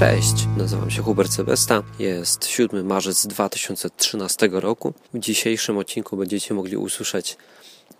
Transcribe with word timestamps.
Cześć, 0.00 0.46
nazywam 0.56 0.90
się 0.90 1.02
Hubert 1.02 1.32
Sebesta. 1.32 1.82
Jest 1.98 2.46
7 2.46 2.86
marzec 2.86 3.26
2013 3.26 4.48
roku. 4.52 4.92
W 5.14 5.18
dzisiejszym 5.18 5.78
odcinku 5.78 6.16
będziecie 6.16 6.54
mogli 6.54 6.76
usłyszeć 6.76 7.36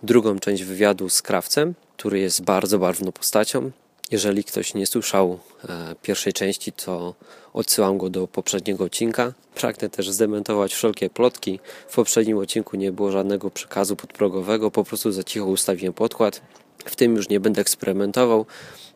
drugą 0.03 0.39
część 0.39 0.63
wywiadu 0.63 1.09
z 1.09 1.21
krawcem, 1.21 1.73
który 1.97 2.19
jest 2.19 2.43
bardzo 2.43 2.79
barwną 2.79 3.11
postacią. 3.11 3.71
Jeżeli 4.11 4.43
ktoś 4.43 4.73
nie 4.73 4.87
słyszał 4.87 5.39
e, 5.69 5.95
pierwszej 6.01 6.33
części, 6.33 6.71
to 6.71 7.15
odsyłam 7.53 7.97
go 7.97 8.09
do 8.09 8.27
poprzedniego 8.27 8.83
odcinka. 8.83 9.33
Pragnę 9.55 9.89
też 9.89 10.09
zdementować 10.09 10.73
wszelkie 10.73 11.09
plotki. 11.09 11.59
W 11.87 11.95
poprzednim 11.95 12.37
odcinku 12.37 12.77
nie 12.77 12.91
było 12.91 13.11
żadnego 13.11 13.51
przekazu 13.51 13.95
podprogowego, 13.95 14.71
po 14.71 14.83
prostu 14.83 15.11
za 15.11 15.23
cicho 15.23 15.45
ustawiłem 15.45 15.93
podkład. 15.93 16.41
W 16.85 16.95
tym 16.95 17.15
już 17.15 17.29
nie 17.29 17.39
będę 17.39 17.61
eksperymentował 17.61 18.45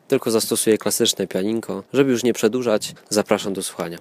tylko 0.07 0.31
zastosuję 0.31 0.77
klasyczne 0.77 1.27
pianinko. 1.27 1.83
Żeby 1.93 2.11
już 2.11 2.23
nie 2.23 2.33
przedłużać, 2.33 2.95
zapraszam 3.09 3.53
do 3.53 3.63
słuchania. 3.63 3.97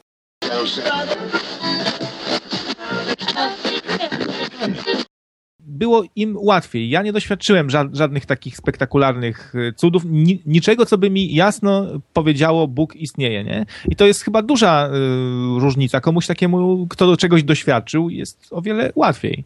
było 5.75 6.05
im 6.17 6.37
łatwiej. 6.41 6.91
Ja 6.91 7.03
nie 7.03 7.13
doświadczyłem 7.13 7.71
żadnych 7.71 8.27
takich 8.27 8.57
spektakularnych 8.57 9.55
y, 9.55 9.73
cudów, 9.77 10.03
niczego, 10.47 10.87
co 10.87 10.99
by 10.99 11.11
mi 11.11 11.35
jasno 11.35 11.87
powiedziało, 12.13 12.69
Bóg 12.69 12.97
istnieje, 12.97 13.45
nie? 13.45 13.67
I 13.89 13.97
to 13.97 14.07
jest 14.07 14.23
chyba 14.23 14.43
duża 14.43 14.89
y, 14.89 15.61
różnica. 15.61 16.01
Komuś 16.01 16.27
takiemu, 16.27 16.87
kto 16.91 17.07
do 17.07 17.17
czegoś 17.17 17.43
doświadczył, 17.43 18.11
jest 18.11 18.47
o 18.51 18.63
wiele 18.63 18.93
łatwiej. 18.95 19.45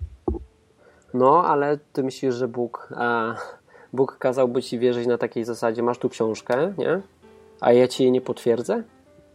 No, 1.15 1.45
ale 1.45 1.79
ty 1.93 2.03
myślisz, 2.03 2.35
że 2.35 2.49
Bóg 2.49 2.89
a, 2.97 3.35
Bóg 3.93 4.19
kazałby 4.19 4.63
ci 4.63 4.79
wierzyć 4.79 5.07
na 5.07 5.19
takiej 5.19 5.45
zasadzie, 5.45 5.83
masz 5.83 5.99
tu 5.99 6.09
książkę, 6.09 6.75
nie? 6.79 7.01
A 7.61 7.73
ja 7.73 7.89
ci 7.89 8.03
jej 8.03 8.13
nie 8.13 8.21
potwierdzę? 8.21 8.83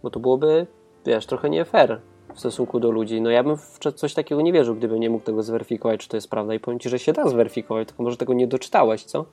Bo 0.04 0.10
to 0.10 0.20
byłoby, 0.20 0.68
wiesz, 1.06 1.26
trochę 1.26 1.50
nie 1.50 1.66
fair 1.66 2.00
w 2.34 2.40
stosunku 2.40 2.80
do 2.80 2.92
ludzi. 2.92 3.22
No 3.22 3.30
ja 3.30 3.44
bym 3.44 3.58
w 3.58 3.80
coś 3.96 4.14
takiego 4.14 4.42
nie 4.42 4.54
wierzył, 4.54 4.76
gdybym 4.76 5.00
nie 5.00 5.10
mógł 5.10 5.26
tego 5.26 5.44
zweryfikować, 5.44 6.00
czy 6.00 6.10
to 6.10 6.18
jest 6.18 6.30
prawda. 6.30 6.54
I 6.54 6.60
powiem 6.60 6.80
ci, 6.80 6.90
że 6.90 7.00
się 7.00 7.14
da 7.14 7.28
zweryfikować, 7.28 7.88
tylko 7.88 8.04
może 8.04 8.18
tego 8.18 8.34
nie 8.34 8.48
doczytałeś, 8.48 9.04
co? 9.04 9.26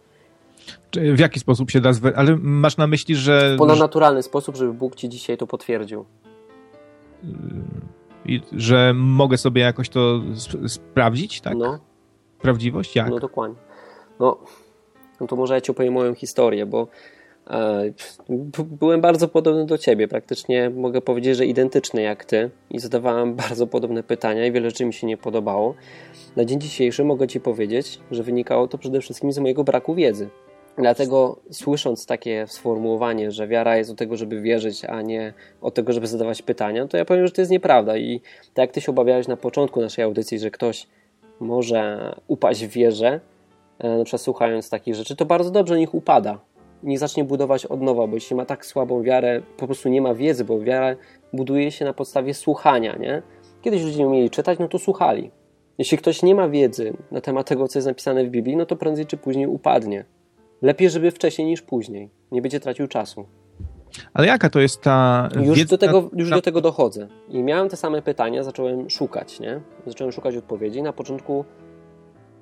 W 0.92 1.18
jaki 1.18 1.40
sposób 1.40 1.70
się 1.70 1.80
da 1.80 1.92
zweryfikować? 1.92 2.28
Ale 2.28 2.38
masz 2.42 2.77
na 2.77 2.86
myśli, 2.86 3.16
że... 3.16 3.55
W 3.55 3.58
ponadnaturalny 3.58 4.22
sposób, 4.22 4.56
żeby 4.56 4.72
Bóg 4.72 4.94
ci 4.94 5.08
dzisiaj 5.08 5.36
to 5.36 5.46
potwierdził. 5.46 6.05
I, 8.27 8.40
że 8.52 8.92
mogę 8.94 9.38
sobie 9.38 9.62
jakoś 9.62 9.88
to 9.88 10.20
sprawdzić, 10.66 11.40
tak? 11.40 11.56
No. 11.56 11.78
Prawdziwość? 12.40 12.96
Jak? 12.96 13.10
No 13.10 13.18
dokładnie. 13.18 13.56
No, 14.20 14.38
no 15.20 15.26
to 15.26 15.36
może 15.36 15.54
ja 15.54 15.60
ci 15.60 15.70
opowiem 15.70 15.94
moją 15.94 16.14
historię, 16.14 16.66
bo 16.66 16.88
e, 17.50 17.92
byłem 18.64 19.00
bardzo 19.00 19.28
podobny 19.28 19.66
do 19.66 19.78
ciebie, 19.78 20.08
praktycznie 20.08 20.70
mogę 20.70 21.00
powiedzieć, 21.00 21.36
że 21.36 21.46
identyczny 21.46 22.02
jak 22.02 22.24
ty 22.24 22.50
i 22.70 22.78
zadawałem 22.78 23.34
bardzo 23.46 23.66
podobne 23.66 24.02
pytania 24.02 24.46
i 24.46 24.52
wiele 24.52 24.70
rzeczy 24.70 24.84
mi 24.84 24.92
się 24.92 25.06
nie 25.06 25.16
podobało. 25.16 25.74
Na 26.36 26.44
dzień 26.44 26.60
dzisiejszy 26.60 27.04
mogę 27.04 27.28
ci 27.28 27.40
powiedzieć, 27.40 28.00
że 28.10 28.22
wynikało 28.22 28.68
to 28.68 28.78
przede 28.78 29.00
wszystkim 29.00 29.32
z 29.32 29.38
mojego 29.38 29.64
braku 29.64 29.95
wiedzy. 29.95 30.28
Dlatego 30.78 31.40
słysząc 31.50 32.06
takie 32.06 32.46
sformułowanie, 32.46 33.30
że 33.30 33.48
wiara 33.48 33.77
jest 33.77 33.90
od 33.90 33.98
tego, 33.98 34.16
żeby 34.16 34.40
wierzyć, 34.40 34.84
a 34.84 35.02
nie 35.02 35.33
od 35.61 35.74
tego, 35.74 35.92
żeby 35.92 36.06
zadawać 36.06 36.42
pytania, 36.42 36.86
to 36.86 36.96
ja 36.96 37.05
powiem, 37.05 37.27
że 37.27 37.33
to 37.33 37.40
jest 37.40 37.50
nieprawda. 37.50 37.96
I 37.96 38.20
tak 38.55 38.58
jak 38.58 38.72
ty 38.72 38.80
się 38.80 38.92
obawiałeś 38.92 39.28
na 39.28 39.36
początku 39.36 39.80
naszej 39.80 40.05
audycji, 40.05 40.39
że 40.39 40.50
ktoś 40.50 40.86
może 41.40 42.14
upaść 42.28 42.66
w 42.66 42.68
wierze, 42.68 43.20
na 43.83 44.05
przykład 44.05 44.23
słuchając 44.23 44.70
takich 44.70 44.95
rzeczy, 44.95 45.17
to 45.17 45.24
bardzo 45.24 45.51
dobrze 45.51 45.79
niech 45.79 45.95
upada. 45.95 46.39
Nie 46.83 46.98
zacznie 46.98 47.24
budować 47.24 47.67
od 47.67 47.83
nowa, 47.83 48.07
bo 48.07 48.14
jeśli 48.14 48.36
ma 48.36 48.45
tak 48.45 48.67
słabą 48.67 49.02
wiarę, 49.02 49.42
po 49.57 49.67
prostu 49.67 49.89
nie 49.89 50.02
ma 50.02 50.14
wiedzy, 50.14 50.45
bo 50.45 50.61
wiara 50.61 50.96
buduje 51.33 51.70
się 51.70 51.85
na 51.85 51.92
podstawie 51.92 52.35
słuchania, 52.35 52.96
nie? 52.96 53.23
Kiedyś 53.63 53.83
ludzie 53.83 53.98
nie 53.98 54.07
umieli 54.07 54.30
czytać, 54.30 54.58
no 54.58 54.69
to 54.69 54.79
słuchali. 54.79 55.30
Jeśli 55.79 55.98
ktoś 55.98 56.23
nie 56.23 56.35
ma 56.35 56.48
wiedzy 56.48 56.92
na 57.11 57.20
temat 57.20 57.48
tego, 57.48 57.69
co 57.69 57.79
jest 57.79 57.89
napisane 57.89 58.24
w 58.24 58.29
Biblii, 58.29 58.57
no 58.57 58.67
to 58.67 58.77
prędzej 58.77 59.07
czy 59.07 59.17
później 59.17 59.46
upadnie. 59.46 60.05
Lepiej, 60.63 60.90
żeby 60.90 61.11
wcześniej 61.11 61.48
niż 61.48 61.63
później. 61.63 62.11
Nie 62.33 62.42
będzie 62.42 62.61
tracił 62.61 62.89
czasu. 62.89 63.27
Ale 64.14 64.27
jaka 64.27 64.51
to 64.51 64.61
jest 64.61 64.83
ta. 64.83 65.29
Już, 65.42 65.58
wiedza... 65.58 65.70
do, 65.70 65.79
tego, 65.79 66.11
już 66.17 66.30
do 66.30 66.42
tego 66.42 66.61
dochodzę. 66.61 67.08
I 67.29 67.42
miałem 67.42 67.69
te 67.69 67.77
same 67.77 68.02
pytania, 68.02 68.42
zacząłem 68.42 68.90
szukać, 68.90 69.40
nie? 69.40 69.61
Zacząłem 69.86 70.13
szukać 70.13 70.36
odpowiedzi. 70.36 70.83
Na 70.83 70.92
początku 70.92 71.45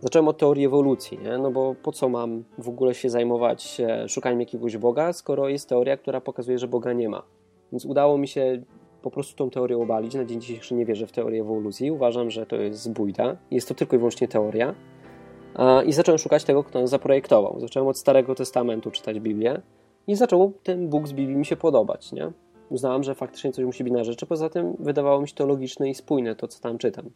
Zacząłem 0.00 0.28
od 0.28 0.38
teorii 0.38 0.66
ewolucji, 0.66 1.19
nie? 1.19 1.38
no 1.38 1.50
bo 1.50 1.75
po 1.82 1.92
co 1.92 2.09
mam 2.09 2.44
w 2.59 2.69
ogóle 2.69 2.94
się 2.94 3.10
zajmować 3.10 3.81
szukaniem 4.09 4.41
jakiegoś 4.41 4.76
Boga, 4.76 5.12
skoro 5.12 5.48
jest 5.48 5.69
teoria, 5.69 5.97
która 5.97 6.20
pokazuje, 6.20 6.59
że 6.59 6.69
Boga 6.69 6.92
nie 6.92 7.09
ma. 7.09 7.22
Więc 7.72 7.84
udało 7.84 8.19
mi 8.19 8.28
się 8.28 8.62
po 9.03 9.10
prostu 9.10 9.36
tą 9.36 9.50
teorię 9.50 9.78
obalić. 9.78 10.14
Na 10.14 10.25
dzień 10.25 10.41
dzisiejszy 10.41 10.75
nie 10.75 10.86
wierzę 10.86 11.06
w 11.06 11.12
teorię 11.12 11.41
ewolucji. 11.41 11.91
Uważam, 11.91 12.31
że 12.31 12.47
to 12.47 12.56
jest 12.56 12.92
bójda. 12.92 13.36
Jest 13.50 13.69
to 13.69 13.75
tylko 13.75 13.97
i 13.97 13.98
wyłącznie 13.98 14.28
teoria. 14.28 14.75
I 15.86 15.92
zacząłem 15.92 16.19
szukać 16.19 16.44
tego, 16.44 16.65
kto 16.65 16.78
ją 16.78 16.86
zaprojektował. 16.86 17.60
Zacząłem 17.60 17.88
od 17.88 17.98
Starego 17.98 18.34
Testamentu 18.34 18.91
czytać 18.91 19.20
Biblię 19.20 19.62
i 20.06 20.15
zaczął 20.15 20.53
ten 20.62 20.88
Bóg 20.88 21.09
z 21.09 21.12
Biblii 21.12 21.36
mi 21.36 21.47
się 21.47 21.56
podobać. 21.56 22.12
Nie? 22.12 22.32
Uznałem, 22.70 23.03
że 23.03 23.15
faktycznie 23.15 23.53
coś 23.53 23.65
musi 23.65 23.84
być 23.84 23.92
na 23.92 24.04
rzeczy. 24.04 24.26
Poza 24.26 24.48
tym 24.48 24.76
wydawało 24.78 25.20
mi 25.20 25.28
się 25.28 25.34
to 25.34 25.47
logiczne 25.47 25.91
i 25.91 25.94
spójne, 25.94 26.36
to 26.36 26.48
co 26.48 26.60
tam 26.60 26.78
czytam. 26.78 27.10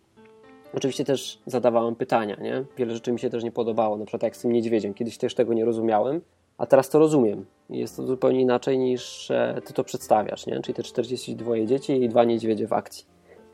Oczywiście 0.75 1.05
też 1.05 1.39
zadawałem 1.47 1.97
pytania, 1.97 2.37
nie? 2.41 2.65
Wiele 2.77 2.95
rzeczy 2.95 3.13
mi 3.13 3.19
się 3.19 3.31
też 3.31 3.45
nie 3.45 3.53
podobało, 3.53 3.97
na 3.97 4.05
przykład 4.05 4.23
jak 4.23 4.37
z 4.37 4.41
tym 4.41 4.53
niedźwiedziem. 4.53 4.95
Kiedyś 4.95 5.19
też 5.19 5.35
tego 5.35 5.55
nie 5.55 5.65
rozumiałem, 5.65 6.21
a 6.59 6.67
teraz 6.67 6.89
to 6.89 6.99
rozumiem. 6.99 7.47
Jest 7.71 7.97
to 7.97 8.07
zupełnie 8.07 8.41
inaczej 8.41 8.79
niż 8.79 9.31
e, 9.31 9.61
ty 9.65 9.73
to 9.73 9.85
przedstawiasz, 9.85 10.47
nie? 10.47 10.61
Czyli 10.61 10.75
te 10.75 10.83
42 10.83 11.65
dzieci 11.67 12.03
i 12.03 12.09
dwa 12.09 12.25
niedźwiedzie 12.25 12.67
w 12.67 12.73
akcji. 12.73 13.05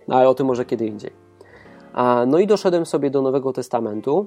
No 0.09 0.17
ale 0.17 0.29
o 0.29 0.35
tym 0.35 0.47
może 0.47 0.65
kiedy 0.65 0.87
indziej. 0.87 1.11
A, 1.93 2.25
no 2.27 2.39
i 2.39 2.47
doszedłem 2.47 2.87
sobie 2.87 3.11
do 3.11 3.23
Nowego 3.23 3.53
Testamentu, 3.53 4.27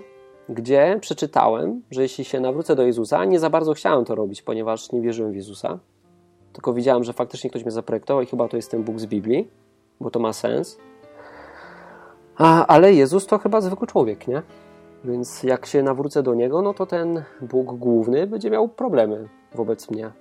gdzie 0.50 0.98
przeczytałem, 1.02 1.82
że 1.92 2.02
jeśli 2.02 2.26
się 2.26 2.40
nawrócę 2.40 2.76
do 2.76 2.84
Jezusa, 2.84 3.26
nie 3.26 3.40
za 3.40 3.50
bardzo 3.50 3.74
chciałem 3.74 4.06
to 4.06 4.16
robić, 4.16 4.42
ponieważ 4.42 4.92
nie 4.92 5.02
wierzyłem 5.02 5.32
w 5.32 5.36
Jezusa, 5.36 5.80
tylko 6.54 6.74
widziałem, 6.74 7.04
że 7.04 7.14
faktycznie 7.14 7.50
ktoś 7.50 7.64
mnie 7.64 7.72
zaprojektował 7.72 8.24
i 8.24 8.26
chyba 8.26 8.48
to 8.48 8.56
jest 8.56 8.72
ten 8.72 8.84
Bóg 8.84 9.00
z 9.00 9.06
Biblii, 9.06 9.48
bo 10.00 10.12
to 10.12 10.20
ma 10.20 10.34
sens 10.34 10.78
a, 12.42 12.68
ale 12.68 12.94
Jezus 12.94 13.28
to 13.28 13.38
chyba 13.38 13.62
zwykły 13.62 13.88
człowiek, 13.88 14.28
nie? 14.28 14.42
Więc 15.04 15.44
jak 15.44 15.66
się 15.66 15.84
nawrócę 15.84 16.24
do 16.24 16.34
Niego, 16.34 16.62
no 16.62 16.74
to 16.74 16.86
ten 16.86 17.24
Bóg 17.42 17.74
główny 17.78 18.28
będzie 18.28 18.50
miał 18.50 18.68
problemy 18.68 19.30
wobec 19.56 19.92
mnie. 19.92 20.12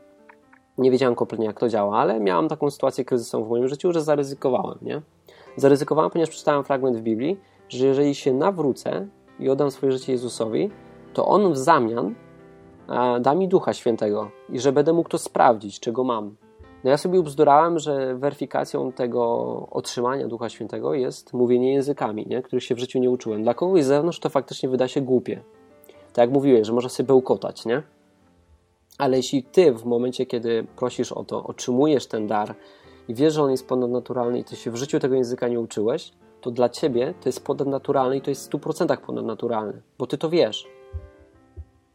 Nie 0.79 0.91
wiedziałem 0.91 1.15
kompletnie, 1.15 1.47
jak 1.47 1.61
to 1.61 1.69
działa, 1.69 1.99
ale 1.99 2.21
miałem 2.21 2.49
taką 2.49 2.71
sytuację 2.71 3.05
kryzysową 3.05 3.45
w 3.45 3.49
moim 3.49 3.69
życiu, 3.69 3.93
że 3.93 4.03
zaryzykowałem, 4.03 4.79
nie? 4.83 5.03
Zaryzykowałem, 5.57 6.11
ponieważ 6.11 6.31
przeczytałem 6.31 6.65
fragment 6.65 6.97
w 6.97 7.03
Biblii, 7.03 7.41
że 7.69 7.87
jeżeli 7.87 8.15
się 8.15 8.33
nawrócę 8.33 9.07
i 9.39 9.49
oddam 9.49 9.71
swoje 9.71 9.93
życie 9.93 10.13
Jezusowi, 10.13 10.71
to 11.13 11.27
On 11.27 11.53
w 11.53 11.59
zamian 11.59 12.15
da 13.21 13.35
mi 13.35 13.49
Ducha 13.49 13.73
Świętego 13.73 14.31
i 14.49 14.61
że 14.61 14.73
będę 14.73 14.93
mógł 14.93 15.09
to 15.09 15.19
sprawdzić, 15.19 15.81
czego 15.81 16.05
mam. 16.05 16.37
No 16.85 16.91
ja 16.91 16.97
sobie 16.97 17.21
ubzdurałem, 17.21 17.79
że 17.79 18.15
weryfikacją 18.15 18.93
tego 18.93 19.23
otrzymania 19.71 20.29
Ducha 20.29 20.49
Świętego 20.49 20.95
jest 20.95 21.33
mówienie 21.33 21.73
językami, 21.73 22.27
nie? 22.27 22.43
których 22.43 22.65
się 22.65 22.75
w 22.75 22.79
życiu 22.79 22.99
nie 22.99 23.11
uczyłem. 23.11 23.43
Dla 23.43 23.55
kogoś 23.55 23.85
z 23.85 23.87
zewnątrz 23.87 24.19
to 24.19 24.29
faktycznie 24.29 24.69
wyda 24.69 24.89
się 24.89 25.01
głupie. 25.01 25.43
Tak 26.13 26.19
jak 26.19 26.31
mówiłeś, 26.31 26.67
że 26.67 26.73
można 26.73 26.91
sobie 26.91 27.07
bełkotać, 27.07 27.67
nie? 27.67 27.83
Ale 28.99 29.17
jeśli 29.17 29.43
ty 29.43 29.73
w 29.73 29.85
momencie, 29.85 30.27
kiedy 30.27 30.67
prosisz 30.77 31.13
o 31.13 31.25
to, 31.25 31.45
otrzymujesz 31.45 32.07
ten 32.07 32.27
dar 32.27 32.55
i 33.09 33.15
wiesz, 33.15 33.35
że 33.35 33.43
on 33.43 33.51
jest 33.51 33.69
ponadnaturalny 33.69 34.39
i 34.39 34.45
ty 34.45 34.57
się 34.57 34.71
w 34.71 34.77
życiu 34.77 35.01
tego 35.01 35.15
języka 35.15 35.49
nie 35.49 35.61
uczyłeś, 35.61 36.13
to 36.41 36.51
dla 36.51 36.69
ciebie 36.69 37.15
to 37.21 37.29
jest 37.29 37.45
ponadnaturalny 37.45 38.17
i 38.17 38.21
to 38.21 38.31
jest 38.31 38.53
w 38.53 38.55
100% 38.55 38.97
ponadnaturalny, 38.97 39.83
bo 39.99 40.07
ty 40.07 40.19
to 40.19 40.29
wiesz 40.29 40.80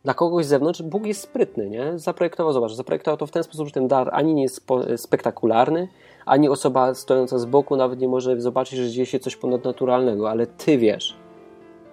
dla 0.06 0.14
kogoś 0.14 0.46
z 0.46 0.50
zewnątrz 0.50 0.82
Bóg 0.82 1.06
jest 1.06 1.22
sprytny, 1.22 1.70
nie? 1.70 2.00
Zaprojektował, 2.00 2.54
zobacz, 2.54 2.72
zaprojektował 2.72 3.18
to 3.18 3.28
w 3.28 3.32
ten 3.32 3.44
sposób, 3.44 3.68
że 3.68 3.74
ten 3.74 3.88
dar 3.88 4.10
ani 4.14 4.34
nie 4.34 4.44
jest 4.44 4.68
spektakularny, 4.98 5.88
ani 6.26 6.50
osoba 6.50 6.94
stojąca 6.94 7.40
z 7.40 7.46
boku 7.46 7.76
nawet 7.76 8.00
nie 8.00 8.08
może 8.08 8.42
zobaczyć, 8.42 8.80
że 8.80 8.90
dzieje 8.90 9.06
się 9.06 9.20
coś 9.20 9.36
ponadnaturalnego, 9.36 10.30
ale 10.30 10.48
ty 10.48 10.78
wiesz. 10.78 11.18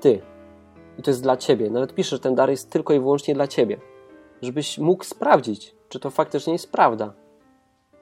Ty. 0.00 0.20
I 0.99 1.03
to 1.03 1.11
jest 1.11 1.23
dla 1.23 1.37
ciebie. 1.37 1.70
Nawet 1.70 1.94
pisze, 1.94 2.17
że 2.17 2.20
ten 2.20 2.35
dar 2.35 2.50
jest 2.50 2.70
tylko 2.70 2.94
i 2.94 3.00
wyłącznie 3.00 3.35
dla 3.35 3.47
ciebie. 3.47 3.76
Żebyś 4.43 4.79
mógł 4.79 5.05
sprawdzić, 5.05 5.75
czy 5.88 6.00
to 6.00 6.11
faktycznie 6.11 6.53
jest 6.53 6.73
prawda. 6.73 7.12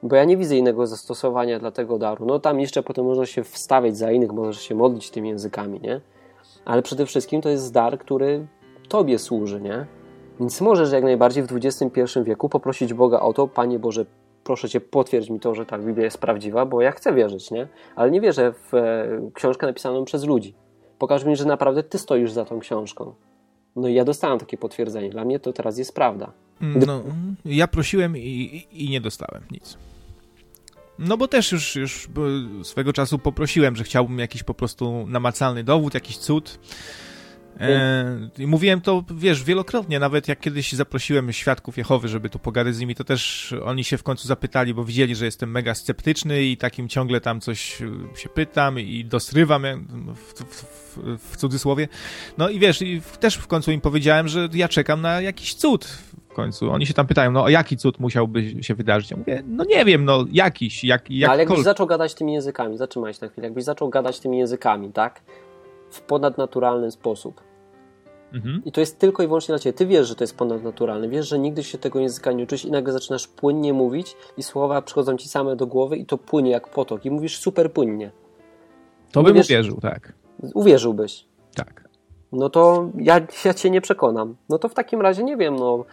Bo 0.03 0.15
ja 0.15 0.23
nie 0.23 0.37
widzę 0.37 0.57
innego 0.57 0.87
zastosowania 0.87 1.59
dla 1.59 1.71
tego 1.71 1.97
daru. 1.97 2.25
No 2.25 2.39
tam 2.39 2.59
jeszcze 2.59 2.83
potem 2.83 3.05
można 3.05 3.25
się 3.25 3.43
wstawiać 3.43 3.97
za 3.97 4.11
innych, 4.11 4.31
można 4.31 4.61
się 4.61 4.75
modlić 4.75 5.11
tymi 5.11 5.29
językami, 5.29 5.79
nie? 5.79 6.01
Ale 6.65 6.81
przede 6.81 7.05
wszystkim 7.05 7.41
to 7.41 7.49
jest 7.49 7.73
dar, 7.73 7.99
który 7.99 8.47
Tobie 8.89 9.19
służy, 9.19 9.61
nie? 9.61 9.85
Więc 10.39 10.61
możesz 10.61 10.91
jak 10.91 11.03
najbardziej 11.03 11.43
w 11.43 11.51
XXI 11.51 12.01
wieku 12.23 12.49
poprosić 12.49 12.93
Boga 12.93 13.19
o 13.19 13.33
to, 13.33 13.47
Panie 13.47 13.79
Boże, 13.79 14.05
proszę 14.43 14.69
Cię, 14.69 14.81
potwierdź 14.81 15.29
mi 15.29 15.39
to, 15.39 15.55
że 15.55 15.65
ta 15.65 15.77
Biblia 15.77 16.03
jest 16.03 16.17
prawdziwa, 16.17 16.65
bo 16.65 16.81
ja 16.81 16.91
chcę 16.91 17.13
wierzyć, 17.13 17.51
nie? 17.51 17.67
Ale 17.95 18.11
nie 18.11 18.21
wierzę 18.21 18.53
w 18.53 18.75
e, 18.75 19.07
książkę 19.33 19.67
napisaną 19.67 20.05
przez 20.05 20.23
ludzi. 20.23 20.53
Pokaż 20.99 21.25
mi, 21.25 21.35
że 21.35 21.45
naprawdę 21.45 21.83
Ty 21.83 21.99
stoisz 21.99 22.31
za 22.31 22.45
tą 22.45 22.59
książką. 22.59 23.13
No 23.75 23.87
i 23.87 23.93
ja 23.93 24.05
dostałem 24.05 24.39
takie 24.39 24.57
potwierdzenie. 24.57 25.09
Dla 25.09 25.25
mnie 25.25 25.39
to 25.39 25.53
teraz 25.53 25.77
jest 25.77 25.95
prawda. 25.95 26.31
No, 26.87 27.03
ja 27.45 27.67
prosiłem 27.67 28.17
i, 28.17 28.67
i 28.71 28.89
nie 28.89 29.01
dostałem 29.01 29.43
nic. 29.51 29.77
No 30.99 31.17
bo 31.17 31.27
też 31.27 31.51
już, 31.51 31.75
już 31.75 32.09
swego 32.63 32.93
czasu 32.93 33.19
poprosiłem, 33.19 33.75
że 33.75 33.83
chciałbym 33.83 34.19
jakiś 34.19 34.43
po 34.43 34.53
prostu 34.53 35.05
namacalny 35.07 35.63
dowód, 35.63 35.93
jakiś 35.93 36.17
cud. 36.17 36.59
E, 37.59 38.47
mówiłem 38.47 38.81
to, 38.81 39.03
wiesz, 39.15 39.43
wielokrotnie, 39.43 39.99
nawet 39.99 40.27
jak 40.27 40.39
kiedyś 40.39 40.73
zaprosiłem 40.73 41.33
świadków 41.33 41.77
Jehowy, 41.77 42.07
żeby 42.07 42.29
tu 42.29 42.39
pogadać 42.39 42.75
z 42.75 42.79
nimi, 42.79 42.95
to 42.95 43.03
też 43.03 43.53
oni 43.63 43.83
się 43.83 43.97
w 43.97 44.03
końcu 44.03 44.27
zapytali, 44.27 44.73
bo 44.73 44.85
widzieli, 44.85 45.15
że 45.15 45.25
jestem 45.25 45.51
mega 45.51 45.75
sceptyczny 45.75 46.43
i 46.43 46.57
takim 46.57 46.87
ciągle 46.87 47.21
tam 47.21 47.41
coś 47.41 47.81
e, 47.81 48.17
się 48.17 48.29
pytam 48.29 48.79
i 48.79 49.05
dosrywam 49.05 49.63
w, 50.15 50.43
w, 50.43 50.97
w 51.31 51.37
cudzysłowie. 51.37 51.87
No 52.37 52.49
i 52.49 52.59
wiesz, 52.59 52.81
i 52.81 53.01
też 53.19 53.35
w 53.35 53.47
końcu 53.47 53.71
im 53.71 53.81
powiedziałem, 53.81 54.27
że 54.27 54.49
ja 54.53 54.67
czekam 54.67 55.01
na 55.01 55.21
jakiś 55.21 55.53
cud 55.53 55.85
w 56.31 56.33
końcu. 56.33 56.71
Oni 56.71 56.85
się 56.85 56.93
tam 56.93 57.07
pytają, 57.07 57.31
no 57.31 57.49
jaki 57.49 57.77
cud 57.77 57.99
musiałby 57.99 58.63
się 58.63 58.75
wydarzyć? 58.75 59.11
Ja 59.11 59.17
mówię, 59.17 59.43
no 59.47 59.63
nie 59.63 59.85
wiem, 59.85 60.05
no 60.05 60.25
jakiś, 60.31 60.83
jak, 60.83 61.11
jak 61.11 61.27
no, 61.27 61.33
Ale 61.33 61.43
jakbyś 61.43 61.61
zaczął 61.61 61.87
gadać 61.87 62.13
tymi 62.13 62.33
językami, 62.33 62.77
zatrzymaj 62.77 63.13
się 63.13 63.19
na 63.21 63.27
chwilę, 63.27 63.47
jakbyś 63.47 63.63
zaczął 63.63 63.89
gadać 63.89 64.19
tymi 64.19 64.37
językami, 64.37 64.91
tak? 64.91 65.21
W 65.91 66.01
ponadnaturalny 66.01 66.91
sposób 66.91 67.41
Mhm. 68.33 68.61
I 68.65 68.71
to 68.71 68.79
jest 68.79 68.99
tylko 68.99 69.23
i 69.23 69.27
wyłącznie 69.27 69.51
dla 69.51 69.59
ciebie. 69.59 69.73
Ty 69.73 69.85
wiesz, 69.85 70.07
że 70.07 70.15
to 70.15 70.23
jest 70.23 70.37
ponadnaturalne, 70.37 71.09
wiesz, 71.09 71.27
że 71.27 71.39
nigdy 71.39 71.63
się 71.63 71.77
tego 71.77 71.99
języka 71.99 72.31
nie 72.31 72.43
uczysz 72.43 72.65
i 72.65 72.71
nagle 72.71 72.93
zaczynasz 72.93 73.27
płynnie 73.27 73.73
mówić 73.73 74.15
i 74.37 74.43
słowa 74.43 74.81
przychodzą 74.81 75.17
ci 75.17 75.29
same 75.29 75.55
do 75.55 75.67
głowy 75.67 75.97
i 75.97 76.05
to 76.05 76.17
płynie 76.17 76.51
jak 76.51 76.67
potok 76.67 77.05
i 77.05 77.11
mówisz 77.11 77.39
super 77.39 77.73
płynnie. 77.73 78.11
To 79.11 79.23
bym 79.23 79.33
wiesz, 79.33 79.45
uwierzył, 79.45 79.77
tak. 79.81 80.13
Uwierzyłbyś. 80.53 81.25
Tak. 81.55 81.89
No 82.31 82.49
to 82.49 82.89
ja, 82.97 83.21
ja 83.45 83.53
cię 83.53 83.69
nie 83.69 83.81
przekonam. 83.81 84.35
No 84.49 84.59
to 84.59 84.69
w 84.69 84.73
takim 84.73 85.01
razie 85.01 85.23
nie 85.23 85.37
wiem, 85.37 85.55
no 85.55 85.85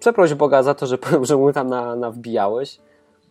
przeproś 0.00 0.34
Boga 0.34 0.62
za 0.62 0.74
to, 0.74 0.86
że, 0.86 0.98
że 1.22 1.36
mu 1.36 1.52
tam 1.52 1.68
na, 1.68 1.96
nawbijałeś. 1.96 2.80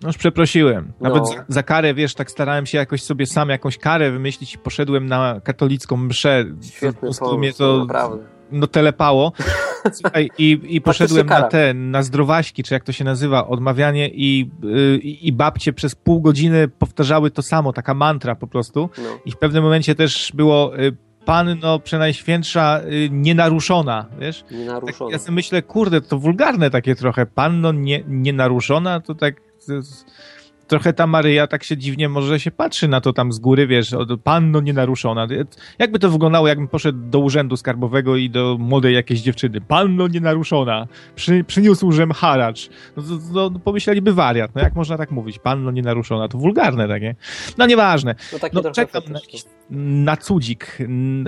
No 0.02 0.10
już 0.10 0.18
przeprosiłem. 0.18 0.94
Nawet 1.02 1.24
no. 1.24 1.44
za, 1.48 1.64
karę, 1.64 1.94
wiesz, 1.94 2.14
tak 2.14 2.32
starałem 2.32 2.66
się 2.66 2.78
jakoś 2.78 3.04
sobie 3.04 3.26
sam 3.26 3.50
jakąś 3.50 3.78
karę 3.78 4.12
wymyślić 4.12 4.56
i 4.56 4.58
poszedłem 4.58 5.06
na 5.06 5.42
katolicką 5.44 5.98
mszę. 5.98 6.46
Świetny 6.62 7.10
pomysł, 7.20 7.38
mnie 7.38 7.54
to 7.54 7.78
naprawdę 7.78 8.34
no 8.54 8.68
telepało. 8.68 9.32
Słuchaj, 10.02 10.30
i, 10.38 10.60
i 10.64 10.82
poszedłem 10.82 11.28
na 11.28 11.42
te, 11.42 11.74
na 11.74 12.04
zdrowaśki, 12.04 12.64
czy 12.64 12.74
jak 12.74 12.84
to 12.84 12.92
się 12.92 13.04
nazywa, 13.04 13.48
odmawianie 13.48 14.10
i, 14.10 14.52
y, 14.64 14.98
i, 14.98 15.28
i 15.28 15.34
babcie 15.34 15.74
przez 15.74 15.96
pół 15.96 16.22
godziny 16.22 16.68
powtarzały 16.68 17.32
to 17.32 17.42
samo, 17.42 17.74
taka 17.74 17.94
mantra 17.94 18.36
po 18.36 18.48
prostu. 18.48 18.90
No. 18.98 19.10
I 19.26 19.32
w 19.32 19.38
pewnym 19.38 19.64
momencie 19.64 19.96
też 19.96 20.32
było 20.36 20.80
y, 20.80 20.98
panno 21.26 21.80
przenajświętsza 21.80 22.82
y, 22.82 23.10
nienaruszona, 23.12 24.06
wiesz? 24.20 24.46
Nienaruszona. 24.52 25.10
Tak, 25.10 25.12
ja 25.12 25.20
sobie 25.20 25.36
myślę, 25.36 25.62
kurde, 25.62 26.02
to 26.02 26.20
wulgarne 26.20 26.70
takie 26.70 26.96
trochę, 26.96 27.26
panno 27.26 27.72
nie, 27.72 28.04
nienaruszona, 28.08 29.00
to 29.00 29.16
tak... 29.16 29.53
Trochę 30.68 30.94
ta 30.94 31.08
Maryja 31.08 31.48
tak 31.48 31.64
się 31.64 31.78
dziwnie 31.78 32.10
może 32.10 32.40
się 32.40 32.52
patrzy 32.52 32.88
na 32.88 33.02
to 33.02 33.14
tam 33.14 33.32
z 33.34 33.40
góry, 33.40 33.68
wiesz, 33.68 33.94
od 33.94 34.22
panno 34.22 34.62
nienaruszona. 34.62 35.28
Jakby 35.80 36.00
to 36.00 36.10
wyglądało, 36.10 36.48
jakbym 36.48 36.68
poszedł 36.68 37.00
do 37.10 37.20
urzędu 37.20 37.58
skarbowego 37.58 38.16
i 38.16 38.30
do 38.30 38.58
młodej 38.60 38.94
jakiejś 38.94 39.22
dziewczyny. 39.22 39.62
Panno 39.62 40.08
nienaruszona. 40.08 40.88
Przy, 41.16 41.44
przyniósłżem 41.44 42.12
haracz. 42.12 42.70
No, 42.98 43.04
to, 43.34 43.60
pomyśleliby 43.60 44.14
wariat. 44.14 44.52
No 44.56 44.62
jak 44.62 44.76
można 44.76 44.98
tak 44.98 45.12
mówić? 45.12 45.40
Panno 45.40 45.72
nienaruszona. 45.72 46.28
To 46.28 46.38
wulgarne 46.38 46.88
takie. 46.88 47.16
No 47.58 47.66
nieważne. 47.66 48.16
No, 48.54 48.62
no 48.64 48.72
czekam 48.72 49.04
na, 49.10 49.20
na 50.06 50.18
cudzik. 50.18 50.78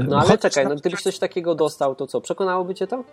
No 0.08 0.20
ale 0.20 0.38
czekaj, 0.38 0.68
no 0.68 0.76
gdybyś 0.76 1.02
coś 1.02 1.20
takiego 1.20 1.56
dostał, 1.56 1.96
to 1.96 2.08
co? 2.08 2.22
Przekonałoby 2.22 2.76
cię 2.76 2.88
to? 2.88 3.04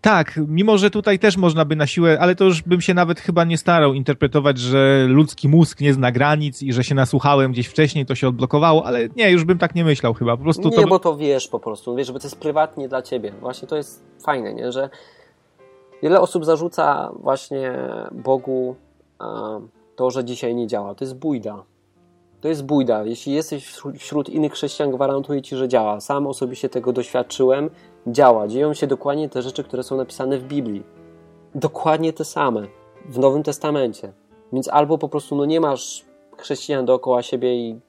Tak, 0.00 0.40
mimo 0.48 0.78
że 0.78 0.90
tutaj 0.90 1.18
też 1.18 1.36
można 1.36 1.64
by 1.64 1.76
na 1.76 1.86
siłę, 1.86 2.18
ale 2.20 2.34
to 2.34 2.44
już 2.44 2.62
bym 2.62 2.80
się 2.80 2.94
nawet 2.94 3.20
chyba 3.20 3.44
nie 3.44 3.58
starał 3.58 3.94
interpretować, 3.94 4.58
że 4.58 5.06
ludzki 5.08 5.48
mózg 5.48 5.80
nie 5.80 5.94
zna 5.94 6.12
granic 6.12 6.62
i 6.62 6.72
że 6.72 6.84
się 6.84 6.94
nasłuchałem 6.94 7.52
gdzieś 7.52 7.66
wcześniej, 7.66 8.06
to 8.06 8.14
się 8.14 8.28
odblokowało, 8.28 8.86
ale 8.86 9.08
nie, 9.16 9.30
już 9.30 9.44
bym 9.44 9.58
tak 9.58 9.74
nie 9.74 9.84
myślał 9.84 10.14
chyba. 10.14 10.36
Po 10.36 10.42
prostu 10.42 10.68
nie, 10.68 10.76
to... 10.76 10.86
bo 10.86 10.98
to 10.98 11.16
wiesz 11.16 11.48
po 11.48 11.60
prostu, 11.60 11.94
wiesz, 11.94 12.06
że 12.06 12.12
to 12.12 12.26
jest 12.26 12.40
prywatnie 12.40 12.88
dla 12.88 13.02
ciebie. 13.02 13.32
Właśnie 13.40 13.68
to 13.68 13.76
jest 13.76 14.02
fajne, 14.24 14.54
nie? 14.54 14.72
że 14.72 14.90
wiele 16.02 16.20
osób 16.20 16.44
zarzuca 16.44 17.12
właśnie 17.20 17.72
Bogu 18.12 18.76
to, 19.96 20.10
że 20.10 20.24
dzisiaj 20.24 20.54
nie 20.54 20.66
działa. 20.66 20.94
To 20.94 21.04
jest 21.04 21.16
bójda. 21.16 21.62
To 22.40 22.48
jest 22.48 22.64
bójda. 22.64 23.04
Jeśli 23.04 23.32
jesteś 23.32 23.74
wśród 23.98 24.28
innych 24.28 24.52
chrześcijan, 24.52 24.90
gwarantuję 24.90 25.42
ci, 25.42 25.56
że 25.56 25.68
działa. 25.68 26.00
Sam 26.00 26.26
osobiście 26.26 26.68
tego 26.68 26.92
doświadczyłem. 26.92 27.70
Działa. 28.06 28.48
Dzieją 28.48 28.74
się 28.74 28.86
dokładnie 28.86 29.28
te 29.28 29.42
rzeczy, 29.42 29.64
które 29.64 29.82
są 29.82 29.96
napisane 29.96 30.38
w 30.38 30.44
Biblii. 30.44 30.82
Dokładnie 31.54 32.12
te 32.12 32.24
same. 32.24 32.66
W 33.08 33.18
Nowym 33.18 33.42
Testamencie. 33.42 34.12
Więc 34.52 34.68
albo 34.68 34.98
po 34.98 35.08
prostu 35.08 35.36
no 35.36 35.44
nie 35.44 35.60
masz 35.60 36.04
chrześcijan 36.38 36.84
dookoła 36.84 37.22
siebie 37.22 37.54
i 37.54 37.80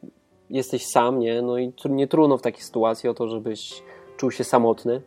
jesteś 0.49 0.85
sam, 0.85 1.19
nie? 1.19 1.41
No 1.41 1.57
i 1.57 1.73
nie 1.89 2.07
trudno 2.07 2.37
w 2.37 2.41
takiej 2.41 2.61
sytuacji 2.61 3.09
o 3.09 3.13
to, 3.13 3.27
żebyś 3.27 3.83
czuł 4.17 4.31
się 4.31 4.43
samotny. 4.43 5.01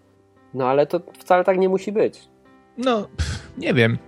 No 0.54 0.66
ale 0.66 0.86
to 0.86 1.00
wcale 1.18 1.44
tak 1.44 1.58
nie 1.58 1.68
musi 1.68 1.92
być. 1.92 2.28
No, 2.78 3.08
pff, 3.16 3.58
nie 3.58 3.74
wiem. 3.74 3.98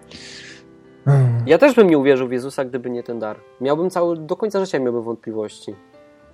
Ja 1.47 1.59
też 1.59 1.75
bym 1.75 1.91
nie 1.91 1.99
uwierzył 1.99 2.29
w 2.29 2.33
Jezusa, 2.33 2.65
gdyby 2.65 2.91
nie 2.91 3.03
ten 3.03 3.19
dar. 3.19 3.41
Miałbym 3.61 3.91
cały, 3.91 4.17
do 4.17 4.37
końca 4.37 4.65
życia 4.65 4.79
miałbym 4.79 5.03
wątpliwości. 5.03 5.75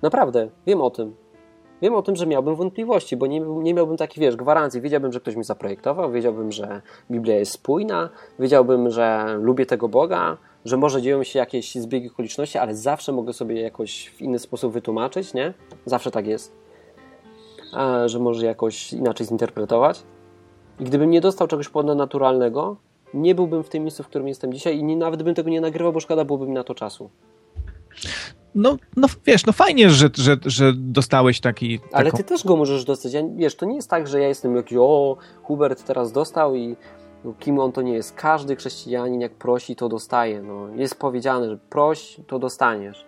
Naprawdę, 0.01 0.49
wiem 0.65 0.81
o 0.81 0.89
tym. 0.89 1.15
Wiem 1.81 1.95
o 1.95 2.01
tym, 2.01 2.15
że 2.15 2.27
miałbym 2.27 2.55
wątpliwości, 2.55 3.17
bo 3.17 3.27
nie, 3.27 3.39
nie 3.39 3.73
miałbym 3.73 3.97
takich, 3.97 4.19
wiesz, 4.19 4.35
gwarancji. 4.35 4.81
Wiedziałbym, 4.81 5.13
że 5.13 5.19
ktoś 5.19 5.35
mi 5.35 5.43
zaprojektował, 5.43 6.11
wiedziałbym, 6.11 6.51
że 6.51 6.81
Biblia 7.11 7.35
jest 7.35 7.51
spójna, 7.51 8.09
wiedziałbym, 8.39 8.89
że 8.89 9.37
lubię 9.41 9.65
tego 9.65 9.89
Boga, 9.89 10.37
że 10.65 10.77
może 10.77 11.01
dzieją 11.01 11.23
się 11.23 11.39
jakieś 11.39 11.75
zbiegi 11.75 12.09
okoliczności, 12.09 12.57
ale 12.57 12.75
zawsze 12.75 13.11
mogę 13.11 13.33
sobie 13.33 13.61
jakoś 13.61 14.09
w 14.09 14.21
inny 14.21 14.39
sposób 14.39 14.73
wytłumaczyć, 14.73 15.33
nie? 15.33 15.53
Zawsze 15.85 16.11
tak 16.11 16.27
jest. 16.27 16.55
A, 17.73 18.07
że 18.07 18.19
może 18.19 18.45
jakoś 18.45 18.93
inaczej 18.93 19.27
zinterpretować. 19.27 20.03
I 20.79 20.83
gdybym 20.83 21.09
nie 21.09 21.21
dostał 21.21 21.47
czegoś 21.47 21.69
ponadnaturalnego, 21.69 22.75
nie 23.13 23.35
byłbym 23.35 23.63
w 23.63 23.69
tym 23.69 23.83
miejscu, 23.83 24.03
w 24.03 24.07
którym 24.07 24.27
jestem 24.27 24.53
dzisiaj 24.53 24.77
i 24.77 24.83
nie, 24.83 24.97
nawet 24.97 25.23
bym 25.23 25.35
tego 25.35 25.49
nie 25.49 25.61
nagrywał, 25.61 25.93
bo 25.93 25.99
szkoda 25.99 26.25
byłoby 26.25 26.47
mi 26.47 26.53
na 26.53 26.63
to 26.63 26.75
czasu. 26.75 27.09
No, 28.55 28.77
no 28.95 29.07
wiesz, 29.25 29.45
no 29.45 29.53
fajnie, 29.53 29.89
że, 29.89 30.09
że, 30.15 30.37
że 30.45 30.73
dostałeś 30.73 31.39
taki... 31.39 31.79
Ale 31.91 32.05
taką... 32.05 32.17
ty 32.17 32.23
też 32.23 32.43
go 32.45 32.55
możesz 32.55 32.85
dostać. 32.85 33.13
Ja, 33.13 33.21
wiesz, 33.35 33.55
to 33.55 33.65
nie 33.65 33.75
jest 33.75 33.89
tak, 33.89 34.07
że 34.07 34.19
ja 34.19 34.27
jestem 34.27 34.55
jakiś, 34.55 34.77
o, 34.81 35.17
Hubert 35.43 35.83
teraz 35.83 36.11
dostał 36.11 36.55
i 36.55 36.75
no, 37.23 37.33
kim 37.39 37.59
on 37.59 37.71
to 37.71 37.81
nie 37.81 37.93
jest. 37.93 38.15
Każdy 38.15 38.55
chrześcijanin 38.55 39.21
jak 39.21 39.33
prosi, 39.33 39.75
to 39.75 39.89
dostaje. 39.89 40.41
No, 40.41 40.67
jest 40.75 40.99
powiedziane, 40.99 41.49
że 41.49 41.57
proś, 41.69 42.17
to 42.27 42.39
dostaniesz. 42.39 43.05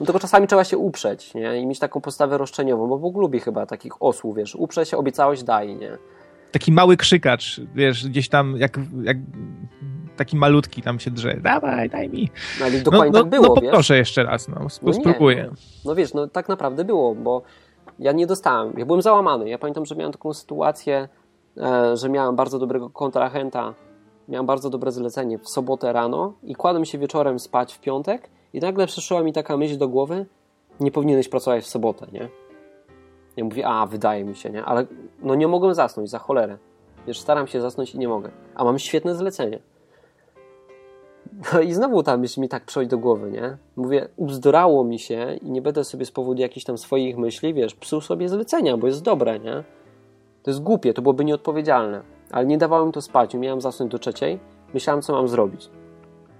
No 0.00 0.06
tylko 0.06 0.20
czasami 0.20 0.46
trzeba 0.46 0.64
się 0.64 0.78
uprzeć, 0.78 1.34
nie? 1.34 1.60
I 1.60 1.66
mieć 1.66 1.78
taką 1.78 2.00
postawę 2.00 2.38
roszczeniową, 2.38 2.88
bo 2.88 2.98
Bóg 2.98 3.16
lubi 3.16 3.40
chyba 3.40 3.66
takich 3.66 4.02
osłów, 4.02 4.36
wiesz. 4.36 4.54
Uprzeć 4.54 4.88
się, 4.88 4.96
obiecałeś, 4.96 5.42
daj, 5.42 5.76
nie? 5.76 5.98
taki 6.52 6.72
mały 6.72 6.96
krzykacz, 6.96 7.60
wiesz, 7.74 8.08
gdzieś 8.08 8.28
tam 8.28 8.56
jak, 8.56 8.80
jak 9.02 9.16
taki 10.16 10.36
malutki 10.36 10.82
tam 10.82 11.00
się 11.00 11.10
drze. 11.10 11.34
Dawaj, 11.40 11.90
daj 11.90 12.08
mi. 12.08 12.30
No, 12.60 12.66
ale 12.66 12.80
dokładnie 12.80 13.10
no, 13.12 13.18
tak 13.20 13.30
było, 13.30 13.48
No 13.48 13.54
poproszę 13.54 13.94
wiesz? 13.94 13.98
jeszcze 14.00 14.22
raz, 14.24 14.48
no, 14.48 14.56
no 14.82 14.92
spróbuję. 14.92 15.46
No, 15.50 15.56
no 15.84 15.94
wiesz, 15.94 16.14
no 16.14 16.28
tak 16.28 16.48
naprawdę 16.48 16.84
było, 16.84 17.14
bo 17.14 17.42
ja 17.98 18.12
nie 18.12 18.26
dostałem. 18.26 18.72
Ja 18.76 18.86
byłem 18.86 19.02
załamany. 19.02 19.48
Ja 19.48 19.58
pamiętam, 19.58 19.86
że 19.86 19.96
miałem 19.96 20.12
taką 20.12 20.34
sytuację, 20.34 21.08
e, 21.56 21.96
że 21.96 22.08
miałem 22.08 22.36
bardzo 22.36 22.58
dobrego 22.58 22.90
kontrahenta, 22.90 23.74
miałem 24.28 24.46
bardzo 24.46 24.70
dobre 24.70 24.92
zlecenie 24.92 25.38
w 25.38 25.48
sobotę 25.48 25.92
rano 25.92 26.32
i 26.42 26.54
kładłem 26.54 26.84
się 26.84 26.98
wieczorem 26.98 27.38
spać 27.38 27.74
w 27.74 27.80
piątek 27.80 28.30
i 28.52 28.60
nagle 28.60 28.86
przyszła 28.86 29.22
mi 29.22 29.32
taka 29.32 29.56
myśl 29.56 29.78
do 29.78 29.88
głowy, 29.88 30.26
nie 30.80 30.90
powinieneś 30.90 31.28
pracować 31.28 31.64
w 31.64 31.66
sobotę, 31.66 32.06
nie? 32.12 32.28
Ja 33.36 33.44
mówię, 33.44 33.66
a 33.66 33.86
wydaje 33.86 34.24
mi 34.24 34.36
się, 34.36 34.50
nie? 34.50 34.64
Ale 34.64 34.86
no 35.22 35.34
nie 35.34 35.48
mogłem 35.48 35.74
zasnąć, 35.74 36.10
za 36.10 36.18
cholerę. 36.18 36.58
Wiesz, 37.06 37.20
staram 37.20 37.46
się 37.46 37.60
zasnąć 37.60 37.94
i 37.94 37.98
nie 37.98 38.08
mogę. 38.08 38.30
A 38.54 38.64
mam 38.64 38.78
świetne 38.78 39.14
zlecenie. 39.14 39.58
No 41.54 41.60
i 41.60 41.72
znowu 41.72 42.02
tam 42.02 42.22
mi 42.38 42.48
tak 42.48 42.64
przychodzi 42.64 42.88
do 42.88 42.98
głowy, 42.98 43.30
nie? 43.30 43.56
Mówię, 43.76 44.08
ubzdorało 44.16 44.84
mi 44.84 44.98
się 44.98 45.38
i 45.42 45.50
nie 45.50 45.62
będę 45.62 45.84
sobie 45.84 46.06
z 46.06 46.10
powodu 46.10 46.40
jakichś 46.40 46.66
tam 46.66 46.78
swoich 46.78 47.18
myśli, 47.18 47.54
wiesz, 47.54 47.74
psuł 47.74 48.00
sobie 48.00 48.28
zlecenia, 48.28 48.76
bo 48.76 48.86
jest 48.86 49.02
dobre, 49.02 49.38
nie? 49.38 49.64
To 50.42 50.50
jest 50.50 50.62
głupie, 50.62 50.94
to 50.94 51.02
byłoby 51.02 51.24
nieodpowiedzialne. 51.24 52.02
Ale 52.30 52.46
nie 52.46 52.58
dawało 52.58 52.86
mi 52.86 52.92
to 52.92 53.02
spać, 53.02 53.34
miałem 53.34 53.60
zasnąć 53.60 53.92
do 53.92 53.98
trzeciej. 53.98 54.38
Myślałem, 54.74 55.02
co 55.02 55.12
mam 55.12 55.28
zrobić. 55.28 55.70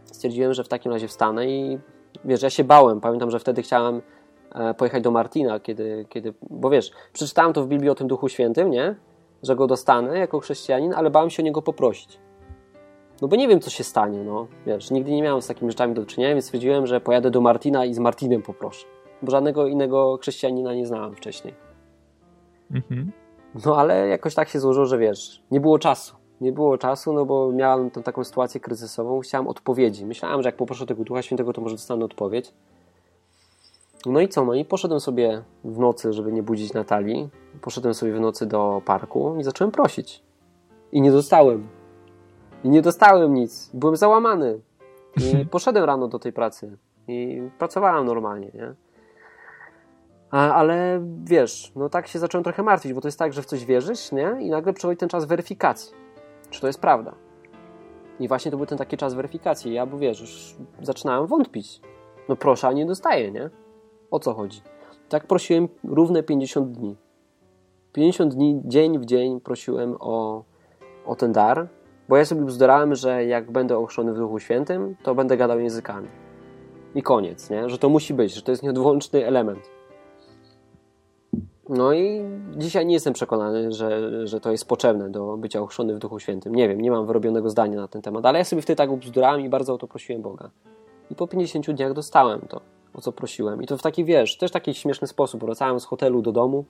Stwierdziłem, 0.05 0.55
że 0.55 0.65
w 0.65 0.69
takim 0.69 0.93
razie 0.93 1.09
wstanę 1.09 1.47
i 1.47 1.79
wiesz, 2.25 2.43
ja 2.43 2.51
się 2.51 2.65
bałem. 2.65 3.01
Pamiętam, 3.01 3.31
że 3.31 3.39
wtedy 3.39 3.63
chciałem 3.63 4.03
E, 4.55 4.75
pojechać 4.75 5.03
do 5.03 5.11
Martina, 5.11 5.61
kiedy, 5.61 6.07
kiedy, 6.09 6.35
bo 6.51 6.71
wiesz, 6.71 6.91
przeczytałem 7.13 7.53
to 7.53 7.65
w 7.65 7.69
Biblii 7.69 7.91
o 7.91 7.95
tym 7.95 8.09
Duchu 8.09 8.29
Świętym, 8.29 8.71
nie? 8.71 8.95
Że 9.43 9.57
go 9.57 9.67
dostanę 9.67 10.19
jako 10.19 10.41
chrześcijanin, 10.41 10.95
ale 10.95 11.11
bałem 11.11 11.31
się 11.31 11.43
o 11.43 11.45
niego 11.45 11.63
poprosić. 11.63 12.19
No 13.23 13.29
bo 13.29 13.37
nie 13.37 13.49
wiem, 13.49 13.61
co 13.61 13.71
się 13.71 13.85
stanie, 13.85 14.25
no. 14.25 14.47
Wiesz, 14.67 14.91
nigdy 14.91 15.11
nie 15.11 15.23
miałem 15.23 15.43
z 15.43 15.47
takimi 15.47 15.71
rzeczami 15.71 15.95
do 15.95 16.07
czynienia, 16.07 16.35
więc 16.35 16.45
stwierdziłem, 16.45 16.87
że 16.87 17.01
pojadę 17.01 17.31
do 17.31 17.41
Martina 17.41 17.85
i 17.85 17.95
z 17.95 17.99
Martinem 17.99 18.43
poproszę. 18.43 18.87
Bo 19.23 19.31
żadnego 19.31 19.67
innego 19.67 20.19
chrześcijanina 20.23 20.75
nie 20.75 20.87
znałem 20.87 21.15
wcześniej. 21.15 21.55
Mhm. 22.71 23.13
No 23.67 23.77
ale 23.77 24.09
jakoś 24.09 24.35
tak 24.35 24.49
się 24.49 24.61
złożyło, 24.61 24.87
że 24.87 24.99
wiesz, 24.99 25.43
nie 25.51 25.61
było 25.61 25.79
czasu. 25.79 26.17
Nie 26.41 26.53
było 26.53 26.79
czasu, 26.79 27.13
no 27.13 27.25
bo 27.25 27.53
miałem 27.53 27.91
tą 27.91 28.03
taką 28.03 28.25
sytuację 28.25 28.61
kryzysową, 28.61 29.21
chciałem 29.21 29.49
odpowiedzi. 29.49 30.07
Myślałem, 30.07 30.43
że 30.43 30.49
jak 30.49 30.57
poproszę 30.57 30.87
tego 30.87 31.05
Ducha 31.05 31.23
Świętego, 31.23 31.53
to 31.53 31.61
może 31.61 31.75
dostanę 31.75 32.05
odpowiedź. 32.05 32.53
No 34.07 34.21
i 34.21 34.29
co? 34.29 34.45
No 34.45 34.55
i 34.55 34.65
poszedłem 34.65 35.01
sobie 35.01 35.43
w 35.65 35.79
nocy, 35.79 36.13
żeby 36.13 36.33
nie 36.33 36.43
budzić 36.43 36.73
Natalii. 36.73 37.29
Poszedłem 37.61 37.95
sobie 37.95 38.13
w 38.13 38.21
nocy 38.21 38.47
do 38.47 38.83
parku 38.85 39.37
i 39.41 39.43
zacząłem 39.43 39.71
prosić. 39.71 40.23
I 40.93 41.01
nie 41.01 41.13
dostałem. 41.13 41.82
I 42.65 42.69
nie 42.69 42.83
dostałem 42.83 43.35
nic. 43.35 43.71
Byłem 43.75 43.97
załamany. 43.97 44.61
I 45.17 45.47
poszedłem 45.47 45.85
rano 45.85 46.09
do 46.09 46.19
tej 46.19 46.33
pracy. 46.33 46.77
I 47.09 47.43
pracowałem 47.59 48.07
normalnie, 48.07 48.51
nie? 48.55 48.75
Ale 50.31 51.01
wiesz, 51.25 51.73
no 51.77 51.89
tak 51.89 52.09
się 52.09 52.19
zacząłem 52.19 52.45
trochę 52.45 52.63
martwić, 52.63 52.93
bo 52.93 53.01
to 53.01 53.09
jest 53.09 53.19
tak, 53.19 53.33
że 53.33 53.43
w 53.43 53.47
coś 53.47 53.65
wierzysz, 53.65 54.13
nie? 54.13 54.37
I 54.41 54.51
nagle 54.51 54.73
przychodzi 54.73 54.97
ten 54.97 55.09
czas 55.09 55.25
weryfikacji. 55.25 55.95
Czy 56.51 56.61
to 56.61 56.67
jest 56.67 56.81
prawda? 56.81 57.15
I 58.21 58.29
właśnie 58.29 58.51
to 58.51 58.57
był 58.57 58.67
ten 58.67 58.79
taki 58.79 58.97
czas 58.97 59.15
weryfikacji. 59.15 59.75
Ja, 59.75 59.87
bo 59.87 59.99
wiesz, 59.99 60.21
już 60.21 60.57
zaczynałem 60.83 61.27
wątpić. 61.27 61.81
No 62.29 62.37
proszę, 62.37 62.69
a 62.69 62.73
nie 62.73 62.87
dostaję, 62.87 63.31
nie? 63.31 63.51
O 64.11 64.21
co 64.21 64.35
chodzi? 64.35 64.63
Tak 65.09 65.27
prosiłem 65.27 65.69
równe 65.85 66.23
50 66.23 66.73
dni. 66.73 66.97
50 67.93 68.35
dni, 68.35 68.63
dzień 68.65 68.99
w 68.99 69.05
dzień 69.05 69.41
prosiłem 69.41 69.97
o, 70.01 70.45
o 71.07 71.17
ten 71.17 71.33
dar, 71.33 71.69
bo 72.13 72.17
ja 72.17 72.25
sobie 72.25 72.45
bzdurałem, 72.45 72.95
że 72.95 73.25
jak 73.25 73.51
będę 73.51 73.79
ochrzczony 73.79 74.13
w 74.13 74.19
Duchu 74.19 74.39
Świętym, 74.39 74.97
to 75.03 75.15
będę 75.15 75.37
gadał 75.37 75.61
językami. 75.61 76.09
I 76.95 77.03
koniec, 77.03 77.51
nie? 77.51 77.69
Że 77.69 77.79
to 77.79 77.89
musi 77.89 78.15
być, 78.15 78.35
że 78.35 78.43
to 78.43 78.53
jest 78.53 78.63
nieodłączny 78.63 79.27
element. 79.27 79.71
No 81.69 81.93
i 81.93 82.23
dzisiaj 82.57 82.87
nie 82.87 82.95
jestem 82.95 83.13
przekonany, 83.13 83.73
że, 83.73 84.27
że 84.27 84.41
to 84.41 84.51
jest 84.51 84.69
potrzebne 84.69 85.11
do 85.11 85.37
bycia 85.37 85.61
ochrzczony 85.61 85.95
w 85.95 85.99
Duchu 85.99 86.21
Świętym. 86.21 86.55
Nie 86.55 86.69
wiem, 86.69 86.81
nie 86.81 86.91
mam 86.91 87.07
wyrobionego 87.07 87.51
zdania 87.51 87.77
na 87.77 87.89
ten 87.89 88.03
temat, 88.03 88.27
ale 88.27 88.39
ja 88.39 88.45
sobie 88.45 88.63
wtedy 88.63 88.77
tak 88.77 88.97
bzdurałem 88.97 89.41
i 89.41 89.49
bardzo 89.49 89.75
o 89.75 89.79
to 89.79 89.89
prosiłem 89.89 90.23
Boga. 90.23 90.51
I 91.11 91.15
po 91.15 91.27
50 91.27 91.71
dniach 91.71 91.93
dostałem 91.93 92.41
to, 92.41 92.61
o 92.95 93.01
co 93.01 93.13
prosiłem. 93.13 93.63
I 93.63 93.67
to 93.67 93.79
w 93.79 93.83
taki, 93.83 94.05
wiesz, 94.05 94.37
też 94.37 94.51
taki 94.51 94.75
śmieszny 94.75 95.07
sposób. 95.07 95.45
Wracałem 95.45 95.81
z 95.81 95.85
hotelu 95.85 96.23
do 96.23 96.33
domu 96.33 96.65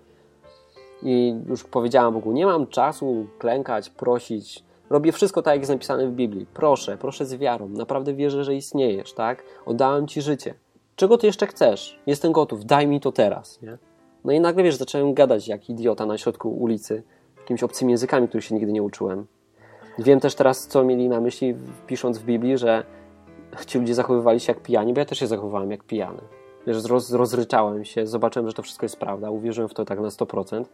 i 1.02 1.34
już 1.48 1.64
powiedziałem 1.64 2.14
Bogu, 2.14 2.32
nie 2.32 2.46
mam 2.46 2.66
czasu 2.66 3.26
klękać, 3.38 3.90
prosić. 3.90 4.64
Robię 4.92 5.12
wszystko 5.12 5.42
tak, 5.42 5.54
jak 5.54 5.60
jest 5.60 5.70
napisane 5.70 6.06
w 6.06 6.12
Biblii. 6.12 6.46
Proszę, 6.54 6.96
proszę 6.96 7.26
z 7.26 7.34
wiarą. 7.34 7.68
Naprawdę 7.68 8.14
wierzę, 8.14 8.44
że 8.44 8.54
istniejesz, 8.54 9.12
tak? 9.12 9.44
Oddałem 9.66 10.08
Ci 10.08 10.22
życie. 10.22 10.54
Czego 10.96 11.18
Ty 11.18 11.26
jeszcze 11.26 11.46
chcesz? 11.46 12.00
Jestem 12.06 12.32
gotów, 12.32 12.64
daj 12.64 12.86
mi 12.86 13.00
to 13.00 13.12
teraz, 13.12 13.62
nie? 13.62 13.78
No 14.24 14.32
i 14.32 14.40
nagle, 14.40 14.62
wiesz, 14.62 14.76
zacząłem 14.76 15.14
gadać 15.14 15.48
jak 15.48 15.70
idiota 15.70 16.06
na 16.06 16.18
środku 16.18 16.50
ulicy, 16.50 17.02
jakimiś 17.38 17.62
obcymi 17.62 17.92
językami, 17.92 18.28
których 18.28 18.44
się 18.44 18.54
nigdy 18.54 18.72
nie 18.72 18.82
uczyłem. 18.82 19.26
Wiem 19.98 20.20
też 20.20 20.34
teraz, 20.34 20.66
co 20.66 20.84
mieli 20.84 21.08
na 21.08 21.20
myśli, 21.20 21.54
pisząc 21.86 22.18
w 22.18 22.24
Biblii, 22.24 22.58
że 22.58 22.84
ci 23.66 23.78
ludzie 23.78 23.94
zachowywali 23.94 24.40
się 24.40 24.52
jak 24.52 24.62
pijani, 24.62 24.92
bo 24.92 25.00
ja 25.00 25.06
też 25.06 25.18
się 25.18 25.26
zachowywałem 25.26 25.70
jak 25.70 25.84
pijany. 25.84 26.20
Wiesz, 26.66 26.84
roz, 26.84 27.12
rozryczałem 27.12 27.84
się, 27.84 28.06
zobaczyłem, 28.06 28.48
że 28.48 28.54
to 28.54 28.62
wszystko 28.62 28.84
jest 28.84 28.96
prawda, 28.96 29.30
uwierzyłem 29.30 29.68
w 29.68 29.74
to 29.74 29.84
tak 29.84 30.00
na 30.00 30.08
100%. 30.08 30.64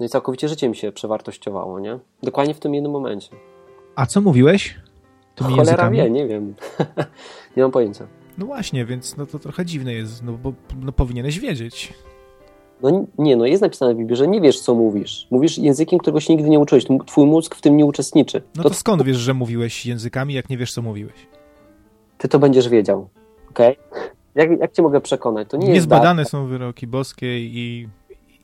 No 0.00 0.06
i 0.06 0.08
całkowicie 0.08 0.48
życie 0.48 0.68
mi 0.68 0.76
się 0.76 0.92
przewartościowało, 0.92 1.80
nie? 1.80 1.98
Dokładnie 2.22 2.54
w 2.54 2.60
tym 2.60 2.74
jednym 2.74 2.92
momencie. 2.92 3.30
A 3.96 4.06
co 4.06 4.20
mówiłeś? 4.20 4.76
Tymi 5.34 5.50
Cholera 5.50 5.70
językami? 5.70 5.98
wie, 5.98 6.10
nie 6.10 6.26
wiem. 6.26 6.54
nie 7.56 7.62
mam 7.62 7.72
pojęcia. 7.72 8.06
No 8.38 8.46
właśnie, 8.46 8.84
więc 8.84 9.16
no 9.16 9.26
to 9.26 9.38
trochę 9.38 9.64
dziwne 9.64 9.92
jest, 9.94 10.24
no 10.24 10.32
bo 10.32 10.52
no 10.80 10.92
powinieneś 10.92 11.40
wiedzieć. 11.40 11.94
No 12.82 13.06
nie, 13.18 13.36
no 13.36 13.46
jest 13.46 13.62
napisane 13.62 13.94
w 13.94 13.96
Biblii, 13.96 14.16
że 14.16 14.28
nie 14.28 14.40
wiesz, 14.40 14.60
co 14.60 14.74
mówisz. 14.74 15.26
Mówisz 15.30 15.58
językiem, 15.58 15.98
którego 15.98 16.20
się 16.20 16.34
nigdy 16.34 16.50
nie 16.50 16.58
uczyłeś. 16.58 16.84
Twój 17.06 17.26
mózg 17.26 17.54
w 17.54 17.60
tym 17.60 17.76
nie 17.76 17.86
uczestniczy. 17.86 18.42
No 18.56 18.62
to, 18.62 18.68
to 18.68 18.74
skąd 18.74 19.02
wiesz, 19.02 19.16
że 19.16 19.34
mówiłeś 19.34 19.86
językami, 19.86 20.34
jak 20.34 20.50
nie 20.50 20.58
wiesz, 20.58 20.72
co 20.72 20.82
mówiłeś? 20.82 21.26
Ty 22.18 22.28
to 22.28 22.38
będziesz 22.38 22.68
wiedział, 22.68 23.08
okej? 23.50 23.76
Okay? 23.90 24.02
Jak, 24.34 24.60
jak 24.60 24.72
cię 24.72 24.82
mogę 24.82 25.00
przekonać? 25.00 25.48
To 25.50 25.56
nie 25.56 25.68
Niezbadane 25.68 26.24
są 26.24 26.46
wyroki 26.46 26.86
boskie 26.86 27.38
i 27.40 27.88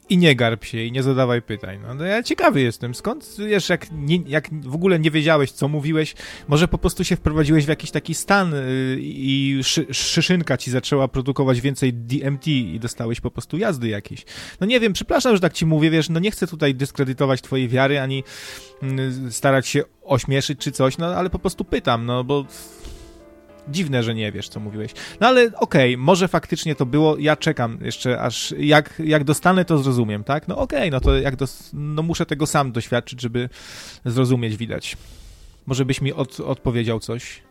i 0.08 0.18
nie 0.18 0.36
garb 0.36 0.64
się 0.64 0.82
i 0.82 0.92
nie 0.92 1.02
zadawaj 1.02 1.42
pytań. 1.42 1.78
No, 1.82 1.94
no 1.94 2.04
ja 2.04 2.22
ciekawy 2.22 2.60
jestem, 2.60 2.94
skąd 2.94 3.36
wiesz, 3.38 3.68
jak, 3.68 3.86
nie, 3.92 4.16
jak 4.26 4.48
w 4.62 4.74
ogóle 4.74 4.98
nie 4.98 5.10
wiedziałeś, 5.10 5.52
co 5.52 5.68
mówiłeś, 5.68 6.14
może 6.48 6.68
po 6.68 6.78
prostu 6.78 7.04
się 7.04 7.16
wprowadziłeś 7.16 7.64
w 7.64 7.68
jakiś 7.68 7.90
taki 7.90 8.14
stan 8.14 8.52
yy, 8.52 8.96
i 9.00 9.60
szy, 9.62 9.86
szyszynka 9.90 10.56
ci 10.56 10.70
zaczęła 10.70 11.08
produkować 11.08 11.60
więcej 11.60 11.92
DMT 11.92 12.46
i 12.46 12.80
dostałeś 12.80 13.20
po 13.20 13.30
prostu 13.30 13.58
jazdy 13.58 13.88
jakieś. 13.88 14.24
No 14.60 14.66
nie 14.66 14.80
wiem, 14.80 14.92
przepraszam, 14.92 15.34
że 15.34 15.40
tak 15.40 15.52
ci 15.52 15.66
mówię, 15.66 15.90
wiesz, 15.90 16.08
no 16.08 16.20
nie 16.20 16.30
chcę 16.30 16.46
tutaj 16.46 16.74
dyskredytować 16.74 17.42
twojej 17.42 17.68
wiary, 17.68 18.00
ani 18.00 18.24
yy, 18.82 19.32
starać 19.32 19.68
się 19.68 19.82
ośmieszyć 20.02 20.58
czy 20.58 20.72
coś, 20.72 20.98
no 20.98 21.06
ale 21.06 21.30
po 21.30 21.38
prostu 21.38 21.64
pytam, 21.64 22.06
no 22.06 22.24
bo 22.24 22.44
dziwne, 23.68 24.02
że 24.02 24.14
nie 24.14 24.32
wiesz, 24.32 24.48
co 24.48 24.60
mówiłeś. 24.60 24.92
No 25.20 25.26
ale 25.26 25.46
okej, 25.46 25.94
okay, 25.94 25.96
może 25.96 26.28
faktycznie 26.28 26.74
to 26.74 26.86
było, 26.86 27.16
ja 27.18 27.36
czekam 27.36 27.78
jeszcze, 27.80 28.20
aż 28.20 28.54
jak, 28.58 29.02
jak 29.04 29.24
dostanę, 29.24 29.64
to 29.64 29.78
zrozumiem, 29.78 30.24
tak? 30.24 30.48
No 30.48 30.58
okej, 30.58 30.78
okay, 30.78 30.90
no 30.90 31.00
to 31.00 31.16
jak 31.16 31.36
dos, 31.36 31.70
no 31.72 32.02
muszę 32.02 32.26
tego 32.26 32.46
sam 32.46 32.72
doświadczyć, 32.72 33.20
żeby 33.20 33.48
zrozumieć, 34.04 34.56
widać. 34.56 34.96
Może 35.66 35.84
byś 35.84 36.00
mi 36.00 36.12
od, 36.12 36.40
odpowiedział 36.40 37.00
coś? 37.00 37.42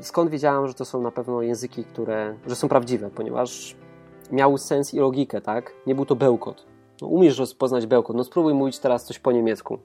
skąd 0.00 0.30
wiedziałem, 0.30 0.68
że 0.68 0.74
to 0.74 0.84
są 0.84 1.02
na 1.02 1.10
pewno 1.10 1.42
języki, 1.42 1.84
które, 1.84 2.36
że 2.46 2.56
są 2.56 2.68
prawdziwe, 2.68 3.10
ponieważ 3.10 3.76
miały 4.32 4.58
sens 4.58 4.94
i 4.94 4.98
logikę, 4.98 5.40
tak? 5.40 5.72
Nie 5.86 5.94
był 5.94 6.06
to 6.06 6.16
bełkot. 6.16 6.66
No, 7.02 7.08
umiesz 7.08 7.38
rozpoznać 7.38 7.86
bełkot, 7.86 8.16
no 8.16 8.24
spróbuj 8.24 8.54
mówić 8.54 8.78
teraz 8.78 9.04
coś 9.04 9.18
po 9.18 9.32
niemiecku. 9.32 9.78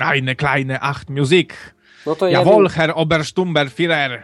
Eine 0.00 0.34
kleine 0.34 0.80
Acht 0.80 1.10
Musik. 1.10 1.74
No 2.06 2.14
to 2.14 2.28
Jawohl, 2.28 2.68
Herr 2.68 2.92
Oberstumberführer. 2.96 4.22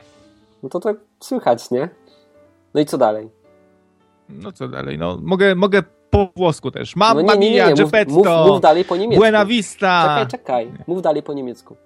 No 0.63 0.69
to 0.69 0.81
tak 0.81 0.97
słychać, 1.21 1.71
nie? 1.71 1.89
No 2.75 2.81
i 2.81 2.87
co 2.87 2.99
dalej? 2.99 3.29
No 4.29 4.53
co 4.53 4.69
dalej? 4.69 4.99
No 4.99 5.19
mogę, 5.23 5.55
mogę 5.55 5.83
po 6.11 6.29
włosku 6.37 6.71
też. 6.71 6.97
Mamma 6.97 7.23
no 7.23 7.35
nie, 7.35 7.51
nie, 7.51 7.57
nie, 7.57 7.67
nie. 7.67 7.75
Geppetto, 7.75 8.15
mów, 8.15 8.27
mów, 8.27 8.47
mów 8.47 8.61
dalej 8.61 8.85
po 8.85 8.97
niemiecku. 8.97 9.21
Buena 9.21 9.47
Vista. 9.47 10.03
Czekaj, 10.03 10.27
czekaj. 10.27 10.73
Mów 10.87 11.03
dalej 11.03 11.23
po 11.23 11.33
niemiecku. 11.33 11.77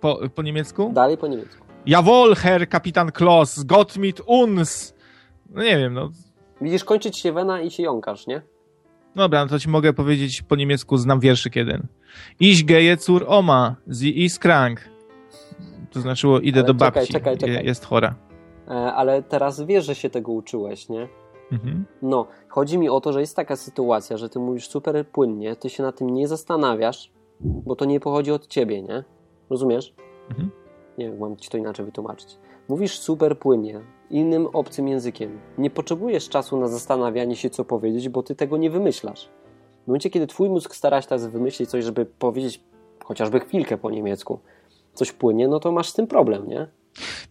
Po, 0.00 0.18
po 0.34 0.42
niemiecku? 0.42 0.90
Dalej 0.94 1.18
po 1.18 1.26
niemiecku. 1.26 1.66
Jawohl, 1.86 2.34
Herr 2.34 2.68
Kapitan 2.68 3.12
Kloss, 3.12 3.62
Gott 3.64 3.96
mit 3.96 4.20
uns. 4.26 4.94
No 5.50 5.62
nie 5.62 5.78
wiem, 5.78 5.94
no. 5.94 6.10
Widzisz, 6.60 6.84
kończyć 6.84 7.18
się 7.18 7.32
wena 7.32 7.60
i 7.60 7.70
się 7.70 7.82
jąkasz, 7.82 8.26
nie? 8.26 8.42
Dobra, 9.16 9.44
no 9.44 9.50
to 9.50 9.58
ci 9.58 9.68
mogę 9.68 9.92
powiedzieć 9.92 10.42
po 10.42 10.56
niemiecku, 10.56 10.96
znam 10.96 11.20
wierszyk 11.20 11.56
jeden. 11.56 11.86
Ich 12.40 12.64
gehe 12.64 12.96
zur 12.96 13.24
Oma, 13.28 13.76
sie 14.00 14.08
ist 14.08 14.38
krank. 14.38 14.80
To 15.96 16.00
znaczyło, 16.00 16.40
idę 16.40 16.60
ale 16.60 16.66
do 16.66 16.74
czekaj, 16.74 16.92
babci, 16.92 17.12
czekaj, 17.12 17.38
czekaj. 17.38 17.66
jest 17.66 17.84
chora. 17.84 18.14
E, 18.68 18.70
ale 18.72 19.22
teraz 19.22 19.60
wiesz, 19.60 19.84
że 19.84 19.94
się 19.94 20.10
tego 20.10 20.32
uczyłeś, 20.32 20.88
nie? 20.88 21.08
Mhm. 21.52 21.84
No, 22.02 22.26
chodzi 22.48 22.78
mi 22.78 22.88
o 22.88 23.00
to, 23.00 23.12
że 23.12 23.20
jest 23.20 23.36
taka 23.36 23.56
sytuacja, 23.56 24.16
że 24.16 24.28
ty 24.28 24.38
mówisz 24.38 24.68
super 24.68 25.08
płynnie, 25.08 25.56
ty 25.56 25.70
się 25.70 25.82
na 25.82 25.92
tym 25.92 26.10
nie 26.10 26.28
zastanawiasz, 26.28 27.12
bo 27.40 27.76
to 27.76 27.84
nie 27.84 28.00
pochodzi 28.00 28.32
od 28.32 28.46
ciebie, 28.46 28.82
nie? 28.82 29.04
Rozumiesz? 29.50 29.94
Mhm. 30.30 30.50
Nie 30.98 31.10
wiem, 31.10 31.18
mam 31.18 31.36
ci 31.36 31.50
to 31.50 31.58
inaczej 31.58 31.86
wytłumaczyć. 31.86 32.38
Mówisz 32.68 32.98
super 32.98 33.38
płynnie, 33.38 33.80
innym 34.10 34.46
obcym 34.46 34.88
językiem. 34.88 35.38
Nie 35.58 35.70
potrzebujesz 35.70 36.28
czasu 36.28 36.60
na 36.60 36.68
zastanawianie 36.68 37.36
się, 37.36 37.50
co 37.50 37.64
powiedzieć, 37.64 38.08
bo 38.08 38.22
ty 38.22 38.34
tego 38.34 38.56
nie 38.56 38.70
wymyślasz. 38.70 39.28
W 39.84 39.86
momencie, 39.86 40.10
kiedy 40.10 40.26
twój 40.26 40.48
mózg 40.48 40.74
stara 40.74 41.02
się 41.02 41.08
teraz 41.08 41.26
wymyślić 41.26 41.70
coś, 41.70 41.84
żeby 41.84 42.06
powiedzieć 42.06 42.64
chociażby 43.04 43.40
chwilkę 43.40 43.78
po 43.78 43.90
niemiecku, 43.90 44.38
coś 44.96 45.12
płynie, 45.12 45.48
no 45.48 45.60
to 45.60 45.72
masz 45.72 45.88
z 45.88 45.92
tym 45.92 46.06
problem, 46.06 46.48
nie? 46.48 46.66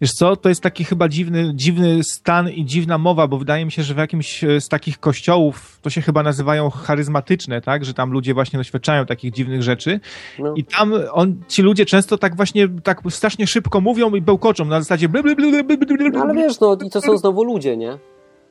Wiesz 0.01 0.12
co, 0.12 0.36
to 0.36 0.50
jest 0.50 0.62
taki 0.62 0.84
chyba 0.84 1.10
dziwny, 1.10 1.51
dziwny 1.55 2.03
stan 2.03 2.50
i 2.50 2.65
dziwna 2.65 2.98
mowa, 2.98 3.27
bo 3.27 3.38
wydaje 3.38 3.65
mi 3.65 3.72
się, 3.72 3.84
że 3.84 3.93
w 3.93 3.98
jakimś 3.98 4.43
e, 4.43 4.62
z 4.62 4.69
takich 4.69 5.00
kościołów 5.00 5.79
to 5.81 5.89
się 5.89 6.01
chyba 6.01 6.24
nazywają 6.24 6.69
charyzmatyczne, 6.69 7.62
tak? 7.62 7.86
Że 7.86 7.93
tam 7.93 8.12
ludzie 8.12 8.34
właśnie 8.34 8.57
doświadczają 8.57 9.05
takich 9.05 9.34
dziwnych 9.34 9.63
rzeczy. 9.63 10.00
No. 10.39 10.53
I 10.55 10.63
tam 10.63 10.93
on, 11.12 11.36
ci 11.48 11.62
ludzie 11.62 11.86
często 11.86 12.17
tak 12.17 12.36
właśnie 12.36 12.67
tak 12.84 13.01
strasznie 13.10 13.48
szybko 13.48 13.81
mówią 13.81 14.15
i 14.15 14.22
bełkoczą 14.22 14.65
na 14.65 14.81
zasadzie 14.81 15.10
bla, 15.10 15.24
bla, 15.24 15.36
bla, 15.36 15.63
bla, 15.63 15.63
bla, 15.63 16.10
no, 16.12 16.22
Ale 16.22 16.34
wiesz, 16.34 16.60
no 16.60 16.77
i 16.86 16.89
to 16.89 17.01
są 17.01 17.17
znowu 17.17 17.43
ludzie, 17.43 17.77
nie? 17.77 17.98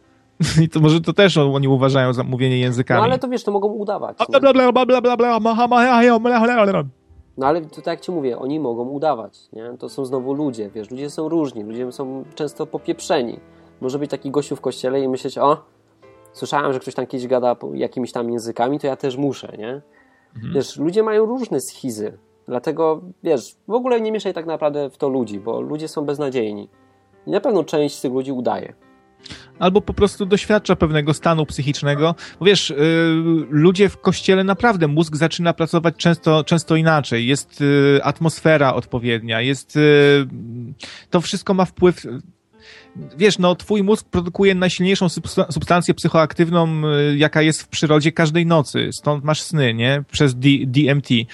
I 0.65 0.69
to 0.69 0.81
może 0.81 1.01
to 1.01 1.13
też 1.13 1.37
oni 1.37 1.69
uważają 1.69 2.13
za 2.13 2.25
mówienie 2.25 2.59
językami. 2.59 2.99
No 2.99 3.05
ale 3.05 3.19
to 3.19 3.29
wiesz, 3.29 3.45
to 3.45 3.53
mogą 3.53 3.69
udawać. 3.69 4.17
No 7.37 7.47
ale 7.47 7.61
to 7.61 7.77
tak 7.77 7.87
jak 7.87 8.01
ci 8.01 8.13
mówię, 8.13 8.39
oni 8.39 8.61
mogą 8.61 8.89
udawać, 8.89 9.49
nie? 9.53 9.75
To 9.79 9.89
są 9.89 10.05
znowu 10.05 10.35
ludzie, 10.35 10.71
wiesz, 10.71 10.91
ludzie 10.91 11.11
są 11.11 11.29
różni, 11.29 11.63
ludzie 11.63 11.93
są 11.93 12.25
często 12.35 12.67
popieprzeni. 12.67 13.41
Może 13.81 13.99
być 13.99 14.11
taki 14.11 14.31
gościu 14.31 14.57
w 14.57 14.61
kościele 14.61 15.01
i 15.01 15.09
myśleć, 15.09 15.39
o, 15.39 15.63
słyszałem, 16.33 16.73
że 16.73 16.81
ktoś 16.81 16.95
tam 16.95 17.07
kiedyś 17.07 17.27
gada 17.27 17.57
jakimiś 17.73 18.13
tam 18.13 18.31
językami, 18.31 18.79
to 18.79 18.87
ja 18.87 18.97
też 18.97 19.17
muszę, 19.17 19.55
nie? 19.59 19.83
Mhm. 20.37 20.55
Wiesz, 20.55 20.77
ludzie 20.77 21.03
mają 21.03 21.27
różne 21.27 21.61
schizy, 21.61 22.19
dlatego, 22.49 23.01
wiesz, 23.23 23.57
w 23.69 23.73
ogóle 23.73 24.01
nie 24.01 24.13
mieszaj 24.13 24.35
tak 24.35 24.47
naprawdę 24.47 24.91
w 24.91 24.99
to 24.99 25.09
ludzi, 25.09 25.41
bo 25.41 25.61
ludzie 25.61 25.89
są 25.89 26.05
beznadziejni. 26.05 26.69
I 27.27 27.31
na 27.31 27.41
pewno 27.41 27.65
część 27.65 27.97
z 27.97 28.01
tych 28.01 28.13
ludzi 28.13 28.33
udaje. 28.33 28.75
Albo 29.59 29.81
po 29.81 29.95
prostu 29.95 30.27
doświadcza 30.27 30.77
pewnego 30.77 31.15
stanu 31.15 31.47
psychicznego. 31.47 32.15
Bo 32.39 32.47
wiesz, 32.47 32.71
y, 32.71 32.77
ludzie 33.51 33.89
w 33.89 34.01
kościele 34.01 34.45
naprawdę 34.45 34.89
mózg 34.89 35.17
zaczyna 35.17 35.53
pracować 35.53 35.95
często, 35.97 36.45
często 36.45 36.77
inaczej. 36.77 37.27
Jest 37.27 37.61
y, 37.61 38.01
atmosfera 38.03 38.75
odpowiednia, 38.75 39.41
jest 39.41 39.77
y, 39.77 39.81
to 41.11 41.21
wszystko 41.21 41.55
ma 41.55 41.65
wpływ 41.65 42.07
wiesz, 43.17 43.39
no 43.39 43.55
twój 43.55 43.83
mózg 43.83 44.09
produkuje 44.09 44.55
najsilniejszą 44.55 45.09
substancję 45.51 45.95
psychoaktywną, 45.95 46.83
y, 47.13 47.17
jaka 47.17 47.43
jest 47.43 47.63
w 47.63 47.69
przyrodzie 47.69 48.13
każdej 48.13 48.47
nocy. 48.47 48.91
Stąd 48.93 49.25
masz 49.25 49.43
sny, 49.43 49.75
nie? 49.75 50.05
Przez 50.11 50.35
D 50.35 50.49
DMT. 50.67 51.11
Y, 51.11 51.27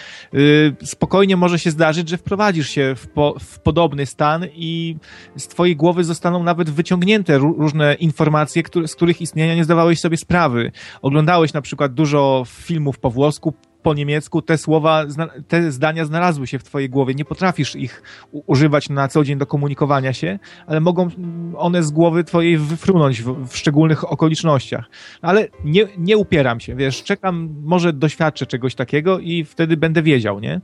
spokojnie 0.85 1.37
może 1.37 1.59
się 1.59 1.71
zdarzyć, 1.71 2.09
że 2.09 2.19
wprowadzisz 2.19 2.69
się 2.69 2.95
w, 2.97 3.09
po 3.09 3.35
w 3.41 3.59
podobny 3.59 4.07
stan 4.07 4.47
i 4.55 4.97
z 5.37 5.49
twojej 5.49 5.77
głowy 5.77 6.05
zostaną 6.05 6.43
nawet 6.43 6.71
wyciągnięte 6.71 7.39
różne 7.39 7.95
informacje, 7.95 8.63
które, 8.63 8.89
z 8.89 8.95
których 8.95 9.21
istnienia 9.21 9.55
nie 9.55 9.65
zdawałeś 9.65 10.01
sobie 10.01 10.17
sprawy. 10.17 10.73
Oglądałeś 11.03 11.53
na 11.53 11.63
przykład 11.63 11.95
dużo 11.95 12.45
filmów 12.47 12.99
po 12.99 13.11
włosku, 13.11 13.55
po 13.83 13.95
niemiecku 13.95 14.43
te 14.43 14.59
słowa, 14.59 15.05
te 15.49 15.73
zdania 15.73 16.05
znalazły 16.05 16.47
się 16.47 16.59
w 16.59 16.65
twojej 16.65 16.91
głowie. 16.91 17.15
Nie 17.15 17.25
potrafisz 17.25 17.77
ich 17.77 18.03
używać 18.33 18.89
na 18.89 19.09
co 19.09 19.25
dzień 19.25 19.39
do 19.39 19.47
komunikowania 19.47 20.13
się, 20.13 20.39
ale 20.67 20.81
mogą 20.81 21.09
one 21.57 21.83
z 21.83 21.91
głowy 21.91 22.25
twojej 22.25 22.59
wyfrunąć 22.59 23.23
w, 23.23 23.47
w 23.49 23.57
szczególnych 23.57 24.13
okolicznościach. 24.13 24.85
Ale 25.23 25.49
nie, 25.65 25.89
nie 25.99 26.17
upieram 26.17 26.61
się, 26.61 26.75
wiesz, 26.75 27.03
czekam, 27.03 27.55
może 27.63 27.93
doświadczę 27.93 28.47
czegoś 28.47 28.75
takiego 28.75 29.19
i 29.19 29.45
wtedy 29.45 29.77
będę 29.77 30.03
wiedział, 30.03 30.41
nie? 30.41 30.61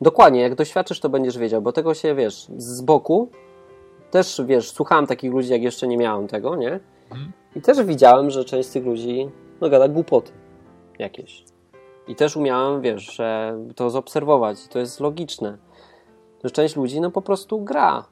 Dokładnie, 0.00 0.40
jak 0.40 0.54
doświadczysz, 0.54 1.00
to 1.00 1.08
będziesz 1.08 1.38
wiedział, 1.38 1.62
bo 1.62 1.72
tego 1.72 1.94
się, 1.94 2.14
wiesz, 2.14 2.46
z 2.56 2.80
boku 2.80 3.30
też, 4.10 4.40
wiesz, 4.46 4.70
słuchałem 4.70 5.06
takich 5.06 5.32
ludzi, 5.32 5.52
jak 5.52 5.62
jeszcze 5.62 5.88
nie 5.88 5.96
miałem 5.96 6.28
tego, 6.28 6.56
nie? 6.56 6.80
Mhm. 7.10 7.32
I 7.56 7.60
też 7.60 7.82
widziałem, 7.82 8.30
że 8.30 8.44
część 8.44 8.68
z 8.68 8.72
tych 8.72 8.84
ludzi, 8.84 9.28
no 9.60 9.70
gada 9.70 9.88
głupoty 9.88 10.32
jakieś. 10.98 11.44
I 12.08 12.16
też 12.16 12.36
umiałem, 12.36 12.80
wiesz, 12.80 13.20
to 13.76 13.90
zobserwować. 13.90 14.66
I 14.66 14.68
to 14.68 14.78
jest 14.78 15.00
logiczne. 15.00 15.58
Że 16.44 16.50
część 16.50 16.76
ludzi 16.76 17.00
no 17.00 17.10
po 17.10 17.22
prostu 17.22 17.60
gra. 17.60 18.04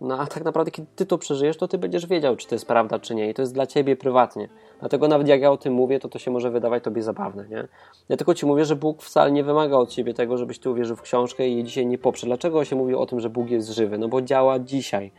No 0.00 0.18
a 0.18 0.26
tak 0.26 0.44
naprawdę, 0.44 0.70
kiedy 0.70 0.88
ty 0.96 1.06
to 1.06 1.18
przeżyjesz, 1.18 1.56
to 1.56 1.68
ty 1.68 1.78
będziesz 1.78 2.06
wiedział, 2.06 2.36
czy 2.36 2.48
to 2.48 2.54
jest 2.54 2.66
prawda, 2.66 2.98
czy 2.98 3.14
nie. 3.14 3.30
I 3.30 3.34
to 3.34 3.42
jest 3.42 3.54
dla 3.54 3.66
ciebie 3.66 3.96
prywatnie. 3.96 4.48
Dlatego 4.80 5.08
nawet 5.08 5.28
jak 5.28 5.40
ja 5.40 5.50
o 5.50 5.56
tym 5.56 5.74
mówię, 5.74 6.00
to 6.00 6.08
to 6.08 6.18
się 6.18 6.30
może 6.30 6.50
wydawać 6.50 6.84
tobie 6.84 7.02
zabawne, 7.02 7.48
nie? 7.48 7.68
Ja 8.08 8.16
tylko 8.16 8.34
ci 8.34 8.46
mówię, 8.46 8.64
że 8.64 8.76
Bóg 8.76 9.02
wcale 9.02 9.32
nie 9.32 9.44
wymaga 9.44 9.76
od 9.76 9.90
ciebie 9.90 10.14
tego, 10.14 10.36
żebyś 10.38 10.58
ty 10.58 10.70
uwierzył 10.70 10.96
w 10.96 11.02
książkę 11.02 11.48
i 11.48 11.54
jej 11.54 11.64
dzisiaj 11.64 11.86
nie 11.86 11.98
poprze. 11.98 12.26
Dlaczego 12.26 12.64
się 12.64 12.76
mówi 12.76 12.94
o 12.94 13.06
tym, 13.06 13.20
że 13.20 13.30
Bóg 13.30 13.50
jest 13.50 13.68
żywy? 13.68 13.98
No 13.98 14.08
bo 14.08 14.22
działa 14.22 14.58
dzisiaj. 14.58 15.12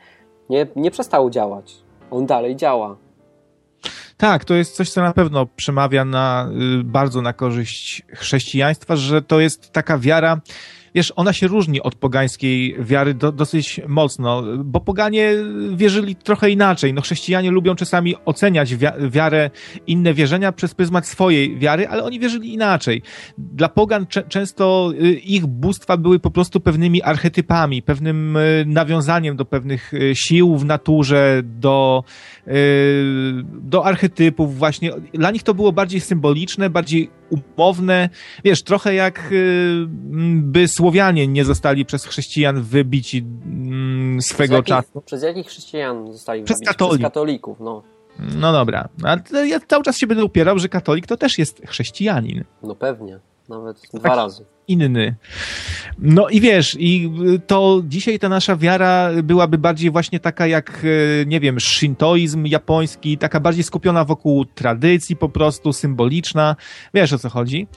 Nie, 0.49 0.67
nie 0.75 0.91
przestał 0.91 1.29
działać. 1.29 1.83
On 2.11 2.25
dalej 2.25 2.55
działa. 2.55 2.97
Tak, 4.17 4.45
to 4.45 4.53
jest 4.53 4.75
coś, 4.75 4.89
co 4.89 5.01
na 5.01 5.13
pewno 5.13 5.45
przemawia 5.45 6.05
na, 6.05 6.49
y, 6.79 6.83
bardzo 6.83 7.21
na 7.21 7.33
korzyść 7.33 8.01
chrześcijaństwa, 8.13 8.95
że 8.95 9.21
to 9.21 9.39
jest 9.39 9.71
taka 9.71 9.97
wiara, 9.97 10.41
wiesz, 10.95 11.13
ona 11.15 11.33
się 11.33 11.47
różni 11.47 11.81
od 11.81 11.95
pogańskiej 11.95 12.75
wiary 12.79 13.13
do, 13.13 13.31
dosyć 13.31 13.81
mocno, 13.87 14.43
bo 14.57 14.79
poganie 14.79 15.33
wierzyli 15.75 16.15
trochę 16.15 16.49
inaczej. 16.49 16.93
No 16.93 17.01
chrześcijanie 17.01 17.51
lubią 17.51 17.75
czasami 17.75 18.15
oceniać 18.25 18.75
wiarę, 19.09 19.49
inne 19.87 20.13
wierzenia 20.13 20.51
przez 20.51 20.73
pryzmat 20.73 21.07
swojej 21.07 21.57
wiary, 21.57 21.87
ale 21.87 22.03
oni 22.03 22.19
wierzyli 22.19 22.53
inaczej. 22.53 23.01
Dla 23.37 23.69
pogan 23.69 24.05
często 24.07 24.91
y, 25.01 25.13
ich 25.13 25.45
bóstwa 25.45 25.97
były 25.97 26.19
po 26.19 26.31
prostu 26.31 26.59
pewnymi 26.59 27.01
archetypami, 27.01 27.81
pewnym 27.81 28.37
y, 28.37 28.63
nawiązaniem 28.67 29.35
do 29.35 29.45
pewnych 29.45 29.93
y, 29.93 30.15
sił 30.15 30.57
w 30.57 30.65
naturze, 30.65 31.41
do, 31.43 32.03
do 33.47 33.85
archetypów 33.85 34.57
właśnie. 34.57 34.91
Dla 35.13 35.31
nich 35.31 35.43
to 35.43 35.53
było 35.53 35.71
bardziej 35.71 35.99
symboliczne, 35.99 36.69
bardziej 36.69 37.09
umowne. 37.57 38.09
Wiesz, 38.43 38.63
trochę 38.63 38.93
jak 38.93 39.33
by 40.35 40.67
Słowianie 40.67 41.27
nie 41.27 41.45
zostali 41.45 41.85
przez 41.85 42.05
chrześcijan 42.05 42.61
wybici 42.61 43.25
mm, 43.45 44.21
swego 44.21 44.55
jakich, 44.55 44.67
czasu. 44.67 45.01
Przez 45.01 45.23
jakich 45.23 45.47
chrześcijan 45.47 46.11
zostali 46.11 46.43
przez 46.43 46.57
wybici? 46.57 46.75
Przez 46.77 47.01
katolików, 47.01 47.59
no. 47.59 47.94
No 48.19 48.51
dobra, 48.51 48.89
ale 49.03 49.47
ja 49.47 49.59
cały 49.59 49.83
czas 49.83 49.97
się 49.97 50.07
będę 50.07 50.25
upierał, 50.25 50.59
że 50.59 50.69
katolik 50.69 51.07
to 51.07 51.17
też 51.17 51.37
jest 51.37 51.61
chrześcijanin. 51.67 52.43
No 52.63 52.75
pewnie, 52.75 53.19
nawet 53.49 53.81
tak 53.81 54.01
dwa 54.01 54.15
razy. 54.15 54.45
Inny. 54.67 55.15
No 55.99 56.29
i 56.29 56.41
wiesz, 56.41 56.77
i 56.79 57.11
to 57.47 57.81
dzisiaj 57.85 58.19
ta 58.19 58.29
nasza 58.29 58.55
wiara 58.55 59.09
byłaby 59.23 59.57
bardziej 59.57 59.91
właśnie 59.91 60.19
taka 60.19 60.47
jak, 60.47 60.81
e, 61.21 61.25
nie 61.25 61.39
wiem, 61.39 61.59
shintoizm 61.59 62.45
japoński, 62.45 63.17
taka 63.17 63.39
bardziej 63.39 63.63
skupiona 63.63 64.05
wokół 64.05 64.45
tradycji 64.45 65.15
po 65.15 65.29
prostu, 65.29 65.73
symboliczna. 65.73 66.55
Wiesz 66.93 67.13
o 67.13 67.19
co 67.19 67.29
chodzi. 67.29 67.67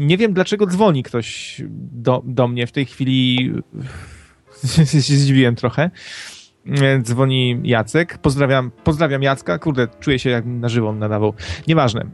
Nie 0.00 0.16
wiem, 0.16 0.32
dlaczego 0.32 0.66
dzwoni 0.66 1.02
ktoś 1.02 1.62
do, 1.92 2.22
do 2.24 2.48
mnie 2.48 2.66
w 2.66 2.72
tej 2.72 2.86
chwili. 2.86 3.52
zdziwiłem 5.16 5.56
trochę. 5.56 5.90
Dzwoni 7.02 7.60
Jacek. 7.64 8.18
Pozdrawiam, 8.18 8.70
pozdrawiam 8.84 9.22
Jacka. 9.22 9.58
Kurde, 9.58 9.88
czuję 10.00 10.18
się 10.18 10.30
jak 10.30 10.46
na 10.46 10.68
żywo 10.68 10.92
nadawał. 10.92 11.34
Nieważne. 11.68 12.06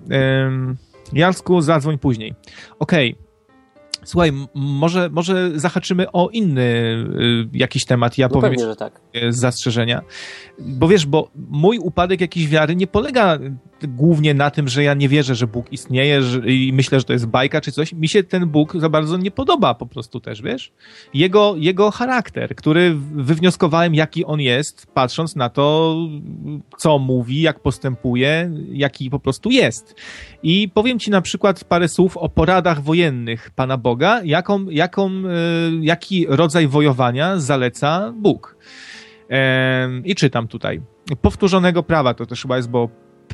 Jacku, 1.12 1.60
zadzwoń 1.60 1.98
później. 1.98 2.34
Okej. 2.78 3.12
Okay. 3.12 3.32
Słuchaj, 4.04 4.32
może, 4.54 5.08
może 5.10 5.50
zahaczymy 5.54 6.12
o 6.12 6.28
inny 6.28 6.62
y, 6.62 7.48
jakiś 7.52 7.84
temat. 7.84 8.18
Ja 8.18 8.28
no 8.28 8.34
powiem 8.34 8.54
pewnie, 8.58 8.76
tak. 8.76 9.00
zastrzeżenia. 9.28 10.02
Bo 10.58 10.88
wiesz, 10.88 11.06
bo 11.06 11.28
mój 11.34 11.78
upadek 11.78 12.20
jakiejś 12.20 12.48
wiary 12.48 12.76
nie 12.76 12.86
polega 12.86 13.38
głównie 13.86 14.34
na 14.34 14.50
tym, 14.50 14.68
że 14.68 14.82
ja 14.82 14.94
nie 14.94 15.08
wierzę, 15.08 15.34
że 15.34 15.46
Bóg 15.46 15.72
istnieje 15.72 16.22
że, 16.22 16.38
i 16.38 16.72
myślę, 16.72 16.98
że 17.00 17.04
to 17.04 17.12
jest 17.12 17.26
bajka 17.26 17.60
czy 17.60 17.72
coś. 17.72 17.92
Mi 17.92 18.08
się 18.08 18.22
ten 18.22 18.46
Bóg 18.46 18.76
za 18.76 18.88
bardzo 18.88 19.16
nie 19.16 19.30
podoba 19.30 19.74
po 19.74 19.86
prostu 19.86 20.20
też, 20.20 20.42
wiesz? 20.42 20.72
Jego, 21.14 21.54
jego 21.56 21.90
charakter, 21.90 22.54
który 22.54 22.94
wywnioskowałem, 23.14 23.94
jaki 23.94 24.24
on 24.24 24.40
jest, 24.40 24.86
patrząc 24.94 25.36
na 25.36 25.48
to, 25.48 25.96
co 26.78 26.98
mówi, 26.98 27.42
jak 27.42 27.60
postępuje, 27.60 28.50
jaki 28.72 29.10
po 29.10 29.18
prostu 29.18 29.50
jest. 29.50 29.94
I 30.42 30.68
powiem 30.74 30.98
ci 30.98 31.10
na 31.10 31.20
przykład 31.20 31.64
parę 31.64 31.88
słów 31.88 32.16
o 32.16 32.28
poradach 32.28 32.82
wojennych 32.82 33.50
Pana 33.50 33.76
Boga, 33.76 34.20
jaką, 34.24 34.70
jaką, 34.70 35.10
e, 35.10 35.22
jaki 35.80 36.26
rodzaj 36.28 36.68
wojowania 36.68 37.38
zaleca 37.38 38.12
Bóg. 38.16 38.56
I 40.04 40.14
czytam 40.14 40.48
tutaj. 40.48 40.80
Powtórzonego 41.22 41.82
prawa 41.82 42.14
to 42.14 42.26
też 42.26 42.42
chyba 42.42 42.56
jest, 42.56 42.70
bo 42.70 42.88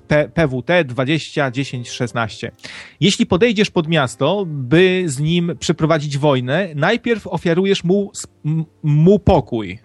P 0.09 0.29
PWT 0.35 0.85
20 0.85 1.51
10 1.51 1.91
16. 1.91 2.53
Jeśli 3.01 3.27
podejdziesz 3.27 3.71
pod 3.71 3.89
miasto, 3.89 4.45
by 4.47 5.03
z 5.07 5.21
nim 5.21 5.57
przeprowadzić 5.61 6.19
wojnę, 6.19 6.69
najpierw 6.75 7.27
ofiarujesz 7.27 7.85
mu, 7.85 8.13
mu 8.83 9.19
pokój 9.19 9.79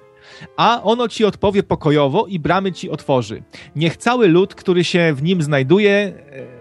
a 0.57 0.81
ono 0.83 1.07
ci 1.07 1.25
odpowie 1.25 1.63
pokojowo 1.63 2.25
i 2.27 2.39
bramy 2.39 2.71
ci 2.71 2.89
otworzy. 2.89 3.43
Niech 3.75 3.97
cały 3.97 4.27
lud, 4.27 4.55
który 4.55 4.83
się 4.83 5.13
w 5.15 5.23
nim 5.23 5.41
znajduje, 5.41 5.91
e, 5.91 6.13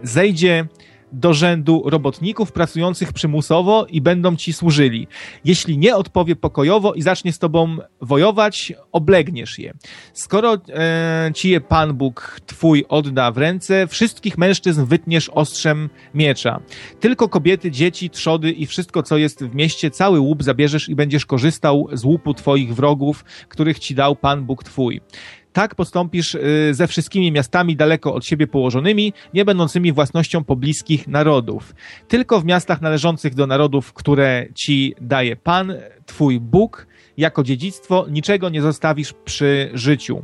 zejdzie 0.03 0.67
do 1.13 1.35
rzędu 1.35 1.83
robotników 1.87 2.53
pracujących 2.53 3.13
przymusowo 3.13 3.87
i 3.91 4.01
będą 4.01 4.37
ci 4.37 4.53
służyli. 4.53 5.09
Jeśli 5.45 5.79
nie 5.79 5.97
odpowie 5.97 6.37
pokojowo 6.37 6.95
i 6.95 7.03
zacznie 7.03 7.33
z 7.33 7.39
tobą 7.39 7.77
wojować, 8.01 8.73
oblegniesz 8.93 9.59
je. 9.59 9.75
Skoro 10.13 10.55
e, 10.55 11.31
ci 11.35 11.51
je 11.51 11.61
Pan 11.61 11.95
Bóg 11.95 12.41
twój 12.47 12.85
odda 12.89 13.33
w 13.33 13.39
ręce, 13.39 13.87
wszystkich 13.87 14.39
mężczyzn 14.39 14.85
wytniesz 14.85 15.29
ostrzem 15.29 15.91
miecza. 16.15 16.61
Tylko 17.01 17.29
kobiety, 17.29 17.71
dzieci, 17.71 18.11
trzody 18.11 18.51
i 18.51 18.67
wszystko, 18.67 19.03
co 19.03 19.17
jest 19.17 19.45
w 19.45 19.55
mieście, 19.55 19.91
cały 19.91 20.21
łup 20.21 20.43
zabierzesz 20.43 20.89
i 20.89 20.95
będziesz 20.95 21.27
korzystał 21.27 21.89
z 21.93 22.05
łupu 22.05 22.35
twoich 22.35 22.75
wrogów, 22.75 23.25
których 23.49 23.79
ci 23.79 23.95
dał 23.95 24.17
Pan 24.17 24.45
Bóg 24.45 24.65
twój. 24.65 25.01
Tak 25.53 25.75
postąpisz 25.75 26.35
y, 26.35 26.71
ze 26.73 26.87
wszystkimi 26.87 27.33
miastami 27.33 27.77
daleko 27.77 28.15
od 28.15 28.27
siebie 28.27 28.47
położonymi, 28.47 29.13
nie 29.35 29.45
będącymi 29.45 29.93
własnością 29.93 30.45
pobliskich 30.45 31.09
narodów. 31.09 31.75
Tylko 32.09 32.41
w 32.41 32.45
miastach 32.45 32.81
należących 32.81 33.35
do 33.35 33.47
narodów, 33.47 33.93
które 33.93 34.47
ci 34.55 34.95
daje 35.01 35.37
Pan, 35.37 35.75
Twój 36.07 36.41
Bóg, 36.41 36.87
jako 37.17 37.43
dziedzictwo, 37.43 38.07
niczego 38.11 38.49
nie 38.49 38.63
zostawisz 38.63 39.13
przy 39.13 39.71
życiu. 39.75 40.23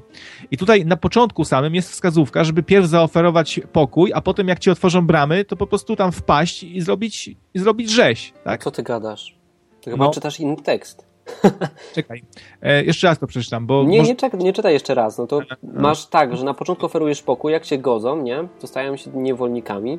I 0.51 0.57
tutaj 0.57 0.87
na 0.87 0.97
początku 0.97 1.45
samym 1.45 1.75
jest 1.75 1.91
wskazówka, 1.91 2.45
żeby 2.45 2.63
pierw 2.63 2.87
zaoferować 2.87 3.61
pokój, 3.73 4.13
a 4.15 4.21
potem 4.21 4.49
jak 4.49 4.59
ci 4.59 4.71
otworzą 4.71 5.07
bramy, 5.07 5.45
to 5.45 5.57
po 5.57 5.67
prostu 5.67 5.97
tam 5.97 6.13
wpaść 6.13 6.63
i 6.63 6.81
zrobić, 6.81 7.29
i 7.55 7.59
zrobić 7.59 7.91
rzeź. 7.91 8.33
Tak? 8.45 8.65
Co 8.65 8.71
ty 8.71 8.83
gadasz? 8.83 9.37
Ty 9.81 9.91
chyba 9.91 10.05
no. 10.05 10.11
czytasz 10.11 10.41
inny 10.41 10.57
tekst. 10.57 11.08
Czekaj, 11.95 12.23
e, 12.63 12.85
jeszcze 12.85 13.07
raz 13.07 13.19
to 13.19 13.27
przeczytam, 13.27 13.67
bo... 13.67 13.85
Nie, 13.85 13.99
może... 13.99 14.11
nie, 14.11 14.17
czek, 14.17 14.35
nie 14.35 14.53
czytaj 14.53 14.73
jeszcze 14.73 14.95
raz, 14.95 15.19
no 15.19 15.27
to 15.27 15.41
no. 15.63 15.81
masz 15.81 16.07
tak, 16.07 16.37
że 16.37 16.45
na 16.45 16.55
początku 16.55 16.87
oferujesz 16.87 17.23
pokój, 17.23 17.53
jak 17.53 17.65
się 17.65 17.79
godzą, 17.79 18.23
nie? 18.23 18.49
To 18.61 18.67
stają 18.67 18.97
się 18.97 19.11
niewolnikami, 19.11 19.99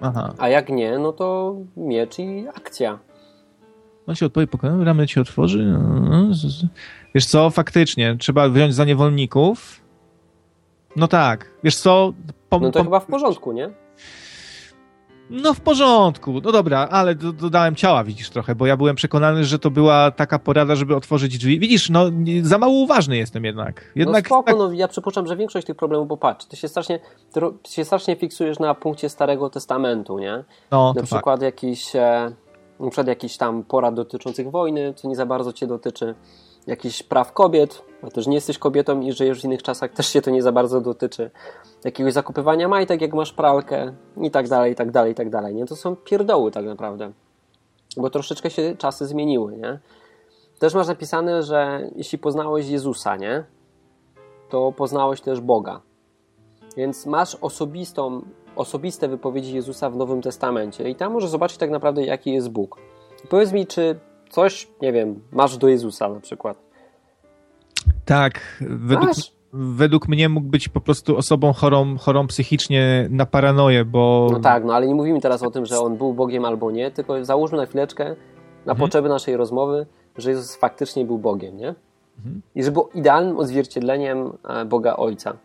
Aha. 0.00 0.34
a 0.38 0.48
jak 0.48 0.68
nie, 0.68 0.98
no 0.98 1.12
to 1.12 1.56
miecz 1.76 2.18
i 2.18 2.46
akcja. 2.54 2.98
On 4.06 4.14
się 4.14 4.26
odpowie 4.26 4.46
pokoju, 4.46 4.84
ramy 4.84 5.06
ci 5.06 5.20
otworzy. 5.20 5.64
No, 5.64 6.00
no, 6.00 6.34
Wiesz 7.14 7.26
co, 7.26 7.50
faktycznie, 7.50 8.16
trzeba 8.18 8.48
wziąć 8.48 8.74
za 8.74 8.84
niewolników, 8.84 9.82
No 10.96 11.08
tak. 11.08 11.50
Wiesz 11.64 11.76
co? 11.76 12.12
no 12.50 12.70
to 12.70 12.84
chyba 12.84 13.00
w 13.00 13.06
porządku, 13.06 13.52
nie? 13.52 13.70
No 15.32 15.54
w 15.54 15.60
porządku, 15.60 16.40
no 16.44 16.52
dobra, 16.52 16.88
ale 16.90 17.14
dodałem 17.14 17.76
ciała, 17.76 18.04
widzisz 18.04 18.30
trochę, 18.30 18.54
bo 18.54 18.66
ja 18.66 18.76
byłem 18.76 18.96
przekonany, 18.96 19.44
że 19.44 19.58
to 19.58 19.70
była 19.70 20.10
taka 20.10 20.38
porada, 20.38 20.76
żeby 20.76 20.96
otworzyć 20.96 21.38
drzwi. 21.38 21.58
Widzisz, 21.58 21.90
no 21.90 22.04
za 22.42 22.58
mało 22.58 22.72
uważny 22.72 23.16
jestem 23.16 23.44
jednak. 23.44 23.92
jednak 23.94 24.24
no 24.24 24.36
spoko, 24.36 24.50
tak... 24.50 24.58
no 24.58 24.72
ja 24.72 24.88
przypuszczam, 24.88 25.26
że 25.26 25.36
większość 25.36 25.66
tych 25.66 25.76
problemów, 25.76 26.08
bo 26.08 26.16
patrz, 26.16 26.46
ty 26.46 26.56
się 26.56 26.68
strasznie, 26.68 27.00
ty 27.32 27.40
się 27.68 27.84
strasznie 27.84 28.16
fiksujesz 28.16 28.58
na 28.58 28.74
punkcie 28.74 29.08
Starego 29.08 29.50
Testamentu, 29.50 30.18
nie? 30.18 30.44
No, 30.70 30.92
na 30.96 31.02
przykład 31.02 31.40
fakt. 31.40 31.42
jakiś, 31.42 31.96
e, 31.96 32.32
przykład 32.80 33.06
jakiś 33.06 33.36
tam 33.36 33.62
porad 33.62 33.94
dotyczących 33.94 34.50
wojny, 34.50 34.94
co 34.96 35.08
nie 35.08 35.16
za 35.16 35.26
bardzo 35.26 35.52
cię 35.52 35.66
dotyczy, 35.66 36.14
jakichś 36.66 37.02
praw 37.02 37.32
kobiet, 37.32 37.82
a 38.02 38.10
też 38.10 38.26
nie 38.26 38.34
jesteś 38.34 38.58
kobietą 38.58 39.00
i 39.00 39.12
żyjesz 39.12 39.40
w 39.40 39.44
innych 39.44 39.62
czasach, 39.62 39.92
też 39.92 40.06
się 40.08 40.22
to 40.22 40.30
nie 40.30 40.42
za 40.42 40.52
bardzo 40.52 40.80
dotyczy. 40.80 41.30
Jakiegoś 41.84 42.12
zakupywania 42.12 42.68
majtek, 42.68 43.00
jak 43.00 43.14
masz 43.14 43.32
pralkę 43.32 43.92
i 44.22 44.30
tak 44.30 44.48
dalej, 44.48 44.72
i 44.72 44.74
tak 44.74 44.90
dalej, 44.90 45.12
i 45.12 45.14
tak 45.14 45.30
dalej. 45.30 45.54
Nie? 45.54 45.66
To 45.66 45.76
są 45.76 45.96
pierdoły 45.96 46.50
tak 46.50 46.64
naprawdę. 46.64 47.12
Bo 47.96 48.10
troszeczkę 48.10 48.50
się 48.50 48.76
czasy 48.78 49.06
zmieniły, 49.06 49.56
nie? 49.56 49.78
Też 50.58 50.74
masz 50.74 50.86
napisane, 50.86 51.42
że 51.42 51.90
jeśli 51.96 52.18
poznałeś 52.18 52.68
Jezusa, 52.68 53.16
nie? 53.16 53.44
To 54.50 54.72
poznałeś 54.72 55.20
też 55.20 55.40
Boga. 55.40 55.80
Więc 56.76 57.06
masz 57.06 57.34
osobistą, 57.40 58.22
osobiste 58.56 59.08
wypowiedzi 59.08 59.54
Jezusa 59.54 59.90
w 59.90 59.96
Nowym 59.96 60.22
Testamencie 60.22 60.90
i 60.90 60.94
tam 60.94 61.12
możesz 61.12 61.30
zobaczyć 61.30 61.58
tak 61.58 61.70
naprawdę, 61.70 62.04
jaki 62.04 62.32
jest 62.32 62.48
Bóg. 62.48 62.78
Powiedz 63.30 63.52
mi, 63.52 63.66
czy 63.66 63.98
coś, 64.32 64.68
nie 64.82 64.92
wiem, 64.92 65.20
masz 65.32 65.56
do 65.56 65.68
Jezusa 65.68 66.08
na 66.08 66.20
przykład. 66.20 66.56
Tak, 68.04 68.40
według, 68.60 69.10
według 69.52 70.08
mnie 70.08 70.28
mógł 70.28 70.48
być 70.48 70.68
po 70.68 70.80
prostu 70.80 71.16
osobą 71.16 71.52
chorą, 71.52 71.98
chorą 71.98 72.26
psychicznie 72.26 73.06
na 73.10 73.26
paranoję, 73.26 73.84
bo... 73.84 74.28
No 74.32 74.40
tak, 74.40 74.64
no 74.64 74.74
ale 74.74 74.86
nie 74.86 74.94
mówimy 74.94 75.20
teraz 75.20 75.42
o 75.42 75.50
tym, 75.50 75.66
że 75.66 75.80
on 75.80 75.96
był 75.96 76.14
Bogiem 76.14 76.44
albo 76.44 76.70
nie, 76.70 76.90
tylko 76.90 77.24
załóżmy 77.24 77.58
na 77.58 77.66
chwileczkę, 77.66 78.04
na 78.04 78.72
mhm. 78.72 78.78
potrzeby 78.78 79.08
naszej 79.08 79.36
rozmowy, 79.36 79.86
że 80.16 80.30
Jezus 80.30 80.56
faktycznie 80.56 81.04
był 81.04 81.18
Bogiem, 81.18 81.56
nie? 81.56 81.74
Mhm. 82.18 82.42
I 82.54 82.64
że 82.64 82.72
był 82.72 82.88
idealnym 82.94 83.36
odzwierciedleniem 83.36 84.32
e, 84.48 84.64
Boga 84.64 84.96
Ojca. 84.96 85.36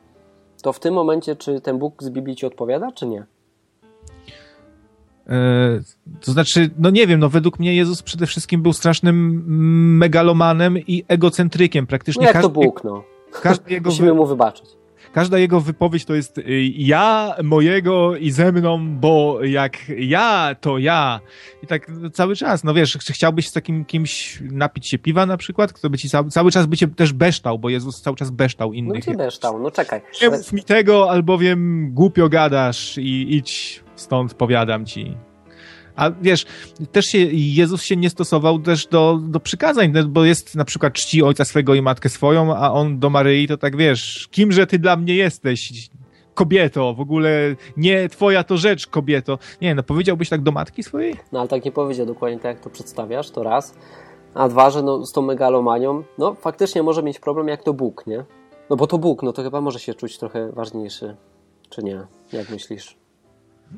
To 0.62 0.74
w 0.74 0.80
tym 0.80 0.94
momencie, 0.94 1.36
czy 1.36 1.62
ten 1.62 1.78
Bóg 1.78 2.04
z 2.04 2.10
Biblii 2.10 2.36
ci 2.36 2.46
odpowiada, 2.46 2.92
czy 2.92 3.08
nie? 3.08 3.26
E, 5.30 5.80
to 6.22 6.32
znaczy, 6.32 6.70
no 6.80 6.90
nie 6.90 7.08
wiem, 7.08 7.20
no 7.20 7.30
według 7.30 7.60
mnie 7.60 7.76
Jezus 7.76 8.04
przede 8.04 8.26
wszystkim 8.26 8.62
był 8.62 8.74
strasznym 8.74 9.44
megalomanem 9.98 10.78
i 10.78 11.04
egocentrykiem. 11.08 11.88
Praktycznie 11.88 12.22
no 12.22 12.28
jak 12.28 12.34
każdy, 12.34 12.48
to 12.48 12.54
Bóg, 12.54 12.84
no. 12.84 13.04
Każdy 13.42 13.72
jego 13.74 13.90
Musimy 13.90 14.14
mu 14.14 14.26
wybaczyć. 14.26 14.77
Każda 15.14 15.38
jego 15.38 15.62
wypowiedź 15.62 16.06
to 16.06 16.16
jest 16.16 16.38
y, 16.38 16.44
ja, 16.78 17.36
mojego 17.44 18.16
i 18.16 18.32
ze 18.32 18.52
mną, 18.52 18.96
bo 19.00 19.44
jak 19.44 19.78
ja, 19.98 20.56
to 20.62 20.78
ja. 20.78 21.20
I 21.64 21.68
tak 21.68 21.92
cały 22.14 22.36
czas, 22.36 22.64
no 22.64 22.74
wiesz, 22.74 22.92
czy 22.92 23.14
chciałbyś 23.14 23.48
z 23.48 23.52
takim 23.52 23.86
kimś 23.86 24.40
napić 24.52 24.90
się 24.90 24.98
piwa 24.98 25.26
na 25.26 25.38
przykład, 25.38 25.74
kto 25.74 25.90
by 25.90 25.98
ci 25.98 26.10
cały, 26.10 26.30
cały 26.30 26.52
czas 26.52 26.66
by 26.66 26.78
cię 26.78 26.88
też 26.88 27.14
beształ, 27.14 27.60
bo 27.60 27.70
Jezus 27.70 28.02
cały 28.02 28.16
czas 28.16 28.30
beształ 28.30 28.74
innych. 28.74 29.08
No 29.08 29.14
cię 29.14 29.18
beształ, 29.18 29.60
no 29.60 29.72
czekaj. 29.72 30.02
Nie 30.22 30.30
mów 30.30 30.54
mi 30.54 30.64
tego, 30.64 31.12
albowiem 31.12 31.92
głupio 31.94 32.30
gadasz 32.30 32.98
i 32.98 33.36
idź 33.36 33.84
stąd 33.96 34.34
powiadam 34.34 34.86
ci. 34.86 35.27
A 35.98 36.12
wiesz, 36.22 36.46
też 36.92 37.06
się, 37.06 37.18
Jezus 37.32 37.84
się 37.84 37.96
nie 37.96 38.10
stosował 38.10 38.60
też 38.60 38.88
do, 38.88 39.20
do 39.22 39.40
przykazań, 39.40 39.94
bo 40.08 40.26
jest 40.26 40.56
na 40.56 40.66
przykład 40.66 40.94
czci 40.94 41.24
ojca 41.24 41.46
swego 41.46 41.76
i 41.76 41.82
matkę 41.82 42.10
swoją, 42.10 42.56
a 42.56 42.72
on 42.72 43.00
do 43.00 43.10
Maryi 43.10 43.48
to 43.48 43.58
tak 43.58 43.78
wiesz, 43.78 44.28
kimże 44.32 44.68
ty 44.68 44.80
dla 44.80 44.98
mnie 44.98 45.16
jesteś? 45.16 45.90
Kobieto, 46.34 46.94
w 46.94 47.00
ogóle 47.00 47.56
nie 47.78 48.10
twoja 48.10 48.44
to 48.44 48.58
rzecz, 48.58 48.88
kobieto. 48.88 49.40
Nie, 49.62 49.76
no 49.76 49.84
powiedziałbyś 49.84 50.30
tak 50.30 50.42
do 50.42 50.52
matki 50.52 50.84
swojej? 50.84 51.16
No 51.32 51.40
ale 51.40 51.50
tak 51.50 51.66
nie 51.66 51.72
powiedział 51.72 52.06
dokładnie 52.06 52.40
tak, 52.40 52.56
jak 52.56 52.64
to 52.64 52.70
przedstawiasz, 52.70 53.32
to 53.32 53.44
raz. 53.44 53.76
A 54.34 54.48
dwa, 54.50 54.70
że 54.70 54.84
no, 54.84 55.06
z 55.06 55.12
tą 55.12 55.22
megalomanią, 55.22 56.04
no 56.18 56.36
faktycznie 56.36 56.84
może 56.84 57.04
mieć 57.04 57.20
problem 57.20 57.48
jak 57.48 57.64
to 57.64 57.74
Bóg, 57.74 58.08
nie? 58.08 58.26
No 58.70 58.76
bo 58.76 58.88
to 58.88 58.98
Bóg, 58.98 59.24
no 59.24 59.34
to 59.34 59.44
chyba 59.44 59.62
może 59.62 59.80
się 59.80 59.94
czuć 59.94 60.18
trochę 60.18 60.52
ważniejszy, 60.52 61.16
czy 61.70 61.84
nie? 61.84 62.08
Jak 62.34 62.50
myślisz? 62.50 62.98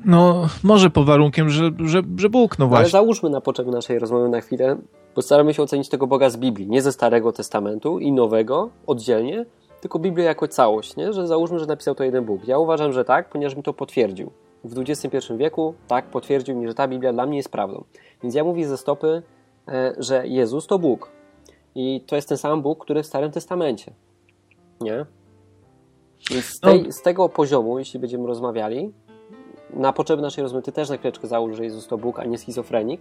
No, 0.04 0.48
może 0.62 0.90
pod 0.90 1.06
warunkiem, 1.06 1.50
że, 1.50 1.70
że, 1.84 2.02
że 2.16 2.28
Bóg, 2.28 2.58
no 2.58 2.66
właśnie. 2.66 2.82
Ale 2.82 2.90
załóżmy 2.90 3.30
na 3.30 3.40
potrzeby 3.40 3.70
naszej 3.70 3.98
rozmowy 3.98 4.28
na 4.28 4.40
chwilę, 4.40 4.76
postaramy 5.14 5.54
się 5.54 5.62
ocenić 5.62 5.88
tego 5.88 6.06
Boga 6.06 6.30
z 6.30 6.36
Biblii, 6.36 6.68
nie 6.68 6.82
ze 6.82 6.92
Starego 6.92 7.32
Testamentu 7.32 7.98
i 7.98 8.12
Nowego, 8.12 8.70
oddzielnie, 8.86 9.46
tylko 9.80 9.98
Biblię 9.98 10.24
jako 10.24 10.48
całość, 10.48 10.96
nie? 10.96 11.12
że 11.12 11.26
załóżmy, 11.26 11.58
że 11.58 11.66
napisał 11.66 11.94
to 11.94 12.04
jeden 12.04 12.24
Bóg. 12.24 12.48
Ja 12.48 12.58
uważam, 12.58 12.92
że 12.92 13.04
tak, 13.04 13.28
ponieważ 13.28 13.56
mi 13.56 13.62
to 13.62 13.72
potwierdził. 13.72 14.30
W 14.64 14.78
XXI 14.78 15.18
wieku 15.36 15.74
tak 15.88 16.06
potwierdził 16.06 16.56
mi, 16.56 16.68
że 16.68 16.74
ta 16.74 16.88
Biblia 16.88 17.12
dla 17.12 17.26
mnie 17.26 17.36
jest 17.36 17.52
prawdą. 17.52 17.84
Więc 18.22 18.34
ja 18.34 18.44
mówię 18.44 18.68
ze 18.68 18.76
stopy, 18.76 19.22
e, 19.68 19.94
że 19.98 20.28
Jezus 20.28 20.66
to 20.66 20.78
Bóg. 20.78 21.10
I 21.74 22.04
to 22.06 22.16
jest 22.16 22.28
ten 22.28 22.38
sam 22.38 22.62
Bóg, 22.62 22.84
który 22.84 23.02
w 23.02 23.06
Starym 23.06 23.30
Testamencie. 23.30 23.92
Nie? 24.80 25.06
Więc 26.30 26.44
z, 26.44 26.60
tej, 26.60 26.82
no. 26.82 26.92
z 26.92 27.02
tego 27.02 27.28
poziomu, 27.28 27.78
jeśli 27.78 28.00
będziemy 28.00 28.26
rozmawiali, 28.26 28.92
na 29.74 29.92
potrzeby 29.92 30.22
naszej 30.22 30.42
rozmowy 30.42 30.62
ty 30.62 30.72
też 30.72 30.88
na 30.88 30.96
chwileczkę 30.96 31.28
załóż, 31.28 31.56
że 31.56 31.64
Jezus 31.64 31.86
to 31.86 31.98
Bóg, 31.98 32.18
a 32.18 32.24
nie 32.24 32.38
schizofrenik, 32.38 33.00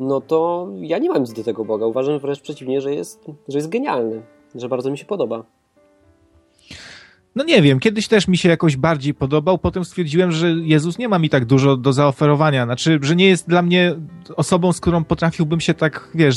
no 0.00 0.20
to 0.20 0.68
ja 0.80 0.98
nie 0.98 1.08
mam 1.10 1.22
nic 1.22 1.32
do 1.32 1.44
tego 1.44 1.64
Boga. 1.64 1.86
Uważam 1.86 2.18
wręcz 2.18 2.40
przeciwnie, 2.40 2.80
że 2.80 2.94
jest, 2.94 3.24
że 3.48 3.58
jest 3.58 3.68
genialny, 3.68 4.22
że 4.54 4.68
bardzo 4.68 4.90
mi 4.90 4.98
się 4.98 5.04
podoba. 5.04 5.44
No 7.36 7.44
nie 7.44 7.62
wiem, 7.62 7.80
kiedyś 7.80 8.08
też 8.08 8.28
mi 8.28 8.38
się 8.38 8.48
jakoś 8.48 8.76
bardziej 8.76 9.14
podobał, 9.14 9.58
potem 9.58 9.84
stwierdziłem, 9.84 10.32
że 10.32 10.50
Jezus 10.50 10.98
nie 10.98 11.08
ma 11.08 11.18
mi 11.18 11.30
tak 11.30 11.44
dużo 11.44 11.76
do 11.76 11.92
zaoferowania, 11.92 12.64
znaczy, 12.64 12.98
że 13.02 13.16
nie 13.16 13.28
jest 13.28 13.48
dla 13.48 13.62
mnie 13.62 13.94
osobą, 14.36 14.72
z 14.72 14.80
którą 14.80 15.04
potrafiłbym 15.04 15.60
się 15.60 15.74
tak, 15.74 16.10
wiesz, 16.14 16.36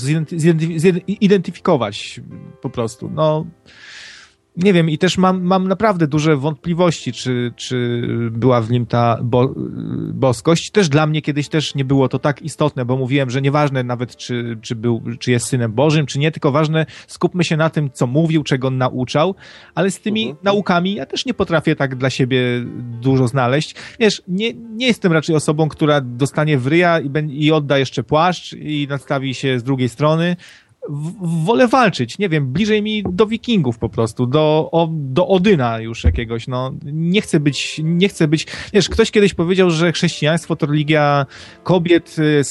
zidentyfikować 1.19 2.21
po 2.61 2.69
prostu. 2.69 3.09
No, 3.13 3.45
nie 4.63 4.73
wiem, 4.73 4.89
i 4.89 4.97
też 4.97 5.17
mam, 5.17 5.43
mam 5.43 5.67
naprawdę 5.67 6.07
duże 6.07 6.37
wątpliwości, 6.37 7.13
czy, 7.13 7.53
czy 7.55 8.01
była 8.31 8.61
w 8.61 8.71
nim 8.71 8.85
ta 8.85 9.17
bo, 9.23 9.53
boskość. 10.13 10.71
Też 10.71 10.89
dla 10.89 11.07
mnie 11.07 11.21
kiedyś 11.21 11.49
też 11.49 11.75
nie 11.75 11.85
było 11.85 12.09
to 12.09 12.19
tak 12.19 12.41
istotne, 12.41 12.85
bo 12.85 12.97
mówiłem, 12.97 13.29
że 13.29 13.41
nieważne 13.41 13.83
nawet, 13.83 14.15
czy, 14.15 14.57
czy, 14.61 14.75
był, 14.75 15.03
czy 15.19 15.31
jest 15.31 15.47
synem 15.47 15.73
Bożym, 15.73 16.05
czy 16.05 16.19
nie, 16.19 16.31
tylko 16.31 16.51
ważne, 16.51 16.85
skupmy 17.07 17.43
się 17.43 17.57
na 17.57 17.69
tym, 17.69 17.89
co 17.93 18.07
mówił, 18.07 18.43
czego 18.43 18.69
nauczał, 18.69 19.35
ale 19.75 19.91
z 19.91 19.99
tymi 19.99 20.23
mhm. 20.23 20.39
naukami 20.43 20.93
ja 20.95 21.05
też 21.05 21.25
nie 21.25 21.33
potrafię 21.33 21.75
tak 21.75 21.95
dla 21.95 22.09
siebie 22.09 22.41
dużo 23.01 23.27
znaleźć. 23.27 23.75
Wiesz, 23.99 24.21
nie, 24.27 24.53
nie 24.53 24.87
jestem 24.87 25.13
raczej 25.13 25.35
osobą, 25.35 25.69
która 25.69 26.01
dostanie 26.01 26.57
w 26.57 26.67
ryja 26.67 26.99
i, 26.99 27.09
i 27.45 27.51
odda 27.51 27.77
jeszcze 27.77 28.03
płaszcz 28.03 28.53
i 28.53 28.87
nastawi 28.89 29.33
się 29.33 29.59
z 29.59 29.63
drugiej 29.63 29.89
strony 29.89 30.35
wolę 31.21 31.67
walczyć, 31.67 32.19
nie 32.19 32.29
wiem, 32.29 32.47
bliżej 32.47 32.81
mi 32.81 33.03
do 33.03 33.25
wikingów 33.25 33.77
po 33.77 33.89
prostu, 33.89 34.25
do, 34.25 34.69
o, 34.71 34.87
do 34.91 35.27
Odyna 35.27 35.79
już 35.79 36.03
jakiegoś, 36.03 36.47
no, 36.47 36.71
nie 36.85 37.21
chcę 37.21 37.39
być, 37.39 37.81
nie 37.83 38.09
chcę 38.09 38.27
być, 38.27 38.47
wiesz, 38.73 38.89
ktoś 38.89 39.11
kiedyś 39.11 39.33
powiedział, 39.33 39.69
że 39.69 39.91
chrześcijaństwo 39.91 40.55
to 40.55 40.65
religia 40.65 41.25
kobiet, 41.63 42.15
y, 42.19 42.43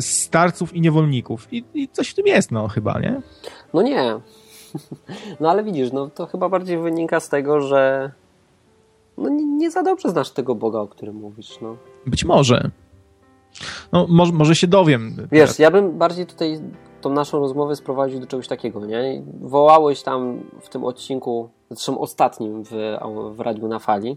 starców 0.00 0.74
i 0.74 0.80
niewolników 0.80 1.52
i, 1.52 1.64
i 1.74 1.88
coś 1.88 2.08
w 2.08 2.14
tym 2.14 2.26
jest, 2.26 2.50
no, 2.50 2.68
chyba, 2.68 3.00
nie? 3.00 3.20
No 3.74 3.82
nie, 3.82 4.20
no 5.40 5.50
ale 5.50 5.64
widzisz, 5.64 5.92
no 5.92 6.10
to 6.10 6.26
chyba 6.26 6.48
bardziej 6.48 6.78
wynika 6.78 7.20
z 7.20 7.28
tego, 7.28 7.60
że 7.60 8.12
no 9.18 9.28
nie, 9.28 9.44
nie 9.44 9.70
za 9.70 9.82
dobrze 9.82 10.10
znasz 10.10 10.30
tego 10.30 10.54
Boga, 10.54 10.78
o 10.78 10.88
którym 10.88 11.16
mówisz, 11.16 11.58
no. 11.62 11.76
Być 12.06 12.24
może. 12.24 12.70
No, 13.92 14.06
może, 14.10 14.32
może 14.32 14.56
się 14.56 14.66
dowiem. 14.66 15.28
Wiesz, 15.32 15.58
ja 15.58 15.70
bym 15.70 15.98
bardziej 15.98 16.26
tutaj 16.26 16.60
tą 17.04 17.10
naszą 17.10 17.38
rozmowę 17.38 17.76
sprowadził 17.76 18.20
do 18.20 18.26
czegoś 18.26 18.48
takiego, 18.48 18.86
nie? 18.86 19.22
Wołałeś 19.40 20.02
tam 20.02 20.40
w 20.60 20.68
tym 20.68 20.84
odcinku, 20.84 21.48
zresztą 21.70 21.98
ostatnim 21.98 22.64
w, 22.64 22.70
w 23.30 23.40
Radiu 23.40 23.68
na 23.68 23.78
Fali, 23.78 24.16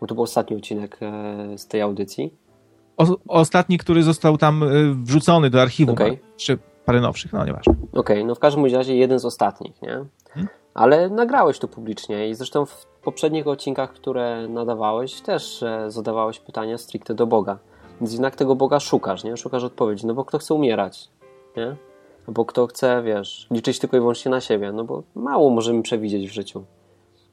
bo 0.00 0.06
to 0.06 0.14
był 0.14 0.24
ostatni 0.24 0.56
odcinek 0.56 0.98
e, 1.02 1.58
z 1.58 1.66
tej 1.66 1.80
audycji. 1.80 2.34
O, 2.96 3.06
ostatni, 3.28 3.78
który 3.78 4.02
został 4.02 4.38
tam 4.38 4.62
e, 4.62 4.66
wrzucony 4.94 5.50
do 5.50 5.62
archiwum, 5.62 5.94
okay. 5.94 6.18
czy 6.36 6.58
parę 6.84 7.00
nowszych, 7.00 7.32
no 7.32 7.44
nieważne. 7.44 7.72
Okej, 7.72 8.00
okay, 8.00 8.24
no 8.24 8.34
w 8.34 8.38
każdym 8.38 8.66
razie 8.66 8.96
jeden 8.96 9.18
z 9.18 9.24
ostatnich, 9.24 9.82
nie? 9.82 10.04
Hmm? 10.30 10.48
Ale 10.74 11.10
nagrałeś 11.10 11.58
to 11.58 11.68
publicznie 11.68 12.28
i 12.28 12.34
zresztą 12.34 12.66
w 12.66 12.86
poprzednich 12.86 13.46
odcinkach, 13.46 13.92
które 13.92 14.48
nadawałeś, 14.48 15.20
też 15.20 15.62
e, 15.62 15.90
zadawałeś 15.90 16.40
pytania 16.40 16.78
stricte 16.78 17.14
do 17.14 17.26
Boga. 17.26 17.58
Więc 18.00 18.12
jednak 18.12 18.36
tego 18.36 18.54
Boga 18.54 18.80
szukasz, 18.80 19.24
nie? 19.24 19.36
Szukasz 19.36 19.64
odpowiedzi, 19.64 20.06
no 20.06 20.14
bo 20.14 20.24
kto 20.24 20.38
chce 20.38 20.54
umierać? 20.54 21.10
Nie? 21.56 21.76
Bo 22.28 22.44
kto 22.44 22.66
chce, 22.66 23.02
wiesz, 23.02 23.46
liczyć 23.50 23.78
tylko 23.78 23.96
i 23.96 24.00
wyłącznie 24.00 24.30
na 24.30 24.40
siebie, 24.40 24.72
no 24.72 24.84
bo 24.84 25.02
mało 25.14 25.50
możemy 25.50 25.82
przewidzieć 25.82 26.30
w 26.30 26.32
życiu. 26.32 26.64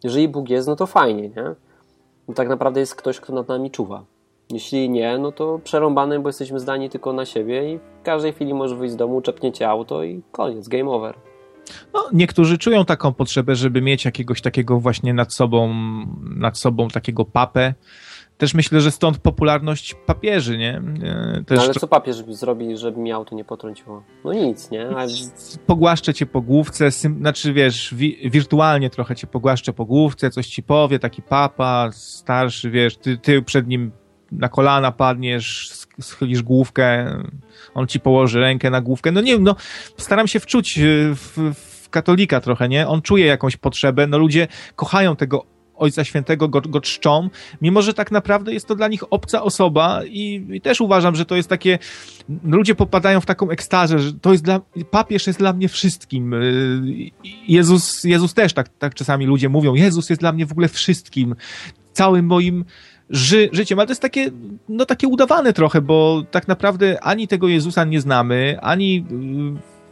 Jeżeli 0.03 0.27
Bóg 0.27 0.49
jest, 0.49 0.67
no 0.67 0.75
to 0.75 0.85
fajnie, 0.85 1.21
nie? 1.21 1.55
No 2.27 2.33
tak 2.33 2.49
naprawdę 2.49 2.79
jest 2.79 2.95
ktoś, 2.95 3.19
kto 3.19 3.33
nad 3.33 3.47
nami 3.47 3.71
czuwa. 3.71 4.03
Jeśli 4.49 4.89
nie, 4.89 5.17
no 5.17 5.31
to 5.31 5.59
przerąbane, 5.63 6.19
bo 6.19 6.29
jesteśmy 6.29 6.59
zdani 6.59 6.89
tylko 6.89 7.13
na 7.13 7.25
siebie 7.25 7.73
i 7.73 7.77
w 7.77 8.03
każdej 8.03 8.33
chwili 8.33 8.53
może 8.53 8.75
wyjść 8.75 8.93
z 8.93 8.97
domu, 8.97 9.21
czepniecie 9.21 9.69
auto 9.69 10.03
i 10.03 10.21
koniec, 10.31 10.67
game 10.67 10.89
over. 10.89 11.15
No, 11.93 12.09
niektórzy 12.13 12.57
czują 12.57 12.85
taką 12.85 13.13
potrzebę, 13.13 13.55
żeby 13.55 13.81
mieć 13.81 14.05
jakiegoś 14.05 14.41
takiego 14.41 14.79
właśnie 14.79 15.13
nad 15.13 15.33
sobą, 15.33 15.73
nad 16.35 16.57
sobą 16.57 16.87
takiego 16.87 17.25
papę. 17.25 17.73
Też 18.39 18.53
myślę, 18.53 18.81
że 18.81 18.91
stąd 18.91 19.17
popularność 19.17 19.95
papieży, 20.05 20.57
nie? 20.57 20.81
Też 21.45 21.57
no 21.57 21.63
ale 21.63 21.73
co 21.73 21.87
papież 21.87 22.15
zrobi, 22.29 22.77
żeby 22.77 22.99
miał 22.99 23.25
to 23.25 23.35
nie 23.35 23.45
potrąciło? 23.45 24.03
No 24.23 24.33
nic, 24.33 24.71
nie? 24.71 24.89
Ale... 24.89 25.07
Pogłaszczę 25.65 26.13
cię 26.13 26.25
po 26.25 26.41
główce, 26.41 26.91
znaczy 26.91 27.53
wiesz, 27.53 27.93
wi 27.95 28.29
wirtualnie 28.29 28.89
trochę 28.89 29.15
cię 29.15 29.27
pogłaszczę 29.27 29.73
po 29.73 29.85
główce, 29.85 30.29
coś 30.29 30.47
ci 30.47 30.63
powie, 30.63 30.99
taki 30.99 31.21
papa, 31.21 31.89
starszy, 31.91 32.71
wiesz, 32.71 32.97
ty, 32.97 33.17
ty 33.17 33.41
przed 33.41 33.67
nim 33.67 33.91
na 34.31 34.49
kolana 34.49 34.91
padniesz, 34.91 35.71
schylisz 36.01 36.43
główkę, 36.43 37.15
on 37.73 37.87
ci 37.87 37.99
położy 37.99 38.39
rękę 38.39 38.69
na 38.69 38.81
główkę. 38.81 39.11
No 39.11 39.21
nie 39.21 39.31
wiem, 39.31 39.43
no 39.43 39.55
staram 39.97 40.27
się 40.27 40.39
wczuć 40.39 40.79
w, 41.15 41.53
w 41.53 41.89
katolika 41.89 42.41
trochę, 42.41 42.69
nie? 42.69 42.87
On 42.87 43.01
czuje 43.01 43.25
jakąś 43.25 43.57
potrzebę, 43.57 44.07
no 44.07 44.17
ludzie 44.17 44.47
kochają 44.75 45.15
tego 45.15 45.58
Ojca 45.79 46.03
Świętego 46.03 46.49
go, 46.49 46.61
go 46.61 46.81
czczą, 46.81 47.29
mimo 47.61 47.81
że 47.81 47.93
tak 47.93 48.11
naprawdę 48.11 48.53
jest 48.53 48.67
to 48.67 48.75
dla 48.75 48.87
nich 48.87 49.03
obca 49.09 49.43
osoba 49.43 50.01
i, 50.05 50.45
i, 50.51 50.61
też 50.61 50.81
uważam, 50.81 51.15
że 51.15 51.25
to 51.25 51.35
jest 51.35 51.49
takie, 51.49 51.79
ludzie 52.43 52.75
popadają 52.75 53.21
w 53.21 53.25
taką 53.25 53.49
ekstazę, 53.49 53.99
że 53.99 54.13
to 54.13 54.31
jest 54.31 54.43
dla, 54.43 54.61
papież 54.91 55.27
jest 55.27 55.39
dla 55.39 55.53
mnie 55.53 55.69
wszystkim. 55.69 56.33
Y, 56.33 57.11
Jezus, 57.47 58.03
Jezus 58.03 58.33
też 58.33 58.53
tak, 58.53 58.69
tak 58.69 58.95
czasami 58.95 59.25
ludzie 59.25 59.49
mówią, 59.49 59.73
Jezus 59.73 60.09
jest 60.09 60.21
dla 60.21 60.31
mnie 60.31 60.45
w 60.45 60.51
ogóle 60.51 60.67
wszystkim, 60.67 61.35
całym 61.93 62.25
moim 62.25 62.65
ży, 63.09 63.49
życiem, 63.51 63.79
ale 63.79 63.85
to 63.87 63.91
jest 63.91 64.01
takie, 64.01 64.31
no 64.69 64.85
takie 64.85 65.07
udawane 65.07 65.53
trochę, 65.53 65.81
bo 65.81 66.23
tak 66.31 66.47
naprawdę 66.47 67.03
ani 67.03 67.27
tego 67.27 67.47
Jezusa 67.47 67.83
nie 67.83 68.01
znamy, 68.01 68.57
ani 68.61 69.05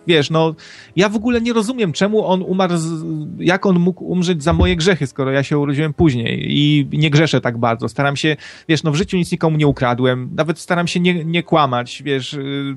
wiesz, 0.08 0.30
no 0.30 0.56
ja 0.96 1.10
w 1.10 1.16
ogóle 1.16 1.42
nie 1.42 1.54
rozumiem, 1.54 1.94
czemu 1.94 2.26
on 2.26 2.42
umarł, 2.42 2.78
z, 2.78 3.06
jak 3.40 3.66
on 3.66 3.80
mógł 3.80 4.06
umrzeć 4.06 4.44
za 4.44 4.54
moje 4.54 4.76
grzechy, 4.76 5.08
skoro 5.08 5.32
ja 5.32 5.44
się 5.44 5.58
urodziłem 5.58 5.94
później 5.94 6.46
i 6.58 6.88
nie 6.94 7.10
grzeszę 7.10 7.42
tak 7.42 7.58
bardzo. 7.58 7.90
Staram 7.90 8.16
się, 8.16 8.36
wiesz, 8.68 8.84
no 8.84 8.92
w 8.92 8.96
życiu 8.96 9.18
nic 9.18 9.32
nikomu 9.32 9.58
nie 9.58 9.68
ukradłem, 9.68 10.30
nawet 10.36 10.60
staram 10.60 10.88
się 10.88 11.00
nie, 11.00 11.26
nie 11.26 11.44
kłamać, 11.44 12.04
wiesz, 12.06 12.34
y, 12.34 12.76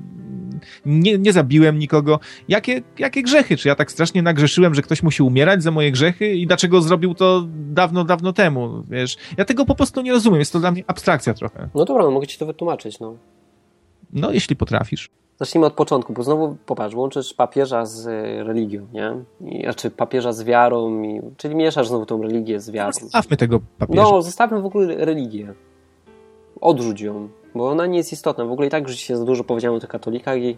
nie, 0.85 1.17
nie 1.17 1.33
zabiłem 1.33 1.79
nikogo. 1.79 2.19
Jakie, 2.47 2.81
jakie 2.99 3.23
grzechy? 3.23 3.57
Czy 3.57 3.67
ja 3.67 3.75
tak 3.75 3.91
strasznie 3.91 4.21
nagrzeszyłem, 4.21 4.75
że 4.75 4.81
ktoś 4.81 5.03
musi 5.03 5.23
umierać 5.23 5.63
za 5.63 5.71
moje 5.71 5.91
grzechy 5.91 6.35
i 6.35 6.47
dlaczego 6.47 6.81
zrobił 6.81 7.13
to 7.13 7.47
dawno, 7.49 8.03
dawno 8.03 8.33
temu, 8.33 8.83
wiesz? 8.89 9.17
Ja 9.37 9.45
tego 9.45 9.65
po 9.65 9.75
prostu 9.75 10.01
nie 10.01 10.11
rozumiem, 10.11 10.39
jest 10.39 10.53
to 10.53 10.59
dla 10.59 10.71
mnie 10.71 10.83
abstrakcja 10.87 11.33
trochę. 11.33 11.69
No 11.75 11.85
dobra, 11.85 12.03
no 12.03 12.11
mogę 12.11 12.27
ci 12.27 12.37
to 12.37 12.45
wytłumaczyć, 12.45 12.99
no. 12.99 13.17
No, 14.13 14.31
jeśli 14.31 14.55
potrafisz. 14.55 15.09
Zacznijmy 15.41 15.67
od 15.67 15.73
początku, 15.73 16.13
bo 16.13 16.23
znowu 16.23 16.57
popatrz, 16.65 16.95
łączysz 16.95 17.33
papieża 17.33 17.85
z 17.85 18.07
e, 18.07 18.43
religią, 18.43 18.87
nie? 18.93 19.13
I, 19.41 19.63
znaczy 19.63 19.91
papieża 19.91 20.33
z 20.33 20.43
wiarą, 20.43 21.03
i, 21.03 21.21
czyli 21.37 21.55
mieszasz 21.55 21.87
znowu 21.87 22.05
tą 22.05 22.21
religię 22.21 22.59
z 22.59 22.69
wiarą. 22.69 22.91
Zostawmy 22.93 23.37
tego 23.37 23.59
papieża. 23.77 24.03
No, 24.03 24.21
zostawmy 24.21 24.61
w 24.61 24.65
ogóle 24.65 25.05
religię. 25.05 25.53
Odrzuć 26.61 27.01
ją, 27.01 27.29
bo 27.55 27.69
ona 27.69 27.85
nie 27.85 27.97
jest 27.97 28.13
istotna. 28.13 28.45
W 28.45 28.51
ogóle 28.51 28.67
i 28.67 28.71
tak 28.71 28.87
już 28.87 28.95
się 28.95 29.17
za 29.17 29.25
dużo 29.25 29.43
powiedziałem 29.43 29.77
o 29.77 29.79
tych 29.79 29.89
katolikach 29.89 30.37
i 30.37 30.57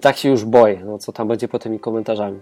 tak 0.00 0.16
się 0.16 0.28
już 0.28 0.44
boję, 0.44 0.82
no 0.84 0.98
co 0.98 1.12
tam 1.12 1.28
będzie 1.28 1.48
po 1.48 1.58
tymi 1.58 1.80
komentarzami. 1.80 2.38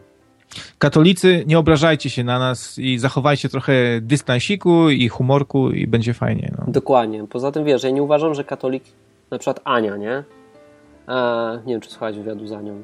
Katolicy, 0.79 1.45
nie 1.47 1.59
obrażajcie 1.59 2.11
się 2.11 2.25
na 2.25 2.39
nas 2.39 2.79
i 2.79 2.99
zachowajcie 2.99 3.49
trochę 3.49 4.01
dystansiku 4.01 4.91
i 4.91 5.09
humorku 5.09 5.71
i 5.71 5.87
będzie 5.87 6.15
fajnie. 6.15 6.55
No. 6.59 6.73
Dokładnie. 6.73 7.27
Poza 7.27 7.53
tym 7.53 7.65
wiesz, 7.65 7.85
ja 7.85 7.91
nie 7.91 8.03
uważam, 8.03 8.35
że 8.35 8.45
katolik, 8.45 8.85
na 9.31 9.39
przykład 9.39 9.61
Ania, 9.65 9.97
nie? 9.97 10.25
A, 11.07 11.53
nie 11.67 11.75
wiem, 11.75 11.81
czy 11.81 11.91
słuchać 11.91 12.17
wywiadu 12.17 12.47
za 12.47 12.61
nią. 12.63 12.83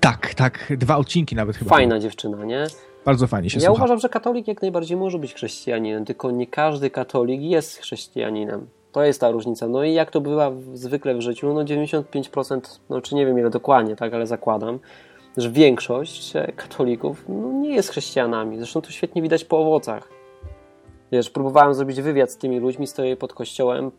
Tak, 0.00 0.34
tak. 0.34 0.72
Dwa 0.78 0.96
odcinki 0.96 1.36
nawet 1.36 1.56
chyba. 1.56 1.68
Fajna 1.68 1.98
dziewczyna, 1.98 2.44
nie? 2.44 2.66
Bardzo 3.04 3.26
fajnie 3.26 3.50
się 3.50 3.58
Ja 3.60 3.66
słucha. 3.66 3.82
uważam, 3.82 3.98
że 3.98 4.08
katolik 4.08 4.48
jak 4.48 4.62
najbardziej 4.62 4.96
może 4.96 5.18
być 5.18 5.34
chrześcijaninem, 5.34 6.04
tylko 6.04 6.30
nie 6.30 6.46
każdy 6.46 6.90
katolik 6.90 7.42
jest 7.42 7.78
chrześcijaninem. 7.78 8.66
To 8.92 9.02
jest 9.02 9.20
ta 9.20 9.30
różnica. 9.30 9.68
No 9.68 9.84
i 9.84 9.92
jak 9.94 10.10
to 10.10 10.20
bywa 10.20 10.52
zwykle 10.74 11.14
w 11.14 11.20
życiu, 11.20 11.54
no 11.54 11.60
95%, 11.64 12.60
no 12.90 13.00
czy 13.00 13.14
nie 13.14 13.26
wiem 13.26 13.38
ile 13.38 13.50
dokładnie, 13.50 13.96
tak, 13.96 14.14
ale 14.14 14.26
zakładam, 14.26 14.78
że 15.36 15.50
większość 15.50 16.32
katolików 16.56 17.24
no, 17.28 17.52
nie 17.52 17.74
jest 17.74 17.90
chrześcijanami. 17.90 18.56
Zresztą 18.58 18.80
to 18.80 18.90
świetnie 18.90 19.22
widać 19.22 19.44
po 19.44 19.58
owocach. 19.58 20.08
Wiesz, 21.12 21.30
próbowałem 21.30 21.74
zrobić 21.74 22.00
wywiad 22.00 22.30
z 22.30 22.36
tymi 22.36 22.58
ludźmi, 22.58 22.86
stoję 22.86 23.16
pod 23.16 23.32
kościołem, 23.32 23.90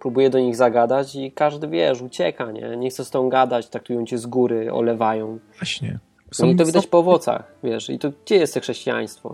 próbuje 0.00 0.30
do 0.30 0.38
nich 0.38 0.56
zagadać 0.56 1.14
i 1.14 1.32
każdy, 1.32 1.68
wiesz, 1.68 2.02
ucieka, 2.02 2.52
nie? 2.52 2.76
Nie 2.76 2.90
chce 2.90 3.04
z 3.04 3.10
tą 3.10 3.28
gadać, 3.28 3.68
traktują 3.68 4.06
cię 4.06 4.18
z 4.18 4.26
góry, 4.26 4.72
olewają. 4.72 5.38
Właśnie. 5.58 5.98
Są, 6.32 6.46
no 6.46 6.52
I 6.52 6.56
to 6.56 6.64
widać 6.64 6.86
po 6.86 6.98
owocach, 6.98 7.52
wiesz. 7.64 7.90
I 7.90 7.98
to 7.98 8.10
gdzie 8.24 8.36
jest 8.36 8.54
to 8.54 8.60
chrześcijaństwo? 8.60 9.28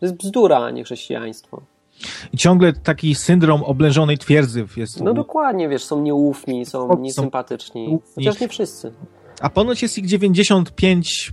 To 0.00 0.06
jest 0.06 0.14
bzdura, 0.16 0.58
a 0.58 0.70
nie 0.70 0.84
chrześcijaństwo. 0.84 1.62
I 2.32 2.36
ciągle 2.36 2.72
taki 2.72 3.14
syndrom 3.14 3.62
oblężonej 3.62 4.18
twierdzy 4.18 4.66
jest. 4.76 5.00
No 5.00 5.14
dokładnie, 5.14 5.68
wiesz, 5.68 5.84
są 5.84 6.02
nieufni, 6.02 6.66
są 6.66 6.98
niesympatyczni. 6.98 7.98
Chociaż 8.14 8.40
nie 8.40 8.48
wszyscy. 8.48 8.92
A 9.40 9.50
ponoć 9.50 9.82
jest 9.82 9.98
ich 9.98 10.06
95 10.06 11.32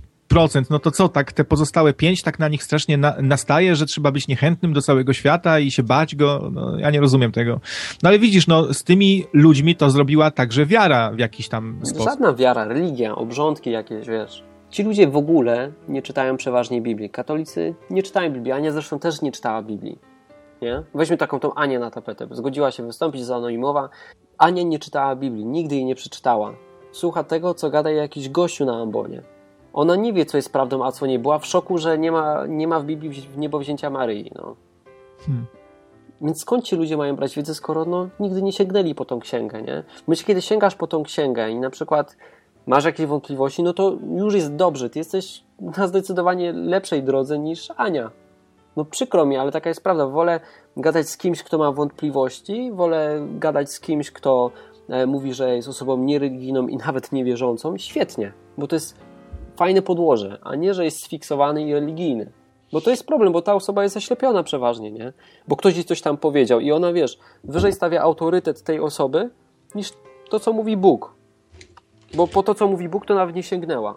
no 0.70 0.78
to 0.78 0.90
co, 0.90 1.08
tak 1.08 1.32
te 1.32 1.44
pozostałe 1.44 1.92
pięć 1.92 2.22
tak 2.22 2.38
na 2.38 2.48
nich 2.48 2.62
strasznie 2.62 2.96
na, 2.96 3.14
nastaje, 3.22 3.76
że 3.76 3.86
trzeba 3.86 4.10
być 4.12 4.28
niechętnym 4.28 4.72
do 4.72 4.82
całego 4.82 5.12
świata 5.12 5.58
i 5.58 5.70
się 5.70 5.82
bać 5.82 6.16
go, 6.16 6.50
no 6.52 6.78
ja 6.78 6.90
nie 6.90 7.00
rozumiem 7.00 7.32
tego. 7.32 7.60
No 8.02 8.08
ale 8.08 8.18
widzisz, 8.18 8.46
no 8.46 8.74
z 8.74 8.84
tymi 8.84 9.26
ludźmi 9.32 9.76
to 9.76 9.90
zrobiła 9.90 10.30
także 10.30 10.66
wiara 10.66 11.10
w 11.10 11.18
jakiś 11.18 11.48
tam 11.48 11.80
sposób. 11.82 12.04
Żadna 12.04 12.34
wiara, 12.34 12.64
religia, 12.64 13.14
obrządki 13.14 13.70
jakieś, 13.70 14.06
wiesz. 14.08 14.44
Ci 14.70 14.82
ludzie 14.82 15.08
w 15.08 15.16
ogóle 15.16 15.72
nie 15.88 16.02
czytają 16.02 16.36
przeważnie 16.36 16.82
Biblii. 16.82 17.10
Katolicy 17.10 17.74
nie 17.90 18.02
czytają 18.02 18.32
Biblii. 18.32 18.52
Ania 18.52 18.72
zresztą 18.72 18.98
też 18.98 19.22
nie 19.22 19.32
czytała 19.32 19.62
Biblii. 19.62 19.98
Nie? 20.62 20.82
Weźmy 20.94 21.16
taką 21.16 21.40
tą 21.40 21.54
Anię 21.54 21.78
na 21.78 21.90
tapetę. 21.90 22.26
Zgodziła 22.30 22.70
się 22.70 22.86
wystąpić 22.86 23.24
za 23.24 23.36
anonimowa. 23.36 23.88
Ania 24.38 24.62
nie 24.62 24.78
czytała 24.78 25.16
Biblii, 25.16 25.46
nigdy 25.46 25.74
jej 25.74 25.84
nie 25.84 25.94
przeczytała. 25.94 26.52
Słucha 26.92 27.24
tego, 27.24 27.54
co 27.54 27.70
gada 27.70 27.90
jakiś 27.90 28.28
gościu 28.28 28.64
na 28.64 28.82
ambonie. 28.82 29.22
Ona 29.72 29.96
nie 29.96 30.12
wie, 30.12 30.26
co 30.26 30.36
jest 30.36 30.52
prawdą, 30.52 30.84
a 30.84 30.92
co 30.92 31.06
nie. 31.06 31.18
Była 31.18 31.38
w 31.38 31.46
szoku, 31.46 31.78
że 31.78 31.98
nie 31.98 32.12
ma, 32.12 32.46
nie 32.46 32.68
ma 32.68 32.80
w 32.80 32.84
Biblii 32.84 33.10
w 33.10 33.38
niebo 33.38 33.58
wzięcia 33.58 33.90
Maryi. 33.90 34.30
No. 34.34 34.56
Hmm. 35.26 35.46
Więc 36.20 36.40
skąd 36.40 36.64
ci 36.64 36.76
ludzie 36.76 36.96
mają 36.96 37.16
brać 37.16 37.36
wiedzę, 37.36 37.54
skoro 37.54 37.84
no, 37.84 38.08
nigdy 38.20 38.42
nie 38.42 38.52
sięgnęli 38.52 38.94
po 38.94 39.04
tą 39.04 39.20
księgę, 39.20 39.62
nie? 39.62 39.84
Myślę, 40.08 40.26
kiedy 40.26 40.42
sięgasz 40.42 40.74
po 40.74 40.86
tą 40.86 41.02
księgę 41.02 41.50
i 41.50 41.60
na 41.60 41.70
przykład 41.70 42.16
masz 42.66 42.84
jakieś 42.84 43.06
wątpliwości, 43.06 43.62
no 43.62 43.72
to 43.72 43.96
już 44.16 44.34
jest 44.34 44.54
dobrze. 44.54 44.90
Ty 44.90 44.98
jesteś 44.98 45.44
na 45.60 45.86
zdecydowanie 45.86 46.52
lepszej 46.52 47.02
drodze 47.02 47.38
niż 47.38 47.68
Ania. 47.76 48.10
No 48.76 48.84
przykro 48.84 49.26
mi, 49.26 49.36
ale 49.36 49.52
taka 49.52 49.68
jest 49.68 49.82
prawda. 49.82 50.06
Wolę 50.06 50.40
gadać 50.76 51.08
z 51.08 51.16
kimś, 51.16 51.42
kto 51.42 51.58
ma 51.58 51.72
wątpliwości, 51.72 52.72
wolę 52.72 53.26
gadać 53.38 53.70
z 53.70 53.80
kimś, 53.80 54.10
kto 54.10 54.50
e, 54.88 55.06
mówi, 55.06 55.34
że 55.34 55.56
jest 55.56 55.68
osobą 55.68 55.96
niereligijną 55.96 56.68
i 56.68 56.76
nawet 56.76 57.12
niewierzącą. 57.12 57.78
Świetnie, 57.78 58.32
bo 58.58 58.66
to 58.66 58.76
jest 58.76 58.96
fajne 59.56 59.82
podłoże, 59.82 60.38
a 60.42 60.54
nie, 60.54 60.74
że 60.74 60.84
jest 60.84 61.02
sfiksowany 61.02 61.62
i 61.62 61.74
religijny. 61.74 62.32
Bo 62.72 62.80
to 62.80 62.90
jest 62.90 63.06
problem, 63.06 63.32
bo 63.32 63.42
ta 63.42 63.54
osoba 63.54 63.82
jest 63.82 63.94
zaślepiona 63.94 64.42
przeważnie, 64.42 64.90
nie? 64.90 65.12
Bo 65.48 65.56
ktoś 65.56 65.74
jej 65.74 65.84
coś 65.84 66.00
tam 66.02 66.16
powiedział 66.16 66.60
i 66.60 66.72
ona, 66.72 66.92
wiesz, 66.92 67.18
wyżej 67.44 67.72
stawia 67.72 68.02
autorytet 68.02 68.62
tej 68.62 68.80
osoby 68.80 69.30
niż 69.74 69.90
to, 70.30 70.40
co 70.40 70.52
mówi 70.52 70.76
Bóg. 70.76 71.14
Bo 72.14 72.26
po 72.26 72.42
to, 72.42 72.54
co 72.54 72.68
mówi 72.68 72.88
Bóg, 72.88 73.06
to 73.06 73.14
nawet 73.14 73.36
nie 73.36 73.42
sięgnęła. 73.42 73.94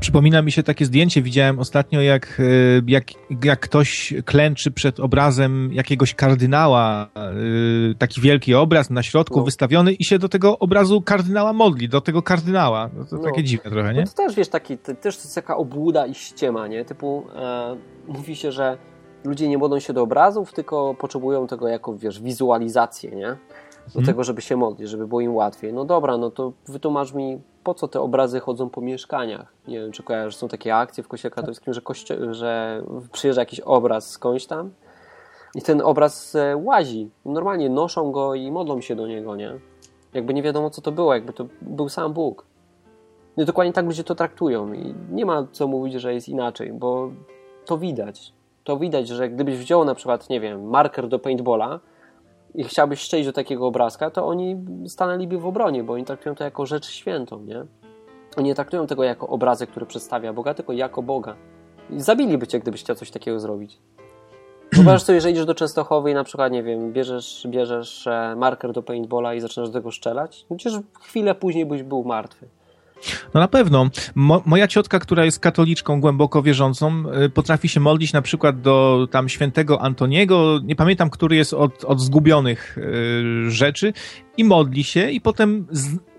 Przypomina 0.00 0.42
mi 0.42 0.52
się 0.52 0.62
takie 0.62 0.84
zdjęcie, 0.84 1.22
widziałem 1.22 1.58
ostatnio, 1.58 2.00
jak, 2.00 2.40
e, 2.40 2.82
jak, 2.86 3.04
jak 3.44 3.60
ktoś 3.60 4.14
klęczy 4.24 4.70
przed 4.70 5.00
obrazem 5.00 5.70
jakiegoś 5.72 6.14
kardynała, 6.14 7.08
e, 7.16 7.94
taki 7.98 8.20
wielki 8.20 8.54
obraz 8.54 8.90
na 8.90 9.02
środku 9.02 9.38
no. 9.38 9.44
wystawiony 9.44 9.92
i 9.92 10.04
się 10.04 10.18
do 10.18 10.28
tego 10.28 10.58
obrazu 10.58 11.02
kardynała 11.02 11.52
modli, 11.52 11.88
do 11.88 12.00
tego 12.00 12.22
kardynała. 12.22 12.90
No 12.96 13.04
to 13.04 13.16
no. 13.16 13.22
takie 13.22 13.44
dziwne 13.44 13.70
trochę, 13.70 13.94
nie? 13.94 14.00
No 14.00 14.06
to 14.06 14.12
też, 14.12 14.34
wiesz, 14.34 14.48
taki, 14.48 14.78
to, 14.78 14.94
też 14.94 15.16
to 15.16 15.22
jest 15.22 15.34
taka 15.34 15.56
obłuda 15.56 16.06
i 16.06 16.14
ściema, 16.14 16.66
nie? 16.66 16.84
Typu 16.84 17.24
e, 17.36 17.76
mówi 18.08 18.36
się, 18.36 18.52
że 18.52 18.78
ludzie 19.24 19.48
nie 19.48 19.58
modlą 19.58 19.80
się 19.80 19.92
do 19.92 20.02
obrazów, 20.02 20.52
tylko 20.52 20.94
potrzebują 20.94 21.46
tego 21.46 21.68
jako, 21.68 21.96
wiesz, 21.96 22.22
wizualizację, 22.22 23.10
nie? 23.10 23.36
Do 23.86 23.92
hmm. 23.92 24.06
tego, 24.06 24.24
żeby 24.24 24.42
się 24.42 24.56
modlić, 24.56 24.88
żeby 24.88 25.06
było 25.06 25.20
im 25.20 25.34
łatwiej. 25.34 25.72
No 25.72 25.84
dobra, 25.84 26.16
no 26.18 26.30
to 26.30 26.52
wytłumacz 26.68 27.14
mi, 27.14 27.40
po 27.64 27.74
co 27.74 27.88
te 27.88 28.00
obrazy 28.00 28.40
chodzą 28.40 28.70
po 28.70 28.80
mieszkaniach. 28.80 29.52
Nie 29.68 29.80
wiem, 29.80 29.92
czy 29.92 30.02
kojarzysz, 30.02 30.36
są 30.36 30.48
takie 30.48 30.76
akcje 30.76 31.04
w 31.04 31.08
kościele 31.08 31.34
katolickim, 31.34 31.74
że, 31.74 31.80
kościo- 31.80 32.32
że 32.32 32.82
przyjeżdża 33.12 33.42
jakiś 33.42 33.60
obraz 33.60 34.10
skądś 34.10 34.46
tam 34.46 34.70
i 35.54 35.62
ten 35.62 35.80
obraz 35.80 36.34
e, 36.34 36.56
łazi. 36.56 37.10
Normalnie 37.24 37.70
noszą 37.70 38.12
go 38.12 38.34
i 38.34 38.50
modlą 38.50 38.80
się 38.80 38.96
do 38.96 39.06
niego, 39.06 39.36
nie? 39.36 39.52
Jakby 40.14 40.34
nie 40.34 40.42
wiadomo, 40.42 40.70
co 40.70 40.82
to 40.82 40.92
było, 40.92 41.14
jakby 41.14 41.32
to 41.32 41.46
był 41.62 41.88
sam 41.88 42.12
Bóg. 42.12 42.46
No 43.36 43.44
dokładnie 43.44 43.72
tak 43.72 43.86
ludzie 43.86 44.04
to 44.04 44.14
traktują 44.14 44.72
i 44.72 44.94
nie 45.10 45.26
ma 45.26 45.46
co 45.52 45.66
mówić, 45.66 45.94
że 45.94 46.14
jest 46.14 46.28
inaczej, 46.28 46.72
bo 46.72 47.10
to 47.64 47.78
widać. 47.78 48.32
To 48.64 48.76
widać, 48.76 49.08
że 49.08 49.28
gdybyś 49.28 49.58
wziął 49.58 49.84
na 49.84 49.94
przykład, 49.94 50.30
nie 50.30 50.40
wiem, 50.40 50.68
marker 50.68 51.08
do 51.08 51.18
paintballa, 51.18 51.80
i 52.54 52.64
chciałbyś 52.64 53.00
szczęść 53.00 53.26
do 53.26 53.32
takiego 53.32 53.66
obrazka, 53.66 54.10
to 54.10 54.26
oni 54.26 54.56
stanęliby 54.86 55.38
w 55.38 55.46
obronie, 55.46 55.84
bo 55.84 55.92
oni 55.92 56.04
traktują 56.04 56.34
to 56.34 56.44
jako 56.44 56.66
rzecz 56.66 56.86
świętą, 56.86 57.42
nie? 57.42 57.64
Oni 58.36 58.46
nie 58.46 58.54
traktują 58.54 58.86
tego 58.86 59.04
jako 59.04 59.28
obrazek, 59.28 59.70
który 59.70 59.86
przedstawia 59.86 60.32
Boga, 60.32 60.54
tylko 60.54 60.72
jako 60.72 61.02
Boga. 61.02 61.36
I 61.90 62.00
zabiliby 62.00 62.46
cię, 62.46 62.60
gdybyś 62.60 62.80
chciał 62.80 62.96
coś 62.96 63.10
takiego 63.10 63.40
zrobić. 63.40 63.78
Wyobraź 64.72 65.02
sobie, 65.02 65.20
że 65.20 65.30
idziesz 65.30 65.44
do 65.44 65.54
Częstochowy 65.54 66.10
i 66.10 66.14
na 66.14 66.24
przykład, 66.24 66.52
nie 66.52 66.62
wiem, 66.62 66.92
bierzesz, 66.92 67.46
bierzesz 67.50 68.06
e, 68.06 68.34
marker 68.36 68.72
do 68.72 68.82
paintballa 68.82 69.34
i 69.34 69.40
zaczynasz 69.40 69.68
do 69.68 69.78
tego 69.78 69.92
strzelać, 69.92 70.46
no 70.50 70.56
przecież 70.56 70.80
chwilę 71.00 71.34
później 71.34 71.66
byś 71.66 71.82
był 71.82 72.04
martwy. 72.04 72.48
No 73.34 73.40
na 73.40 73.48
pewno. 73.48 73.90
Mo 74.14 74.42
moja 74.46 74.68
ciotka, 74.68 74.98
która 74.98 75.24
jest 75.24 75.38
katoliczką 75.38 76.00
głęboko 76.00 76.42
wierzącą, 76.42 77.04
y, 77.24 77.30
potrafi 77.30 77.68
się 77.68 77.80
modlić 77.80 78.12
na 78.12 78.22
przykład 78.22 78.60
do 78.60 79.08
tam 79.10 79.28
świętego 79.28 79.82
Antoniego, 79.82 80.60
nie 80.64 80.76
pamiętam, 80.76 81.10
który 81.10 81.36
jest 81.36 81.54
od, 81.54 81.84
od 81.84 82.00
zgubionych 82.00 82.78
y, 82.78 83.50
rzeczy 83.50 83.92
i 84.36 84.44
modli 84.44 84.84
się 84.84 85.10
i 85.10 85.20
potem 85.20 85.66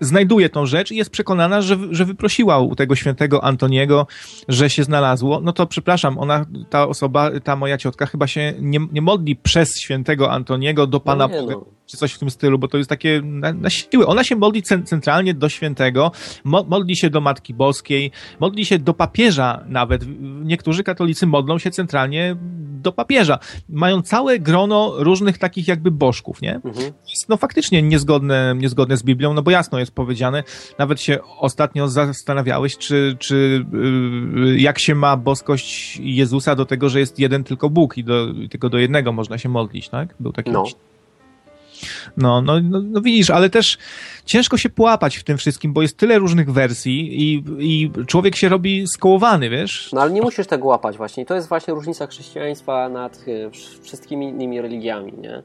znajduje 0.00 0.48
tą 0.48 0.66
rzecz 0.66 0.92
i 0.92 0.96
jest 0.96 1.10
przekonana, 1.10 1.62
że, 1.62 1.78
że 1.90 2.04
wyprosiła 2.04 2.58
u 2.58 2.76
tego 2.76 2.96
świętego 2.96 3.44
Antoniego, 3.44 4.06
że 4.48 4.70
się 4.70 4.84
znalazło. 4.84 5.40
No 5.40 5.52
to 5.52 5.66
przepraszam, 5.66 6.18
ona, 6.18 6.46
ta 6.70 6.88
osoba, 6.88 7.30
ta 7.40 7.56
moja 7.56 7.78
ciotka 7.78 8.06
chyba 8.06 8.26
się 8.26 8.54
nie, 8.60 8.80
nie 8.92 9.02
modli 9.02 9.36
przez 9.36 9.80
świętego 9.80 10.32
Antoniego 10.32 10.86
do 10.86 11.00
Pana 11.00 11.28
no 11.28 11.46
no 11.46 11.76
czy 11.86 11.96
coś 11.96 12.12
w 12.12 12.18
tym 12.18 12.30
stylu, 12.30 12.58
bo 12.58 12.68
to 12.68 12.78
jest 12.78 12.90
takie 12.90 13.20
na, 13.24 13.52
na 13.52 13.70
siłę. 13.70 14.06
Ona 14.06 14.24
się 14.24 14.36
modli 14.36 14.62
centralnie 14.62 15.34
do 15.34 15.48
świętego, 15.48 16.12
mo, 16.44 16.64
modli 16.64 16.96
się 16.96 17.10
do 17.10 17.20
Matki 17.20 17.54
Boskiej, 17.54 18.10
modli 18.40 18.64
się 18.64 18.78
do 18.78 18.94
papieża 18.94 19.64
nawet. 19.68 20.04
Niektórzy 20.44 20.84
katolicy 20.84 21.26
modlą 21.26 21.58
się 21.58 21.70
centralnie 21.70 22.36
do 22.82 22.92
papieża. 22.92 23.38
Mają 23.68 24.02
całe 24.02 24.38
grono 24.38 24.92
różnych 24.96 25.38
takich 25.38 25.68
jakby 25.68 25.90
bożków, 25.90 26.42
nie? 26.42 26.54
Mhm. 26.54 26.92
Jest 27.10 27.28
no 27.28 27.36
faktycznie 27.36 27.82
niezgodne, 27.82 28.05
niezgodne 28.56 28.96
z 28.96 29.02
Biblią, 29.02 29.34
no 29.34 29.42
bo 29.42 29.50
jasno 29.50 29.78
jest 29.78 29.92
powiedziane, 29.92 30.42
nawet 30.78 31.00
się 31.00 31.18
ostatnio 31.38 31.88
zastanawiałeś, 31.88 32.78
czy, 32.78 33.16
czy 33.18 33.64
yy, 34.34 34.60
jak 34.60 34.78
się 34.78 34.94
ma 34.94 35.16
boskość 35.16 35.96
Jezusa 36.02 36.54
do 36.54 36.66
tego, 36.66 36.88
że 36.88 37.00
jest 37.00 37.18
jeden 37.18 37.44
tylko 37.44 37.70
Bóg 37.70 37.98
i 37.98 38.04
do, 38.04 38.26
tylko 38.50 38.68
do 38.68 38.78
jednego 38.78 39.12
można 39.12 39.38
się 39.38 39.48
modlić, 39.48 39.88
tak? 39.88 40.14
Był 40.20 40.32
taki 40.32 40.50
no. 40.50 40.64
No, 42.16 42.42
no, 42.42 42.60
no, 42.60 42.80
no, 42.82 43.00
widzisz, 43.00 43.30
ale 43.30 43.50
też 43.50 43.78
ciężko 44.24 44.56
się 44.56 44.70
połapać 44.70 45.16
w 45.16 45.24
tym 45.24 45.38
wszystkim, 45.38 45.72
bo 45.72 45.82
jest 45.82 45.96
tyle 45.96 46.18
różnych 46.18 46.52
wersji 46.52 47.22
i, 47.22 47.44
i 47.58 47.90
człowiek 48.06 48.36
się 48.36 48.48
robi 48.48 48.86
skołowany, 48.86 49.50
wiesz? 49.50 49.90
No 49.92 50.00
ale 50.00 50.10
nie 50.10 50.22
musisz 50.22 50.46
tego 50.46 50.66
łapać 50.66 50.96
właśnie. 50.96 51.22
I 51.22 51.26
to 51.26 51.34
jest 51.34 51.48
właśnie 51.48 51.74
różnica 51.74 52.06
chrześcijaństwa 52.06 52.88
nad 52.88 53.24
e, 53.28 53.50
wszystkimi 53.82 54.28
innymi 54.28 54.60
religiami, 54.60 55.12
nie? 55.12 55.42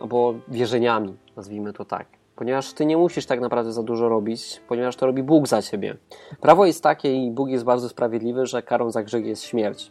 Albo 0.00 0.34
wierzeniami, 0.48 1.14
nazwijmy 1.36 1.72
to 1.72 1.84
tak. 1.84 2.06
Ponieważ 2.36 2.72
ty 2.72 2.86
nie 2.86 2.96
musisz 2.96 3.26
tak 3.26 3.40
naprawdę 3.40 3.72
za 3.72 3.82
dużo 3.82 4.08
robić, 4.08 4.60
ponieważ 4.68 4.96
to 4.96 5.06
robi 5.06 5.22
Bóg 5.22 5.48
za 5.48 5.62
ciebie. 5.62 5.96
Prawo 6.40 6.66
jest 6.66 6.82
takie 6.82 7.14
i 7.14 7.30
Bóg 7.30 7.48
jest 7.48 7.64
bardzo 7.64 7.88
sprawiedliwy, 7.88 8.46
że 8.46 8.62
karą 8.62 8.90
za 8.90 9.02
grzech 9.02 9.26
jest 9.26 9.42
śmierć. 9.42 9.90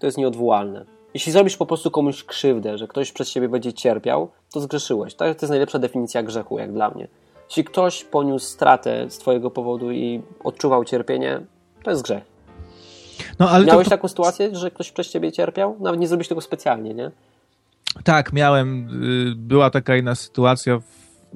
To 0.00 0.06
jest 0.06 0.18
nieodwołalne. 0.18 0.84
Jeśli 1.14 1.32
zrobisz 1.32 1.56
po 1.56 1.66
prostu 1.66 1.90
komuś 1.90 2.24
krzywdę, 2.24 2.78
że 2.78 2.88
ktoś 2.88 3.12
przez 3.12 3.30
ciebie 3.30 3.48
będzie 3.48 3.72
cierpiał, 3.72 4.28
to 4.52 4.60
zgrzeszyłeś. 4.60 5.14
To 5.14 5.24
jest 5.24 5.48
najlepsza 5.48 5.78
definicja 5.78 6.22
grzechu, 6.22 6.58
jak 6.58 6.72
dla 6.72 6.90
mnie. 6.90 7.08
Jeśli 7.48 7.64
ktoś 7.64 8.04
poniósł 8.04 8.46
stratę 8.46 9.10
z 9.10 9.18
twojego 9.18 9.50
powodu 9.50 9.92
i 9.92 10.22
odczuwał 10.44 10.84
cierpienie, 10.84 11.40
to 11.82 11.90
jest 11.90 12.02
grzech. 12.02 12.24
No, 13.38 13.50
ale 13.50 13.64
Miałeś 13.64 13.84
to... 13.84 13.90
taką 13.90 14.08
sytuację, 14.08 14.56
że 14.56 14.70
ktoś 14.70 14.92
przez 14.92 15.08
ciebie 15.08 15.32
cierpiał? 15.32 15.76
Nawet 15.80 16.00
nie 16.00 16.08
zrobisz 16.08 16.28
tego 16.28 16.40
specjalnie, 16.40 16.94
nie? 16.94 17.10
Tak, 18.04 18.32
miałem. 18.32 18.88
Y, 19.30 19.34
była 19.36 19.70
taka 19.70 19.96
inna 19.96 20.14
sytuacja. 20.14 20.80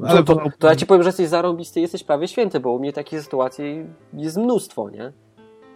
Ale 0.05 0.25
to, 0.25 0.35
to, 0.35 0.42
to 0.59 0.68
ja 0.68 0.77
ci 0.77 0.87
powiem, 0.87 1.03
że 1.03 1.09
jesteś 1.09 1.29
zarąbisty, 1.29 1.81
jesteś 1.81 2.05
prawie 2.05 2.29
święty, 2.29 2.61
bo 2.61 2.73
u 2.73 2.79
mnie 2.79 2.92
takich 2.92 3.23
sytuacji 3.23 3.85
jest 4.12 4.37
mnóstwo, 4.37 4.90
nie? 4.90 5.12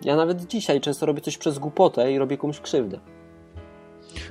Ja 0.03 0.17
nawet 0.17 0.47
dzisiaj 0.47 0.81
często 0.81 1.07
robię 1.07 1.21
coś 1.21 1.39
przez 1.39 1.59
głupotę 1.59 2.13
i 2.13 2.19
robię 2.19 2.37
komuś 2.37 2.61
krzywdę. 2.61 3.01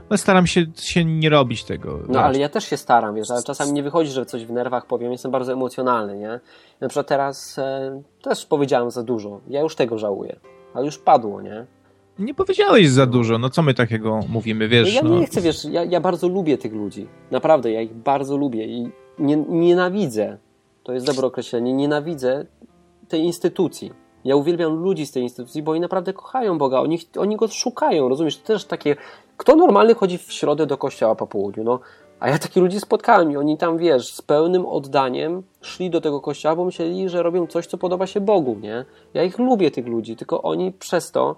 No 0.09 0.17
staram 0.17 0.47
się, 0.47 0.65
się 0.75 1.05
nie 1.05 1.29
robić 1.29 1.63
tego. 1.63 1.99
No 2.09 2.19
ale 2.19 2.39
ja 2.39 2.49
też 2.49 2.63
się 2.63 2.77
staram, 2.77 3.15
wiesz, 3.15 3.31
ale 3.31 3.43
czasami 3.43 3.73
nie 3.73 3.83
wychodzi, 3.83 4.11
że 4.11 4.25
coś 4.25 4.45
w 4.45 4.51
nerwach 4.51 4.85
powiem, 4.85 5.11
jestem 5.11 5.31
bardzo 5.31 5.53
emocjonalny, 5.53 6.17
nie? 6.17 6.39
Na 6.81 6.87
przykład 6.87 7.07
teraz 7.07 7.59
e, 7.59 8.01
też 8.21 8.45
powiedziałem 8.45 8.91
za 8.91 9.03
dużo, 9.03 9.41
ja 9.47 9.61
już 9.61 9.75
tego 9.75 9.97
żałuję, 9.97 10.39
ale 10.73 10.85
już 10.85 10.97
padło, 10.97 11.41
nie? 11.41 11.65
Nie 12.19 12.33
powiedziałeś 12.33 12.89
za 12.89 13.05
dużo, 13.05 13.37
no 13.37 13.49
co 13.49 13.61
my 13.61 13.73
takiego 13.73 14.19
mówimy, 14.29 14.67
wiesz? 14.67 14.95
Ja 14.95 15.01
no. 15.01 15.19
nie 15.19 15.25
chcę, 15.25 15.41
wiesz, 15.41 15.65
ja, 15.65 15.83
ja 15.83 16.01
bardzo 16.01 16.27
lubię 16.27 16.57
tych 16.57 16.73
ludzi, 16.73 17.07
naprawdę, 17.31 17.71
ja 17.71 17.81
ich 17.81 17.93
bardzo 17.93 18.37
lubię 18.37 18.65
i 18.65 18.89
nie, 19.19 19.35
nienawidzę, 19.35 20.37
to 20.83 20.93
jest 20.93 21.05
dobre 21.05 21.27
określenie, 21.27 21.73
nienawidzę 21.73 22.45
tej 23.07 23.21
instytucji. 23.21 23.91
Ja 24.25 24.35
uwielbiam 24.35 24.75
ludzi 24.75 25.05
z 25.05 25.11
tej 25.11 25.23
instytucji, 25.23 25.63
bo 25.63 25.71
oni 25.71 25.81
naprawdę 25.81 26.13
kochają 26.13 26.57
Boga, 26.57 26.79
oni, 26.79 26.99
oni 27.17 27.35
go 27.37 27.47
szukają, 27.47 28.09
rozumiesz? 28.09 28.37
To 28.37 28.47
też 28.47 28.65
takie 28.65 28.95
kto 29.37 29.55
normalny 29.55 29.95
chodzi 29.95 30.17
w 30.17 30.33
środę 30.33 30.65
do 30.65 30.77
kościoła 30.77 31.15
po 31.15 31.27
południu? 31.27 31.63
No, 31.63 31.79
a 32.19 32.29
ja 32.29 32.39
takich 32.39 32.63
ludzi 32.63 32.79
spotkałem 32.79 33.31
i 33.31 33.37
oni 33.37 33.57
tam, 33.57 33.77
wiesz, 33.77 34.13
z 34.13 34.21
pełnym 34.21 34.65
oddaniem 34.65 35.43
szli 35.61 35.89
do 35.89 36.01
tego 36.01 36.21
kościoła, 36.21 36.55
bo 36.55 36.65
myśleli, 36.65 37.09
że 37.09 37.23
robią 37.23 37.47
coś, 37.47 37.67
co 37.67 37.77
podoba 37.77 38.07
się 38.07 38.21
Bogu, 38.21 38.59
nie? 38.61 38.85
Ja 39.13 39.23
ich 39.23 39.39
lubię, 39.39 39.71
tych 39.71 39.87
ludzi, 39.87 40.15
tylko 40.15 40.41
oni 40.41 40.71
przez 40.71 41.11
to, 41.11 41.35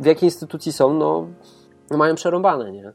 w 0.00 0.06
jakiej 0.06 0.26
instytucji 0.26 0.72
są, 0.72 0.94
no, 0.94 1.28
mają 1.98 2.14
przerąbane, 2.14 2.72
nie? 2.72 2.92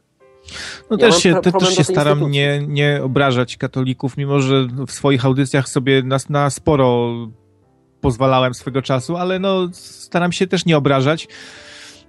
No 0.90 0.96
ja 0.98 0.98
też 0.98 1.16
się, 1.16 1.34
te, 1.42 1.52
też 1.52 1.74
się 1.74 1.84
staram 1.84 2.30
nie, 2.30 2.66
nie 2.68 3.00
obrażać 3.02 3.56
katolików, 3.56 4.16
mimo 4.16 4.40
że 4.40 4.66
w 4.86 4.92
swoich 4.92 5.24
audycjach 5.24 5.68
sobie 5.68 6.02
na, 6.02 6.16
na 6.28 6.50
sporo 6.50 7.14
pozwalałem 8.00 8.54
swego 8.54 8.82
czasu, 8.82 9.16
ale 9.16 9.38
no 9.38 9.68
staram 9.72 10.32
się 10.32 10.46
też 10.46 10.66
nie 10.66 10.76
obrażać. 10.76 11.28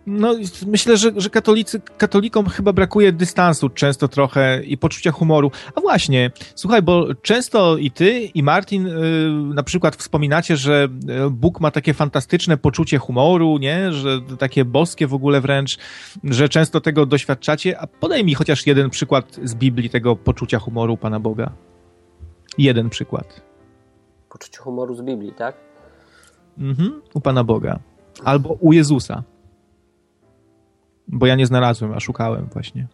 No, 0.08 0.36
myślę, 0.68 0.98
że, 0.98 1.12
że 1.16 1.30
katolicy, 1.30 1.82
katolikom 1.98 2.46
chyba 2.46 2.74
brakuje 2.74 3.12
dystansu 3.12 3.70
często 3.70 4.08
trochę 4.08 4.64
i 4.64 4.78
poczucia 4.78 5.12
humoru. 5.12 5.52
A 5.76 5.82
właśnie, 5.82 6.32
słuchaj, 6.56 6.82
bo 6.82 7.16
często 7.16 7.78
i 7.78 7.92
ty, 7.92 8.20
i 8.20 8.44
Martin 8.44 8.88
yy, 8.88 9.54
na 9.54 9.64
przykład 9.64 9.96
wspominacie, 9.96 10.58
że 10.58 10.88
y, 11.28 11.30
Bóg 11.30 11.60
ma 11.60 11.72
takie 11.72 11.94
fantastyczne 11.94 12.58
poczucie 12.58 12.98
humoru, 12.98 13.58
nie? 13.58 13.94
Że 13.94 14.22
takie 14.40 14.66
boskie 14.66 15.08
w 15.08 15.14
ogóle 15.14 15.42
wręcz, 15.42 15.78
że 16.24 16.50
często 16.50 16.82
tego 16.82 17.06
doświadczacie. 17.06 17.80
A 17.80 17.88
podaj 17.88 18.24
mi 18.24 18.36
chociaż 18.36 18.68
jeden 18.68 18.90
przykład 18.90 19.40
z 19.44 19.56
Biblii 19.56 19.90
tego 19.90 20.16
poczucia 20.16 20.60
humoru 20.60 20.98
Pana 20.98 21.20
Boga. 21.20 21.52
Jeden 22.58 22.90
przykład. 22.90 23.42
Poczucie 24.30 24.58
humoru 24.58 24.96
z 24.96 25.02
Biblii, 25.02 25.34
tak? 25.34 25.56
Mhm, 26.58 27.02
u 27.14 27.22
Pana 27.22 27.44
Boga. 27.44 27.80
Albo 28.24 28.58
u 28.60 28.74
Jezusa. 28.74 29.24
Bo 31.08 31.26
ja 31.26 31.36
nie 31.36 31.46
znalazłem, 31.46 31.94
a 31.94 32.00
szukałem 32.00 32.50
właśnie. 32.54 32.88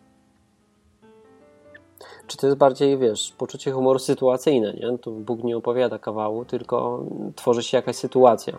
Czy 2.27 2.37
to 2.37 2.47
jest 2.47 2.57
bardziej, 2.57 2.97
wiesz, 2.97 3.33
poczucie 3.37 3.71
humoru 3.71 3.99
sytuacyjne, 3.99 4.73
nie? 4.73 4.97
Tu 4.97 5.11
Bóg 5.11 5.43
nie 5.43 5.57
opowiada 5.57 5.99
kawału, 5.99 6.45
tylko 6.45 7.05
tworzy 7.35 7.63
się 7.63 7.77
jakaś 7.77 7.95
sytuacja, 7.95 8.57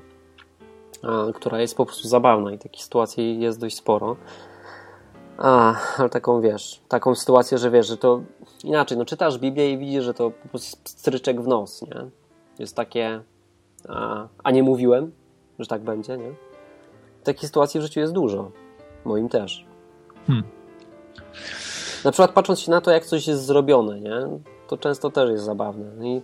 która 1.34 1.60
jest 1.60 1.76
po 1.76 1.86
prostu 1.86 2.08
zabawna 2.08 2.52
i 2.52 2.58
takich 2.58 2.84
sytuacji 2.84 3.40
jest 3.40 3.60
dość 3.60 3.76
sporo. 3.76 4.16
A, 5.38 5.74
ale 5.98 6.08
taką, 6.08 6.40
wiesz, 6.40 6.80
taką 6.88 7.14
sytuację, 7.14 7.58
że 7.58 7.70
wiesz, 7.70 7.86
że 7.86 7.96
to 7.96 8.22
inaczej, 8.64 8.98
no 8.98 9.04
czytasz 9.04 9.38
Biblię 9.38 9.72
i 9.72 9.78
widzisz, 9.78 10.04
że 10.04 10.14
to 10.14 10.30
po 10.30 10.48
prostu 10.48 10.80
stryczek 10.84 11.42
w 11.42 11.46
nos, 11.46 11.82
nie? 11.82 12.06
Jest 12.58 12.76
takie, 12.76 13.20
a, 13.88 14.28
a 14.44 14.50
nie 14.50 14.62
mówiłem, 14.62 15.12
że 15.58 15.66
tak 15.66 15.82
będzie, 15.82 16.16
nie? 16.16 16.34
Takich 17.24 17.46
sytuacji 17.46 17.80
w 17.80 17.82
życiu 17.82 18.00
jest 18.00 18.12
dużo. 18.12 18.50
Moim 19.04 19.28
też. 19.28 19.66
Hmm. 20.26 20.44
Na 22.04 22.12
przykład 22.12 22.32
patrząc 22.32 22.60
się 22.60 22.70
na 22.70 22.80
to, 22.80 22.90
jak 22.90 23.06
coś 23.06 23.26
jest 23.26 23.44
zrobione, 23.44 24.00
nie? 24.00 24.28
to 24.68 24.78
często 24.78 25.10
też 25.10 25.30
jest 25.30 25.44
zabawne. 25.44 26.08
I 26.08 26.22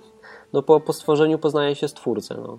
no, 0.52 0.62
po, 0.62 0.80
po 0.80 0.92
stworzeniu 0.92 1.38
poznaje 1.38 1.74
się 1.74 1.88
stwórcę. 1.88 2.34
No. 2.34 2.58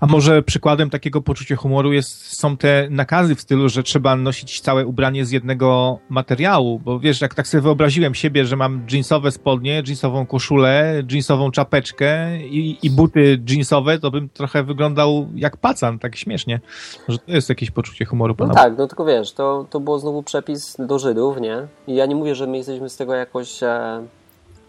A 0.00 0.06
może 0.06 0.42
przykładem 0.42 0.90
takiego 0.90 1.22
poczucia 1.22 1.56
humoru 1.56 1.92
jest, 1.92 2.38
są 2.38 2.56
te 2.56 2.86
nakazy 2.90 3.34
w 3.34 3.40
stylu, 3.40 3.68
że 3.68 3.82
trzeba 3.82 4.16
nosić 4.16 4.60
całe 4.60 4.86
ubranie 4.86 5.24
z 5.24 5.30
jednego 5.30 5.98
materiału, 6.08 6.78
bo 6.78 7.00
wiesz, 7.00 7.20
jak 7.20 7.34
tak 7.34 7.48
sobie 7.48 7.60
wyobraziłem 7.60 8.14
siebie, 8.14 8.44
że 8.44 8.56
mam 8.56 8.86
jeansowe 8.92 9.30
spodnie, 9.30 9.82
jeansową 9.86 10.26
koszulę, 10.26 11.02
jeansową 11.10 11.50
czapeczkę 11.50 12.38
i, 12.38 12.78
i 12.82 12.90
buty 12.90 13.40
jeansowe, 13.48 13.98
to 13.98 14.10
bym 14.10 14.28
trochę 14.28 14.62
wyglądał 14.62 15.28
jak 15.34 15.56
pacan, 15.56 15.98
tak 15.98 16.16
śmiesznie. 16.16 16.60
Że 17.08 17.18
to 17.18 17.32
jest 17.32 17.48
jakieś 17.48 17.70
poczucie 17.70 18.04
humoru. 18.04 18.34
No 18.38 18.54
tak, 18.54 18.78
no 18.78 18.86
tylko 18.86 19.04
wiesz, 19.04 19.32
to, 19.32 19.66
to 19.70 19.80
było 19.80 19.98
znowu 19.98 20.22
przepis 20.22 20.76
do 20.78 20.98
Żydów, 20.98 21.40
nie? 21.40 21.66
I 21.86 21.94
ja 21.94 22.06
nie 22.06 22.14
mówię, 22.14 22.34
że 22.34 22.46
my 22.46 22.56
jesteśmy 22.56 22.88
z 22.88 22.96
tego 22.96 23.14
jakoś... 23.14 23.62
E 23.62 24.02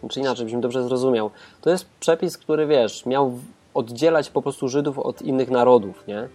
czy 0.09 0.19
inaczej, 0.19 0.49
żebyś 0.49 0.61
dobrze 0.61 0.83
zrozumiał. 0.83 1.31
To 1.61 1.69
jest 1.69 1.85
przepis, 1.99 2.37
który 2.37 2.67
wiesz, 2.67 3.05
miał 3.05 3.39
oddzielać 3.73 4.29
po 4.29 4.41
prostu 4.41 4.69
Żydów 4.69 4.99
od 4.99 5.21
innych 5.21 5.51
narodów, 5.51 6.07
nie? 6.07 6.29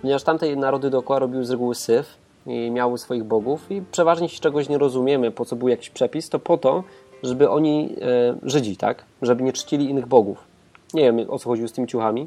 Ponieważ 0.00 0.22
tamte 0.22 0.56
narody 0.56 0.90
dookoła 0.90 1.18
robiły 1.18 1.44
z 1.44 1.50
reguły 1.50 1.74
syf 1.74 2.18
i 2.46 2.70
miały 2.70 2.98
swoich 2.98 3.24
bogów 3.24 3.70
i 3.70 3.82
przeważnie 3.92 4.24
jeśli 4.24 4.40
czegoś 4.40 4.68
nie 4.68 4.78
rozumiemy, 4.78 5.30
po 5.30 5.44
co 5.44 5.56
był 5.56 5.68
jakiś 5.68 5.90
przepis, 5.90 6.28
to 6.28 6.38
po 6.38 6.58
to, 6.58 6.84
żeby 7.22 7.50
oni, 7.50 7.96
e, 8.00 8.34
Żydzi, 8.42 8.76
tak? 8.76 9.04
Żeby 9.22 9.42
nie 9.42 9.52
czcili 9.52 9.90
innych 9.90 10.06
bogów. 10.06 10.44
Nie 10.94 11.02
wiem, 11.02 11.30
o 11.30 11.38
co 11.38 11.48
chodziło 11.48 11.68
z 11.68 11.72
tymi 11.72 11.86
ciuchami. 11.86 12.26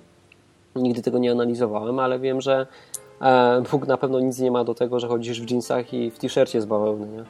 Nigdy 0.76 1.02
tego 1.02 1.20
nie 1.20 1.32
analizowałem, 1.32 2.00
ale 2.00 2.20
wiem, 2.20 2.42
że 2.42 2.68
e, 3.22 3.62
Bóg 3.72 3.88
na 3.88 3.98
pewno 3.98 4.20
nic 4.20 4.40
nie 4.40 4.52
ma 4.52 4.64
do 4.64 4.76
tego, 4.76 5.00
że 5.00 5.08
chodzisz 5.08 5.42
w 5.42 5.46
dżinsach 5.46 5.94
i 5.94 6.12
w 6.12 6.20
t-shircie 6.20 6.62
z 6.62 6.66
bawełny, 6.66 7.08
nie? 7.08 7.24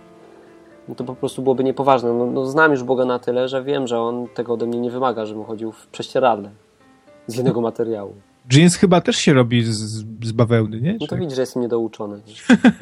No 0.87 0.95
to 0.95 1.03
po 1.03 1.15
prostu 1.15 1.41
byłoby 1.41 1.63
niepoważne. 1.63 2.13
No, 2.13 2.25
no, 2.25 2.45
znam 2.45 2.71
już 2.71 2.83
Boga 2.83 3.05
na 3.05 3.19
tyle, 3.19 3.47
że 3.47 3.63
wiem, 3.63 3.87
że 3.87 4.01
On 4.01 4.27
tego 4.27 4.53
ode 4.53 4.65
mnie 4.65 4.79
nie 4.79 4.91
wymaga, 4.91 5.25
żebym 5.25 5.43
chodził 5.43 5.71
w 5.71 5.87
prześcieradle 5.87 6.49
z 7.29 7.35
jednego 7.35 7.61
materiału. 7.61 8.13
Jeans 8.53 8.75
chyba 8.75 9.01
też 9.01 9.15
się 9.15 9.33
robi 9.33 9.63
z, 9.63 9.77
z 10.23 10.31
bawełny, 10.31 10.81
nie? 10.81 10.97
No 11.01 11.07
to 11.07 11.15
widzisz, 11.15 11.35
że 11.35 11.41
jestem 11.41 11.61
niedouczony. 11.61 12.21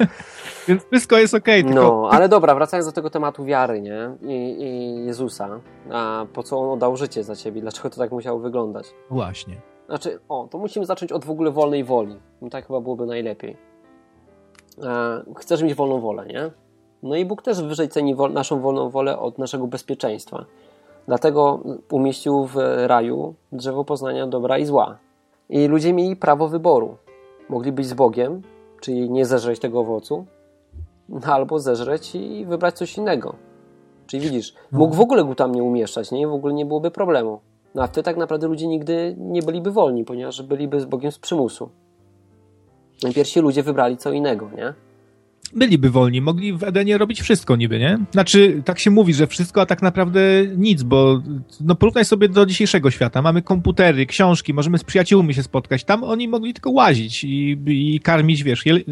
Więc 0.68 0.82
wszystko 0.84 1.18
jest 1.18 1.34
okej. 1.34 1.60
Okay, 1.60 1.72
tylko... 1.72 1.88
No, 1.88 2.08
ale 2.10 2.28
dobra, 2.28 2.54
wracając 2.54 2.86
do 2.86 2.92
tego 2.92 3.10
tematu 3.10 3.44
wiary, 3.44 3.80
nie? 3.80 4.10
I, 4.22 4.62
I, 4.62 5.06
Jezusa. 5.06 5.60
A 5.90 6.26
po 6.32 6.42
co 6.42 6.58
On 6.58 6.70
oddał 6.70 6.96
życie 6.96 7.24
za 7.24 7.36
ciebie? 7.36 7.60
Dlaczego 7.60 7.90
to 7.90 7.96
tak 7.96 8.10
musiało 8.10 8.38
wyglądać? 8.38 8.86
Właśnie. 9.10 9.60
Znaczy, 9.86 10.18
o, 10.28 10.48
to 10.50 10.58
musimy 10.58 10.86
zacząć 10.86 11.12
od 11.12 11.24
w 11.24 11.30
ogóle 11.30 11.50
wolnej 11.50 11.84
woli. 11.84 12.16
No 12.42 12.50
tak 12.50 12.66
chyba 12.66 12.80
byłoby 12.80 13.06
najlepiej. 13.06 13.56
E, 14.82 15.22
chcesz 15.36 15.62
mieć 15.62 15.74
wolną 15.74 16.00
wolę, 16.00 16.26
nie? 16.26 16.50
No 17.02 17.16
i 17.16 17.24
Bóg 17.24 17.42
też 17.42 17.62
wyżej 17.62 17.88
ceni 17.88 18.14
wol, 18.14 18.32
naszą 18.32 18.60
wolną 18.60 18.90
wolę 18.90 19.18
od 19.18 19.38
naszego 19.38 19.66
bezpieczeństwa. 19.66 20.44
Dlatego 21.08 21.60
umieścił 21.90 22.46
w 22.46 22.56
raju 22.86 23.34
drzewo 23.52 23.84
poznania 23.84 24.26
dobra 24.26 24.58
i 24.58 24.64
zła. 24.64 24.98
I 25.48 25.66
ludzie 25.66 25.92
mieli 25.92 26.16
prawo 26.16 26.48
wyboru. 26.48 26.96
Mogli 27.48 27.72
być 27.72 27.86
z 27.86 27.94
Bogiem, 27.94 28.42
czyli 28.80 29.10
nie 29.10 29.26
zeżreć 29.26 29.60
tego 29.60 29.80
owocu, 29.80 30.26
albo 31.26 31.58
zeżreć 31.58 32.14
i 32.14 32.46
wybrać 32.46 32.76
coś 32.76 32.98
innego. 32.98 33.34
Czyli 34.06 34.22
widzisz, 34.22 34.54
mógł 34.72 34.94
w 34.94 35.00
ogóle 35.00 35.24
go 35.24 35.34
tam 35.34 35.54
nie 35.54 35.62
umieszczać, 35.62 36.10
nie? 36.10 36.28
W 36.28 36.32
ogóle 36.32 36.54
nie 36.54 36.66
byłoby 36.66 36.90
problemu. 36.90 37.40
No 37.74 37.82
a 37.82 37.86
wtedy 37.86 38.04
tak 38.04 38.16
naprawdę 38.16 38.46
ludzie 38.46 38.66
nigdy 38.66 39.16
nie 39.18 39.42
byliby 39.42 39.70
wolni, 39.70 40.04
ponieważ 40.04 40.42
byliby 40.42 40.80
z 40.80 40.84
Bogiem 40.84 41.12
z 41.12 41.18
przymusu. 41.18 41.68
Pierwsi 43.14 43.40
ludzie 43.40 43.62
wybrali 43.62 43.96
co 43.96 44.12
innego, 44.12 44.50
nie? 44.56 44.74
Byliby 45.54 45.90
wolni, 45.90 46.20
mogli 46.20 46.52
w 46.52 46.62
Edenie 46.62 46.98
robić 46.98 47.20
wszystko 47.20 47.56
niby, 47.56 47.78
nie? 47.78 47.98
Znaczy, 48.12 48.62
tak 48.64 48.78
się 48.78 48.90
mówi, 48.90 49.14
że 49.14 49.26
wszystko, 49.26 49.60
a 49.60 49.66
tak 49.66 49.82
naprawdę 49.82 50.20
nic, 50.56 50.82
bo 50.82 51.22
no 51.60 51.74
porównaj 51.74 52.04
sobie 52.04 52.28
do 52.28 52.46
dzisiejszego 52.46 52.90
świata. 52.90 53.22
Mamy 53.22 53.42
komputery, 53.42 54.06
książki, 54.06 54.54
możemy 54.54 54.78
z 54.78 54.84
przyjaciółmi 54.84 55.34
się 55.34 55.42
spotkać. 55.42 55.84
Tam 55.84 56.04
oni 56.04 56.28
mogli 56.28 56.54
tylko 56.54 56.70
łazić 56.70 57.24
i, 57.24 57.58
i 57.66 58.00
karmić, 58.00 58.42
wiesz, 58.42 58.66
jel, 58.66 58.84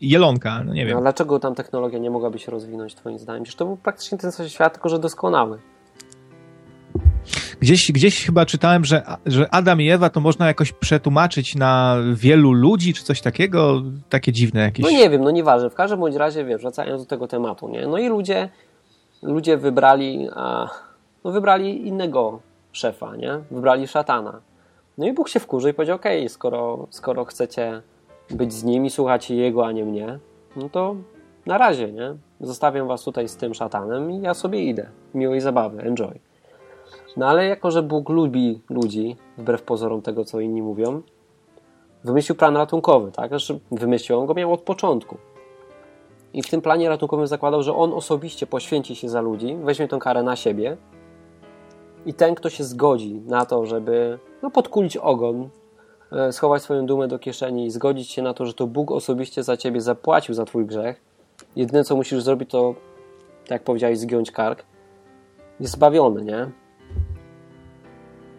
jelonka, 0.00 0.64
no 0.64 0.74
nie 0.74 0.86
wiem. 0.86 0.92
No, 0.92 0.98
a 0.98 1.02
dlaczego 1.02 1.38
tam 1.38 1.54
technologia 1.54 1.98
nie 1.98 2.10
mogłaby 2.10 2.38
się 2.38 2.52
rozwinąć, 2.52 2.94
twoim 2.94 3.18
zdaniem? 3.18 3.42
Przecież 3.42 3.56
to 3.56 3.64
był 3.66 3.76
praktycznie 3.76 4.18
ten 4.18 4.32
sam 4.32 4.48
świat, 4.48 4.72
tylko 4.72 4.88
że 4.88 4.98
doskonały. 4.98 5.58
Gdzieś, 7.60 7.92
gdzieś 7.92 8.26
chyba 8.26 8.46
czytałem, 8.46 8.84
że, 8.84 9.02
że 9.26 9.54
Adam 9.54 9.80
i 9.80 9.90
Ewa 9.90 10.10
to 10.10 10.20
można 10.20 10.46
jakoś 10.46 10.72
przetłumaczyć 10.72 11.54
na 11.54 11.96
wielu 12.14 12.52
ludzi, 12.52 12.94
czy 12.94 13.04
coś 13.04 13.20
takiego, 13.20 13.82
takie 14.08 14.32
dziwne 14.32 14.60
jakieś. 14.60 14.84
No 14.84 14.90
nie 14.90 15.10
wiem, 15.10 15.22
no 15.22 15.30
nieważne. 15.30 15.70
W 15.70 15.74
każdym 15.74 16.00
bądź 16.00 16.14
razie, 16.14 16.44
wiesz, 16.44 16.60
wracając 16.60 17.02
do 17.02 17.08
tego 17.08 17.28
tematu, 17.28 17.68
nie? 17.68 17.86
No 17.86 17.98
i 17.98 18.08
ludzie, 18.08 18.48
ludzie 19.22 19.56
wybrali, 19.56 20.28
a, 20.34 20.68
no 21.24 21.30
wybrali 21.30 21.86
innego 21.86 22.40
szefa, 22.72 23.16
nie? 23.16 23.38
Wybrali 23.50 23.88
szatana. 23.88 24.40
No 24.98 25.06
i 25.06 25.12
Bóg 25.12 25.28
się 25.28 25.40
wkurzy 25.40 25.70
i 25.70 25.74
powiedział, 25.74 25.96
okej, 25.96 26.18
okay, 26.18 26.28
skoro, 26.28 26.86
skoro 26.90 27.24
chcecie 27.24 27.82
być 28.30 28.52
z 28.52 28.64
nimi, 28.64 28.90
słuchać 28.90 29.30
jego, 29.30 29.66
a 29.66 29.72
nie 29.72 29.84
mnie, 29.84 30.18
no 30.56 30.68
to 30.68 30.96
na 31.46 31.58
razie, 31.58 31.92
nie? 31.92 32.14
Zostawiam 32.40 32.88
was 32.88 33.04
tutaj 33.04 33.28
z 33.28 33.36
tym 33.36 33.54
szatanem 33.54 34.10
i 34.10 34.20
ja 34.20 34.34
sobie 34.34 34.64
idę. 34.64 34.86
Miłej 35.14 35.40
zabawy, 35.40 35.82
enjoy. 35.82 36.27
No 37.18 37.26
ale 37.26 37.46
jako, 37.46 37.70
że 37.70 37.82
Bóg 37.82 38.08
lubi 38.08 38.60
ludzi, 38.70 39.16
wbrew 39.38 39.62
pozorom 39.62 40.02
tego, 40.02 40.24
co 40.24 40.40
inni 40.40 40.62
mówią, 40.62 41.02
wymyślił 42.04 42.36
plan 42.36 42.56
ratunkowy, 42.56 43.12
tak? 43.12 43.28
Znaczy 43.28 43.60
wymyślił, 43.70 44.18
on 44.18 44.26
go 44.26 44.34
miał 44.34 44.52
od 44.52 44.60
początku. 44.60 45.18
I 46.32 46.42
w 46.42 46.50
tym 46.50 46.60
planie 46.60 46.88
ratunkowym 46.88 47.26
zakładał, 47.26 47.62
że 47.62 47.74
on 47.74 47.92
osobiście 47.92 48.46
poświęci 48.46 48.96
się 48.96 49.08
za 49.08 49.20
ludzi, 49.20 49.56
weźmie 49.62 49.88
tę 49.88 49.98
karę 49.98 50.22
na 50.22 50.36
siebie 50.36 50.76
i 52.06 52.14
ten, 52.14 52.34
kto 52.34 52.50
się 52.50 52.64
zgodzi 52.64 53.14
na 53.26 53.46
to, 53.46 53.66
żeby 53.66 54.18
no, 54.42 54.50
podkulić 54.50 54.96
ogon, 54.96 55.48
e, 56.12 56.32
schować 56.32 56.62
swoją 56.62 56.86
dumę 56.86 57.08
do 57.08 57.18
kieszeni 57.18 57.66
i 57.66 57.70
zgodzić 57.70 58.10
się 58.10 58.22
na 58.22 58.34
to, 58.34 58.46
że 58.46 58.54
to 58.54 58.66
Bóg 58.66 58.90
osobiście 58.90 59.42
za 59.42 59.56
ciebie 59.56 59.80
zapłacił 59.80 60.34
za 60.34 60.44
twój 60.44 60.66
grzech, 60.66 61.00
jedyne 61.56 61.84
co 61.84 61.96
musisz 61.96 62.22
zrobić 62.22 62.50
to, 62.50 62.74
tak 63.42 63.50
jak 63.50 63.62
powiedziałeś, 63.62 63.98
zgiąć 63.98 64.30
kark, 64.30 64.64
jest 65.60 65.72
zbawiony, 65.72 66.24
nie? 66.24 66.67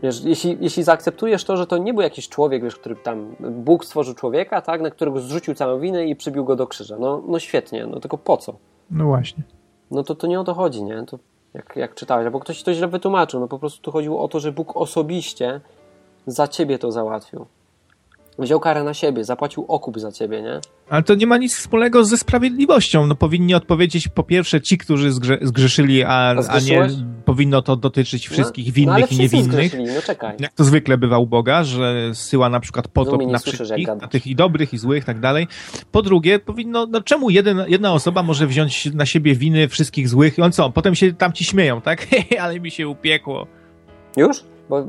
Wiesz, 0.03 0.23
jeśli, 0.23 0.57
jeśli 0.61 0.83
zaakceptujesz 0.83 1.43
to, 1.43 1.57
że 1.57 1.67
to 1.67 1.77
nie 1.77 1.93
był 1.93 2.01
jakiś 2.01 2.29
człowiek, 2.29 2.63
wiesz, 2.63 2.75
który 2.75 2.95
tam 2.95 3.35
Bóg 3.39 3.85
stworzył 3.85 4.15
człowieka, 4.15 4.61
tak, 4.61 4.81
na 4.81 4.89
którego 4.89 5.19
zrzucił 5.19 5.55
całą 5.55 5.79
winę 5.79 6.05
i 6.05 6.15
przybił 6.15 6.45
go 6.45 6.55
do 6.55 6.67
krzyża. 6.67 6.97
No, 6.99 7.23
no 7.27 7.39
świetnie, 7.39 7.87
no 7.87 7.99
tylko 7.99 8.17
po 8.17 8.37
co? 8.37 8.55
No 8.91 9.05
właśnie. 9.05 9.43
No 9.91 10.03
to, 10.03 10.15
to 10.15 10.27
nie 10.27 10.39
o 10.39 10.43
to 10.43 10.53
chodzi, 10.53 10.83
nie? 10.83 11.05
To 11.05 11.19
jak, 11.53 11.75
jak 11.75 11.95
czytałeś, 11.95 12.25
albo 12.25 12.39
ktoś 12.39 12.63
to 12.63 12.73
źle 12.73 12.87
wytłumaczył. 12.87 13.39
No 13.39 13.47
po 13.47 13.59
prostu 13.59 13.81
tu 13.81 13.91
chodziło 13.91 14.23
o 14.23 14.27
to, 14.27 14.39
że 14.39 14.51
Bóg 14.51 14.77
osobiście 14.77 15.61
za 16.27 16.47
ciebie 16.47 16.79
to 16.79 16.91
załatwił 16.91 17.45
wziął 18.39 18.59
karę 18.59 18.83
na 18.83 18.93
siebie, 18.93 19.23
zapłacił 19.23 19.65
okup 19.67 19.99
za 19.99 20.11
ciebie, 20.11 20.41
nie? 20.41 20.59
Ale 20.89 21.03
to 21.03 21.15
nie 21.15 21.27
ma 21.27 21.37
nic 21.37 21.55
wspólnego 21.55 22.05
ze 22.05 22.17
sprawiedliwością. 22.17 23.07
No 23.07 23.15
powinni 23.15 23.53
odpowiedzieć 23.53 24.07
po 24.07 24.23
pierwsze 24.23 24.61
ci, 24.61 24.77
którzy 24.77 25.11
zgrze 25.11 25.37
zgrzeszyli, 25.41 26.03
a, 26.03 26.35
a, 26.49 26.59
nie 26.59 26.87
powinno 27.25 27.61
to 27.61 27.75
dotyczyć 27.75 28.29
no, 28.29 28.33
wszystkich 28.33 28.67
no, 28.67 28.73
winnych 28.73 29.11
no, 29.11 29.17
i 29.17 29.19
niewinnych. 29.19 29.73
No 29.95 30.01
czekaj. 30.01 30.35
Jak 30.39 30.53
to 30.53 30.63
zwykle 30.63 30.97
bywa 30.97 31.17
u 31.17 31.27
Boga, 31.27 31.63
że 31.63 32.11
syła 32.13 32.49
na 32.49 32.59
przykład 32.59 32.87
potop 32.87 33.21
na 33.27 33.39
wszystkich, 33.39 33.87
na 33.87 34.07
tych 34.07 34.27
i 34.27 34.35
dobrych, 34.35 34.73
i 34.73 34.77
złych, 34.77 35.05
tak 35.05 35.19
dalej. 35.19 35.47
Po 35.91 36.01
drugie, 36.01 36.39
powinno, 36.39 36.85
no 36.85 37.01
czemu 37.01 37.29
jeden, 37.29 37.63
jedna 37.67 37.93
osoba 37.93 38.23
może 38.23 38.47
wziąć 38.47 38.85
na 38.93 39.05
siebie 39.05 39.35
winy 39.35 39.67
wszystkich 39.67 40.09
złych 40.09 40.37
i 40.37 40.41
on 40.41 40.51
co, 40.51 40.69
potem 40.69 40.95
się 40.95 41.13
tam 41.13 41.33
ci 41.33 41.45
śmieją, 41.45 41.81
tak? 41.81 42.07
Ale 42.41 42.59
mi 42.59 42.71
się 42.71 42.87
upiekło. 42.87 43.47
Już? 44.17 44.43
Bo 44.69 44.85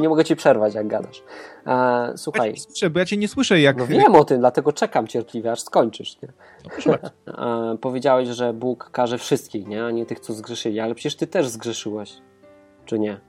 nie 0.00 0.08
mogę 0.08 0.24
ci 0.24 0.36
przerwać, 0.36 0.74
jak 0.74 0.86
gadasz. 0.86 1.22
E, 1.66 2.12
słuchaj. 2.16 2.48
Ja 2.48 2.54
cię 2.54 2.60
słyszę, 2.60 2.90
bo 2.90 2.98
ja 2.98 3.04
cię 3.04 3.16
nie 3.16 3.28
słyszę, 3.28 3.60
jak. 3.60 3.76
No 3.76 3.86
wiem 3.86 4.14
o 4.14 4.24
tym, 4.24 4.38
dlatego 4.38 4.72
czekam 4.72 5.06
cierpliwie, 5.06 5.52
aż 5.52 5.60
skończysz. 5.60 6.16
Nie? 6.22 6.28
No, 6.86 6.94
e, 7.74 7.78
powiedziałeś, 7.86 8.28
że 8.28 8.52
Bóg 8.52 8.90
każe 8.92 9.18
wszystkich, 9.18 9.66
nie? 9.66 9.84
a 9.84 9.90
nie 9.90 10.06
tych, 10.06 10.20
co 10.20 10.34
zgrzeszyli, 10.34 10.80
ale 10.80 10.94
przecież 10.94 11.16
ty 11.16 11.26
też 11.26 11.48
zgrzeszyłeś, 11.48 12.12
czy 12.84 12.98
nie? 12.98 13.20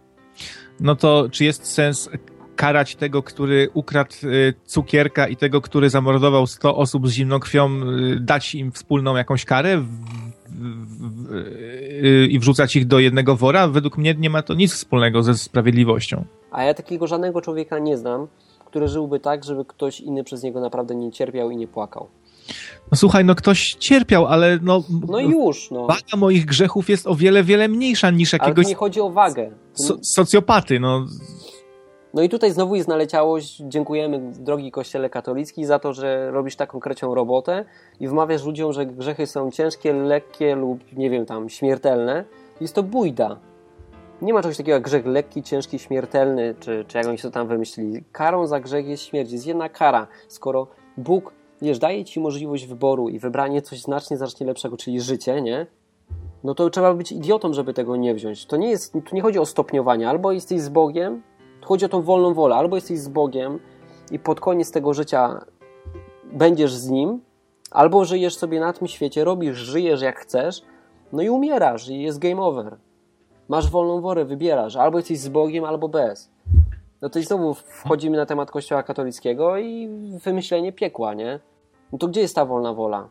No 0.79 0.95
to 0.95 1.29
czy 1.31 1.45
jest 1.45 1.65
sens 1.65 2.09
karać 2.59 2.95
tego, 2.95 3.23
który 3.23 3.69
ukradł 3.73 4.15
y, 4.23 4.53
cukierka 4.65 5.27
i 5.27 5.35
tego, 5.35 5.61
który 5.61 5.89
zamordował 5.89 6.47
100 6.47 6.75
osób 6.75 7.07
z 7.07 7.11
zimną 7.11 7.39
krwią, 7.39 7.69
y, 7.69 8.19
dać 8.19 8.55
im 8.55 8.71
wspólną 8.71 9.15
jakąś 9.15 9.45
karę? 9.45 9.83
I 12.29 12.39
wrzucać 12.39 12.75
ich 12.75 12.87
do 12.87 12.99
jednego 12.99 13.35
wora, 13.35 13.67
według 13.67 13.97
mnie 13.97 14.15
nie 14.17 14.29
ma 14.29 14.41
to 14.41 14.53
nic 14.53 14.73
wspólnego 14.73 15.23
ze 15.23 15.37
sprawiedliwością. 15.37 16.25
A 16.51 16.63
ja 16.63 16.73
takiego 16.73 17.07
żadnego 17.07 17.41
człowieka 17.41 17.79
nie 17.79 17.97
znam, 17.97 18.27
który 18.65 18.87
żyłby 18.87 19.19
tak, 19.19 19.43
żeby 19.43 19.65
ktoś 19.65 19.99
inny 19.99 20.23
przez 20.23 20.43
niego 20.43 20.61
naprawdę 20.61 20.95
nie 20.95 21.11
cierpiał 21.11 21.51
i 21.51 21.57
nie 21.57 21.67
płakał. 21.67 22.07
No 22.91 22.97
słuchaj, 22.97 23.25
no 23.25 23.35
ktoś 23.35 23.73
cierpiał, 23.73 24.27
ale 24.27 24.59
no... 24.61 24.83
No 25.07 25.19
już, 25.19 25.71
no. 25.71 25.87
Waga 25.87 26.17
moich 26.17 26.45
grzechów 26.45 26.89
jest 26.89 27.07
o 27.07 27.15
wiele, 27.15 27.43
wiele 27.43 27.67
mniejsza 27.67 28.11
niż 28.11 28.33
jakiegoś... 28.33 28.65
Ale 28.65 28.69
nie 28.69 28.75
chodzi 28.75 29.01
o 29.01 29.09
wagę. 29.09 29.51
So, 29.73 29.97
socjopaty, 30.01 30.79
no. 30.79 31.05
No 32.13 32.21
i 32.21 32.29
tutaj 32.29 32.51
znowu 32.51 32.75
jest 32.75 32.87
naleciałość. 32.87 33.57
Dziękujemy, 33.67 34.19
drogi 34.19 34.71
Kościele 34.71 35.09
katolicki, 35.09 35.65
za 35.65 35.79
to, 35.79 35.93
że 35.93 36.31
robisz 36.31 36.55
taką 36.55 36.79
krecią 36.79 37.15
robotę 37.15 37.65
i 37.99 38.07
wmawiasz 38.07 38.45
ludziom, 38.45 38.73
że 38.73 38.85
grzechy 38.85 39.27
są 39.27 39.51
ciężkie, 39.51 39.93
lekkie 39.93 40.55
lub, 40.55 40.97
nie 40.97 41.09
wiem, 41.09 41.25
tam, 41.25 41.49
śmiertelne. 41.49 42.25
Jest 42.61 42.75
to 42.75 42.83
bójda. 42.83 43.39
Nie 44.21 44.33
ma 44.33 44.41
czegoś 44.41 44.57
takiego 44.57 44.73
jak 44.73 44.83
grzech 44.83 45.05
lekki, 45.05 45.43
ciężki, 45.43 45.79
śmiertelny, 45.79 46.55
czy, 46.59 46.85
czy 46.87 46.97
jak 46.97 47.07
oni 47.07 47.17
to 47.17 47.31
tam 47.31 47.47
wymyślili. 47.47 48.03
Karą 48.11 48.47
za 48.47 48.59
grzech 48.59 48.87
jest 48.87 49.03
śmierć. 49.03 49.31
Jest 49.31 49.47
jedna 49.47 49.69
kara. 49.69 50.07
Skoro 50.27 50.67
Bóg, 50.97 51.33
wiesz, 51.61 51.79
daje 51.79 52.05
ci 52.05 52.19
możliwość 52.19 52.65
wyboru 52.65 53.09
i 53.09 53.19
wybranie 53.19 53.61
coś 53.61 53.81
znacznie, 53.81 54.17
znacznie 54.17 54.47
lepszego, 54.47 54.77
czyli 54.77 55.01
życie, 55.01 55.41
nie? 55.41 55.67
No 56.43 56.55
to 56.55 56.69
trzeba 56.69 56.93
być 56.93 57.11
idiotą, 57.11 57.53
żeby 57.53 57.73
tego 57.73 57.95
nie 57.95 58.13
wziąć. 58.15 58.45
To 58.45 58.57
nie 58.57 58.69
jest, 58.69 58.93
tu 58.93 59.15
nie 59.15 59.21
chodzi 59.21 59.39
o 59.39 59.45
stopniowanie. 59.45 60.09
Albo 60.09 60.31
jesteś 60.31 60.61
z 60.61 60.69
Bogiem, 60.69 61.21
Chodzi 61.69 61.85
o 61.85 61.89
tą 61.89 62.01
wolną 62.01 62.33
wolę. 62.33 62.55
Albo 62.55 62.75
jesteś 62.75 62.99
z 62.99 63.07
Bogiem 63.07 63.59
i 64.11 64.19
pod 64.19 64.39
koniec 64.39 64.71
tego 64.71 64.93
życia 64.93 65.45
będziesz 66.31 66.73
z 66.73 66.89
Nim, 66.89 67.21
albo 67.71 68.05
żyjesz 68.05 68.35
sobie 68.35 68.59
na 68.59 68.73
tym 68.73 68.87
świecie, 68.87 69.23
robisz, 69.23 69.57
żyjesz 69.57 70.01
jak 70.01 70.19
chcesz, 70.19 70.61
no 71.13 71.21
i 71.21 71.29
umierasz 71.29 71.89
i 71.89 72.01
jest 72.01 72.19
game 72.19 72.41
over. 72.41 72.77
Masz 73.47 73.69
wolną 73.69 74.01
wolę, 74.01 74.25
wybierasz. 74.25 74.75
Albo 74.75 74.97
jesteś 74.97 75.19
z 75.19 75.29
Bogiem, 75.29 75.65
albo 75.65 75.89
bez. 75.89 76.31
No 77.01 77.09
to 77.09 77.19
i 77.19 77.23
znowu 77.23 77.53
wchodzimy 77.53 78.17
na 78.17 78.25
temat 78.25 78.51
Kościoła 78.51 78.83
katolickiego 78.83 79.57
i 79.57 79.89
wymyślenie 80.23 80.73
piekła, 80.73 81.13
nie? 81.13 81.39
No 81.91 81.97
to 81.97 82.07
gdzie 82.07 82.21
jest 82.21 82.35
ta 82.35 82.45
wolna 82.45 82.73
wola? 82.73 83.09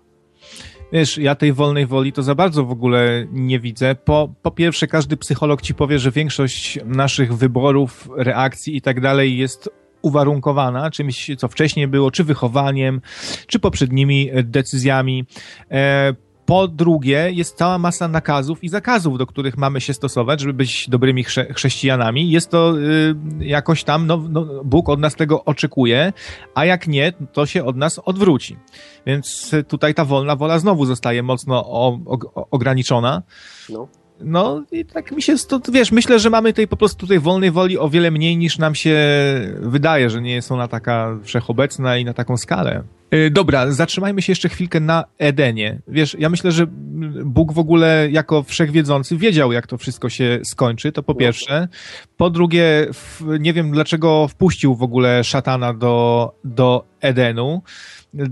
Wiesz, 0.93 1.19
ja 1.19 1.35
tej 1.35 1.53
wolnej 1.53 1.87
woli 1.87 2.13
to 2.13 2.23
za 2.23 2.35
bardzo 2.35 2.65
w 2.65 2.71
ogóle 2.71 3.27
nie 3.33 3.61
widzę. 3.61 3.95
Po, 3.95 4.35
po 4.43 4.51
pierwsze, 4.51 4.87
każdy 4.87 5.17
psycholog 5.17 5.63
ci 5.63 5.75
powie, 5.75 5.99
że 5.99 6.11
większość 6.11 6.79
naszych 6.85 7.37
wyborów, 7.37 8.09
reakcji 8.17 8.77
i 8.77 8.81
tak 8.81 9.01
dalej 9.01 9.39
jest 9.39 9.71
uwarunkowana 10.03 10.91
czymś, 10.91 11.31
co 11.39 11.49
wcześniej 11.49 11.89
było, 11.89 12.11
czy 12.11 12.25
wychowaniem, 12.25 13.01
czy 13.47 13.59
poprzednimi 13.59 14.31
decyzjami. 14.45 15.25
E, 15.71 16.15
po 16.49 16.69
drugie, 16.69 17.31
jest 17.33 17.57
cała 17.57 17.79
masa 17.79 18.09
nakazów 18.09 18.65
i 18.65 18.69
zakazów, 18.69 19.19
do 19.19 19.27
których 19.27 19.57
mamy 19.57 19.81
się 19.81 19.95
stosować, 19.95 20.41
żeby 20.41 20.53
być 20.53 20.89
dobrymi 20.89 21.25
chrze 21.25 21.45
chrześcijanami. 21.55 22.31
Jest 22.31 22.51
to 22.51 22.79
y, 22.79 23.15
jakoś 23.41 23.85
tam, 23.85 24.07
no, 24.07 24.17
no, 24.29 24.65
Bóg 24.65 24.89
od 24.89 25.01
nas 25.01 25.15
tego 25.15 25.45
oczekuje, 25.45 26.13
a 26.55 26.65
jak 26.65 26.89
nie, 26.89 27.13
to 27.33 27.47
się 27.47 27.65
od 27.65 27.77
nas 27.77 28.01
odwróci. 28.05 28.57
Więc 29.07 29.51
tutaj 29.69 29.95
ta 29.95 30.05
wolna 30.05 30.37
wola 30.37 30.59
znowu 30.59 30.85
zostaje 30.85 31.23
mocno 31.23 31.67
o, 31.67 31.99
o, 32.07 32.47
ograniczona. 32.51 33.23
No. 33.69 33.89
No 34.21 34.63
i 34.73 34.85
tak 34.85 35.13
mi 35.13 35.23
się, 35.23 35.35
to, 35.49 35.61
wiesz, 35.73 35.93
myślę, 35.93 36.19
że 36.19 36.31
mamy 36.31 36.53
tej 36.53 36.69
po 36.69 36.77
prostu 36.77 37.07
tej 37.07 37.21
wolnej 37.21 37.51
woli 37.51 37.79
o 37.79 37.89
wiele 37.89 38.11
mniej 38.11 38.37
niż 38.37 38.59
nam 38.59 38.75
się 38.75 38.97
wydaje, 39.61 40.11
że 40.11 40.23
nie 40.23 40.35
jest 40.35 40.53
ona 40.53 40.69
taka 40.69 41.19
wszechobecna 41.23 41.97
i 41.97 42.05
na 42.05 42.15
taką 42.15 42.37
skalę. 42.37 42.83
Yy, 43.11 43.31
dobra, 43.31 43.73
zatrzymajmy 43.73 44.23
się 44.23 44.33
jeszcze 44.33 44.49
chwilkę 44.49 44.81
na 44.81 45.05
Edenie. 45.19 45.79
Wiesz, 45.89 46.17
ja 46.19 46.29
myślę, 46.29 46.53
że 46.53 46.67
Bóg 47.25 47.53
w 47.53 47.59
ogóle 47.59 48.09
jako 48.11 48.43
wszechwiedzący 48.43 49.17
wiedział, 49.17 49.53
jak 49.53 49.67
to 49.67 49.79
wszystko 49.79 50.09
się 50.09 50.41
skończy, 50.45 50.93
to 50.93 51.03
po 51.03 51.15
pierwsze. 51.15 51.69
Po 52.17 52.31
drugie, 52.31 52.87
nie 53.41 53.53
wiem 53.53 53.71
dlaczego 53.71 54.29
wpuścił 54.29 54.75
w 54.75 54.83
ogóle 54.83 55.25
szatana 55.25 55.75
do, 55.75 56.35
do 56.45 56.85
Edenu. 57.01 57.63
Yy, 58.15 58.27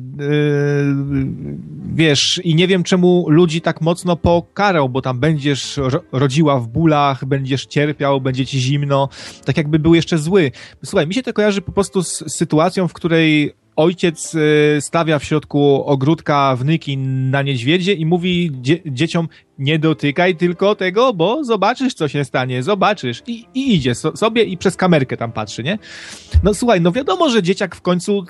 wiesz, 1.94 2.40
i 2.44 2.54
nie 2.54 2.66
wiem 2.66 2.82
czemu 2.82 3.26
ludzi 3.28 3.60
tak 3.60 3.80
mocno 3.80 4.16
pokarał, 4.16 4.88
bo 4.88 5.02
tam 5.02 5.20
będziesz 5.20 5.80
rodziła 6.12 6.60
w 6.60 6.68
bólach, 6.68 7.24
będziesz 7.24 7.66
cierpiał, 7.66 8.20
będzie 8.20 8.46
ci 8.46 8.60
zimno, 8.60 9.08
tak 9.44 9.56
jakby 9.56 9.78
był 9.78 9.94
jeszcze 9.94 10.18
zły. 10.18 10.50
Słuchaj, 10.84 11.06
mi 11.06 11.14
się 11.14 11.22
to 11.22 11.32
kojarzy 11.32 11.60
po 11.60 11.72
prostu 11.72 12.02
z 12.02 12.24
sytuacją, 12.26 12.88
w 12.88 12.92
której 12.92 13.54
ojciec 13.76 14.34
y, 14.34 14.78
stawia 14.80 15.18
w 15.18 15.24
środku 15.24 15.84
ogródka 15.86 16.56
wnyki 16.56 16.98
na 16.98 17.42
niedźwiedzie 17.42 17.92
i 17.92 18.06
mówi 18.06 18.50
dzie 18.52 18.78
dzieciom, 18.86 19.28
nie 19.58 19.78
dotykaj 19.78 20.36
tylko 20.36 20.74
tego, 20.74 21.12
bo 21.12 21.44
zobaczysz, 21.44 21.94
co 21.94 22.08
się 22.08 22.24
stanie, 22.24 22.62
zobaczysz. 22.62 23.22
I, 23.26 23.46
i 23.54 23.74
idzie 23.74 23.94
so, 23.94 24.16
sobie 24.16 24.44
i 24.44 24.56
przez 24.56 24.76
kamerkę 24.76 25.16
tam 25.16 25.32
patrzy, 25.32 25.62
nie? 25.62 25.78
No 26.42 26.54
słuchaj, 26.54 26.80
no 26.80 26.92
wiadomo, 26.92 27.30
że 27.30 27.42
dzieciak 27.42 27.76
w 27.76 27.80
końcu, 27.80 28.24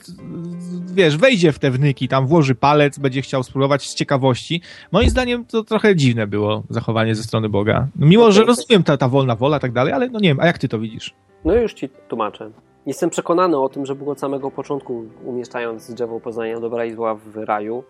wiesz, 0.94 1.16
wejdzie 1.16 1.52
w 1.52 1.58
te 1.58 1.70
wnyki, 1.70 2.08
tam 2.08 2.26
włoży 2.26 2.54
palec, 2.54 2.98
będzie 2.98 3.22
chciał 3.22 3.42
spróbować 3.42 3.90
z 3.90 3.94
ciekawości. 3.94 4.60
Moim 4.92 5.10
zdaniem 5.10 5.44
to 5.44 5.64
trochę 5.64 5.96
dziwne 5.96 6.26
było 6.26 6.62
zachowanie 6.70 7.14
ze 7.14 7.22
strony 7.22 7.48
Boga. 7.48 7.88
Mimo, 7.96 8.32
że 8.32 8.44
rozumiem 8.44 8.82
ta, 8.82 8.96
ta 8.96 9.08
wolna 9.08 9.36
wola 9.36 9.56
i 9.56 9.60
tak 9.60 9.72
dalej, 9.72 9.92
ale 9.92 10.08
no 10.08 10.20
nie 10.20 10.28
wiem, 10.28 10.40
a 10.40 10.46
jak 10.46 10.58
ty 10.58 10.68
to 10.68 10.78
widzisz? 10.78 11.14
No 11.44 11.54
już 11.54 11.74
ci 11.74 11.88
tłumaczę. 12.08 12.50
Jestem 12.86 13.10
przekonany 13.10 13.58
o 13.58 13.68
tym, 13.68 13.86
że 13.86 13.94
Bóg 13.94 14.08
od 14.08 14.20
samego 14.20 14.50
początku, 14.50 15.04
umieszczając 15.24 15.94
drzewo 15.94 16.20
poznania 16.20 16.60
dobra 16.60 16.84
i 16.84 16.92
zła 16.92 17.14
w 17.14 17.36
raju, 17.36 17.84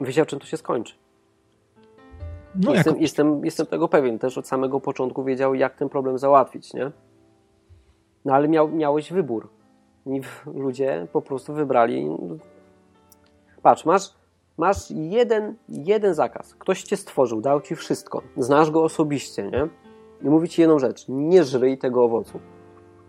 wiedział, 0.00 0.26
czym 0.26 0.38
to 0.38 0.46
się 0.46 0.56
skończy. 0.56 0.94
No 2.54 2.74
jestem, 2.74 2.90
jako... 2.90 3.02
jestem, 3.02 3.44
jestem 3.44 3.66
tego 3.66 3.88
pewien. 3.88 4.18
Też 4.18 4.38
od 4.38 4.46
samego 4.46 4.80
początku 4.80 5.24
wiedział, 5.24 5.54
jak 5.54 5.76
ten 5.76 5.88
problem 5.88 6.18
załatwić, 6.18 6.74
nie? 6.74 6.90
No 8.24 8.34
ale 8.34 8.48
miał, 8.48 8.68
miałeś 8.68 9.12
wybór. 9.12 9.48
I 10.06 10.20
ludzie 10.54 11.06
po 11.12 11.22
prostu 11.22 11.52
wybrali. 11.54 12.08
Patrz, 13.62 13.84
masz, 13.84 14.14
masz 14.58 14.90
jeden, 14.90 15.54
jeden 15.68 16.14
zakaz. 16.14 16.54
Ktoś 16.54 16.82
cię 16.82 16.96
stworzył, 16.96 17.40
dał 17.40 17.60
ci 17.60 17.76
wszystko. 17.76 18.22
Znasz 18.36 18.70
go 18.70 18.84
osobiście, 18.84 19.42
nie? 19.42 19.68
I 20.22 20.30
mówi 20.30 20.48
ci 20.48 20.60
jedną 20.60 20.78
rzecz. 20.78 21.04
Nie 21.08 21.44
żryj 21.44 21.78
tego 21.78 22.04
owocu. 22.04 22.40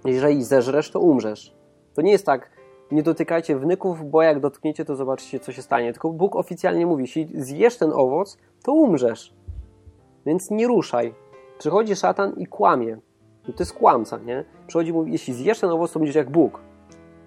Jeżeli 0.05 0.43
zeżresz, 0.43 0.91
to 0.91 0.99
umrzesz. 0.99 1.55
To 1.95 2.01
nie 2.01 2.11
jest 2.11 2.25
tak, 2.25 2.51
nie 2.91 3.03
dotykajcie 3.03 3.55
wnyków, 3.55 4.09
bo 4.11 4.21
jak 4.21 4.39
dotkniecie, 4.39 4.85
to 4.85 4.95
zobaczycie, 4.95 5.39
co 5.39 5.51
się 5.51 5.61
stanie. 5.61 5.93
Tylko 5.93 6.09
Bóg 6.09 6.35
oficjalnie 6.35 6.85
mówi, 6.85 7.03
jeśli 7.03 7.29
zjesz 7.33 7.77
ten 7.77 7.91
owoc, 7.93 8.37
to 8.63 8.73
umrzesz. 8.73 9.33
Więc 10.25 10.51
nie 10.51 10.67
ruszaj. 10.67 11.13
Przychodzi 11.57 11.95
szatan 11.95 12.33
i 12.37 12.47
kłamie. 12.47 12.97
I 13.47 13.53
to 13.53 13.63
jest 13.63 13.73
kłamca, 13.73 14.17
nie? 14.17 14.45
Przychodzi 14.67 14.89
i 14.89 14.93
mówi, 14.93 15.11
jeśli 15.11 15.33
zjesz 15.33 15.59
ten 15.59 15.69
owoc, 15.69 15.91
to 15.91 15.99
będziesz 15.99 16.15
jak 16.15 16.31
Bóg. 16.31 16.59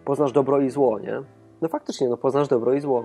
Poznasz 0.04 0.32
dobro 0.32 0.60
i 0.60 0.70
zło, 0.70 0.98
nie? 0.98 1.22
No 1.60 1.68
faktycznie, 1.68 2.08
no 2.08 2.16
poznasz 2.16 2.48
dobro 2.48 2.74
i 2.74 2.80
zło. 2.80 3.04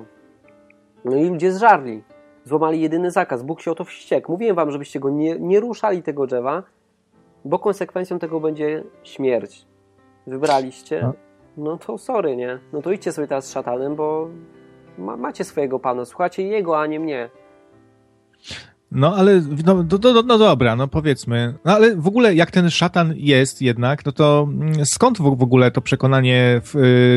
No 1.05 1.15
i 1.15 1.29
ludzie 1.29 1.53
zżarli. 1.53 2.03
Złamali 2.43 2.81
jedyny 2.81 3.11
zakaz. 3.11 3.43
Bóg 3.43 3.61
się 3.61 3.71
o 3.71 3.75
to 3.75 3.83
wściekł. 3.83 4.31
Mówiłem 4.31 4.55
wam, 4.55 4.71
żebyście 4.71 4.99
go 4.99 5.09
nie, 5.09 5.39
nie 5.39 5.59
ruszali 5.59 6.03
tego 6.03 6.27
drzewa, 6.27 6.63
bo 7.45 7.59
konsekwencją 7.59 8.19
tego 8.19 8.39
będzie 8.39 8.83
śmierć. 9.03 9.65
Wybraliście, 10.27 11.01
no. 11.01 11.13
no 11.57 11.77
to 11.77 11.97
sorry, 11.97 12.35
nie? 12.35 12.59
No 12.73 12.81
to 12.81 12.91
idźcie 12.91 13.11
sobie 13.11 13.27
teraz 13.27 13.45
z 13.45 13.51
szatanem, 13.51 13.95
bo 13.95 14.29
ma, 14.97 15.17
macie 15.17 15.43
swojego 15.43 15.79
pana, 15.79 16.05
słuchacie 16.05 16.43
jego, 16.43 16.79
a 16.79 16.87
nie 16.87 16.99
mnie. 16.99 17.29
No 18.91 19.15
ale, 19.15 19.41
no, 19.65 19.83
do, 19.83 19.97
do, 19.97 20.23
no 20.23 20.37
dobra, 20.37 20.75
no 20.75 20.87
powiedzmy. 20.87 21.53
No 21.65 21.71
ale 21.71 21.95
w 21.95 22.07
ogóle 22.07 22.35
jak 22.35 22.51
ten 22.51 22.69
szatan 22.69 23.13
jest 23.17 23.61
jednak, 23.61 24.05
no 24.05 24.11
to 24.11 24.47
mm, 24.49 24.85
skąd 24.85 25.17
w, 25.17 25.21
w 25.21 25.43
ogóle 25.43 25.71
to 25.71 25.81
przekonanie 25.81 26.61
w, 26.63 26.71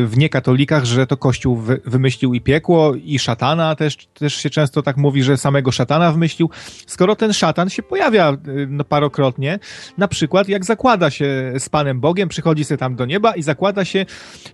w 0.09 0.17
niekatolikach, 0.17 0.85
że 0.85 1.07
to 1.07 1.17
Kościół 1.17 1.57
wy, 1.57 1.81
wymyślił 1.87 2.35
i 2.35 2.41
piekło, 2.41 2.95
i 2.95 3.19
szatana 3.19 3.75
też, 3.75 3.97
też 4.07 4.35
się 4.35 4.51
często 4.51 4.83
tak 4.83 4.97
mówi, 4.97 5.23
że 5.23 5.37
samego 5.37 5.73
szatana 5.73 6.13
wymyślił, 6.13 6.51
skoro 6.87 7.17
ten 7.17 7.33
szatan 7.33 7.71
się 7.71 7.83
pojawia 7.83 8.33
y, 8.33 8.67
no, 8.71 8.85
parokrotnie, 8.85 9.59
na 9.99 10.09
przykład 10.09 10.49
jak 10.49 10.65
zakłada 10.65 11.11
się 11.11 11.53
z 11.59 11.69
Panem 11.69 12.01
Bogiem, 12.01 12.29
przychodzi 12.29 12.65
sobie 12.65 12.79
tam 12.79 12.97
do 12.97 13.05
nieba 13.05 13.35
i 13.35 13.43
zakłada 13.43 13.85
się, 13.85 14.07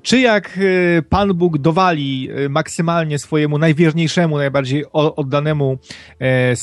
czy 0.02 0.20
jak 0.20 0.58
y, 0.58 1.02
Pan 1.08 1.34
Bóg 1.34 1.58
dowali 1.58 2.28
y, 2.38 2.48
maksymalnie 2.48 3.18
swojemu 3.18 3.58
najwierniejszemu, 3.58 4.38
najbardziej 4.38 4.84
oddanemu 4.92 5.78
e, 6.18 6.56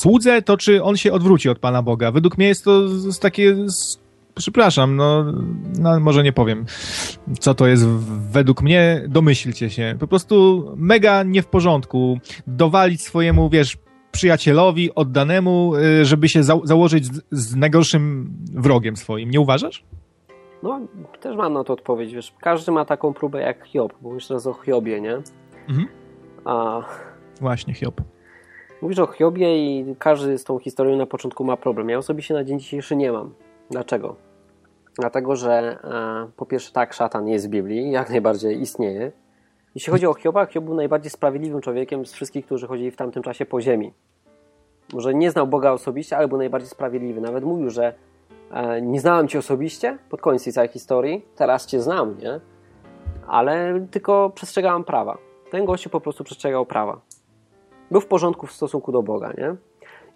słudze, 0.00 0.42
to 0.42 0.56
czy 0.56 0.82
on 0.82 0.96
się 0.96 1.12
odwróci 1.12 1.48
od 1.48 1.58
Pana 1.58 1.82
Boga. 1.82 2.12
Według 2.12 2.38
mnie 2.38 2.48
jest 2.48 2.64
to 2.64 2.80
takie 3.20 3.56
przepraszam, 4.34 4.96
no, 4.96 5.24
no, 5.78 6.00
może 6.00 6.22
nie 6.22 6.32
powiem, 6.32 6.64
co 7.40 7.54
to 7.54 7.66
jest 7.66 7.86
według 8.32 8.62
mnie, 8.62 9.04
domyślcie 9.08 9.70
się. 9.70 9.96
Po 10.00 10.06
prostu 10.06 10.64
mega 10.76 11.22
nie 11.22 11.42
w 11.42 11.46
porządku 11.46 12.18
dowalić 12.46 13.02
swojemu, 13.02 13.48
wiesz, 13.48 13.78
przyjacielowi, 14.12 14.94
oddanemu, 14.94 15.74
y, 15.76 16.04
żeby 16.04 16.28
się 16.28 16.42
za 16.42 16.54
założyć 16.64 17.06
z, 17.06 17.22
z, 17.30 17.56
najgorszym 17.56 18.32
wrogiem 18.54 18.96
swoim. 18.96 19.30
Nie 19.30 19.40
uważasz? 19.40 19.84
No, 20.62 20.80
też 21.20 21.36
mam 21.36 21.52
na 21.52 21.64
to 21.64 21.72
odpowiedź, 21.72 22.14
wiesz, 22.14 22.34
każdy 22.40 22.72
ma 22.72 22.84
taką 22.84 23.14
próbę 23.14 23.40
jak 23.40 23.66
Hiob, 23.66 23.92
bo 24.00 24.14
już 24.14 24.30
raz 24.30 24.46
o 24.46 24.54
Hiobie, 24.54 25.00
nie? 25.00 25.14
Mhm. 25.68 25.88
A... 26.44 26.82
Właśnie, 27.40 27.74
Hiob. 27.74 28.00
Mówisz 28.82 28.98
o 28.98 29.06
Hiobie 29.06 29.58
i 29.58 29.96
każdy 29.98 30.38
z 30.38 30.44
tą 30.44 30.58
historią 30.58 30.96
na 30.96 31.06
początku 31.06 31.44
ma 31.44 31.56
problem. 31.56 31.88
Ja 31.88 31.98
osobiście 31.98 32.34
na 32.34 32.44
dzień 32.44 32.60
dzisiejszy 32.60 32.96
nie 32.96 33.12
mam. 33.12 33.34
Dlaczego? 33.70 34.16
Dlatego, 34.94 35.36
że 35.36 35.78
e, 35.84 36.30
po 36.36 36.46
pierwsze 36.46 36.72
tak, 36.72 36.94
szatan 36.94 37.28
jest 37.28 37.46
w 37.46 37.50
Biblii, 37.50 37.90
jak 37.90 38.10
najbardziej 38.10 38.60
istnieje. 38.60 39.12
Jeśli 39.74 39.90
chodzi 39.90 40.06
o 40.06 40.14
Hioba, 40.14 40.46
Hiob 40.46 40.64
był 40.64 40.74
najbardziej 40.74 41.10
sprawiedliwym 41.10 41.60
człowiekiem 41.60 42.06
z 42.06 42.12
wszystkich, 42.12 42.46
którzy 42.46 42.66
chodzili 42.66 42.90
w 42.90 42.96
tamtym 42.96 43.22
czasie 43.22 43.46
po 43.46 43.60
ziemi. 43.60 43.92
Może 44.92 45.14
nie 45.14 45.30
znał 45.30 45.46
Boga 45.46 45.72
osobiście, 45.72 46.16
ale 46.16 46.28
był 46.28 46.38
najbardziej 46.38 46.70
sprawiedliwy. 46.70 47.20
Nawet 47.20 47.44
mówił, 47.44 47.70
że 47.70 47.94
e, 48.50 48.82
nie 48.82 49.00
znałem 49.00 49.28
Cię 49.28 49.38
osobiście 49.38 49.98
pod 50.10 50.20
koniec 50.20 50.44
tej 50.44 50.52
całej 50.52 50.68
historii, 50.68 51.24
teraz 51.36 51.66
Cię 51.66 51.80
znam, 51.80 52.18
nie? 52.18 52.40
Ale 53.26 53.86
tylko 53.90 54.30
przestrzegałem 54.30 54.84
prawa. 54.84 55.18
Ten 55.50 55.64
gościu 55.64 55.90
po 55.90 56.00
prostu 56.00 56.24
przestrzegał 56.24 56.66
prawa 56.66 57.00
był 57.90 58.00
w 58.00 58.06
porządku 58.06 58.46
w 58.46 58.52
stosunku 58.52 58.92
do 58.92 59.02
Boga, 59.02 59.32
nie? 59.38 59.54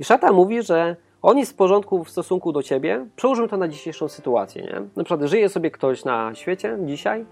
I 0.00 0.04
szatan 0.04 0.34
mówi, 0.34 0.62
że 0.62 0.96
on 1.22 1.38
jest 1.38 1.52
w 1.52 1.56
porządku 1.56 2.04
w 2.04 2.10
stosunku 2.10 2.52
do 2.52 2.62
ciebie. 2.62 3.06
Przełożymy 3.16 3.48
to 3.48 3.56
na 3.56 3.68
dzisiejszą 3.68 4.08
sytuację, 4.08 4.62
nie? 4.62 4.80
Na 4.96 5.04
przykład 5.04 5.28
żyje 5.28 5.48
sobie 5.48 5.70
ktoś 5.70 6.04
na 6.04 6.34
świecie 6.34 6.78
dzisiaj 6.84 7.26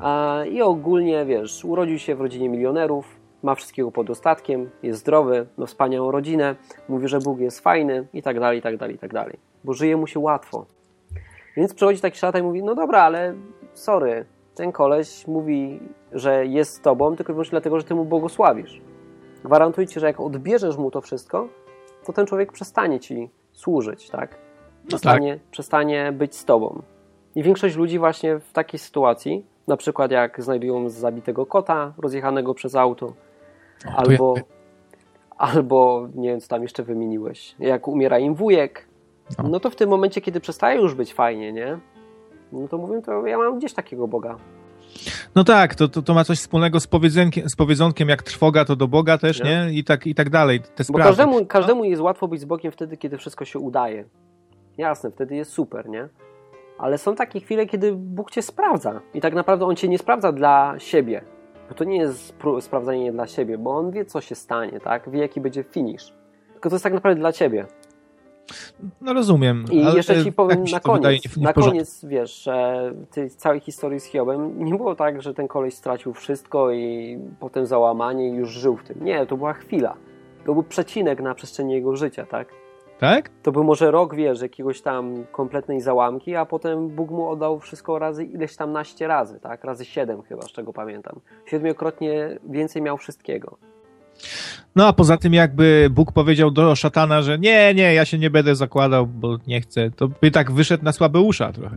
a, 0.00 0.40
i 0.50 0.62
ogólnie, 0.62 1.24
wiesz, 1.24 1.64
urodził 1.64 1.98
się 1.98 2.14
w 2.14 2.20
rodzinie 2.20 2.48
milionerów, 2.48 3.20
ma 3.42 3.54
wszystkiego 3.54 3.92
pod 3.92 4.06
dostatkiem, 4.06 4.70
jest 4.82 5.00
zdrowy, 5.00 5.46
ma 5.56 5.66
wspaniałą 5.66 6.10
rodzinę, 6.10 6.56
mówi, 6.88 7.08
że 7.08 7.18
Bóg 7.18 7.40
jest 7.40 7.60
fajny 7.60 8.06
i 8.12 8.22
tak 8.22 8.40
dalej, 8.40 8.58
i 8.58 8.62
tak 8.62 8.76
dalej, 8.76 8.94
i 8.94 8.98
tak 8.98 9.12
dalej. 9.12 9.38
Bo 9.64 9.72
żyje 9.72 9.96
mu 9.96 10.06
się 10.06 10.20
łatwo. 10.20 10.66
Więc 11.56 11.74
przychodzi 11.74 12.00
taki 12.00 12.18
szatan 12.18 12.40
i 12.40 12.44
mówi, 12.44 12.62
no 12.62 12.74
dobra, 12.74 13.02
ale 13.02 13.34
sorry, 13.74 14.24
ten 14.54 14.72
koleś 14.72 15.26
mówi, 15.26 15.80
że 16.12 16.46
jest 16.46 16.74
z 16.74 16.80
tobą 16.80 17.16
tylko 17.16 17.32
i 17.32 17.34
wyłącznie 17.34 17.50
dlatego, 17.50 17.80
że 17.80 17.84
ty 17.84 17.94
mu 17.94 18.04
błogosławisz. 18.04 18.80
Gwarantuję 19.44 19.86
ci, 19.86 20.00
że 20.00 20.06
jak 20.06 20.20
odbierzesz 20.20 20.76
mu 20.76 20.90
to 20.90 21.00
wszystko, 21.00 21.48
to 22.06 22.12
ten 22.12 22.26
człowiek 22.26 22.52
przestanie 22.52 23.00
ci 23.00 23.30
służyć, 23.52 24.10
tak? 24.10 24.38
Przestanie, 24.86 25.32
no 25.32 25.38
tak. 25.38 25.50
przestanie 25.50 26.12
być 26.12 26.36
z 26.36 26.44
tobą. 26.44 26.82
I 27.34 27.42
większość 27.42 27.76
ludzi 27.76 27.98
właśnie 27.98 28.38
w 28.38 28.52
takiej 28.52 28.80
sytuacji, 28.80 29.46
na 29.66 29.76
przykład 29.76 30.10
jak 30.10 30.42
znajdują 30.42 30.88
zabitego 30.88 31.46
kota 31.46 31.92
rozjechanego 31.98 32.54
przez 32.54 32.74
auto, 32.74 33.12
albo, 33.96 34.34
ja... 34.36 34.42
albo 35.38 36.08
nie 36.14 36.28
wiem, 36.28 36.40
co 36.40 36.48
tam 36.48 36.62
jeszcze 36.62 36.82
wymieniłeś, 36.82 37.54
jak 37.58 37.88
umiera 37.88 38.18
im 38.18 38.34
wujek, 38.34 38.88
no. 39.38 39.48
no 39.48 39.60
to 39.60 39.70
w 39.70 39.76
tym 39.76 39.90
momencie, 39.90 40.20
kiedy 40.20 40.40
przestaje 40.40 40.80
już 40.80 40.94
być 40.94 41.14
fajnie, 41.14 41.52
nie? 41.52 41.78
no 42.52 42.68
to 42.68 42.78
mówię, 42.78 43.02
to 43.02 43.26
ja 43.26 43.38
mam 43.38 43.58
gdzieś 43.58 43.72
takiego 43.72 44.08
Boga. 44.08 44.36
No 45.34 45.44
tak, 45.44 45.74
to, 45.74 45.88
to, 45.88 46.02
to 46.02 46.14
ma 46.14 46.24
coś 46.24 46.38
wspólnego 46.38 46.80
z 46.80 46.86
powiedzonkiem, 46.86 47.48
z 47.48 47.56
powiedzonkiem, 47.56 48.08
jak 48.08 48.22
trwoga 48.22 48.64
to 48.64 48.76
do 48.76 48.88
Boga 48.88 49.18
też, 49.18 49.42
nie? 49.42 49.66
nie? 49.66 49.78
I, 49.78 49.84
tak, 49.84 50.06
I 50.06 50.14
tak 50.14 50.30
dalej, 50.30 50.60
te 50.60 50.84
sprawy. 50.84 51.02
Bo 51.02 51.08
każdemu, 51.08 51.46
każdemu 51.46 51.84
jest 51.84 52.02
łatwo 52.02 52.28
być 52.28 52.40
z 52.40 52.44
Bogiem 52.44 52.72
wtedy, 52.72 52.96
kiedy 52.96 53.18
wszystko 53.18 53.44
się 53.44 53.58
udaje. 53.58 54.04
Jasne, 54.78 55.10
wtedy 55.10 55.36
jest 55.36 55.52
super, 55.52 55.88
nie? 55.88 56.08
Ale 56.78 56.98
są 56.98 57.14
takie 57.14 57.40
chwile, 57.40 57.66
kiedy 57.66 57.92
Bóg 57.92 58.30
cię 58.30 58.42
sprawdza. 58.42 59.00
I 59.14 59.20
tak 59.20 59.34
naprawdę 59.34 59.66
On 59.66 59.76
cię 59.76 59.88
nie 59.88 59.98
sprawdza 59.98 60.32
dla 60.32 60.74
siebie. 60.78 61.22
Bo 61.68 61.74
to 61.74 61.84
nie 61.84 61.96
jest 61.96 62.34
sprawdzanie 62.60 63.12
dla 63.12 63.26
siebie, 63.26 63.58
bo 63.58 63.70
On 63.76 63.90
wie, 63.90 64.04
co 64.04 64.20
się 64.20 64.34
stanie, 64.34 64.80
tak? 64.80 65.10
Wie, 65.10 65.20
jaki 65.20 65.40
będzie 65.40 65.62
finish. 65.62 66.12
Tylko 66.52 66.68
to 66.68 66.74
jest 66.74 66.82
tak 66.82 66.92
naprawdę 66.92 67.20
dla 67.20 67.32
ciebie. 67.32 67.66
No 69.00 69.14
rozumiem. 69.14 69.64
I 69.72 69.96
jeszcze 69.96 70.24
ci 70.24 70.32
powiem 70.32 70.64
na 70.72 70.80
koniec, 70.80 71.04
nie, 71.04 71.30
nie 71.36 71.42
na 71.42 71.52
koniec, 71.52 72.04
wiesz, 72.04 72.42
że 72.42 72.92
tej 73.10 73.30
całej 73.30 73.60
historii 73.60 74.00
z 74.00 74.04
Hiobem 74.04 74.64
nie 74.64 74.74
było 74.74 74.94
tak, 74.94 75.22
że 75.22 75.34
ten 75.34 75.48
koleś 75.48 75.74
stracił 75.74 76.12
wszystko 76.12 76.70
i 76.70 77.18
potem 77.40 77.66
załamanie 77.66 78.28
i 78.28 78.32
już 78.32 78.50
żył 78.50 78.76
w 78.76 78.82
tym. 78.84 79.04
Nie, 79.04 79.26
to 79.26 79.36
była 79.36 79.52
chwila. 79.52 79.96
To 80.46 80.52
był 80.52 80.62
przecinek 80.62 81.20
na 81.20 81.34
przestrzeni 81.34 81.72
jego 81.72 81.96
życia, 81.96 82.26
tak? 82.26 82.48
Tak? 82.98 83.30
To 83.42 83.52
był 83.52 83.64
może 83.64 83.90
rok, 83.90 84.14
wiesz, 84.14 84.42
jakiegoś 84.42 84.82
tam 84.82 85.24
kompletnej 85.32 85.80
załamki, 85.80 86.36
a 86.36 86.46
potem 86.46 86.88
Bóg 86.88 87.10
mu 87.10 87.28
oddał 87.28 87.60
wszystko 87.60 87.98
razy 87.98 88.24
ileś 88.24 88.56
tam 88.56 88.72
naście 88.72 89.06
razy, 89.06 89.40
tak? 89.40 89.64
Razy 89.64 89.84
siedem 89.84 90.22
chyba, 90.22 90.42
z 90.42 90.52
czego 90.52 90.72
pamiętam. 90.72 91.20
Siedmiokrotnie 91.46 92.38
więcej 92.44 92.82
miał 92.82 92.96
wszystkiego. 92.96 93.56
No 94.76 94.86
a 94.86 94.92
poza 94.92 95.16
tym 95.16 95.34
jakby 95.34 95.88
Bóg 95.90 96.12
powiedział 96.12 96.50
do 96.50 96.76
szatana, 96.76 97.22
że 97.22 97.38
nie, 97.38 97.74
nie, 97.74 97.94
ja 97.94 98.04
się 98.04 98.18
nie 98.18 98.30
będę 98.30 98.54
zakładał, 98.56 99.06
bo 99.06 99.38
nie 99.46 99.60
chcę, 99.60 99.90
to 99.90 100.08
by 100.20 100.30
tak 100.30 100.52
wyszedł 100.52 100.84
na 100.84 100.92
słabe 100.92 101.20
usza 101.20 101.52
trochę. 101.52 101.76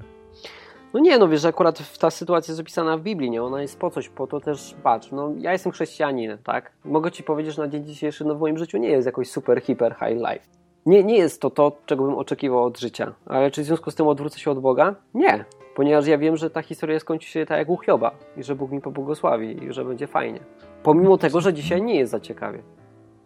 No 0.93 0.99
nie, 0.99 1.17
no 1.17 1.27
wiesz, 1.27 1.45
akurat 1.45 1.97
ta 1.99 2.11
sytuacja 2.11 2.51
jest 2.51 2.61
opisana 2.61 2.97
w 2.97 3.01
Biblii, 3.01 3.29
nie? 3.29 3.43
Ona 3.43 3.61
jest 3.61 3.79
po 3.79 3.89
coś, 3.89 4.09
po 4.09 4.27
to 4.27 4.39
też, 4.39 4.75
patrz, 4.83 5.11
no 5.11 5.33
ja 5.37 5.51
jestem 5.51 5.71
chrześcijaninem, 5.71 6.37
tak? 6.43 6.71
Mogę 6.85 7.11
ci 7.11 7.23
powiedzieć, 7.23 7.55
że 7.55 7.61
na 7.61 7.67
dzień 7.67 7.85
dzisiejszy 7.85 8.25
no 8.25 8.35
w 8.35 8.39
moim 8.39 8.57
życiu 8.57 8.77
nie 8.77 8.89
jest 8.89 9.05
jakoś 9.05 9.29
super, 9.29 9.61
hiper, 9.61 9.95
high 9.99 10.17
life. 10.17 10.45
Nie, 10.85 11.03
nie 11.03 11.17
jest 11.17 11.41
to 11.41 11.49
to, 11.49 11.77
czego 11.85 12.03
bym 12.03 12.15
oczekiwał 12.15 12.63
od 12.63 12.79
życia. 12.79 13.13
Ale 13.25 13.51
czy 13.51 13.61
w 13.61 13.65
związku 13.65 13.91
z 13.91 13.95
tym 13.95 14.07
odwrócę 14.07 14.39
się 14.39 14.51
od 14.51 14.59
Boga? 14.59 14.95
Nie, 15.13 15.45
ponieważ 15.75 16.07
ja 16.07 16.17
wiem, 16.17 16.37
że 16.37 16.49
ta 16.49 16.61
historia 16.61 16.99
skończy 16.99 17.29
się 17.29 17.45
tak 17.45 17.57
jak 17.57 17.69
u 17.69 17.77
Hioba 17.77 18.11
i 18.37 18.43
że 18.43 18.55
Bóg 18.55 18.71
mi 18.71 18.81
pobłogosławi 18.81 19.63
i 19.63 19.73
że 19.73 19.85
będzie 19.85 20.07
fajnie. 20.07 20.39
Pomimo 20.84 21.17
tego, 21.17 21.41
że 21.41 21.53
dzisiaj 21.53 21.81
nie 21.81 21.95
jest 21.95 22.11
za 22.11 22.19
ciekawie. 22.19 22.63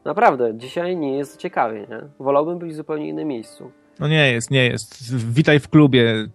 Naprawdę, 0.05 0.58
dzisiaj 0.58 0.97
nie 0.97 1.18
jest 1.18 1.38
ciekawie, 1.38 1.80
nie? 1.80 2.01
Wolałbym 2.20 2.60
być 2.60 2.72
w 2.72 2.76
zupełnie 2.76 3.10
innym 3.10 3.28
miejscu. 3.28 3.72
No 3.99 4.08
nie 4.08 4.32
jest, 4.32 4.51
nie 4.51 4.66
jest. 4.66 5.16
Witaj 5.34 5.60
w 5.60 5.70
klubie. 5.70 6.28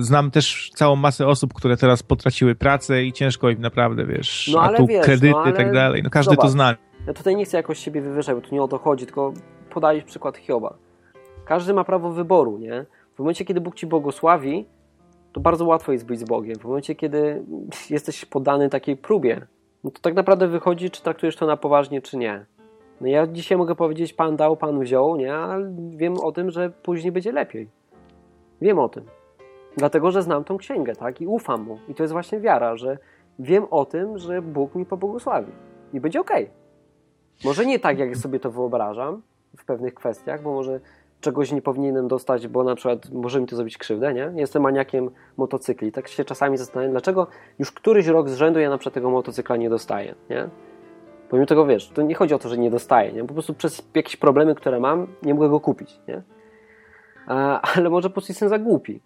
Znam 0.00 0.30
też 0.30 0.70
całą 0.74 0.96
masę 0.96 1.26
osób, 1.26 1.54
które 1.54 1.76
teraz 1.76 2.02
potraciły 2.02 2.54
pracę 2.54 3.04
i 3.04 3.12
ciężko 3.12 3.50
im 3.50 3.60
naprawdę, 3.60 4.06
wiesz, 4.06 4.50
no, 4.54 4.62
a 4.62 4.72
tu 4.72 4.86
wiesz, 4.86 5.04
kredyty 5.04 5.30
no, 5.30 5.50
i 5.50 5.52
tak 5.52 5.72
dalej. 5.72 6.02
No 6.02 6.10
każdy 6.10 6.30
zobacz, 6.30 6.46
to 6.46 6.48
zna. 6.48 6.76
Ja 7.06 7.12
tutaj 7.12 7.36
nie 7.36 7.44
chcę 7.44 7.56
jakoś 7.56 7.78
siebie 7.78 8.00
wywyższać, 8.00 8.34
bo 8.34 8.40
tu 8.40 8.54
nie 8.54 8.62
o 8.62 8.68
to 8.68 8.78
chodzi, 8.78 9.04
tylko 9.06 9.32
podać 9.70 10.04
przykład 10.04 10.36
Hioba. 10.36 10.74
Każdy 11.44 11.74
ma 11.74 11.84
prawo 11.84 12.12
wyboru, 12.12 12.58
nie? 12.58 12.86
W 13.14 13.18
momencie, 13.18 13.44
kiedy 13.44 13.60
Bóg 13.60 13.74
ci 13.74 13.86
błogosławi, 13.86 14.66
to 15.32 15.40
bardzo 15.40 15.64
łatwo 15.64 15.92
jest 15.92 16.06
być 16.06 16.20
z 16.20 16.24
Bogiem. 16.24 16.58
W 16.58 16.64
momencie, 16.64 16.94
kiedy 16.94 17.42
jesteś 17.90 18.24
poddany 18.24 18.68
takiej 18.68 18.96
próbie, 18.96 19.46
no 19.84 19.90
to 19.90 20.00
tak 20.00 20.14
naprawdę 20.14 20.48
wychodzi, 20.48 20.90
czy 20.90 21.02
traktujesz 21.02 21.36
to 21.36 21.46
na 21.46 21.56
poważnie, 21.56 22.02
czy 22.02 22.16
nie. 22.16 22.46
No 23.00 23.08
ja 23.08 23.26
dzisiaj 23.26 23.58
mogę 23.58 23.74
powiedzieć, 23.74 24.12
Pan 24.12 24.36
dał, 24.36 24.56
Pan 24.56 24.80
wziął, 24.80 25.16
nie? 25.16 25.34
Ale 25.34 25.72
wiem 25.90 26.18
o 26.18 26.32
tym, 26.32 26.50
że 26.50 26.70
później 26.70 27.12
będzie 27.12 27.32
lepiej. 27.32 27.68
Wiem 28.60 28.78
o 28.78 28.88
tym. 28.88 29.04
Dlatego, 29.76 30.10
że 30.10 30.22
znam 30.22 30.44
tą 30.44 30.58
księgę, 30.58 30.96
tak? 30.96 31.20
I 31.20 31.26
ufam 31.26 31.62
mu. 31.62 31.78
I 31.88 31.94
to 31.94 32.02
jest 32.02 32.12
właśnie 32.12 32.40
wiara, 32.40 32.76
że 32.76 32.98
wiem 33.38 33.66
o 33.70 33.84
tym, 33.84 34.18
że 34.18 34.42
Bóg 34.42 34.74
mi 34.74 34.86
pobłogosławi. 34.86 35.52
I 35.92 36.00
będzie 36.00 36.20
ok. 36.20 36.30
Może 37.44 37.66
nie 37.66 37.78
tak, 37.78 37.98
jak 37.98 38.16
sobie 38.16 38.40
to 38.40 38.50
wyobrażam 38.50 39.22
w 39.56 39.64
pewnych 39.64 39.94
kwestiach, 39.94 40.42
bo 40.42 40.52
może 40.52 40.80
czegoś 41.22 41.52
nie 41.52 41.62
powinienem 41.62 42.08
dostać, 42.08 42.48
bo 42.48 42.64
na 42.64 42.74
przykład 42.74 43.10
może 43.10 43.40
mi 43.40 43.46
to 43.46 43.56
zrobić 43.56 43.78
krzywdę, 43.78 44.14
nie? 44.14 44.32
Jestem 44.34 44.62
maniakiem 44.62 45.10
motocykli. 45.36 45.92
Tak 45.92 46.08
się 46.08 46.24
czasami 46.24 46.56
zastanawiam, 46.56 46.92
dlaczego 46.92 47.26
już 47.58 47.72
któryś 47.72 48.06
rok 48.06 48.28
z 48.28 48.34
rzędu 48.34 48.60
ja 48.60 48.70
na 48.70 48.78
przykład 48.78 48.94
tego 48.94 49.10
motocykla 49.10 49.56
nie 49.56 49.70
dostaję, 49.70 50.14
nie? 50.30 50.48
Pomimo 51.28 51.46
tego, 51.46 51.66
wiesz, 51.66 51.88
to 51.88 52.02
nie 52.02 52.14
chodzi 52.14 52.34
o 52.34 52.38
to, 52.38 52.48
że 52.48 52.58
nie 52.58 52.70
dostaję, 52.70 53.12
nie? 53.12 53.24
Po 53.24 53.34
prostu 53.34 53.54
przez 53.54 53.88
jakieś 53.94 54.16
problemy, 54.16 54.54
które 54.54 54.80
mam, 54.80 55.06
nie 55.22 55.34
mogę 55.34 55.48
go 55.48 55.60
kupić, 55.60 56.00
nie? 56.08 56.22
A, 57.26 57.60
ale 57.74 57.90
może 57.90 58.08
po 58.08 58.12
prostu 58.12 58.32
jestem 58.32 58.48
za 58.48 58.58
głupi. 58.58 59.00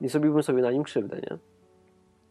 Nie 0.00 0.08
zrobiłbym 0.08 0.42
sobie 0.42 0.62
na 0.62 0.70
nim 0.70 0.82
krzywdę, 0.82 1.16
nie? 1.16 1.38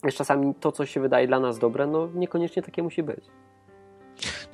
Wiesz, 0.03 0.15
czasami 0.15 0.55
to, 0.55 0.71
co 0.71 0.85
się 0.85 0.99
wydaje 0.99 1.27
dla 1.27 1.39
nas 1.39 1.59
dobre, 1.59 1.87
no 1.87 2.09
niekoniecznie 2.15 2.63
takie 2.63 2.83
musi 2.83 3.03
być. 3.03 3.25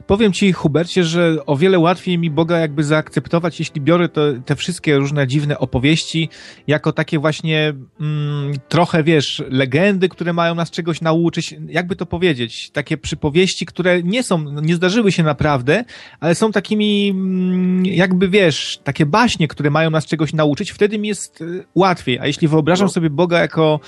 Powiem 0.08 0.34
ci, 0.34 0.54
Hubercie, 0.54 1.04
że 1.04 1.46
o 1.46 1.58
wiele 1.58 1.80
łatwiej 1.80 2.18
mi 2.18 2.30
Boga 2.30 2.58
jakby 2.58 2.84
zaakceptować, 2.84 3.60
jeśli 3.60 3.82
biorę 3.82 4.10
to, 4.10 4.22
te 4.46 4.56
wszystkie 4.56 4.98
różne 4.98 5.28
dziwne 5.28 5.60
opowieści 5.60 6.30
jako 6.68 6.93
takie 6.93 7.20
właśnie 7.20 7.74
mm, 8.00 8.54
trochę, 8.70 9.04
wiesz, 9.04 9.43
legendy, 9.50 10.10
które 10.10 10.34
mają 10.34 10.56
nas 10.56 10.72
czegoś 10.72 11.02
nauczyć. 11.02 11.56
Jakby 11.68 11.96
to 11.96 12.06
powiedzieć? 12.06 12.70
Takie 12.70 12.98
przypowieści, 12.98 13.66
które 13.66 14.04
nie 14.04 14.24
są, 14.24 14.62
nie 14.62 14.76
zdarzyły 14.76 15.12
się 15.12 15.24
naprawdę, 15.24 15.86
ale 16.20 16.36
są 16.36 16.52
takimi, 16.52 17.10
mm, 17.10 17.86
jakby 17.86 18.30
wiesz, 18.30 18.80
takie 18.84 19.06
baśnie, 19.06 19.48
które 19.48 19.70
mają 19.70 19.89
nas 19.89 20.06
czegoś 20.06 20.34
nauczyć. 20.34 20.72
Wtedy 20.72 21.00
mi 21.00 21.08
jest 21.08 21.41
y, 21.41 21.64
łatwiej. 21.76 22.20
A 22.20 22.28
jeśli 22.28 22.48
wyobrażam 22.48 22.86
no. 22.86 22.91
sobie 22.91 23.10
Boga 23.10 23.39
jako 23.39 23.80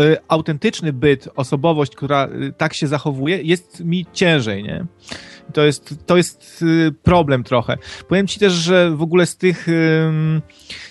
y, 0.00 0.16
autentyczny 0.28 0.92
byt, 0.92 1.28
osobowość, 1.36 1.96
która 1.96 2.28
y, 2.28 2.52
tak 2.52 2.74
się 2.74 2.86
zachowuje, 2.86 3.42
jest 3.42 3.84
mi 3.84 4.06
ciężej, 4.12 4.62
nie? 4.62 4.86
To 5.52 5.64
jest, 5.64 5.94
to 6.06 6.16
jest 6.16 6.62
y, 6.62 6.94
problem 7.02 7.44
trochę. 7.44 7.76
Powiem 8.08 8.26
ci 8.26 8.40
też, 8.40 8.52
że 8.52 8.90
w 8.90 9.02
ogóle 9.02 9.26
z 9.26 9.36
tych 9.36 9.66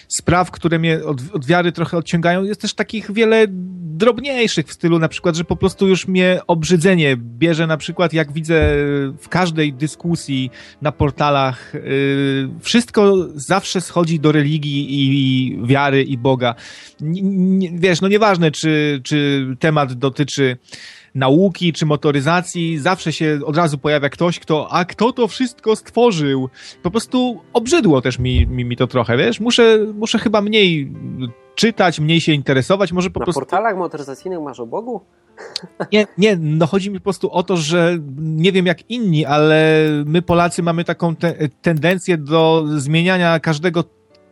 spraw, 0.08 0.52
które 0.52 0.80
mnie 0.80 1.04
od, 1.06 1.22
od 1.34 1.46
wiary 1.46 1.72
trochę 1.72 1.98
odciągają, 1.98 2.44
jest 2.44 2.62
też 2.62 2.74
takich 2.74 3.12
wiele 3.12 3.46
drobniejszych 3.94 4.68
w 4.68 4.74
stylu 4.74 5.00
na 5.00 5.08
przykład, 5.08 5.36
że 5.36 5.44
po 5.44 5.56
prostu 5.56 5.88
już 5.88 6.08
mnie 6.08 6.40
obrzydzenie 6.48 7.18
bierze 7.18 7.68
na 7.68 7.78
przykład, 7.78 8.14
jak 8.14 8.32
widzę 8.32 8.76
w 9.20 9.30
każdej 9.30 9.74
dyskusji 9.74 10.52
na 10.82 10.92
portalach, 10.92 11.74
yy, 11.74 12.50
wszystko 12.62 13.28
zawsze 13.36 13.82
schodzi 13.82 14.20
do 14.20 14.32
religii 14.32 14.88
i, 14.90 15.58
wiary 15.68 16.04
i 16.04 16.18
Boga. 16.18 16.56
N, 17.02 17.80
wiesz, 17.80 18.02
no 18.02 18.08
nieważne, 18.08 18.52
czy, 18.52 19.02
czy 19.04 19.48
temat 19.60 19.94
dotyczy 19.94 20.58
nauki 21.16 21.74
czy 21.74 21.86
motoryzacji, 21.86 22.80
zawsze 22.80 23.14
się 23.14 23.40
od 23.46 23.58
razu 23.58 23.78
pojawia 23.78 24.10
ktoś, 24.10 24.40
kto, 24.40 24.68
a 24.72 24.86
kto 24.86 25.14
to 25.14 25.28
wszystko 25.28 25.76
stworzył? 25.76 26.50
Po 26.84 26.92
prostu 26.92 27.42
obrzydło 27.54 28.02
też 28.02 28.20
mi, 28.20 28.48
mi, 28.48 28.66
mi 28.66 28.78
to 28.78 28.88
trochę, 28.88 29.18
wiesz? 29.18 29.40
Muszę, 29.40 29.80
muszę 29.94 30.20
chyba 30.20 30.42
mniej 30.42 30.92
czytać, 31.56 32.00
mniej 32.00 32.22
się 32.22 32.32
interesować, 32.32 32.92
może 32.92 33.10
po 33.10 33.20
Na 33.20 33.26
prostu... 33.26 33.40
Na 33.40 33.46
portalach 33.46 33.78
motoryzacyjnych 33.78 34.42
masz 34.42 34.60
o 34.60 34.66
Bogu? 34.66 35.02
Nie, 35.92 36.08
nie, 36.18 36.38
no 36.40 36.68
chodzi 36.68 36.92
mi 36.92 37.00
po 37.00 37.04
prostu 37.04 37.32
o 37.32 37.44
to, 37.44 37.58
że 37.58 37.98
nie 38.18 38.52
wiem 38.52 38.66
jak 38.66 38.90
inni, 38.90 39.26
ale 39.26 39.88
my 40.06 40.22
Polacy 40.22 40.64
mamy 40.64 40.84
taką 40.84 41.16
te 41.16 41.50
tendencję 41.62 42.18
do 42.18 42.66
zmieniania 42.78 43.40
każdego 43.40 43.84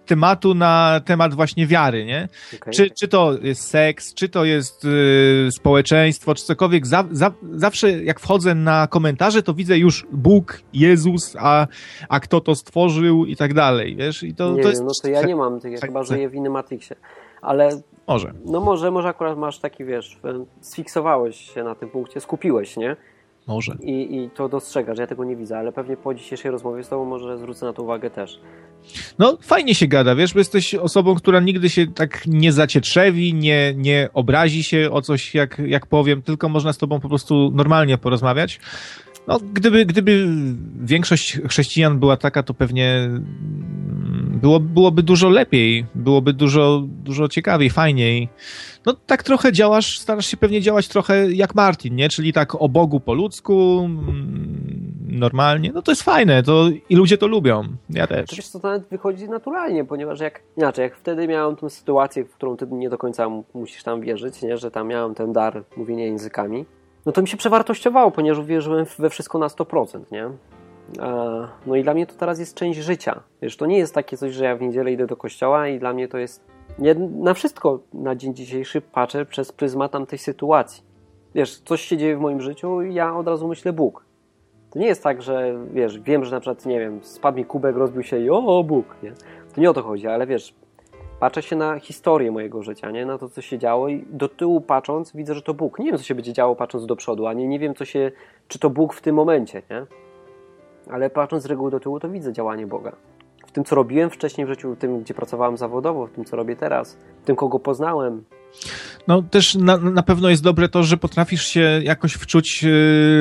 tematu 0.05 0.53
na 0.53 1.01
temat 1.05 1.33
właśnie 1.33 1.67
wiary, 1.67 2.05
nie? 2.05 2.27
Okay. 2.55 2.73
Czy, 2.73 2.89
czy 2.89 3.07
to 3.07 3.37
jest 3.41 3.67
seks, 3.67 4.13
czy 4.13 4.29
to 4.29 4.45
jest 4.45 4.85
y, 4.85 5.51
społeczeństwo, 5.51 6.35
czy 6.35 6.45
cokolwiek. 6.45 6.87
Za, 6.87 7.05
za, 7.11 7.31
zawsze 7.51 8.03
jak 8.03 8.19
wchodzę 8.19 8.55
na 8.55 8.87
komentarze, 8.87 9.43
to 9.43 9.53
widzę 9.53 9.77
już 9.77 10.07
Bóg, 10.11 10.61
Jezus, 10.73 11.35
a, 11.39 11.67
a 12.09 12.19
kto 12.19 12.41
to 12.41 12.55
stworzył 12.55 13.25
i 13.25 13.35
tak 13.35 13.53
dalej, 13.53 13.95
wiesz? 13.95 14.23
I 14.23 14.35
to, 14.35 14.51
nie 14.51 14.63
to 14.63 14.69
jest... 14.69 14.83
no 14.83 14.91
to 15.01 15.09
ja 15.09 15.21
nie 15.21 15.35
mam 15.35 15.59
tych, 15.59 15.71
ja 15.71 15.79
chyba 15.79 16.03
żyję 16.03 16.29
w 16.29 16.35
innym 16.35 16.53
Matrixie. 16.53 16.95
Ale 17.41 17.69
może. 18.07 18.33
No 18.45 18.59
może, 18.59 18.91
może 18.91 19.07
akurat 19.07 19.37
masz 19.37 19.59
taki, 19.59 19.85
wiesz, 19.85 20.19
sfiksowałeś 20.61 21.53
się 21.53 21.63
na 21.63 21.75
tym 21.75 21.89
punkcie, 21.89 22.21
skupiłeś, 22.21 22.77
nie? 22.77 22.95
Może. 23.47 23.77
I, 23.83 24.15
I 24.15 24.29
to 24.29 24.49
dostrzegasz, 24.49 24.99
ja 24.99 25.07
tego 25.07 25.23
nie 25.23 25.35
widzę, 25.35 25.57
ale 25.57 25.71
pewnie 25.71 25.97
po 25.97 26.13
dzisiejszej 26.13 26.51
rozmowie 26.51 26.83
z 26.83 26.89
tobą 26.89 27.05
może 27.05 27.37
zwrócę 27.37 27.65
na 27.65 27.73
to 27.73 27.83
uwagę 27.83 28.09
też. 28.09 28.39
No, 29.19 29.37
fajnie 29.41 29.75
się 29.75 29.87
gada, 29.87 30.15
wiesz, 30.15 30.33
bo 30.33 30.39
jesteś 30.39 30.75
osobą, 30.75 31.15
która 31.15 31.39
nigdy 31.39 31.69
się 31.69 31.87
tak 31.87 32.27
nie 32.27 32.51
zacietrzewi, 32.51 33.33
nie, 33.33 33.73
nie 33.77 34.09
obrazi 34.13 34.63
się 34.63 34.89
o 34.91 35.01
coś, 35.01 35.35
jak, 35.35 35.61
jak 35.65 35.87
powiem, 35.87 36.21
tylko 36.21 36.49
można 36.49 36.73
z 36.73 36.77
tobą 36.77 36.99
po 36.99 37.09
prostu 37.09 37.51
normalnie 37.55 37.97
porozmawiać. 37.97 38.59
No, 39.27 39.39
gdyby, 39.53 39.85
gdyby 39.85 40.27
większość 40.83 41.39
chrześcijan 41.49 41.99
była 41.99 42.17
taka, 42.17 42.43
to 42.43 42.53
pewnie 42.53 43.09
było, 44.41 44.59
byłoby 44.59 45.03
dużo 45.03 45.29
lepiej, 45.29 45.85
byłoby 45.95 46.33
dużo, 46.33 46.83
dużo 46.85 47.27
ciekawiej, 47.27 47.69
fajniej. 47.69 48.29
No 48.85 48.93
tak 49.05 49.23
trochę 49.23 49.51
działasz, 49.51 49.99
starasz 49.99 50.25
się 50.25 50.37
pewnie 50.37 50.61
działać 50.61 50.87
trochę 50.87 51.31
jak 51.31 51.55
Martin, 51.55 51.95
nie? 51.95 52.09
Czyli 52.09 52.33
tak 52.33 52.61
o 52.61 52.69
Bogu 52.69 52.99
po 52.99 53.13
ludzku, 53.13 53.81
mm, 53.85 54.93
normalnie, 55.07 55.71
no 55.73 55.81
to 55.81 55.91
jest 55.91 56.03
fajne, 56.03 56.43
to 56.43 56.69
i 56.89 56.95
ludzie 56.95 57.17
to 57.17 57.27
lubią. 57.27 57.63
Ja 57.89 58.07
też. 58.07 58.23
Oczywiście 58.23 58.59
to 58.59 58.67
nawet 58.67 58.87
wychodzi 58.87 59.29
naturalnie, 59.29 59.85
ponieważ 59.85 60.19
jak 60.19 60.41
inaczej, 60.57 60.83
jak 60.83 60.95
wtedy 60.95 61.27
miałem 61.27 61.55
tę 61.55 61.69
sytuację, 61.69 62.25
w 62.25 62.33
którą 62.33 62.57
ty 62.57 62.67
nie 62.71 62.89
do 62.89 62.97
końca 62.97 63.27
musisz 63.53 63.83
tam 63.83 64.01
wierzyć, 64.01 64.41
nie? 64.41 64.57
że 64.57 64.71
tam 64.71 64.87
miałem 64.87 65.15
ten 65.15 65.33
dar 65.33 65.63
mówienia 65.77 66.05
językami, 66.05 66.65
no 67.05 67.11
to 67.11 67.21
mi 67.21 67.27
się 67.27 67.37
przewartościowało, 67.37 68.11
ponieważ 68.11 68.45
wierzyłem 68.45 68.85
we 68.99 69.09
wszystko 69.09 69.39
na 69.39 69.47
100%, 69.47 69.99
nie? 70.11 70.29
No 71.65 71.75
i 71.75 71.83
dla 71.83 71.93
mnie 71.93 72.07
to 72.07 72.13
teraz 72.13 72.39
jest 72.39 72.55
część 72.55 72.79
życia. 72.79 73.23
Wiesz, 73.41 73.57
to 73.57 73.65
nie 73.65 73.77
jest 73.77 73.95
takie 73.95 74.17
coś, 74.17 74.33
że 74.33 74.45
ja 74.45 74.55
w 74.55 74.61
niedzielę 74.61 74.91
idę 74.91 75.07
do 75.07 75.17
kościoła 75.17 75.67
i 75.67 75.79
dla 75.79 75.93
mnie 75.93 76.07
to 76.07 76.17
jest... 76.17 76.45
Nie, 76.79 76.95
na 76.95 77.33
wszystko 77.33 77.79
na 77.93 78.15
dzień 78.15 78.33
dzisiejszy 78.33 78.81
patrzę 78.81 79.25
przez 79.25 79.51
pryzmat 79.51 79.91
tamtej 79.91 80.19
sytuacji. 80.19 80.83
Wiesz, 81.35 81.59
coś 81.59 81.81
się 81.81 81.97
dzieje 81.97 82.17
w 82.17 82.19
moim 82.19 82.41
życiu 82.41 82.81
i 82.81 82.93
ja 82.93 83.17
od 83.17 83.27
razu 83.27 83.47
myślę 83.47 83.73
Bóg. 83.73 84.05
To 84.71 84.79
nie 84.79 84.87
jest 84.87 85.03
tak, 85.03 85.21
że 85.21 85.65
wiesz, 85.73 85.99
wiem, 85.99 86.25
że 86.25 86.31
na 86.31 86.39
przykład, 86.39 86.65
nie 86.65 86.79
wiem, 86.79 86.99
spadł 87.03 87.37
mi 87.37 87.45
kubek, 87.45 87.75
rozbił 87.75 88.03
się 88.03 88.19
i 88.19 88.29
o, 88.29 88.63
Bóg, 88.63 88.85
nie? 89.03 89.11
To 89.55 89.61
nie 89.61 89.69
o 89.69 89.73
to 89.73 89.83
chodzi, 89.83 90.07
ale 90.07 90.27
wiesz, 90.27 90.55
patrzę 91.19 91.41
się 91.41 91.55
na 91.55 91.79
historię 91.79 92.31
mojego 92.31 92.63
życia, 92.63 92.91
nie? 92.91 93.05
Na 93.05 93.17
to, 93.17 93.29
co 93.29 93.41
się 93.41 93.57
działo 93.57 93.87
i 93.87 94.05
do 94.09 94.29
tyłu 94.29 94.61
patrząc 94.61 95.11
widzę, 95.15 95.33
że 95.33 95.41
to 95.41 95.53
Bóg. 95.53 95.79
Nie 95.79 95.85
wiem, 95.85 95.97
co 95.97 96.03
się 96.03 96.15
będzie 96.15 96.33
działo 96.33 96.55
patrząc 96.55 96.85
do 96.85 96.95
przodu, 96.95 97.27
ani 97.27 97.47
nie 97.47 97.59
wiem, 97.59 97.75
co 97.75 97.85
się, 97.85 98.11
czy 98.47 98.59
to 98.59 98.69
Bóg 98.69 98.93
w 98.93 99.01
tym 99.01 99.15
momencie, 99.15 99.61
nie? 99.69 99.85
Ale 100.89 101.09
patrząc 101.09 101.43
z 101.43 101.45
reguły 101.45 101.71
do 101.71 101.79
tyłu, 101.79 101.99
to 101.99 102.09
widzę 102.09 102.33
działanie 102.33 102.67
Boga. 102.67 102.91
W 103.47 103.51
tym, 103.51 103.63
co 103.63 103.75
robiłem 103.75 104.09
wcześniej 104.09 104.47
w 104.47 104.49
życiu, 104.49 104.75
w 104.75 104.77
tym, 104.77 105.01
gdzie 105.01 105.13
pracowałem 105.13 105.57
zawodowo, 105.57 106.07
w 106.07 106.11
tym, 106.11 106.25
co 106.25 106.35
robię 106.35 106.55
teraz, 106.55 106.97
w 107.21 107.25
tym, 107.25 107.35
kogo 107.35 107.59
poznałem, 107.59 108.23
no 109.07 109.21
też 109.21 109.55
na, 109.55 109.77
na 109.77 110.03
pewno 110.03 110.29
jest 110.29 110.43
dobre 110.43 110.69
to, 110.69 110.83
że 110.83 110.97
potrafisz 110.97 111.43
się 111.47 111.81
jakoś 111.83 112.13
wczuć 112.13 112.63
e, 112.63 112.67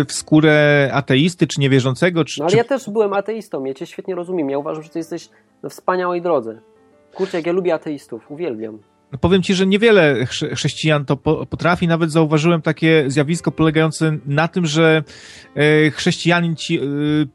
w 0.09 0.13
skórę 0.13 0.91
ateisty 0.93 1.47
czy 1.47 1.61
niewierzącego. 1.61 2.25
Czy, 2.25 2.41
no 2.41 2.45
ale 2.45 2.51
czy... 2.51 2.57
ja 2.57 2.65
też 2.65 2.91
byłem 2.91 3.13
ateistą, 3.13 3.65
ja 3.65 3.75
cię 3.75 3.87
świetnie 3.87 4.15
rozumiem. 4.15 4.51
Ja 4.51 4.59
uważam, 4.59 4.83
że 4.83 4.89
ty 4.89 4.99
jesteś 4.99 5.29
na 5.63 5.69
wspaniałej 5.69 6.23
drodze. 6.23 6.61
Kurczę, 7.15 7.37
jak 7.37 7.47
ja 7.47 7.53
lubię 7.53 7.75
ateistów, 7.75 8.31
uwielbiam. 8.31 8.79
No 9.13 9.19
powiem 9.19 9.43
ci, 9.43 9.55
że 9.55 9.67
niewiele 9.67 10.27
chrześcijan 10.27 11.05
to 11.05 11.17
potrafi. 11.17 11.89
Nawet 11.89 12.13
zauważyłem 12.13 12.63
takie 12.63 13.05
zjawisko 13.07 13.53
polegające 13.53 14.19
na 14.27 14.49
tym, 14.49 14.67
że 14.67 15.03
e, 15.55 15.91
chrześcijanin 15.91 16.57
ci 16.57 16.79
e, 16.79 16.83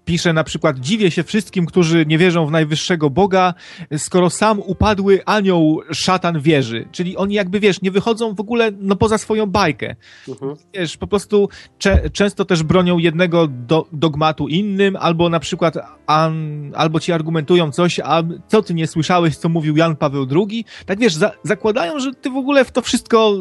pisze 0.05 0.33
na 0.33 0.43
przykład 0.43 0.79
dziwię 0.79 1.11
się 1.11 1.23
wszystkim, 1.23 1.65
którzy 1.65 2.05
nie 2.05 2.17
wierzą 2.17 2.47
w 2.47 2.51
najwyższego 2.51 3.09
Boga, 3.09 3.53
skoro 3.97 4.29
sam 4.29 4.59
upadły 4.59 5.21
anioł 5.25 5.81
szatan 5.91 6.39
wierzy. 6.39 6.87
Czyli 6.91 7.17
oni 7.17 7.35
jakby, 7.35 7.59
wiesz, 7.59 7.81
nie 7.81 7.91
wychodzą 7.91 8.35
w 8.35 8.39
ogóle 8.39 8.71
no, 8.79 8.95
poza 8.95 9.17
swoją 9.17 9.45
bajkę. 9.45 9.95
Mhm. 10.27 10.55
Wiesz, 10.73 10.97
po 10.97 11.07
prostu 11.07 11.49
cze 11.77 12.09
często 12.09 12.45
też 12.45 12.63
bronią 12.63 12.97
jednego 12.97 13.47
do 13.47 13.85
dogmatu 13.91 14.47
innym, 14.47 14.95
albo 14.95 15.29
na 15.29 15.39
przykład 15.39 15.75
an, 16.07 16.71
albo 16.75 16.99
ci 16.99 17.11
argumentują 17.11 17.71
coś, 17.71 17.99
a 17.99 18.23
co 18.47 18.61
ty 18.61 18.73
nie 18.73 18.87
słyszałeś, 18.87 19.37
co 19.37 19.49
mówił 19.49 19.77
Jan 19.77 19.95
Paweł 19.95 20.27
II. 20.31 20.65
Tak 20.85 20.99
wiesz, 20.99 21.13
za 21.13 21.31
zakładają, 21.43 21.64
że 21.97 22.13
ty 22.13 22.29
w 22.29 22.37
ogóle 22.37 22.65
w 22.65 22.71
to 22.71 22.81
wszystko 22.81 23.33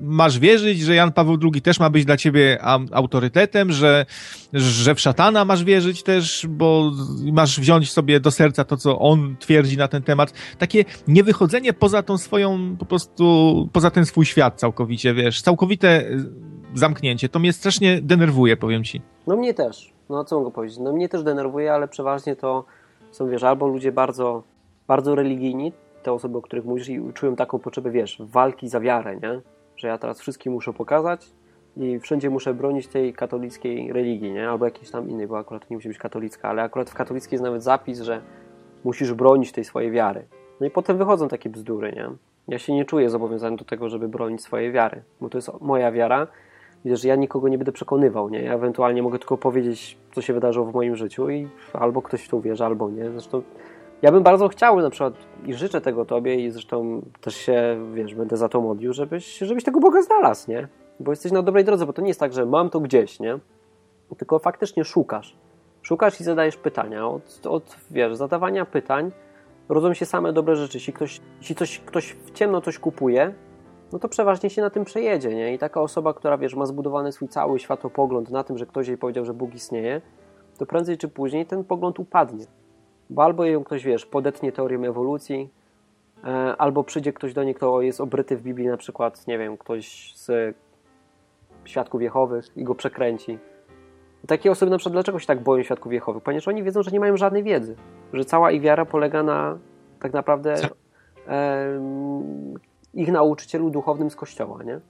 masz 0.00 0.38
wierzyć, 0.38 0.80
że 0.80 0.94
Jan 0.94 1.12
Paweł 1.12 1.38
II 1.42 1.62
też 1.62 1.80
ma 1.80 1.90
być 1.90 2.04
dla 2.04 2.16
ciebie 2.16 2.58
autorytetem, 2.92 3.72
że, 3.72 4.06
że 4.52 4.94
w 4.94 5.00
szatana 5.00 5.44
masz 5.44 5.64
wierzyć 5.64 6.02
też, 6.02 6.46
bo 6.48 6.92
masz 7.32 7.60
wziąć 7.60 7.92
sobie 7.92 8.20
do 8.20 8.30
serca 8.30 8.64
to, 8.64 8.76
co 8.76 8.98
on 8.98 9.36
twierdzi 9.40 9.76
na 9.76 9.88
ten 9.88 10.02
temat. 10.02 10.32
Takie 10.58 10.84
niewychodzenie 11.08 11.72
poza 11.72 12.02
tą 12.02 12.18
swoją, 12.18 12.76
po 12.76 12.84
prostu, 12.84 13.68
poza 13.72 13.90
ten 13.90 14.06
swój 14.06 14.26
świat 14.26 14.60
całkowicie, 14.60 15.14
wiesz, 15.14 15.42
całkowite 15.42 16.04
zamknięcie. 16.74 17.28
To 17.28 17.38
mnie 17.38 17.52
strasznie 17.52 18.00
denerwuje, 18.02 18.56
powiem 18.56 18.84
ci. 18.84 19.02
No 19.26 19.36
mnie 19.36 19.54
też. 19.54 19.92
No 20.08 20.24
co 20.24 20.38
mogę 20.38 20.50
powiedzieć? 20.50 20.78
No 20.78 20.92
mnie 20.92 21.08
też 21.08 21.22
denerwuje, 21.22 21.72
ale 21.72 21.88
przeważnie 21.88 22.36
to 22.36 22.64
są, 23.10 23.28
wiesz, 23.28 23.42
albo 23.42 23.66
ludzie 23.66 23.92
bardzo, 23.92 24.42
bardzo 24.86 25.14
religijni, 25.14 25.72
te 26.04 26.12
osoby, 26.12 26.38
o 26.38 26.42
których 26.42 26.64
mówisz 26.64 26.88
i 26.88 27.12
czują 27.14 27.36
taką 27.36 27.58
potrzebę, 27.58 27.90
wiesz, 27.90 28.22
walki 28.24 28.68
za 28.68 28.80
wiarę, 28.80 29.16
nie? 29.16 29.40
Że 29.76 29.88
ja 29.88 29.98
teraz 29.98 30.20
wszystkim 30.20 30.52
muszę 30.52 30.72
pokazać 30.72 31.32
i 31.76 31.98
wszędzie 31.98 32.30
muszę 32.30 32.54
bronić 32.54 32.86
tej 32.86 33.12
katolickiej 33.12 33.92
religii, 33.92 34.32
nie? 34.32 34.48
Albo 34.48 34.64
jakiejś 34.64 34.90
tam 34.90 35.10
innej, 35.10 35.26
bo 35.26 35.38
akurat 35.38 35.70
nie 35.70 35.76
musi 35.76 35.88
być 35.88 35.98
katolicka, 35.98 36.48
ale 36.48 36.62
akurat 36.62 36.90
w 36.90 36.94
katolickiej 36.94 37.34
jest 37.34 37.44
nawet 37.44 37.62
zapis, 37.62 38.00
że 38.00 38.20
musisz 38.84 39.12
bronić 39.12 39.52
tej 39.52 39.64
swojej 39.64 39.90
wiary. 39.90 40.26
No 40.60 40.66
i 40.66 40.70
potem 40.70 40.98
wychodzą 40.98 41.28
takie 41.28 41.50
bzdury, 41.50 41.92
nie? 41.92 42.10
Ja 42.48 42.58
się 42.58 42.72
nie 42.72 42.84
czuję 42.84 43.10
zobowiązany 43.10 43.56
do 43.56 43.64
tego, 43.64 43.88
żeby 43.88 44.08
bronić 44.08 44.42
swojej 44.42 44.72
wiary, 44.72 45.02
bo 45.20 45.28
to 45.28 45.38
jest 45.38 45.50
moja 45.60 45.92
wiara. 45.92 46.26
Że 46.84 47.08
ja 47.08 47.16
nikogo 47.16 47.48
nie 47.48 47.58
będę 47.58 47.72
przekonywał, 47.72 48.28
nie? 48.28 48.42
Ja 48.42 48.54
ewentualnie 48.54 49.02
mogę 49.02 49.18
tylko 49.18 49.36
powiedzieć, 49.36 49.98
co 50.12 50.22
się 50.22 50.32
wydarzyło 50.32 50.66
w 50.66 50.74
moim 50.74 50.96
życiu 50.96 51.30
i 51.30 51.48
albo 51.72 52.02
ktoś 52.02 52.24
w 52.24 52.28
to 52.28 52.36
uwierzy, 52.36 52.64
albo 52.64 52.90
nie. 52.90 53.10
Zresztą 53.10 53.42
ja 54.04 54.12
bym 54.12 54.22
bardzo 54.22 54.48
chciał 54.48 54.80
na 54.80 54.90
przykład 54.90 55.14
i 55.46 55.54
życzę 55.54 55.80
tego 55.80 56.04
Tobie 56.04 56.34
i 56.34 56.50
zresztą 56.50 57.02
też 57.20 57.36
się, 57.36 57.78
wiesz, 57.94 58.14
będę 58.14 58.36
za 58.36 58.48
to 58.48 58.60
modlił, 58.60 58.92
żebyś, 58.92 59.38
żebyś 59.38 59.64
tego 59.64 59.80
Boga 59.80 60.02
znalazł, 60.02 60.50
nie? 60.50 60.68
Bo 61.00 61.12
jesteś 61.12 61.32
na 61.32 61.42
dobrej 61.42 61.64
drodze, 61.64 61.86
bo 61.86 61.92
to 61.92 62.02
nie 62.02 62.08
jest 62.08 62.20
tak, 62.20 62.32
że 62.32 62.46
mam 62.46 62.70
to 62.70 62.80
gdzieś, 62.80 63.20
nie? 63.20 63.38
Tylko 64.18 64.38
faktycznie 64.38 64.84
szukasz. 64.84 65.36
Szukasz 65.82 66.20
i 66.20 66.24
zadajesz 66.24 66.56
pytania. 66.56 67.08
Od, 67.08 67.46
od 67.46 67.76
wiesz, 67.90 68.16
zadawania 68.16 68.64
pytań 68.64 69.12
rodzą 69.68 69.94
się 69.94 70.06
same 70.06 70.32
dobre 70.32 70.56
rzeczy. 70.56 70.76
Jeśli 70.76 70.92
ktoś, 70.92 71.20
jeśli 71.40 71.54
coś, 71.54 71.78
ktoś 71.78 72.12
w 72.12 72.30
ciemno 72.30 72.60
coś 72.60 72.78
kupuje, 72.78 73.34
no 73.92 73.98
to 73.98 74.08
przeważnie 74.08 74.50
się 74.50 74.62
na 74.62 74.70
tym 74.70 74.84
przejedzie, 74.84 75.34
nie? 75.34 75.54
I 75.54 75.58
taka 75.58 75.80
osoba, 75.80 76.14
która, 76.14 76.38
wiesz, 76.38 76.54
ma 76.54 76.66
zbudowany 76.66 77.12
swój 77.12 77.28
cały 77.28 77.58
światopogląd 77.58 78.30
na 78.30 78.44
tym, 78.44 78.58
że 78.58 78.66
ktoś 78.66 78.88
jej 78.88 78.98
powiedział, 78.98 79.24
że 79.24 79.34
Bóg 79.34 79.54
istnieje, 79.54 80.00
to 80.58 80.66
prędzej 80.66 80.98
czy 80.98 81.08
później 81.08 81.46
ten 81.46 81.64
pogląd 81.64 81.98
upadnie. 81.98 82.46
Bo 83.10 83.24
albo 83.24 83.44
ją 83.44 83.64
ktoś, 83.64 83.84
wiesz, 83.84 84.06
podetnie 84.06 84.52
teorię 84.52 84.78
ewolucji, 84.78 85.50
e, 86.24 86.28
albo 86.58 86.84
przyjdzie 86.84 87.12
ktoś 87.12 87.34
do 87.34 87.44
niej, 87.44 87.54
kto 87.54 87.80
jest 87.80 88.00
obryty 88.00 88.36
w 88.36 88.42
Biblii, 88.42 88.68
na 88.68 88.76
przykład, 88.76 89.26
nie 89.26 89.38
wiem, 89.38 89.56
ktoś 89.56 90.12
z 90.16 90.56
świadków 91.64 92.02
Jehowych 92.02 92.56
i 92.56 92.64
go 92.64 92.74
przekręci. 92.74 93.38
Takie 94.26 94.50
osoby 94.50 94.70
na 94.70 94.78
przykład 94.78 94.92
dlaczego 94.92 95.18
się 95.18 95.26
tak 95.26 95.42
boją 95.42 95.62
świadków 95.62 95.92
Jehowych? 95.92 96.22
Ponieważ 96.22 96.48
oni 96.48 96.62
wiedzą, 96.62 96.82
że 96.82 96.90
nie 96.90 97.00
mają 97.00 97.16
żadnej 97.16 97.42
wiedzy. 97.42 97.76
Że 98.12 98.24
cała 98.24 98.50
ich 98.50 98.62
wiara 98.62 98.84
polega 98.84 99.22
na 99.22 99.58
tak 100.00 100.12
naprawdę 100.12 100.54
e, 101.28 101.80
ich 102.94 103.12
nauczycielu 103.12 103.70
duchownym 103.70 104.10
z 104.10 104.16
kościoła, 104.16 104.62
nie? 104.62 104.80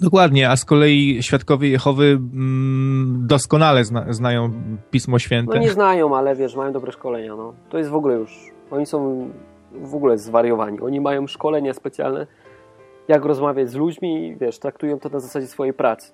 Dokładnie, 0.00 0.50
a 0.50 0.56
z 0.56 0.64
kolei 0.64 1.22
świadkowie 1.22 1.68
Jehowy 1.68 2.04
mm, 2.04 3.26
doskonale 3.26 3.84
zna, 3.84 4.12
znają 4.12 4.52
Pismo 4.90 5.18
Święte. 5.18 5.54
No 5.54 5.60
nie 5.60 5.70
znają, 5.70 6.16
ale 6.16 6.36
wiesz, 6.36 6.56
mają 6.56 6.72
dobre 6.72 6.92
szkolenia. 6.92 7.36
No. 7.36 7.54
To 7.68 7.78
jest 7.78 7.90
w 7.90 7.94
ogóle 7.94 8.14
już, 8.14 8.50
oni 8.70 8.86
są 8.86 9.30
w 9.72 9.94
ogóle 9.94 10.18
zwariowani. 10.18 10.80
Oni 10.80 11.00
mają 11.00 11.26
szkolenia 11.26 11.74
specjalne, 11.74 12.26
jak 13.08 13.24
rozmawiać 13.24 13.70
z 13.70 13.74
ludźmi, 13.74 14.36
wiesz, 14.40 14.58
traktują 14.58 14.98
to 14.98 15.08
na 15.08 15.20
zasadzie 15.20 15.46
swojej 15.46 15.74
pracy. 15.74 16.12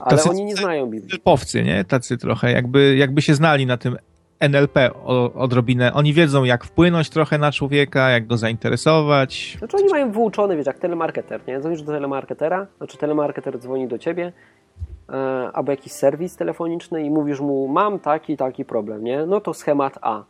Ale 0.00 0.16
tacy 0.16 0.30
oni 0.30 0.44
nie 0.44 0.56
znają 0.56 0.86
Biblii. 0.86 1.20
Powcy, 1.20 1.62
nie? 1.62 1.84
Tacy 1.84 2.18
trochę, 2.18 2.52
jakby, 2.52 2.96
jakby 2.96 3.22
się 3.22 3.34
znali 3.34 3.66
na 3.66 3.76
tym 3.76 3.96
NLP 4.40 4.90
odrobinę. 5.34 5.92
Oni 5.92 6.12
wiedzą, 6.12 6.44
jak 6.44 6.64
wpłynąć 6.64 7.10
trochę 7.10 7.38
na 7.38 7.52
człowieka, 7.52 8.10
jak 8.10 8.26
go 8.26 8.36
zainteresować. 8.36 9.56
Znaczy 9.58 9.76
oni 9.76 9.88
mają 9.88 10.12
wyuczone, 10.12 10.56
wiesz, 10.56 10.66
jak 10.66 10.78
telemarketer, 10.78 11.40
nie? 11.48 11.60
Dzwonisz 11.60 11.82
do 11.82 11.92
telemarketera, 11.92 12.66
znaczy 12.78 12.98
telemarketer 12.98 13.58
dzwoni 13.58 13.88
do 13.88 13.98
ciebie, 13.98 14.32
e, 15.08 15.14
albo 15.52 15.70
jakiś 15.70 15.92
serwis 15.92 16.36
telefoniczny 16.36 17.02
i 17.02 17.10
mówisz 17.10 17.40
mu, 17.40 17.68
mam 17.68 17.98
taki, 17.98 18.36
taki 18.36 18.64
problem, 18.64 19.04
nie? 19.04 19.26
No 19.26 19.40
to 19.40 19.54
schemat 19.54 19.98
A. 20.02 20.24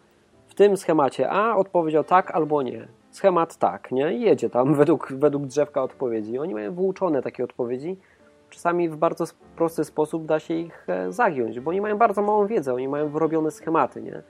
W 0.48 0.54
tym 0.54 0.76
schemacie 0.76 1.30
A 1.30 1.56
odpowiedział 1.56 2.04
tak 2.04 2.30
albo 2.30 2.62
nie. 2.62 2.88
Schemat 3.10 3.56
tak, 3.56 3.92
nie? 3.92 4.14
I 4.14 4.20
jedzie 4.20 4.50
tam 4.50 4.74
według, 4.80 5.12
według 5.12 5.46
drzewka 5.46 5.82
odpowiedzi. 5.82 6.38
Oni 6.38 6.54
mają 6.54 6.74
wyuczone 6.74 7.22
takie 7.22 7.44
odpowiedzi 7.44 7.96
czasami 8.50 8.88
w 8.88 8.96
bardzo 8.96 9.24
prosty 9.56 9.84
sposób 9.84 10.26
da 10.26 10.40
się 10.40 10.54
ich 10.54 10.84
e, 10.88 11.12
zagiąć, 11.12 11.60
bo 11.60 11.70
oni 11.70 11.80
mają 11.80 11.98
bardzo 11.98 12.22
małą 12.22 12.46
wiedzę, 12.46 12.74
oni 12.74 12.88
mają 12.88 13.08
wyrobione 13.08 13.50
schematy, 13.50 14.02
nie? 14.02 14.22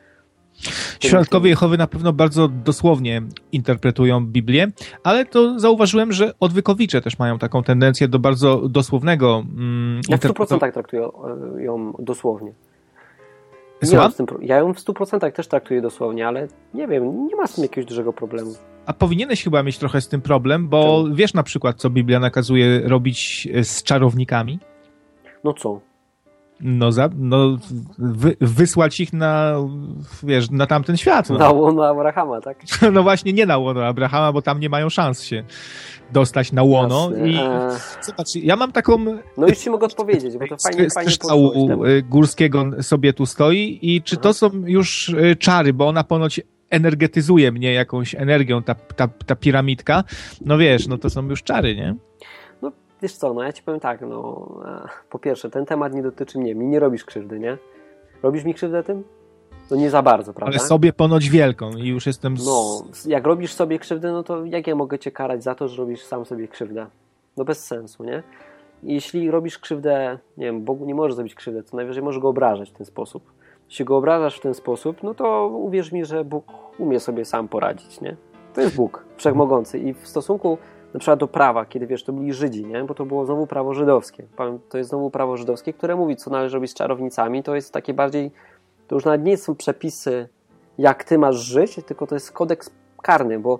Świadkowie 1.00 1.50
Jehowy 1.50 1.78
na 1.78 1.86
pewno 1.86 2.12
bardzo 2.12 2.48
dosłownie 2.48 3.22
interpretują 3.52 4.26
Biblię, 4.26 4.68
ale 5.04 5.26
to 5.26 5.58
zauważyłem, 5.58 6.12
że 6.12 6.34
odwykowicze 6.40 7.00
też 7.00 7.18
mają 7.18 7.38
taką 7.38 7.62
tendencję 7.62 8.08
do 8.08 8.18
bardzo 8.18 8.68
dosłownego 8.68 9.44
mm, 9.56 10.00
Ja 10.08 10.16
w 10.16 10.20
100% 10.20 10.72
traktuję 10.72 11.08
e, 11.56 11.62
ją 11.62 11.92
dosłownie. 11.98 12.52
Nie 13.82 13.96
mam 13.96 14.12
z 14.12 14.16
tym, 14.16 14.26
ja 14.40 14.56
ją 14.56 14.74
w 14.74 14.78
100% 14.78 15.32
też 15.32 15.48
traktuję 15.48 15.82
dosłownie, 15.82 16.28
ale 16.28 16.48
nie 16.74 16.88
wiem, 16.88 17.26
nie 17.26 17.36
ma 17.36 17.46
z 17.46 17.54
tym 17.54 17.64
jakiegoś 17.64 17.88
dużego 17.88 18.12
problemu. 18.12 18.54
A 18.86 18.92
powinieneś 18.92 19.44
chyba 19.44 19.62
mieć 19.62 19.78
trochę 19.78 20.00
z 20.00 20.08
tym 20.08 20.20
problem, 20.20 20.68
bo 20.68 21.02
Czemu? 21.02 21.14
wiesz 21.14 21.34
na 21.34 21.42
przykład, 21.42 21.76
co 21.76 21.90
Biblia 21.90 22.20
nakazuje 22.20 22.80
robić 22.84 23.48
e, 23.54 23.64
z 23.64 23.82
czarownikami? 23.82 24.58
No 25.44 25.52
co? 25.52 25.80
No, 26.60 26.92
za, 26.92 27.08
no 27.16 27.58
wy, 27.98 28.36
wysłać 28.40 29.00
ich 29.00 29.12
na, 29.12 29.54
wiesz, 30.22 30.50
na 30.50 30.66
tamten 30.66 30.96
świat. 30.96 31.30
No. 31.30 31.38
Na 31.38 31.50
łono 31.50 31.86
Abrahama, 31.86 32.40
tak? 32.40 32.58
No 32.92 33.02
właśnie, 33.02 33.32
nie 33.32 33.46
na 33.46 33.58
łono 33.58 33.86
Abrahama, 33.86 34.32
bo 34.32 34.42
tam 34.42 34.60
nie 34.60 34.68
mają 34.68 34.88
szans 34.88 35.22
się 35.22 35.44
dostać 36.12 36.52
na 36.52 36.62
łono. 36.62 37.10
Jasne. 37.10 37.28
I 37.28 37.36
e... 37.36 37.70
zobacz, 38.02 38.34
ja 38.34 38.56
mam 38.56 38.72
taką... 38.72 38.98
No 39.36 39.48
już 39.48 39.58
ci 39.58 39.70
mogę 39.70 39.86
odpowiedzieć, 39.86 40.38
bo 40.38 40.46
to 40.46 40.56
fajnie, 40.62 40.90
z 40.90 40.94
fajnie 40.94 41.12
y, 41.86 42.02
Górskiego 42.02 42.64
sobie 42.82 43.12
tu 43.12 43.26
stoi 43.26 43.78
i 43.82 44.02
czy 44.02 44.16
Aha. 44.16 44.22
to 44.22 44.34
są 44.34 44.50
już 44.64 45.08
y, 45.08 45.36
czary, 45.36 45.72
bo 45.72 45.88
ona 45.88 46.04
ponoć 46.04 46.40
energetyzuje 46.70 47.52
mnie 47.52 47.72
jakąś 47.72 48.14
energią, 48.14 48.62
ta, 48.62 48.74
ta, 48.74 49.08
ta 49.26 49.36
piramidka, 49.36 50.04
no 50.40 50.58
wiesz, 50.58 50.88
no 50.88 50.98
to 50.98 51.10
są 51.10 51.28
już 51.28 51.42
czary, 51.42 51.76
nie? 51.76 51.94
No 52.62 52.72
wiesz 53.02 53.12
co, 53.12 53.34
no 53.34 53.42
ja 53.42 53.52
ci 53.52 53.62
powiem 53.62 53.80
tak, 53.80 54.00
no 54.00 54.48
po 55.10 55.18
pierwsze, 55.18 55.50
ten 55.50 55.66
temat 55.66 55.94
nie 55.94 56.02
dotyczy 56.02 56.38
mnie, 56.38 56.54
mi 56.54 56.66
nie 56.66 56.78
robisz 56.78 57.04
krzywdy, 57.04 57.38
nie? 57.38 57.58
Robisz 58.22 58.44
mi 58.44 58.54
krzywdę 58.54 58.82
tym? 58.82 59.04
No 59.70 59.76
nie 59.76 59.90
za 59.90 60.02
bardzo, 60.02 60.34
prawda? 60.34 60.58
Ale 60.58 60.68
sobie 60.68 60.92
ponoć 60.92 61.30
wielką 61.30 61.70
i 61.70 61.88
już 61.88 62.06
jestem... 62.06 62.36
Z... 62.36 62.46
No, 62.46 62.84
jak 63.06 63.24
robisz 63.24 63.52
sobie 63.52 63.78
krzywdę, 63.78 64.12
no 64.12 64.22
to 64.22 64.44
jak 64.44 64.66
ja 64.66 64.74
mogę 64.74 64.98
cię 64.98 65.10
karać 65.10 65.42
za 65.42 65.54
to, 65.54 65.68
że 65.68 65.76
robisz 65.76 66.02
sam 66.02 66.24
sobie 66.24 66.48
krzywdę? 66.48 66.86
No 67.36 67.44
bez 67.44 67.66
sensu, 67.66 68.04
nie? 68.04 68.22
Jeśli 68.82 69.30
robisz 69.30 69.58
krzywdę, 69.58 70.18
nie 70.36 70.46
wiem, 70.46 70.64
Bogu 70.64 70.86
nie 70.86 70.94
możesz 70.94 71.14
zrobić 71.14 71.34
krzywdę, 71.34 71.62
to 71.62 71.76
najwyżej 71.76 72.02
możesz 72.02 72.20
go 72.20 72.28
obrażać 72.28 72.70
w 72.70 72.72
ten 72.72 72.86
sposób. 72.86 73.32
Jeśli 73.70 73.84
go 73.84 73.96
obrażasz 73.96 74.38
w 74.38 74.40
ten 74.40 74.54
sposób, 74.54 75.02
no 75.02 75.14
to 75.14 75.46
uwierz 75.46 75.92
mi, 75.92 76.04
że 76.04 76.24
Bóg 76.24 76.44
umie 76.78 77.00
sobie 77.00 77.24
sam 77.24 77.48
poradzić, 77.48 78.00
nie? 78.00 78.16
To 78.54 78.60
jest 78.60 78.76
Bóg, 78.76 79.04
wszechmogący 79.16 79.78
i 79.78 79.94
w 79.94 80.08
stosunku 80.08 80.58
na 80.94 81.00
przykład 81.00 81.18
do 81.18 81.28
prawa, 81.28 81.64
kiedy 81.64 81.86
wiesz, 81.86 82.04
to 82.04 82.12
byli 82.12 82.32
Żydzi, 82.32 82.66
nie? 82.66 82.84
Bo 82.84 82.94
to 82.94 83.06
było 83.06 83.26
znowu 83.26 83.46
prawo 83.46 83.74
żydowskie. 83.74 84.24
To 84.68 84.78
jest 84.78 84.90
znowu 84.90 85.10
prawo 85.10 85.36
żydowskie, 85.36 85.72
które 85.72 85.96
mówi, 85.96 86.16
co 86.16 86.30
należy 86.30 86.54
robić 86.54 86.70
z 86.70 86.74
czarownicami. 86.74 87.42
To 87.42 87.54
jest 87.54 87.72
takie 87.72 87.94
bardziej 87.94 88.30
to 88.90 88.94
już 88.96 89.04
nawet 89.04 89.24
nie 89.24 89.36
są 89.36 89.54
przepisy, 89.54 90.28
jak 90.78 91.04
ty 91.04 91.18
masz 91.18 91.36
żyć, 91.36 91.80
tylko 91.86 92.06
to 92.06 92.14
jest 92.14 92.32
kodeks 92.32 92.70
karny, 93.02 93.38
bo 93.38 93.58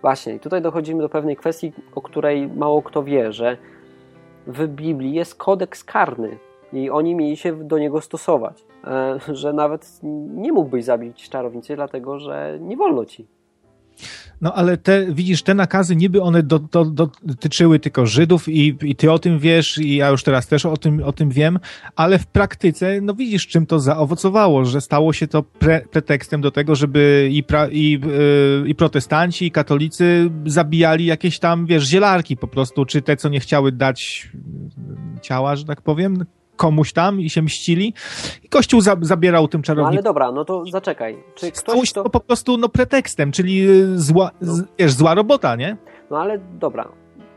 właśnie 0.00 0.40
tutaj 0.40 0.62
dochodzimy 0.62 1.02
do 1.02 1.08
pewnej 1.08 1.36
kwestii, 1.36 1.72
o 1.94 2.02
której 2.02 2.48
mało 2.48 2.82
kto 2.82 3.02
wie, 3.02 3.32
że 3.32 3.56
w 4.46 4.66
Biblii 4.66 5.12
jest 5.12 5.34
kodeks 5.34 5.84
karny 5.84 6.38
i 6.72 6.90
oni 6.90 7.14
mieli 7.14 7.36
się 7.36 7.52
do 7.52 7.78
niego 7.78 8.00
stosować. 8.00 8.64
E, 8.84 9.18
że 9.34 9.52
nawet 9.52 10.00
nie 10.34 10.52
mógłbyś 10.52 10.84
zabić 10.84 11.28
czarownicy, 11.28 11.76
dlatego 11.76 12.18
że 12.18 12.58
nie 12.60 12.76
wolno 12.76 13.04
ci. 13.04 13.26
No 14.40 14.54
ale 14.54 14.76
te, 14.76 15.06
widzisz, 15.12 15.42
te 15.42 15.54
nakazy 15.54 15.96
niby 15.96 16.22
one 16.22 16.42
do, 16.42 16.58
do, 16.58 17.10
dotyczyły 17.22 17.78
tylko 17.78 18.06
Żydów 18.06 18.48
i, 18.48 18.76
i 18.82 18.96
ty 18.96 19.12
o 19.12 19.18
tym 19.18 19.38
wiesz 19.38 19.78
i 19.78 19.96
ja 19.96 20.08
już 20.08 20.22
teraz 20.22 20.46
też 20.46 20.66
o 20.66 20.76
tym, 20.76 21.02
o 21.04 21.12
tym 21.12 21.30
wiem, 21.30 21.58
ale 21.96 22.18
w 22.18 22.26
praktyce, 22.26 23.00
no 23.00 23.14
widzisz, 23.14 23.46
czym 23.46 23.66
to 23.66 23.80
zaowocowało, 23.80 24.64
że 24.64 24.80
stało 24.80 25.12
się 25.12 25.26
to 25.26 25.42
pre, 25.42 25.80
pretekstem 25.80 26.40
do 26.40 26.50
tego, 26.50 26.74
żeby 26.74 27.28
i, 27.32 27.42
pra, 27.42 27.68
i, 27.68 28.00
yy, 28.62 28.68
i 28.68 28.74
protestanci, 28.74 29.46
i 29.46 29.50
katolicy 29.50 30.30
zabijali 30.46 31.06
jakieś 31.06 31.38
tam, 31.38 31.66
wiesz, 31.66 31.84
zielarki 31.84 32.36
po 32.36 32.48
prostu, 32.48 32.84
czy 32.84 33.02
te, 33.02 33.16
co 33.16 33.28
nie 33.28 33.40
chciały 33.40 33.72
dać 33.72 34.30
ciała, 35.20 35.56
że 35.56 35.64
tak 35.64 35.82
powiem, 35.82 36.24
komuś 36.56 36.92
tam 36.92 37.20
i 37.20 37.30
się 37.30 37.42
mścili. 37.42 37.94
I 38.42 38.48
Kościół 38.48 38.80
za, 38.80 38.96
zabierał 39.00 39.48
tym 39.48 39.62
czarownikom. 39.62 39.94
No 39.94 39.98
ale 39.98 40.02
dobra, 40.02 40.32
no 40.32 40.44
to 40.44 40.64
zaczekaj. 40.70 41.18
Czy 41.34 41.52
ktoś 41.52 41.92
to... 41.92 42.10
po 42.10 42.20
prostu 42.20 42.56
no, 42.56 42.68
pretekstem, 42.68 43.32
czyli 43.32 43.70
y, 43.70 43.98
zła, 43.98 44.30
no. 44.40 44.54
z, 44.54 44.62
wiesz, 44.78 44.92
zła 44.92 45.14
robota, 45.14 45.56
nie? 45.56 45.76
No 46.10 46.18
ale 46.18 46.38
dobra. 46.38 46.88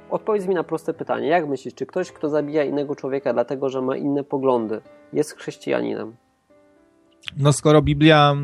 Odpowiedz 0.10 0.48
mi 0.48 0.56
na 0.56 0.64
proste 0.64 0.94
pytanie. 0.94 1.28
Jak 1.28 1.48
myślisz, 1.48 1.74
czy 1.74 1.86
ktoś, 1.86 2.12
kto 2.12 2.30
zabija 2.30 2.64
innego 2.64 2.96
człowieka 2.96 3.34
dlatego, 3.34 3.70
że 3.70 3.82
ma 3.82 3.98
inne 3.98 4.24
poglądy, 4.24 4.82
jest 5.14 5.38
chrześcijaninem? 5.38 6.16
No 7.38 7.54
skoro 7.54 7.82
Biblia, 7.82 8.36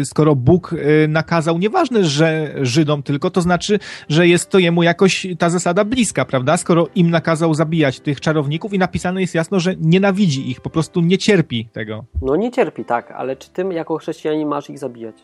y, 0.00 0.04
skoro 0.04 0.36
Bóg 0.36 0.72
y, 0.72 1.08
nakazał, 1.08 1.58
nieważne, 1.58 2.04
że 2.04 2.54
Żydom 2.62 3.02
tylko, 3.02 3.30
to 3.30 3.40
znaczy, 3.40 3.78
że 4.08 4.28
jest 4.28 4.50
to 4.50 4.58
jemu 4.58 4.82
jakoś 4.82 5.26
ta 5.38 5.50
zasada 5.50 5.84
bliska, 5.84 6.24
prawda? 6.24 6.56
Skoro 6.56 6.88
im 6.94 7.10
nakazał 7.10 7.54
zabijać 7.54 8.00
tych 8.00 8.20
czarowników 8.20 8.72
i 8.72 8.78
napisane 8.78 9.20
jest 9.20 9.34
jasno, 9.34 9.60
że 9.60 9.74
nienawidzi 9.80 10.50
ich, 10.50 10.60
po 10.60 10.70
prostu 10.70 11.00
nie 11.00 11.18
cierpi 11.18 11.68
tego. 11.72 12.04
No 12.22 12.36
nie 12.36 12.50
cierpi, 12.50 12.84
tak, 12.84 13.10
ale 13.10 13.36
czy 13.36 13.50
tym 13.50 13.72
jako 13.72 13.96
chrześcijanin 13.96 14.48
masz 14.48 14.70
ich 14.70 14.78
zabijać? 14.78 15.16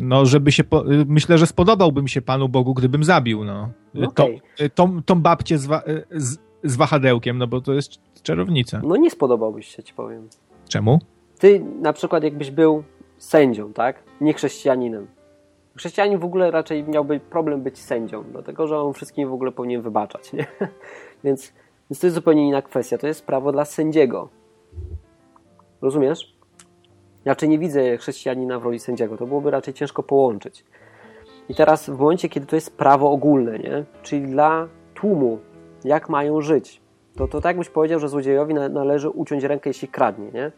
No, 0.00 0.26
żeby 0.26 0.52
się, 0.52 0.64
po... 0.64 0.84
myślę, 1.06 1.38
że 1.38 1.46
spodobałbym 1.46 2.08
się 2.08 2.22
Panu 2.22 2.48
Bogu, 2.48 2.74
gdybym 2.74 3.04
zabił, 3.04 3.44
no 3.44 3.70
okay. 4.06 4.40
tą, 4.58 4.68
tą, 4.74 5.02
tą 5.02 5.22
babcię 5.22 5.58
z, 5.58 5.66
wa... 5.66 5.82
z, 6.10 6.38
z 6.64 6.76
wahadełkiem, 6.76 7.38
no 7.38 7.46
bo 7.46 7.60
to 7.60 7.72
jest 7.72 7.90
czarownica. 8.22 8.80
No 8.84 8.96
nie 8.96 9.10
spodobałbyś 9.10 9.76
się, 9.76 9.82
ci 9.82 9.94
powiem. 9.94 10.28
Czemu? 10.68 10.98
Ty 11.38 11.64
na 11.80 11.92
przykład 11.92 12.24
jakbyś 12.24 12.50
był 12.50 12.82
sędzią, 13.18 13.72
tak? 13.72 14.02
Nie 14.20 14.34
chrześcijaninem. 14.34 15.06
Chrześcijanin 15.76 16.18
w 16.18 16.24
ogóle 16.24 16.50
raczej 16.50 16.84
miałby 16.84 17.20
problem 17.20 17.62
być 17.62 17.78
sędzią, 17.78 18.24
dlatego 18.32 18.66
że 18.66 18.78
on 18.78 18.92
wszystkim 18.92 19.28
w 19.28 19.32
ogóle 19.32 19.52
powinien 19.52 19.82
wybaczać, 19.82 20.32
nie? 20.32 20.46
Więc, 21.24 21.52
więc 21.90 22.00
to 22.00 22.06
jest 22.06 22.14
zupełnie 22.14 22.48
inna 22.48 22.62
kwestia. 22.62 22.98
To 22.98 23.06
jest 23.06 23.26
prawo 23.26 23.52
dla 23.52 23.64
sędziego. 23.64 24.28
Rozumiesz? 25.82 26.36
Raczej 27.24 27.48
nie 27.48 27.58
widzę 27.58 27.96
chrześcijanina 27.96 28.58
w 28.58 28.64
roli 28.64 28.78
sędziego. 28.78 29.16
To 29.16 29.26
byłoby 29.26 29.50
raczej 29.50 29.74
ciężko 29.74 30.02
połączyć. 30.02 30.64
I 31.48 31.54
teraz 31.54 31.90
w 31.90 31.98
momencie, 31.98 32.28
kiedy 32.28 32.46
to 32.46 32.56
jest 32.56 32.76
prawo 32.76 33.10
ogólne, 33.10 33.58
nie? 33.58 33.84
czyli 34.02 34.26
dla 34.26 34.68
tłumu, 34.94 35.38
jak 35.84 36.08
mają 36.08 36.40
żyć, 36.40 36.80
to, 37.16 37.28
to 37.28 37.40
tak 37.40 37.58
byś 37.58 37.68
powiedział, 37.68 38.00
że 38.00 38.08
złodziejowi 38.08 38.54
należy 38.54 39.10
uciąć 39.10 39.44
rękę, 39.44 39.70
jeśli 39.70 39.88
kradnie, 39.88 40.30
nie? 40.30 40.52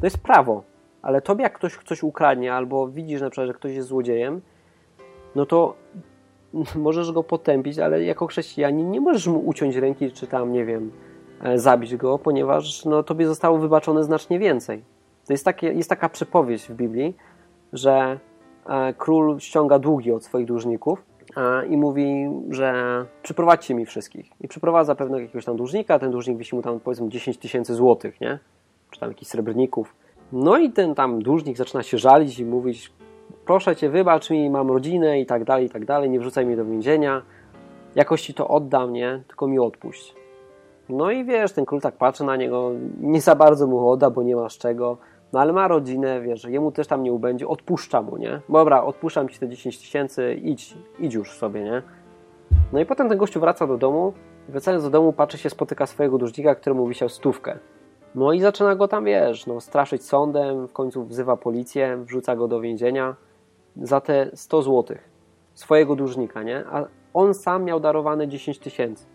To 0.00 0.06
jest 0.06 0.18
prawo, 0.18 0.62
ale 1.02 1.22
tobie 1.22 1.42
jak 1.42 1.52
ktoś 1.52 1.78
coś 1.86 2.02
ukradnie, 2.02 2.54
albo 2.54 2.88
widzisz 2.88 3.20
na 3.20 3.30
przykład, 3.30 3.46
że 3.46 3.54
ktoś 3.54 3.74
jest 3.74 3.88
złodziejem, 3.88 4.40
no 5.34 5.46
to 5.46 5.74
możesz 6.76 7.12
go 7.12 7.22
potępić, 7.22 7.78
ale 7.78 8.04
jako 8.04 8.26
chrześcijanin 8.26 8.90
nie 8.90 9.00
możesz 9.00 9.26
mu 9.26 9.46
uciąć 9.46 9.76
ręki, 9.76 10.12
czy 10.12 10.26
tam, 10.26 10.52
nie 10.52 10.64
wiem, 10.64 10.92
e, 11.42 11.58
zabić 11.58 11.96
go, 11.96 12.18
ponieważ 12.18 12.84
no, 12.84 13.02
tobie 13.02 13.26
zostało 13.26 13.58
wybaczone 13.58 14.04
znacznie 14.04 14.38
więcej. 14.38 14.84
To 15.26 15.32
jest, 15.32 15.44
takie, 15.44 15.72
jest 15.72 15.88
taka 15.88 16.08
przepowiedź 16.08 16.62
w 16.62 16.74
Biblii, 16.74 17.16
że 17.72 18.18
e, 18.68 18.94
król 18.94 19.38
ściąga 19.40 19.78
długi 19.78 20.12
od 20.12 20.24
swoich 20.24 20.46
dłużników 20.46 21.02
i 21.68 21.76
mówi, 21.76 22.30
że 22.50 23.04
przyprowadźcie 23.22 23.74
mi 23.74 23.86
wszystkich. 23.86 24.30
I 24.40 24.48
przyprowadza 24.48 24.94
pewnego 24.94 25.20
jakiegoś 25.20 25.44
tam 25.44 25.56
dłużnika, 25.56 25.98
ten 25.98 26.10
dłużnik 26.10 26.38
wisi 26.38 26.56
mu 26.56 26.62
tam 26.62 26.80
powiedzmy 26.80 27.08
10 27.08 27.38
tysięcy 27.38 27.74
złotych, 27.74 28.20
nie? 28.20 28.38
Czy 28.90 29.00
tam 29.00 29.08
jakichś 29.08 29.30
srebrników. 29.30 29.94
No 30.32 30.58
i 30.58 30.70
ten 30.72 30.94
tam 30.94 31.22
dłużnik 31.22 31.56
zaczyna 31.56 31.82
się 31.82 31.98
żalić 31.98 32.38
i 32.38 32.44
mówić 32.44 32.92
proszę 33.44 33.76
cię, 33.76 33.90
wybacz 33.90 34.30
mi, 34.30 34.50
mam 34.50 34.68
rodzinę 34.70 35.20
i 35.20 35.26
tak 35.26 35.44
dalej, 35.44 35.66
i 35.66 35.70
tak 35.70 35.84
dalej, 35.84 36.10
nie 36.10 36.20
wrzucaj 36.20 36.46
mnie 36.46 36.56
do 36.56 36.64
więzienia, 36.64 37.22
jakoś 37.94 38.22
ci 38.22 38.34
to 38.34 38.48
oddam, 38.48 38.92
nie, 38.92 39.22
tylko 39.28 39.46
mi 39.46 39.58
odpuść. 39.58 40.14
No 40.88 41.10
i 41.10 41.24
wiesz, 41.24 41.52
ten 41.52 41.66
król 41.66 41.80
tak 41.80 41.96
patrzy 41.96 42.24
na 42.24 42.36
niego, 42.36 42.70
nie 43.00 43.20
za 43.20 43.34
bardzo 43.34 43.66
mu 43.66 43.90
odda, 43.90 44.10
bo 44.10 44.22
nie 44.22 44.36
ma 44.36 44.48
z 44.48 44.58
czego, 44.58 44.96
no 45.32 45.40
ale 45.40 45.52
ma 45.52 45.68
rodzinę, 45.68 46.20
wiesz, 46.20 46.44
jemu 46.44 46.72
też 46.72 46.86
tam 46.86 47.02
nie 47.02 47.12
ubędzie, 47.12 47.48
odpuszcza 47.48 48.02
mu, 48.02 48.16
nie? 48.16 48.40
Dobra, 48.48 48.84
odpuszczam 48.84 49.28
ci 49.28 49.38
te 49.38 49.48
10 49.48 49.78
tysięcy, 49.78 50.34
idź, 50.34 50.74
idź 50.98 51.14
już 51.14 51.32
sobie, 51.32 51.62
nie? 51.62 51.82
No 52.72 52.80
i 52.80 52.86
potem 52.86 53.08
ten 53.08 53.18
gościu 53.18 53.40
wraca 53.40 53.66
do 53.66 53.76
domu, 53.76 54.12
wracając 54.48 54.84
do 54.84 54.90
domu 54.90 55.12
patrzy 55.12 55.38
się, 55.38 55.50
spotyka 55.50 55.86
swojego 55.86 56.18
dłużnika, 56.18 56.54
któremu 56.54 56.86
wisiał 56.86 57.08
stówkę. 57.08 57.58
No 58.18 58.32
i 58.32 58.40
zaczyna 58.40 58.76
go 58.76 58.88
tam, 58.88 59.04
wiesz, 59.04 59.46
no, 59.46 59.60
straszyć 59.60 60.04
sądem, 60.04 60.68
w 60.68 60.72
końcu 60.72 61.04
wzywa 61.04 61.36
policję, 61.36 61.96
wrzuca 61.96 62.36
go 62.36 62.48
do 62.48 62.60
więzienia 62.60 63.16
za 63.76 64.00
te 64.00 64.30
100 64.34 64.62
zł 64.62 64.96
swojego 65.54 65.96
dłużnika, 65.96 66.42
nie? 66.42 66.64
A 66.72 66.84
on 67.14 67.34
sam 67.34 67.64
miał 67.64 67.80
darowane 67.80 68.28
10 68.28 68.58
tysięcy. 68.58 69.06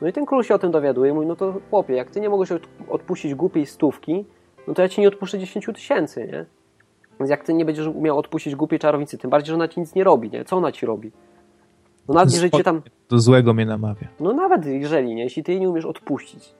No 0.00 0.08
i 0.08 0.12
ten 0.12 0.26
król 0.26 0.42
się 0.42 0.54
o 0.54 0.58
tym 0.58 0.70
dowiaduje, 0.70 1.14
mówi, 1.14 1.26
no 1.26 1.36
to 1.36 1.54
chłopie, 1.70 1.94
jak 1.94 2.10
ty 2.10 2.20
nie 2.20 2.28
mogłeś 2.28 2.48
odpuścić 2.88 3.34
głupiej 3.34 3.66
stówki, 3.66 4.24
no 4.68 4.74
to 4.74 4.82
ja 4.82 4.88
ci 4.88 5.00
nie 5.00 5.08
odpuszczę 5.08 5.38
10 5.38 5.66
tysięcy, 5.66 6.26
nie? 6.32 6.46
Więc 7.20 7.30
jak 7.30 7.44
ty 7.44 7.54
nie 7.54 7.64
będziesz 7.64 7.86
umiał 7.86 8.18
odpuścić 8.18 8.56
głupiej 8.56 8.78
czarownicy, 8.78 9.18
tym 9.18 9.30
bardziej, 9.30 9.48
że 9.48 9.54
ona 9.54 9.68
ci 9.68 9.80
nic 9.80 9.94
nie 9.94 10.04
robi, 10.04 10.30
nie? 10.30 10.44
Co 10.44 10.56
ona 10.56 10.72
ci 10.72 10.86
robi? 10.86 11.12
No 12.08 12.14
nawet 12.14 12.32
jeżeli 12.32 12.50
cię 12.50 12.64
tam... 12.64 12.82
Do 13.08 13.18
złego 13.18 13.54
mnie 13.54 13.66
namawia. 13.66 14.08
No 14.20 14.32
nawet 14.32 14.66
jeżeli, 14.66 15.14
nie? 15.14 15.22
Jeśli 15.22 15.42
ty 15.42 15.52
jej 15.52 15.60
nie 15.60 15.70
umiesz 15.70 15.84
odpuścić, 15.84 16.54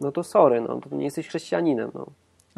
no 0.00 0.12
to 0.12 0.22
sorry, 0.22 0.60
no 0.60 0.80
to 0.80 0.96
nie 0.96 1.04
jesteś 1.04 1.28
chrześcijaninem, 1.28 1.90
no. 1.94 2.06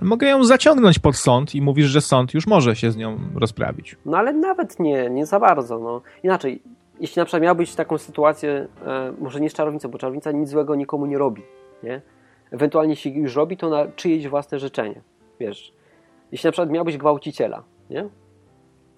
Mogę 0.03 0.27
ją 0.27 0.45
zaciągnąć 0.45 0.99
pod 0.99 1.17
sąd 1.17 1.55
i 1.55 1.63
mówisz, 1.63 1.87
że 1.87 2.01
sąd 2.01 2.35
już 2.35 2.47
może 2.47 2.77
się 2.77 2.91
z 2.91 2.97
nią 2.97 3.19
rozprawić. 3.35 3.97
No 4.07 4.19
ale 4.19 4.33
nawet 4.33 4.81
nie, 4.81 5.11
nie 5.11 5.27
za 5.27 5.41
bardzo, 5.41 5.79
no. 5.79 6.01
Inaczej, 6.23 6.63
jeśli 7.01 7.21
na 7.21 7.25
przykład 7.25 7.43
miałbyś 7.43 7.75
taką 7.75 7.99
sytuację, 7.99 8.69
e, 8.87 9.13
może 9.19 9.41
nie 9.41 9.51
z 9.51 9.55
czarownicą, 9.55 9.89
bo 9.89 9.99
czarownica 9.99 10.33
nic 10.33 10.49
złego 10.49 10.75
nikomu 10.75 11.07
nie 11.07 11.19
robi, 11.19 11.43
nie? 11.83 12.01
Ewentualnie 12.51 12.93
jeśli 12.93 13.15
już 13.15 13.35
robi, 13.35 13.57
to 13.57 13.69
na 13.69 13.87
czyjeś 13.87 14.29
własne 14.29 14.59
życzenie, 14.59 15.01
wiesz. 15.41 15.73
Jeśli 16.33 16.49
na 16.49 16.53
przykład 16.53 16.71
miałbyś 16.71 16.97
gwałciciela, 16.97 17.63
nie? 17.91 18.01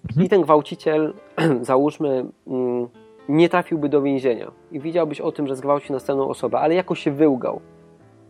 Mhm. 0.09 0.27
I 0.27 0.29
ten 0.29 0.43
gwałciciel, 0.43 1.15
załóżmy, 1.63 2.27
mm, 2.47 2.89
nie 3.29 3.49
trafiłby 3.49 3.89
do 3.89 4.03
więzienia 4.03 4.51
i 4.73 4.81
widziałbyś 4.81 5.21
o 5.21 5.33
tym, 5.33 5.47
że 5.47 5.57
zgwałcił 5.57 5.93
następną 5.93 6.29
osobę, 6.29 6.59
ale 6.59 6.75
jakoś 6.75 7.01
się 7.01 7.11
wyłgał, 7.11 7.61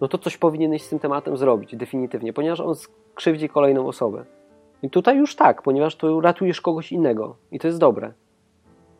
no 0.01 0.09
to 0.09 0.19
coś 0.19 0.37
powinieneś 0.37 0.83
z 0.83 0.89
tym 0.89 0.99
tematem 0.99 1.37
zrobić, 1.37 1.77
definitywnie, 1.77 2.33
ponieważ 2.33 2.61
on 2.61 2.75
skrzywdzi 2.75 3.49
kolejną 3.49 3.87
osobę. 3.87 4.25
I 4.83 4.91
tutaj 4.91 5.19
już 5.19 5.37
tak, 5.37 5.63
ponieważ 5.63 5.97
tu 5.97 6.21
ratujesz 6.21 6.61
kogoś 6.61 6.93
innego 6.93 7.37
i 7.53 7.59
to 7.59 7.67
jest 7.67 7.79
dobre. 7.79 8.13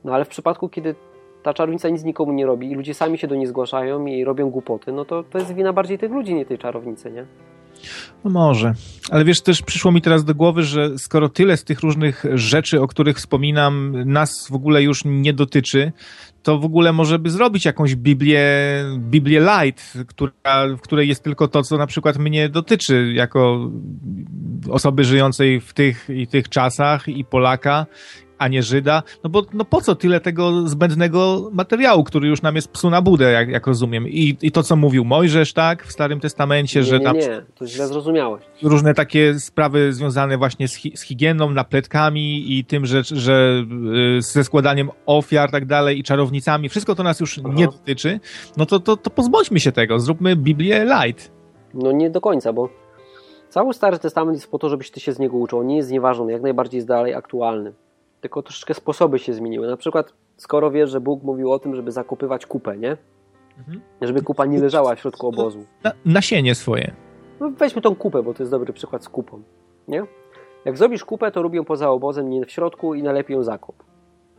No 0.05 0.15
ale 0.15 0.25
w 0.25 0.29
przypadku, 0.29 0.69
kiedy 0.69 0.95
ta 1.43 1.55
czarownica 1.55 1.89
nic 1.89 2.05
nikomu 2.05 2.33
nie 2.33 2.47
robi 2.47 2.71
i 2.71 2.75
ludzie 2.75 2.95
sami 2.95 3.19
się 3.19 3.27
do 3.27 3.35
niej 3.35 3.47
zgłaszają 3.47 4.07
i 4.07 4.25
robią 4.25 4.51
głupoty, 4.51 4.93
no 4.93 5.05
to 5.05 5.23
to 5.23 5.39
jest 5.39 5.55
wina 5.55 5.73
bardziej 5.73 5.99
tych 5.99 6.13
ludzi, 6.13 6.35
nie 6.35 6.47
tej 6.47 6.59
czarownicy, 6.59 7.11
nie? 7.11 7.27
No 8.25 8.31
może. 8.31 8.75
Ale 9.11 9.25
wiesz, 9.25 9.41
też 9.41 9.63
przyszło 9.63 9.93
mi 9.93 10.03
teraz 10.03 10.25
do 10.25 10.35
głowy, 10.35 10.63
że 10.63 10.99
skoro 10.99 11.29
tyle 11.29 11.57
z 11.57 11.65
tych 11.65 11.81
różnych 11.81 12.25
rzeczy, 12.35 12.81
o 12.81 12.89
których 12.89 13.17
wspominam, 13.17 14.03
nas 14.05 14.49
w 14.51 14.55
ogóle 14.55 14.83
już 14.83 15.03
nie 15.05 15.33
dotyczy, 15.33 15.93
to 16.43 16.59
w 16.59 16.65
ogóle 16.65 16.93
może 16.93 17.19
by 17.19 17.31
zrobić 17.31 17.65
jakąś 17.65 17.97
Biblię, 17.97 18.45
Biblię 18.99 19.41
light, 19.41 19.99
która, 20.07 20.33
w 20.77 20.81
której 20.81 21.09
jest 21.09 21.23
tylko 21.23 21.49
to, 21.49 21.63
co 21.63 21.77
na 21.77 21.87
przykład 21.87 22.19
mnie 22.19 22.49
dotyczy, 22.49 23.13
jako 23.15 23.71
osoby 24.71 25.05
żyjącej 25.05 25.61
w 25.61 25.75
tych 25.75 26.09
i 26.11 26.27
tych 26.27 26.49
czasach 26.49 27.09
i 27.09 27.25
Polaka 27.25 27.87
a 28.39 28.49
nie 28.49 28.63
Żyda, 28.63 29.03
no 29.25 29.31
bo 29.31 29.43
no 29.53 29.65
po 29.65 29.81
co 29.81 29.95
tyle 29.95 30.21
tego 30.21 30.69
zbędnego 30.69 31.51
materiału, 31.53 32.05
który 32.05 32.29
już 32.29 32.43
nam 32.43 32.57
jest 32.57 32.69
psu 32.69 32.91
na 32.91 33.03
budę, 33.03 33.33
jak, 33.33 33.49
jak 33.49 33.67
rozumiem. 33.67 34.09
I, 34.09 34.37
I 34.43 34.53
to, 34.53 34.63
co 34.63 34.77
mówił 34.77 35.05
Mojżesz, 35.05 35.53
tak, 35.53 35.85
w 35.85 35.93
Starym 35.93 36.21
Testamencie, 36.21 36.81
nie, 36.81 36.85
że 36.87 36.99
nie, 36.99 37.05
tam... 37.05 37.17
Nie, 37.17 37.43
to 37.55 37.67
źle 37.67 37.87
zrozumiałeś. 37.87 38.45
Różne 38.63 38.95
takie 38.95 39.41
sprawy 39.41 39.93
związane 39.93 40.39
właśnie 40.39 40.69
z, 40.69 40.75
hi, 40.75 40.93
z 40.97 41.03
higieną, 41.03 41.51
napletkami 41.51 42.59
i 42.59 42.65
tym, 42.65 42.87
że, 42.87 43.03
że 43.05 43.65
y, 44.19 44.23
ze 44.23 44.45
składaniem 44.45 44.91
ofiar, 45.07 45.51
tak 45.51 45.67
dalej, 45.67 45.99
i 45.99 46.03
czarownicami, 46.03 46.69
wszystko 46.69 46.95
to 46.95 47.03
nas 47.03 47.21
już 47.21 47.41
Aha. 47.45 47.55
nie 47.55 47.67
dotyczy, 47.67 48.21
no 48.57 48.67
to, 48.67 48.81
to, 48.81 48.97
to 48.97 49.11
pozbądźmy 49.11 49.61
się 49.61 49.73
tego, 49.73 50.01
zróbmy 50.01 50.37
Biblię 50.37 50.85
light. 50.85 51.33
No 51.75 51.93
nie 51.93 52.11
do 52.11 52.21
końca, 52.21 52.53
bo 52.53 52.69
cały 53.49 53.75
Stary 53.75 53.99
Testament 53.99 54.37
jest 54.37 54.51
po 54.51 54.59
to, 54.59 54.69
żebyś 54.69 54.91
ty 54.91 55.01
się 55.01 55.13
z 55.13 55.19
niego 55.19 55.37
uczył. 55.37 55.63
Nie 55.63 55.77
jest 55.77 55.89
znieważony, 55.89 56.33
jak 56.33 56.43
najbardziej 56.43 56.79
jest 56.79 56.89
dalej 56.89 57.15
aktualny 57.15 57.73
tylko 58.21 58.43
troszeczkę 58.43 58.75
sposoby 58.75 59.19
się 59.19 59.35
zmieniły. 59.35 59.67
Na 59.67 59.77
przykład, 59.77 60.13
skoro 60.37 60.71
wiesz, 60.71 60.91
że 60.91 61.01
Bóg 61.01 61.23
mówił 61.23 61.53
o 61.53 61.59
tym, 61.59 61.77
żeby 61.77 61.93
zakopywać 61.93 62.47
kupę, 62.47 62.77
nie? 62.77 62.97
Mhm. 63.59 63.81
Żeby 64.03 64.23
kupa 64.23 64.47
nie 64.47 64.61
leżała 64.61 64.95
w 64.95 65.01
środku 65.01 65.29
obozu. 65.29 65.65
Na, 65.85 65.93
nasienie 66.05 66.55
swoje. 66.55 66.93
No 67.41 67.51
weźmy 67.51 67.83
tą 67.83 67.97
kupę, 67.97 68.23
bo 68.23 68.35
to 68.35 68.43
jest 68.43 68.53
dobry 68.53 68.73
przykład 68.73 69.05
z 69.05 69.09
kupą, 69.09 69.43
nie? 69.89 70.03
Jak 70.65 70.79
zrobisz 70.79 71.05
kupę, 71.05 71.31
to 71.31 71.43
robią 71.43 71.65
poza 71.65 71.91
obozem, 71.91 72.31
nie 72.31 72.47
w 72.47 72.51
środku 72.53 72.95
i 72.95 73.03
najlepiej 73.03 73.37
ją 73.37 73.43
zakop. 73.43 73.77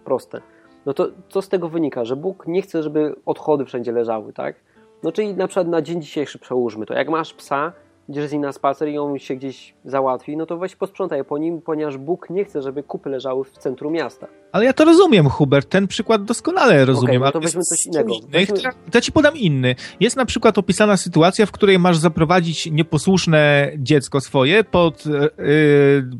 Proste. 0.05 0.41
No 0.85 0.93
to 0.93 1.07
co 1.29 1.41
z 1.41 1.49
tego 1.49 1.69
wynika? 1.69 2.05
Że 2.05 2.15
Bóg 2.15 2.47
nie 2.47 2.61
chce, 2.61 2.83
żeby 2.83 3.15
odchody 3.25 3.65
wszędzie 3.65 3.91
leżały, 3.91 4.33
tak? 4.33 4.55
No 5.03 5.11
czyli 5.11 5.33
na 5.33 5.47
przykład 5.47 5.67
na 5.67 5.81
dzień 5.81 6.01
dzisiejszy 6.01 6.39
przełóżmy 6.39 6.85
to. 6.85 6.93
Jak 6.93 7.09
masz 7.09 7.33
psa, 7.33 7.73
idziesz 8.09 8.29
z 8.29 8.31
nim 8.31 8.41
na 8.41 8.51
spacer 8.51 8.89
i 8.89 8.97
on 8.97 9.19
się 9.19 9.35
gdzieś 9.35 9.73
załatwi, 9.85 10.37
no 10.37 10.45
to 10.45 10.57
weź 10.57 10.75
posprzątaj 10.75 11.25
po 11.25 11.37
nim, 11.37 11.61
ponieważ 11.61 11.97
Bóg 11.97 12.29
nie 12.29 12.45
chce, 12.45 12.61
żeby 12.61 12.83
kupy 12.83 13.09
leżały 13.09 13.43
w 13.43 13.51
centrum 13.57 13.93
miasta. 13.93 14.27
Ale 14.51 14.65
ja 14.65 14.73
to 14.73 14.85
rozumiem, 14.85 15.29
Hubert, 15.29 15.69
ten 15.69 15.87
przykład 15.87 16.23
doskonale 16.23 16.85
rozumiem. 16.85 17.21
Okay, 17.21 17.27
no 17.27 17.31
to 17.31 17.39
weźmy 17.39 17.61
coś 17.63 17.85
innego. 17.85 18.13
Weźmy... 18.29 18.57
Ja 18.93 19.01
ci 19.01 19.11
podam 19.11 19.37
inny. 19.37 19.75
Jest 19.99 20.15
na 20.15 20.25
przykład 20.25 20.57
opisana 20.57 20.97
sytuacja, 20.97 21.45
w 21.45 21.51
której 21.51 21.79
masz 21.79 21.97
zaprowadzić 21.97 22.71
nieposłuszne 22.71 23.71
dziecko 23.77 24.21
swoje 24.21 24.63
pod, 24.63 25.05
yy, 25.05 25.23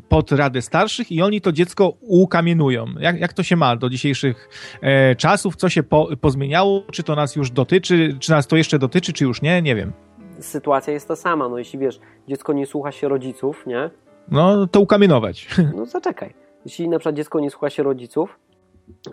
pod 0.08 0.32
radę 0.32 0.62
starszych 0.62 1.12
i 1.12 1.22
oni 1.22 1.40
to 1.40 1.52
dziecko 1.52 1.92
ukamienują. 2.00 2.86
Jak, 3.00 3.20
jak 3.20 3.32
to 3.32 3.42
się 3.42 3.56
ma 3.56 3.76
do 3.76 3.90
dzisiejszych 3.90 4.48
e, 4.80 5.16
czasów? 5.16 5.56
Co 5.56 5.68
się 5.68 5.82
po, 5.82 6.08
pozmieniało? 6.20 6.82
Czy 6.92 7.02
to 7.02 7.14
nas 7.14 7.36
już 7.36 7.50
dotyczy? 7.50 8.16
Czy 8.20 8.30
nas 8.30 8.46
to 8.46 8.56
jeszcze 8.56 8.78
dotyczy, 8.78 9.12
czy 9.12 9.24
już 9.24 9.42
nie? 9.42 9.62
Nie 9.62 9.74
wiem 9.74 10.09
sytuacja 10.40 10.92
jest 10.92 11.08
ta 11.08 11.16
sama. 11.16 11.48
No 11.48 11.58
jeśli 11.58 11.78
wiesz, 11.78 12.00
dziecko 12.28 12.52
nie 12.52 12.66
słucha 12.66 12.92
się 12.92 13.08
rodziców, 13.08 13.66
nie? 13.66 13.90
No 14.28 14.66
to 14.66 14.80
ukamienować. 14.80 15.48
No 15.76 15.86
zaczekaj. 15.86 16.34
Jeśli 16.64 16.88
na 16.88 16.98
przykład 16.98 17.14
dziecko 17.14 17.40
nie 17.40 17.50
słucha 17.50 17.70
się 17.70 17.82
rodziców 17.82 18.38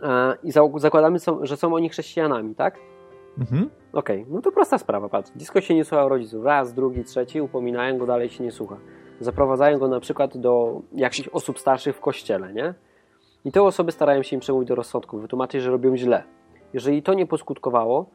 e, 0.04 0.38
i 0.44 0.52
zakładamy, 0.76 1.20
że 1.42 1.58
są 1.58 1.74
oni 1.74 1.90
chrześcijanami, 1.90 2.56
tak? 2.56 2.80
Mhm. 3.40 3.70
Okej, 3.94 4.22
okay. 4.22 4.34
no 4.34 4.42
to 4.42 4.52
prosta 4.52 4.78
sprawa, 4.78 5.10
patrz. 5.10 5.32
Dziecko 5.36 5.62
się 5.62 5.76
nie 5.76 5.86
słucha 5.86 6.08
rodziców. 6.08 6.46
Raz, 6.46 6.74
drugi, 6.74 7.04
trzeci, 7.04 7.42
upominają 7.42 7.98
go, 7.98 8.06
dalej 8.06 8.30
się 8.30 8.44
nie 8.44 8.52
słucha. 8.52 8.78
Zaprowadzają 9.20 9.80
go 9.80 9.88
na 9.88 10.00
przykład 10.00 10.38
do 10.38 10.82
jakichś 10.92 11.28
osób 11.28 11.60
starszych 11.60 11.96
w 11.96 12.00
kościele, 12.00 12.54
nie? 12.54 12.74
I 13.46 13.52
te 13.52 13.64
osoby 13.64 13.92
starają 13.92 14.24
się 14.24 14.36
im 14.36 14.40
przemówić 14.40 14.70
do 14.70 14.76
rozsądku, 14.76 15.20
wytłumaczyć, 15.20 15.62
że 15.62 15.72
robią 15.72 15.98
źle. 15.98 16.24
Jeżeli 16.74 17.04
to 17.04 17.14
nie 17.14 17.26
poskutkowało, 17.26 18.10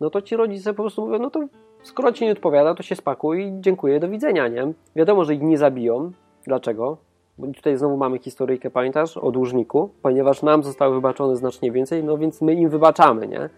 no 0.00 0.10
to 0.10 0.22
ci 0.22 0.36
rodzice 0.36 0.74
po 0.74 0.82
prostu 0.82 1.06
mówią, 1.06 1.18
no 1.18 1.30
to 1.30 1.40
skoro 1.82 2.12
ci 2.12 2.24
nie 2.24 2.32
odpowiada, 2.32 2.74
to 2.74 2.82
się 2.82 2.96
spakuj 2.96 3.42
i 3.42 3.60
dziękuję, 3.60 4.00
do 4.00 4.08
widzenia, 4.08 4.48
nie? 4.48 4.72
Wiadomo, 4.96 5.24
że 5.24 5.34
ich 5.34 5.42
nie 5.42 5.58
zabiją. 5.58 6.12
Dlaczego? 6.44 6.96
Bo 7.38 7.46
tutaj 7.46 7.76
znowu 7.76 7.96
mamy 7.96 8.18
historyjkę, 8.18 8.70
pamiętasz, 8.70 9.16
o 9.16 9.30
dłużniku, 9.30 9.90
ponieważ 10.02 10.42
nam 10.42 10.62
zostało 10.62 10.94
wybaczone 10.94 11.36
znacznie 11.36 11.72
więcej, 11.72 12.04
no 12.04 12.18
więc 12.18 12.42
my 12.42 12.54
im 12.54 12.68
wybaczamy, 12.68 13.28
nie? 13.28 13.50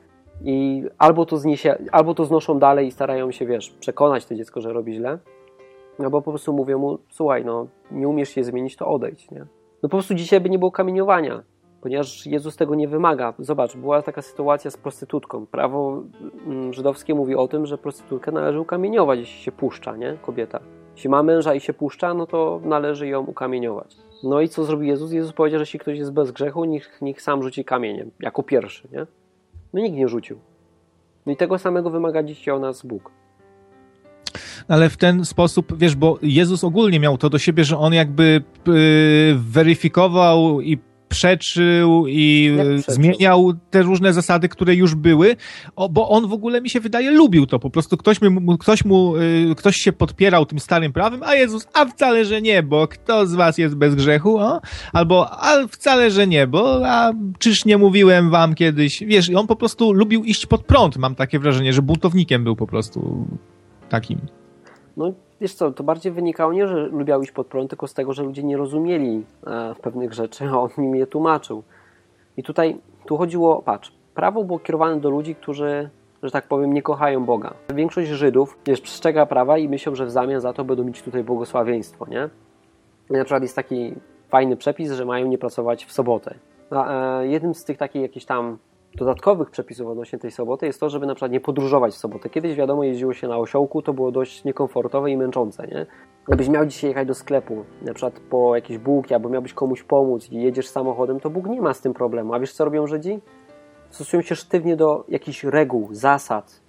I 0.44 0.84
albo 0.98 1.26
to, 1.26 1.36
zniesie, 1.36 1.78
albo 1.92 2.14
to 2.14 2.24
znoszą 2.24 2.58
dalej 2.58 2.86
i 2.86 2.92
starają 2.92 3.30
się, 3.30 3.46
wiesz, 3.46 3.70
przekonać 3.70 4.26
to 4.26 4.34
dziecko, 4.34 4.60
że 4.60 4.72
robi 4.72 4.94
źle, 4.94 5.18
albo 5.98 6.22
po 6.22 6.30
prostu 6.30 6.52
mówią 6.52 6.78
mu, 6.78 6.98
słuchaj, 7.10 7.44
no, 7.44 7.66
nie 7.90 8.08
umiesz 8.08 8.28
się 8.28 8.44
zmienić, 8.44 8.76
to 8.76 8.86
odejdź, 8.86 9.30
nie? 9.30 9.40
No 9.82 9.88
po 9.88 9.88
prostu 9.88 10.14
dzisiaj 10.14 10.40
by 10.40 10.50
nie 10.50 10.58
było 10.58 10.70
kamieniowania 10.70 11.42
ponieważ 11.84 12.26
Jezus 12.26 12.56
tego 12.56 12.74
nie 12.74 12.88
wymaga. 12.88 13.34
Zobacz, 13.38 13.76
była 13.76 14.02
taka 14.02 14.22
sytuacja 14.22 14.70
z 14.70 14.76
prostytutką. 14.76 15.46
Prawo 15.46 16.02
mm, 16.46 16.72
żydowskie 16.72 17.14
mówi 17.14 17.34
o 17.34 17.48
tym, 17.48 17.66
że 17.66 17.78
prostytutkę 17.78 18.32
należy 18.32 18.60
ukamieniować, 18.60 19.18
jeśli 19.18 19.42
się 19.42 19.52
puszcza, 19.52 19.96
nie? 19.96 20.16
Kobieta. 20.22 20.60
Jeśli 20.96 21.10
ma 21.10 21.22
męża 21.22 21.54
i 21.54 21.60
się 21.60 21.72
puszcza, 21.72 22.14
no 22.14 22.26
to 22.26 22.60
należy 22.64 23.08
ją 23.08 23.26
ukamieniować. 23.26 23.96
No 24.22 24.40
i 24.40 24.48
co 24.48 24.64
zrobi 24.64 24.88
Jezus? 24.88 25.12
Jezus 25.12 25.32
powiedział, 25.32 25.58
że 25.58 25.62
jeśli 25.62 25.78
ktoś 25.78 25.98
jest 25.98 26.12
bez 26.12 26.30
grzechu, 26.30 26.64
niech, 26.64 26.98
niech 27.02 27.22
sam 27.22 27.42
rzuci 27.42 27.64
kamieniem, 27.64 28.10
jako 28.20 28.42
pierwszy, 28.42 28.88
nie? 28.92 29.06
No 29.72 29.80
nikt 29.80 29.96
nie 29.96 30.08
rzucił. 30.08 30.38
No 31.26 31.32
i 31.32 31.36
tego 31.36 31.58
samego 31.58 31.90
wymaga 31.90 32.22
dzisiaj 32.22 32.54
o 32.54 32.58
nas 32.58 32.86
Bóg 32.86 33.10
ale 34.68 34.90
w 34.90 34.96
ten 34.96 35.24
sposób, 35.24 35.78
wiesz, 35.78 35.96
bo 35.96 36.18
Jezus 36.22 36.64
ogólnie 36.64 37.00
miał 37.00 37.18
to 37.18 37.30
do 37.30 37.38
siebie, 37.38 37.64
że 37.64 37.78
on 37.78 37.94
jakby 37.94 38.42
yy, 38.66 38.74
weryfikował 39.34 40.60
i 40.60 40.78
przeczył 41.08 42.04
i 42.08 42.56
zmieniał 42.88 43.52
te 43.70 43.82
różne 43.82 44.12
zasady, 44.12 44.48
które 44.48 44.74
już 44.74 44.94
były, 44.94 45.36
o, 45.76 45.88
bo 45.88 46.08
on 46.08 46.28
w 46.28 46.32
ogóle 46.32 46.60
mi 46.60 46.70
się 46.70 46.80
wydaje 46.80 47.10
lubił 47.10 47.46
to. 47.46 47.58
Po 47.58 47.70
prostu 47.70 47.96
ktoś, 47.96 48.20
mu, 48.22 48.58
ktoś, 48.58 48.84
mu, 48.84 49.16
y, 49.16 49.54
ktoś 49.56 49.76
się 49.76 49.92
podpierał 49.92 50.46
tym 50.46 50.58
starym 50.58 50.92
prawem, 50.92 51.22
a 51.22 51.34
Jezus, 51.34 51.68
a 51.72 51.84
wcale, 51.84 52.24
że 52.24 52.42
nie, 52.42 52.62
bo 52.62 52.88
kto 52.88 53.26
z 53.26 53.34
was 53.34 53.58
jest 53.58 53.74
bez 53.74 53.94
grzechu? 53.94 54.38
O? 54.38 54.60
Albo, 54.92 55.30
a 55.30 55.66
wcale, 55.68 56.10
że 56.10 56.26
nie, 56.26 56.46
bo 56.46 56.86
a 56.86 57.12
czyż 57.38 57.64
nie 57.64 57.78
mówiłem 57.78 58.30
wam 58.30 58.54
kiedyś? 58.54 59.00
Wiesz, 59.00 59.30
on 59.30 59.46
po 59.46 59.56
prostu 59.56 59.92
lubił 59.92 60.24
iść 60.24 60.46
pod 60.46 60.64
prąd, 60.64 60.96
mam 60.96 61.14
takie 61.14 61.38
wrażenie, 61.38 61.72
że 61.72 61.82
buntownikiem 61.82 62.44
był 62.44 62.56
po 62.56 62.66
prostu 62.66 63.26
takim. 63.88 64.18
No 64.96 65.23
wiesz 65.40 65.54
co, 65.54 65.72
to 65.72 65.84
bardziej 65.84 66.12
wynikało 66.12 66.52
nie, 66.52 66.68
że 66.68 66.86
lubiał 66.86 67.22
iść 67.22 67.32
pod 67.32 67.46
prąd, 67.46 67.70
tylko 67.70 67.86
z 67.86 67.94
tego, 67.94 68.12
że 68.12 68.22
ludzie 68.22 68.42
nie 68.42 68.56
rozumieli 68.56 69.24
e, 69.46 69.74
pewnych 69.82 70.12
rzeczy, 70.12 70.44
a 70.52 70.58
on 70.58 70.70
im 70.78 70.96
je 70.96 71.06
tłumaczył. 71.06 71.62
I 72.36 72.42
tutaj, 72.42 72.78
tu 73.06 73.16
chodziło, 73.16 73.62
patrz, 73.62 73.92
prawo 74.14 74.44
było 74.44 74.58
kierowane 74.58 75.00
do 75.00 75.10
ludzi, 75.10 75.34
którzy, 75.34 75.90
że 76.22 76.30
tak 76.30 76.48
powiem, 76.48 76.72
nie 76.72 76.82
kochają 76.82 77.24
Boga. 77.24 77.54
Większość 77.74 78.08
Żydów, 78.08 78.58
wiesz, 78.66 78.80
przestrzega 78.80 79.26
prawa 79.26 79.58
i 79.58 79.68
myślą, 79.68 79.94
że 79.94 80.06
w 80.06 80.10
zamian 80.10 80.40
za 80.40 80.52
to 80.52 80.64
będą 80.64 80.84
mieć 80.84 81.02
tutaj 81.02 81.24
błogosławieństwo, 81.24 82.06
nie? 82.06 82.28
I 83.10 83.12
na 83.12 83.24
przykład 83.24 83.42
jest 83.42 83.56
taki 83.56 83.94
fajny 84.28 84.56
przepis, 84.56 84.92
że 84.92 85.04
mają 85.04 85.26
nie 85.26 85.38
pracować 85.38 85.84
w 85.84 85.92
sobotę. 85.92 86.34
A, 86.70 87.20
e, 87.20 87.26
jednym 87.26 87.54
z 87.54 87.64
tych 87.64 87.78
takich 87.78 88.02
jakichś 88.02 88.26
tam 88.26 88.58
dodatkowych 88.96 89.50
przepisów 89.50 89.88
odnośnie 89.88 90.18
tej 90.18 90.30
soboty 90.30 90.66
jest 90.66 90.80
to, 90.80 90.90
żeby 90.90 91.06
na 91.06 91.14
przykład 91.14 91.32
nie 91.32 91.40
podróżować 91.40 91.94
w 91.94 91.96
sobotę. 91.96 92.30
Kiedyś 92.30 92.54
wiadomo 92.54 92.84
jeździło 92.84 93.12
się 93.14 93.28
na 93.28 93.38
osiołku, 93.38 93.82
to 93.82 93.92
było 93.92 94.12
dość 94.12 94.44
niekomfortowe 94.44 95.10
i 95.10 95.16
męczące, 95.16 95.66
nie? 95.66 95.86
Gdybyś 96.26 96.48
miał 96.48 96.66
dzisiaj 96.66 96.90
jechać 96.90 97.08
do 97.08 97.14
sklepu, 97.14 97.64
na 97.82 97.94
przykład 97.94 98.20
po 98.30 98.54
jakieś 98.54 98.78
bułki, 98.78 99.14
albo 99.14 99.28
miałbyś 99.28 99.54
komuś 99.54 99.82
pomóc 99.82 100.30
i 100.30 100.42
jedziesz 100.42 100.68
samochodem, 100.68 101.20
to 101.20 101.30
Bóg 101.30 101.46
nie 101.46 101.60
ma 101.60 101.74
z 101.74 101.80
tym 101.80 101.94
problemu. 101.94 102.34
A 102.34 102.40
wiesz 102.40 102.52
co 102.52 102.64
robią 102.64 102.86
Żydzi? 102.86 103.20
Stosują 103.90 104.22
się 104.22 104.36
sztywnie 104.36 104.76
do 104.76 105.04
jakichś 105.08 105.44
reguł, 105.44 105.88
zasad. 105.90 106.60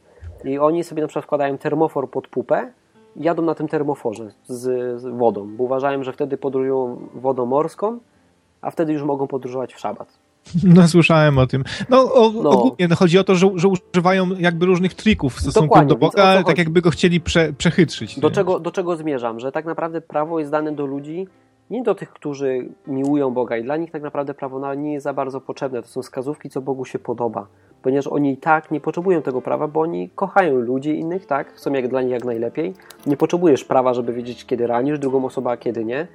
I 0.43 0.59
oni 0.59 0.83
sobie 0.83 1.01
na 1.01 1.07
przykład 1.07 1.25
wkładają 1.25 1.57
termofor 1.57 2.09
pod 2.09 2.27
pupę 2.27 2.73
i 3.15 3.23
jadą 3.23 3.41
na 3.43 3.55
tym 3.55 3.67
termoforze 3.67 4.31
z, 4.47 5.01
z 5.01 5.05
wodą, 5.05 5.55
bo 5.57 5.63
uważają, 5.63 6.03
że 6.03 6.13
wtedy 6.13 6.37
podróżują 6.37 7.07
wodą 7.13 7.45
morską, 7.45 7.99
a 8.61 8.71
wtedy 8.71 8.93
już 8.93 9.03
mogą 9.03 9.27
podróżować 9.27 9.73
w 9.73 9.79
szabat. 9.79 10.24
No, 10.75 10.87
słyszałem 10.87 11.37
o 11.37 11.47
tym. 11.47 11.63
No, 11.89 12.13
o, 12.13 12.31
no. 12.31 12.49
ogólnie 12.49 12.87
no, 12.89 12.95
chodzi 12.95 13.19
o 13.19 13.23
to, 13.23 13.35
że, 13.35 13.51
że 13.55 13.67
używają 13.67 14.29
jakby 14.39 14.65
różnych 14.65 14.93
trików 14.93 15.33
w 15.33 15.39
stosunku 15.39 15.67
Dokładnie, 15.67 15.89
do 15.89 15.95
Boga, 15.95 16.43
tak 16.43 16.57
jakby 16.57 16.81
go 16.81 16.89
chcieli 16.89 17.21
prze, 17.21 17.53
przechytrzyć. 17.53 18.19
Do 18.19 18.31
czego, 18.31 18.59
do 18.59 18.71
czego 18.71 18.95
zmierzam? 18.95 19.39
Że 19.39 19.51
tak 19.51 19.65
naprawdę 19.65 20.01
prawo 20.01 20.39
jest 20.39 20.51
dane 20.51 20.71
do 20.71 20.85
ludzi, 20.85 21.27
nie 21.69 21.83
do 21.83 21.95
tych, 21.95 22.09
którzy 22.09 22.69
miłują 22.87 23.31
Boga 23.31 23.57
i 23.57 23.63
dla 23.63 23.77
nich 23.77 23.91
tak 23.91 24.01
naprawdę 24.01 24.33
prawo 24.33 24.75
nie 24.75 24.93
jest 24.93 25.03
za 25.03 25.13
bardzo 25.13 25.41
potrzebne. 25.41 25.81
To 25.81 25.87
są 25.87 26.01
wskazówki, 26.01 26.49
co 26.49 26.61
Bogu 26.61 26.85
się 26.85 26.99
podoba. 26.99 27.47
ponieważ 27.81 28.07
oni 28.07 28.33
i 28.33 28.37
tak 28.37 28.71
nie 28.71 28.81
potrzebują 28.81 29.21
tego 29.21 29.41
prawa, 29.41 29.67
bo 29.67 29.81
oni 29.81 30.09
kochają 30.09 30.55
ludzi 30.55 30.99
innych, 30.99 31.25
tak? 31.25 31.53
Chcą 31.53 31.73
jak 31.73 31.87
dla 31.87 32.01
nich 32.01 32.11
jak 32.11 32.25
najlepiej. 32.25 32.73
Nie 33.05 33.17
potrzebujesz 33.17 33.63
prawa, 33.63 33.93
żeby 33.93 34.13
wiedzieć, 34.13 34.45
kiedy 34.45 34.67
ranisz 34.67 34.99
drugą 34.99 35.25
osobę, 35.25 35.49
a 35.49 35.57
kiedy 35.57 35.85
nie. 35.85 36.07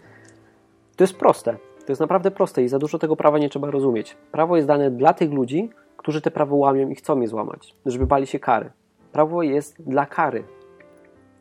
To 0.96 1.04
jest 1.04 1.16
proste. 1.16 1.56
To 1.90 1.92
jest 1.92 2.00
naprawdę 2.00 2.30
proste 2.30 2.62
i 2.62 2.68
za 2.68 2.78
dużo 2.78 2.98
tego 2.98 3.16
prawa 3.16 3.38
nie 3.38 3.48
trzeba 3.48 3.70
rozumieć. 3.70 4.16
Prawo 4.32 4.56
jest 4.56 4.68
dane 4.68 4.90
dla 4.90 5.12
tych 5.12 5.32
ludzi, 5.32 5.70
którzy 5.96 6.20
te 6.20 6.30
prawo 6.30 6.56
łamią 6.56 6.88
i 6.88 6.94
chcą 6.94 7.20
je 7.20 7.28
złamać, 7.28 7.76
żeby 7.86 8.06
bali 8.06 8.26
się 8.26 8.38
kary. 8.38 8.70
Prawo 9.12 9.42
jest 9.42 9.82
dla 9.82 10.06
kary. 10.06 10.44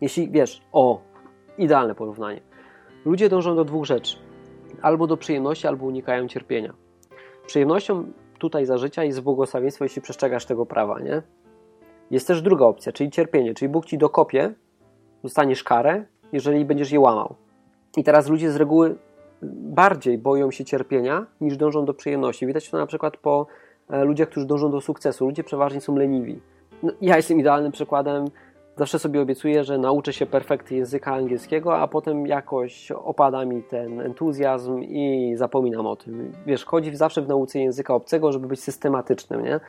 Jeśli 0.01 0.31
wiesz, 0.31 0.61
o, 0.71 1.01
idealne 1.57 1.95
porównanie. 1.95 2.41
Ludzie 3.05 3.29
dążą 3.29 3.55
do 3.55 3.65
dwóch 3.65 3.85
rzeczy: 3.85 4.17
albo 4.81 5.07
do 5.07 5.17
przyjemności, 5.17 5.67
albo 5.67 5.85
unikają 5.85 6.27
cierpienia. 6.27 6.73
Przyjemnością 7.45 8.11
tutaj 8.39 8.65
za 8.65 8.77
życia 8.77 9.03
jest 9.03 9.21
błogosławieństwo, 9.21 9.85
jeśli 9.85 10.01
przestrzegasz 10.01 10.45
tego 10.45 10.65
prawa, 10.65 10.99
nie? 10.99 11.21
Jest 12.11 12.27
też 12.27 12.41
druga 12.41 12.65
opcja, 12.65 12.91
czyli 12.91 13.09
cierpienie, 13.11 13.53
czyli 13.53 13.69
Bóg 13.69 13.85
ci 13.85 13.97
dokopie, 13.97 14.53
dostaniesz 15.23 15.63
karę, 15.63 16.05
jeżeli 16.31 16.65
będziesz 16.65 16.91
je 16.91 16.99
łamał. 16.99 17.35
I 17.97 18.03
teraz 18.03 18.29
ludzie 18.29 18.51
z 18.51 18.55
reguły 18.55 18.95
bardziej 19.41 20.17
boją 20.17 20.51
się 20.51 20.65
cierpienia 20.65 21.25
niż 21.41 21.57
dążą 21.57 21.85
do 21.85 21.93
przyjemności. 21.93 22.47
Widać 22.47 22.69
to 22.69 22.77
na 22.77 22.85
przykład 22.85 23.17
po 23.17 23.47
e, 23.89 24.03
ludziach, 24.03 24.29
którzy 24.29 24.45
dążą 24.45 24.71
do 24.71 24.81
sukcesu. 24.81 25.25
Ludzie 25.25 25.43
przeważnie 25.43 25.81
są 25.81 25.95
leniwi. 25.95 26.39
No, 26.83 26.91
ja 27.01 27.17
jestem 27.17 27.39
idealnym 27.39 27.71
przykładem 27.71 28.25
Zawsze 28.79 28.99
sobie 28.99 29.21
obiecuję, 29.21 29.63
że 29.63 29.77
nauczę 29.77 30.13
się 30.13 30.25
perfekty 30.25 30.75
języka 30.75 31.13
angielskiego, 31.13 31.77
a 31.77 31.87
potem 31.87 32.27
jakoś 32.27 32.91
opada 32.91 33.45
mi 33.45 33.63
ten 33.63 34.01
entuzjazm 34.01 34.83
i 34.83 35.33
zapominam 35.35 35.85
o 35.85 35.95
tym. 35.95 36.31
Wiesz, 36.45 36.65
chodzi 36.65 36.95
zawsze 36.95 37.21
w 37.21 37.27
nauce 37.27 37.59
języka 37.59 37.93
obcego, 37.93 38.31
żeby 38.31 38.47
być 38.47 38.59
systematycznym, 38.59 39.43
nie? 39.43 39.59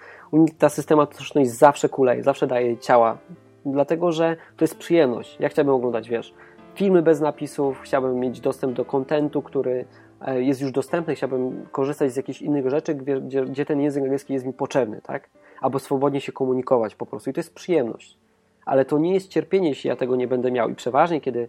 Ta 0.59 0.69
systematyczność 0.69 1.51
zawsze 1.51 1.89
kuleje, 1.89 2.23
zawsze 2.23 2.47
daje 2.47 2.79
ciała, 2.79 3.19
dlatego 3.67 4.13
że 4.13 4.37
to 4.57 4.65
jest 4.65 4.79
przyjemność. 4.79 5.37
Ja 5.41 5.49
chciałbym 5.49 5.75
oglądać, 5.75 6.09
wiesz, 6.09 6.35
filmy 6.81 7.03
bez 7.03 7.21
napisów, 7.21 7.81
chciałbym 7.81 8.21
mieć 8.21 8.41
dostęp 8.41 8.77
do 8.77 8.85
kontentu, 8.85 9.43
który 9.43 9.85
e, 10.21 10.43
jest 10.43 10.61
już 10.61 10.73
dostępny, 10.73 11.15
chciałbym 11.15 11.67
korzystać 11.73 12.13
z 12.13 12.17
jakichś 12.17 12.43
innych 12.43 12.71
rzeczy, 12.71 12.95
gdzie, 12.95 13.45
gdzie 13.45 13.65
ten 13.65 13.81
język 13.81 14.03
angielski 14.03 14.33
jest 14.33 14.47
mi 14.47 14.53
potrzebny, 14.53 15.01
tak? 15.03 15.31
Albo 15.61 15.79
swobodnie 15.79 16.21
się 16.21 16.33
komunikować 16.33 16.95
po 16.95 17.07
prostu. 17.07 17.31
I 17.31 17.33
to 17.33 17.41
jest 17.41 17.55
przyjemność 17.55 18.19
ale 18.65 18.85
to 18.85 18.99
nie 18.99 19.15
jest 19.15 19.29
cierpienie, 19.29 19.69
jeśli 19.69 19.89
ja 19.89 19.97
tego 19.97 20.17
nie 20.17 20.29
będę 20.29 20.51
miał. 20.51 20.71
I 20.71 20.75
przeważnie, 20.75 21.21
kiedy 21.21 21.49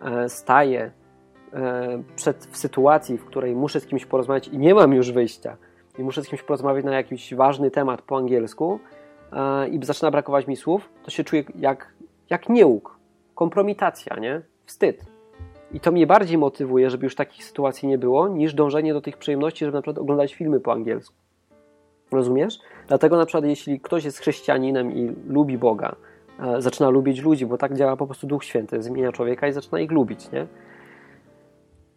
e, 0.00 0.28
staję 0.28 0.90
e, 1.52 2.02
przed, 2.16 2.46
w 2.50 2.56
sytuacji, 2.56 3.18
w 3.18 3.24
której 3.24 3.56
muszę 3.56 3.80
z 3.80 3.86
kimś 3.86 4.06
porozmawiać 4.06 4.48
i 4.48 4.58
nie 4.58 4.74
mam 4.74 4.92
już 4.92 5.12
wyjścia, 5.12 5.56
i 5.98 6.02
muszę 6.02 6.22
z 6.24 6.28
kimś 6.28 6.42
porozmawiać 6.42 6.84
na 6.84 6.94
jakiś 6.94 7.34
ważny 7.34 7.70
temat 7.70 8.02
po 8.02 8.16
angielsku 8.16 8.80
i 9.70 9.80
zaczyna 9.82 10.10
brakować 10.10 10.46
mi 10.46 10.56
słów, 10.56 10.88
to 11.02 11.10
się 11.10 11.24
czuję 11.24 11.44
jak, 11.54 11.94
jak 12.30 12.48
nieuk, 12.48 12.97
kompromitacja, 13.38 14.16
nie? 14.16 14.42
Wstyd. 14.64 15.04
I 15.72 15.80
to 15.80 15.92
mnie 15.92 16.06
bardziej 16.06 16.38
motywuje, 16.38 16.90
żeby 16.90 17.06
już 17.06 17.14
takich 17.14 17.44
sytuacji 17.44 17.88
nie 17.88 17.98
było, 17.98 18.28
niż 18.28 18.54
dążenie 18.54 18.92
do 18.92 19.00
tych 19.00 19.16
przyjemności, 19.16 19.64
żeby 19.64 19.76
na 19.76 19.82
przykład 19.82 19.98
oglądać 19.98 20.34
filmy 20.34 20.60
po 20.60 20.72
angielsku. 20.72 21.14
Rozumiesz? 22.12 22.58
Dlatego 22.88 23.16
na 23.16 23.26
przykład 23.26 23.44
jeśli 23.44 23.80
ktoś 23.80 24.04
jest 24.04 24.18
chrześcijaninem 24.18 24.92
i 24.92 25.14
lubi 25.26 25.58
Boga, 25.58 25.96
E, 26.38 26.62
zaczyna 26.62 26.88
lubić 26.88 27.22
ludzi, 27.22 27.46
bo 27.46 27.58
tak 27.58 27.74
działa 27.74 27.96
po 27.96 28.06
prostu 28.06 28.26
Duch 28.26 28.44
Święty, 28.44 28.82
zmienia 28.82 29.12
człowieka 29.12 29.48
i 29.48 29.52
zaczyna 29.52 29.80
ich 29.80 29.90
lubić, 29.90 30.30
nie? 30.30 30.46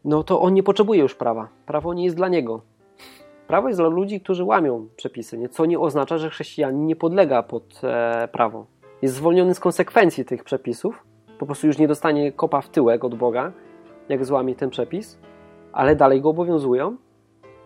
No 0.05 0.23
to 0.23 0.41
on 0.41 0.53
nie 0.53 0.63
potrzebuje 0.63 1.01
już 1.01 1.15
prawa. 1.15 1.47
Prawo 1.65 1.93
nie 1.93 2.03
jest 2.03 2.15
dla 2.15 2.27
niego. 2.27 2.61
Prawo 3.47 3.67
jest 3.67 3.79
dla 3.79 3.87
ludzi, 3.87 4.21
którzy 4.21 4.43
łamią 4.43 4.87
przepisy, 4.95 5.37
nie? 5.37 5.49
co 5.49 5.65
nie 5.65 5.79
oznacza, 5.79 6.17
że 6.17 6.29
chrześcijanin 6.29 6.85
nie 6.85 6.95
podlega 6.95 7.43
pod 7.43 7.81
e, 7.83 8.27
prawo. 8.31 8.65
Jest 9.01 9.15
zwolniony 9.15 9.55
z 9.55 9.59
konsekwencji 9.59 10.25
tych 10.25 10.43
przepisów, 10.43 11.03
po 11.41 11.45
prostu 11.45 11.67
już 11.67 11.77
nie 11.77 11.87
dostanie 11.87 12.31
kopa 12.31 12.61
w 12.61 12.69
tyłek 12.69 13.03
od 13.03 13.15
Boga, 13.15 13.51
jak 14.09 14.25
złamie 14.25 14.55
ten 14.55 14.69
przepis, 14.69 15.19
ale 15.73 15.95
dalej 15.95 16.21
go 16.21 16.29
obowiązują, 16.29 16.97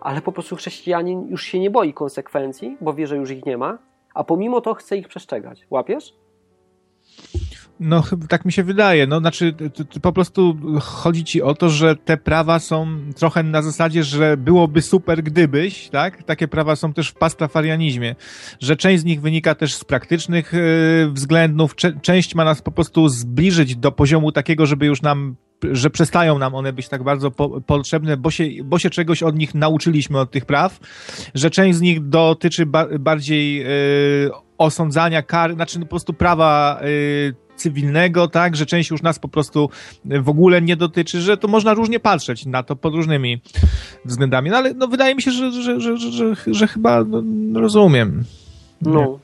ale 0.01 0.21
po 0.21 0.31
prostu 0.31 0.55
chrześcijanin 0.55 1.27
już 1.27 1.43
się 1.43 1.59
nie 1.59 1.69
boi 1.69 1.93
konsekwencji, 1.93 2.77
bo 2.81 2.93
wie, 2.93 3.07
że 3.07 3.17
już 3.17 3.31
ich 3.31 3.45
nie 3.45 3.57
ma, 3.57 3.77
a 4.13 4.23
pomimo 4.23 4.61
to 4.61 4.73
chce 4.73 4.97
ich 4.97 5.07
przestrzegać. 5.07 5.67
Łapiesz? 5.69 6.15
No, 7.79 8.03
tak 8.29 8.45
mi 8.45 8.51
się 8.51 8.63
wydaje. 8.63 9.07
No, 9.07 9.19
znaczy, 9.19 9.53
po 10.01 10.13
prostu 10.13 10.57
chodzi 10.81 11.23
ci 11.23 11.41
o 11.41 11.53
to, 11.53 11.69
że 11.69 11.95
te 11.95 12.17
prawa 12.17 12.59
są 12.59 12.87
trochę 13.15 13.43
na 13.43 13.61
zasadzie, 13.61 14.03
że 14.03 14.37
byłoby 14.37 14.81
super 14.81 15.23
gdybyś, 15.23 15.89
tak? 15.89 16.23
Takie 16.23 16.47
prawa 16.47 16.75
są 16.75 16.93
też 16.93 17.09
w 17.09 17.13
pastafarianizmie, 17.13 18.15
że 18.59 18.75
część 18.75 19.01
z 19.01 19.05
nich 19.05 19.21
wynika 19.21 19.55
też 19.55 19.75
z 19.75 19.83
praktycznych 19.83 20.53
yy, 20.53 21.11
względów, 21.11 21.75
cze 21.75 21.93
część 22.01 22.35
ma 22.35 22.45
nas 22.45 22.61
po 22.61 22.71
prostu 22.71 23.09
zbliżyć 23.09 23.75
do 23.75 23.91
poziomu 23.91 24.31
takiego, 24.31 24.65
żeby 24.65 24.85
już 24.85 25.01
nam 25.01 25.35
że 25.71 25.89
przestają 25.89 26.39
nam 26.39 26.55
one 26.55 26.73
być 26.73 26.89
tak 26.89 27.03
bardzo 27.03 27.31
po, 27.31 27.61
potrzebne, 27.61 28.17
bo 28.17 28.31
się, 28.31 28.43
bo 28.63 28.79
się 28.79 28.89
czegoś 28.89 29.23
od 29.23 29.37
nich 29.37 29.55
nauczyliśmy, 29.55 30.19
od 30.19 30.31
tych 30.31 30.45
praw, 30.45 30.79
że 31.35 31.49
część 31.49 31.77
z 31.77 31.81
nich 31.81 32.07
dotyczy 32.09 32.65
ba 32.65 32.87
bardziej 32.99 33.55
yy, 33.55 34.31
osądzania 34.57 35.21
kar, 35.21 35.53
znaczy 35.53 35.79
no 35.79 35.85
po 35.85 35.89
prostu 35.89 36.13
prawa 36.13 36.79
yy, 36.81 37.44
cywilnego, 37.55 38.27
tak, 38.27 38.55
że 38.55 38.65
część 38.65 38.91
już 38.91 39.01
nas 39.01 39.19
po 39.19 39.27
prostu 39.27 39.69
w 40.03 40.29
ogóle 40.29 40.61
nie 40.61 40.75
dotyczy, 40.75 41.21
że 41.21 41.37
to 41.37 41.47
można 41.47 41.73
różnie 41.73 41.99
patrzeć 41.99 42.45
na 42.45 42.63
to 42.63 42.75
pod 42.75 42.93
różnymi 42.93 43.41
względami, 44.05 44.49
no 44.49 44.57
ale 44.57 44.73
no, 44.73 44.87
wydaje 44.87 45.15
mi 45.15 45.21
się, 45.21 45.31
że, 45.31 45.51
że, 45.51 45.79
że, 45.79 45.97
że, 45.97 46.35
że 46.47 46.67
chyba 46.67 47.03
no, 47.03 47.59
rozumiem. 47.59 48.23
No, 48.81 49.19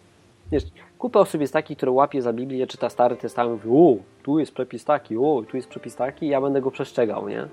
jest. 0.52 0.72
Kupa 0.98 1.20
osób 1.20 1.42
jest 1.42 1.54
takich, 1.54 1.78
które 1.78 1.92
łapie 1.92 2.22
za 2.22 2.34
Biblię, 2.34 2.68
czyta 2.68 2.90
Stary 2.90 3.16
Testament, 3.16 3.66
mówi, 3.66 3.78
o, 3.78 4.04
tu 4.24 4.40
jest 4.40 4.54
przepis 4.54 4.86
taki, 4.86 5.18
o, 5.18 5.44
tu 5.50 5.58
jest 5.58 5.70
przepis 5.70 5.96
taki, 5.96 6.28
ja 6.28 6.42
będę 6.42 6.62
go 6.62 6.72
przestrzegał, 6.72 7.30
nie? 7.30 7.48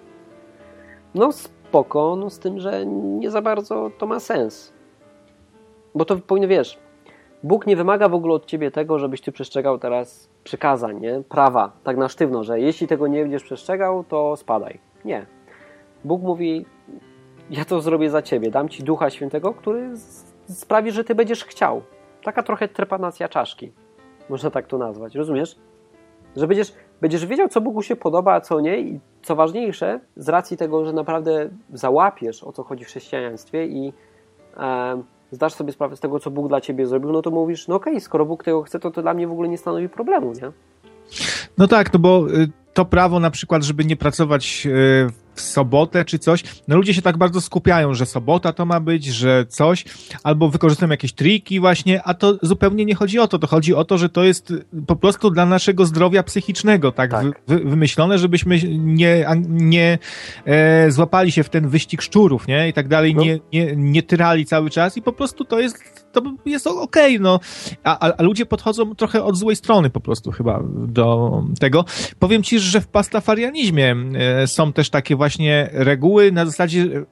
No 1.15 1.33
spoko, 1.33 2.17
no 2.17 2.31
z 2.31 2.39
tym, 2.39 2.61
że 2.61 2.87
nie 2.87 3.31
za 3.31 3.43
bardzo 3.43 3.91
to 3.99 4.07
ma 4.07 4.21
sens. 4.21 4.73
Bo 5.95 6.05
to 6.05 6.17
powinno, 6.17 6.49
wiesz, 6.49 6.79
Bóg 7.43 7.67
nie 7.67 7.77
wymaga 7.77 8.09
w 8.09 8.15
ogóle 8.15 8.35
od 8.35 8.47
ciebie 8.47 8.71
tego, 8.71 8.99
żebyś 8.99 9.21
ty 9.21 9.33
przestrzegał 9.33 9.79
teraz 9.79 10.31
przykazań, 10.45 11.01
nie? 11.01 11.23
prawa, 11.29 11.73
tak 11.85 11.97
na 11.97 12.09
sztywno, 12.09 12.45
że 12.45 12.61
jeśli 12.61 12.87
tego 12.87 13.07
nie 13.07 13.23
będziesz 13.23 13.43
przestrzegał, 13.43 14.05
to 14.05 14.37
spadaj. 14.37 14.79
Nie. 15.05 15.27
Bóg 16.05 16.23
mówi, 16.23 16.67
ja 17.51 17.65
to 17.65 17.81
zrobię 17.81 18.11
za 18.11 18.23
ciebie, 18.23 18.51
dam 18.51 18.69
ci 18.69 18.83
Ducha 18.83 19.11
Świętego, 19.11 19.55
który 19.55 19.91
sprawi, 20.49 20.91
że 20.91 21.05
ty 21.05 21.15
będziesz 21.15 21.45
chciał. 21.45 21.83
Taka 22.23 22.43
trochę 22.43 22.69
trepanacja 22.69 23.29
czaszki, 23.29 23.73
można 24.29 24.51
tak 24.51 24.67
to 24.67 24.79
nazwać, 24.79 25.15
rozumiesz? 25.15 25.57
Że 26.37 26.47
będziesz, 26.47 26.75
będziesz 27.01 27.27
wiedział, 27.27 27.49
co 27.49 27.61
Bogu 27.61 27.83
się 27.83 27.97
podoba, 27.97 28.35
a 28.35 28.41
co 28.41 28.61
nie 28.61 28.81
i 28.81 29.01
co 29.23 29.37
ważniejsze, 29.37 30.01
z 30.17 30.29
racji 30.29 30.57
tego, 30.57 30.85
że 30.85 30.93
naprawdę 30.93 31.51
załapiesz, 31.73 32.45
o 32.45 32.53
co 32.53 32.65
chodzi 32.65 32.85
w 32.85 32.87
chrześcijaństwie 32.87 33.67
i 33.67 33.93
zdasz 35.33 35.55
sobie 35.55 35.73
sprawę 35.73 35.97
z 35.97 36.01
tego, 36.01 36.21
co 36.21 36.31
Bóg 36.31 36.49
dla 36.49 36.61
ciebie 36.61 36.87
zrobił, 36.87 37.13
no 37.13 37.23
to 37.23 37.31
mówisz, 37.31 37.69
no 37.69 37.75
okej, 37.75 37.93
okay, 37.93 38.01
skoro 38.01 38.27
Bóg 38.27 38.45
tego 38.45 38.63
chce, 38.63 38.81
to 38.81 38.91
to 38.91 39.03
dla 39.03 39.15
mnie 39.15 39.29
w 39.29 39.33
ogóle 39.33 39.49
nie 39.49 39.59
stanowi 39.59 39.89
problemu, 39.89 40.33
nie? 40.33 40.53
No 41.59 41.69
tak, 41.69 41.93
no 41.93 41.99
bo 41.99 42.27
y, 42.31 42.49
to 42.79 42.85
prawo 42.85 43.21
na 43.21 43.31
przykład, 43.31 43.63
żeby 43.63 43.85
nie 43.85 43.97
pracować 43.97 44.67
y, 44.67 45.29
w 45.35 45.41
sobotę 45.41 46.05
czy 46.05 46.19
coś, 46.19 46.45
no 46.69 46.77
ludzie 46.77 46.95
się 46.95 47.03
tak 47.03 47.17
bardzo 47.17 47.41
skupiają, 47.41 47.95
że 47.95 48.07
sobota 48.07 48.53
to 48.53 48.67
ma 48.67 48.81
być, 48.81 49.05
że 49.05 49.47
coś, 49.49 49.85
albo 50.23 50.49
wykorzystują 50.49 50.91
jakieś 50.91 51.13
triki 51.13 51.61
właśnie, 51.61 52.03
a 52.03 52.15
to 52.15 52.39
zupełnie 52.43 52.85
nie 52.85 52.95
chodzi 52.95 53.19
o 53.19 53.29
to, 53.29 53.39
to 53.39 53.47
chodzi 53.47 53.75
o 53.75 53.85
to, 53.85 53.99
że 53.99 54.09
to 54.09 54.25
jest 54.25 54.53
po 54.87 54.97
prostu 54.97 55.31
dla 55.31 55.47
naszego 55.47 55.87
zdrowia 55.87 56.23
psychicznego, 56.23 56.93
tak, 56.93 57.11
tak. 57.11 57.27
Wy, 57.47 57.59
wymyślone, 57.59 58.19
żebyśmy 58.19 58.59
nie, 58.79 59.27
nie 59.49 59.99
e, 60.45 60.91
złapali 60.91 61.33
się 61.33 61.43
w 61.43 61.49
ten 61.49 61.69
wyścig 61.69 62.03
szczurów, 62.03 62.49
nie, 62.49 62.69
i 62.69 62.73
tak 62.73 62.89
dalej, 62.89 63.15
no. 63.15 63.23
nie, 63.23 63.39
nie, 63.53 63.77
nie 63.77 64.03
tyrali 64.03 64.47
cały 64.47 64.71
czas 64.71 64.97
i 64.97 65.03
po 65.03 65.13
prostu 65.13 65.45
to 65.45 65.61
jest 65.61 66.08
to 66.21 66.35
jest 66.47 66.67
okej, 66.67 67.17
okay, 67.17 67.19
no. 67.19 67.41
A, 67.85 68.13
a, 68.17 68.23
ludzie 68.23 68.47
podchodzą 68.47 68.95
trochę 68.95 69.25
od 69.25 69.37
złej 69.37 69.57
strony 69.57 69.91
po 69.91 70.01
prostu 70.01 70.31
chyba 70.31 70.63
do 70.75 71.43
tego. 71.61 71.85
Powiem 72.19 72.43
ci, 72.43 72.59
że 72.59 72.81
w 72.81 72.89
pastafarianizmie 72.89 73.97
e, 74.15 74.47
są 74.47 74.73
też 74.73 74.91
takie 74.91 75.17
właśnie 75.17 75.71
reguły 75.73 76.33
na 76.33 76.47
zasadzie 76.47 77.07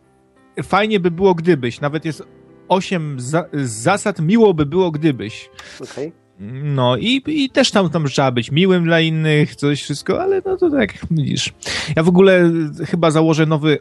e, 0.59 0.63
fajnie 0.63 1.01
by 1.01 1.11
było 1.11 1.35
gdybyś, 1.35 1.81
nawet 1.81 2.05
jest 2.05 2.23
osiem 2.69 3.21
za, 3.21 3.45
zasad, 3.53 4.21
miło 4.21 4.55
by 4.55 4.67
było 4.67 4.91
gdybyś. 4.91 5.51
Okay. 5.81 6.13
No 6.63 6.97
i, 6.97 7.23
i 7.27 7.51
też 7.51 7.71
tam, 7.71 7.91
tam 7.91 8.07
trzeba 8.07 8.31
być 8.31 8.51
miłym 8.51 8.85
dla 8.85 9.01
innych, 9.01 9.57
coś 9.57 9.83
wszystko, 9.83 10.23
ale 10.23 10.43
no 10.47 10.57
to 10.57 10.71
tak, 10.71 10.95
widzisz. 11.11 11.55
Ja 11.97 12.03
w 12.03 12.09
ogóle 12.09 12.51
chyba 12.87 13.11
założę 13.11 13.47
nowy 13.47 13.79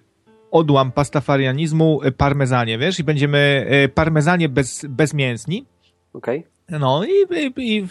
odłam 0.55 0.91
pastafarianizmu 0.91 1.99
e, 2.03 2.11
parmezanie, 2.11 2.77
wiesz, 2.77 2.99
i 2.99 3.03
będziemy 3.03 3.65
e, 3.69 3.89
parmezanie 3.89 4.49
bez, 4.49 4.85
bezmięsni. 4.89 5.65
Okej. 6.13 6.39
Okay. 6.67 6.79
No 6.79 7.05
i, 7.05 7.35
i, 7.57 7.77
i 7.77 7.87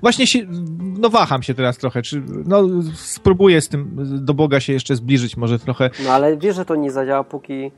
Właśnie 0.00 0.26
się, 0.26 0.38
no 0.78 1.10
waham 1.10 1.42
się 1.42 1.54
teraz 1.54 1.78
trochę, 1.78 2.02
czy, 2.02 2.22
no 2.44 2.62
spróbuję 2.94 3.60
z 3.60 3.68
tym 3.68 3.96
do 4.24 4.34
Boga 4.34 4.60
się 4.60 4.72
jeszcze 4.72 4.96
zbliżyć 4.96 5.36
może 5.36 5.58
trochę. 5.58 5.90
No 6.04 6.10
ale 6.10 6.36
wiesz, 6.36 6.56
że 6.56 6.64
to 6.64 6.76
nie 6.76 6.90
zadziała 6.90 7.24
póki, 7.24 7.70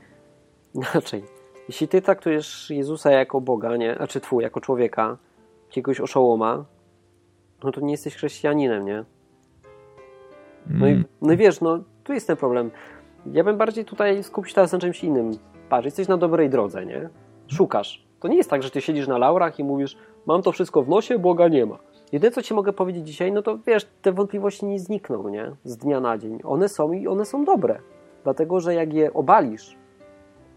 inaczej, 0.75 1.23
Jeśli 1.69 1.87
ty 1.87 2.01
traktujesz 2.01 2.69
Jezusa 2.69 3.11
jako 3.11 3.41
Boga, 3.41 3.77
nie? 3.77 3.99
A 3.99 4.07
czy 4.07 4.19
twój, 4.19 4.43
jako 4.43 4.61
człowieka, 4.61 5.17
jakiegoś 5.67 5.99
oszołoma, 5.99 6.65
no 7.63 7.71
to 7.71 7.81
nie 7.81 7.91
jesteś 7.91 8.15
chrześcijaninem, 8.15 8.85
nie? 8.85 9.03
No 10.67 10.87
i, 10.87 10.91
mm. 10.91 11.05
no 11.21 11.33
i 11.33 11.37
wiesz, 11.37 11.61
no 11.61 11.79
tu 12.03 12.13
jest 12.13 12.27
ten 12.27 12.37
problem. 12.37 12.71
Ja 13.25 13.43
bym 13.43 13.57
bardziej 13.57 13.85
tutaj 13.85 14.23
skupił 14.23 14.49
się 14.49 14.55
teraz 14.55 14.71
na 14.71 14.79
czymś 14.79 15.03
innym. 15.03 15.31
Patrz, 15.69 15.85
jesteś 15.85 16.07
na 16.07 16.17
dobrej 16.17 16.49
drodze, 16.49 16.85
nie? 16.85 17.09
Szukasz. 17.47 18.07
To 18.19 18.27
nie 18.27 18.37
jest 18.37 18.49
tak, 18.49 18.63
że 18.63 18.69
ty 18.69 18.81
siedzisz 18.81 19.07
na 19.07 19.17
laurach 19.17 19.59
i 19.59 19.63
mówisz, 19.63 19.97
mam 20.25 20.41
to 20.41 20.51
wszystko 20.51 20.81
w 20.83 20.89
nosie, 20.89 21.19
Boga 21.19 21.47
nie 21.47 21.65
ma. 21.65 21.77
Jedyne, 22.11 22.31
co 22.31 22.41
ci 22.41 22.53
mogę 22.53 22.73
powiedzieć 22.73 23.07
dzisiaj, 23.07 23.31
no 23.31 23.41
to 23.41 23.57
wiesz, 23.57 23.87
te 24.01 24.11
wątpliwości 24.11 24.65
nie 24.65 24.79
znikną, 24.79 25.29
nie? 25.29 25.51
Z 25.63 25.77
dnia 25.77 25.99
na 25.99 26.17
dzień. 26.17 26.39
One 26.43 26.69
są 26.69 26.91
i 26.91 27.07
one 27.07 27.25
są 27.25 27.45
dobre. 27.45 27.79
Dlatego, 28.23 28.59
że 28.59 28.73
jak 28.73 28.93
je 28.93 29.13
obalisz, 29.13 29.77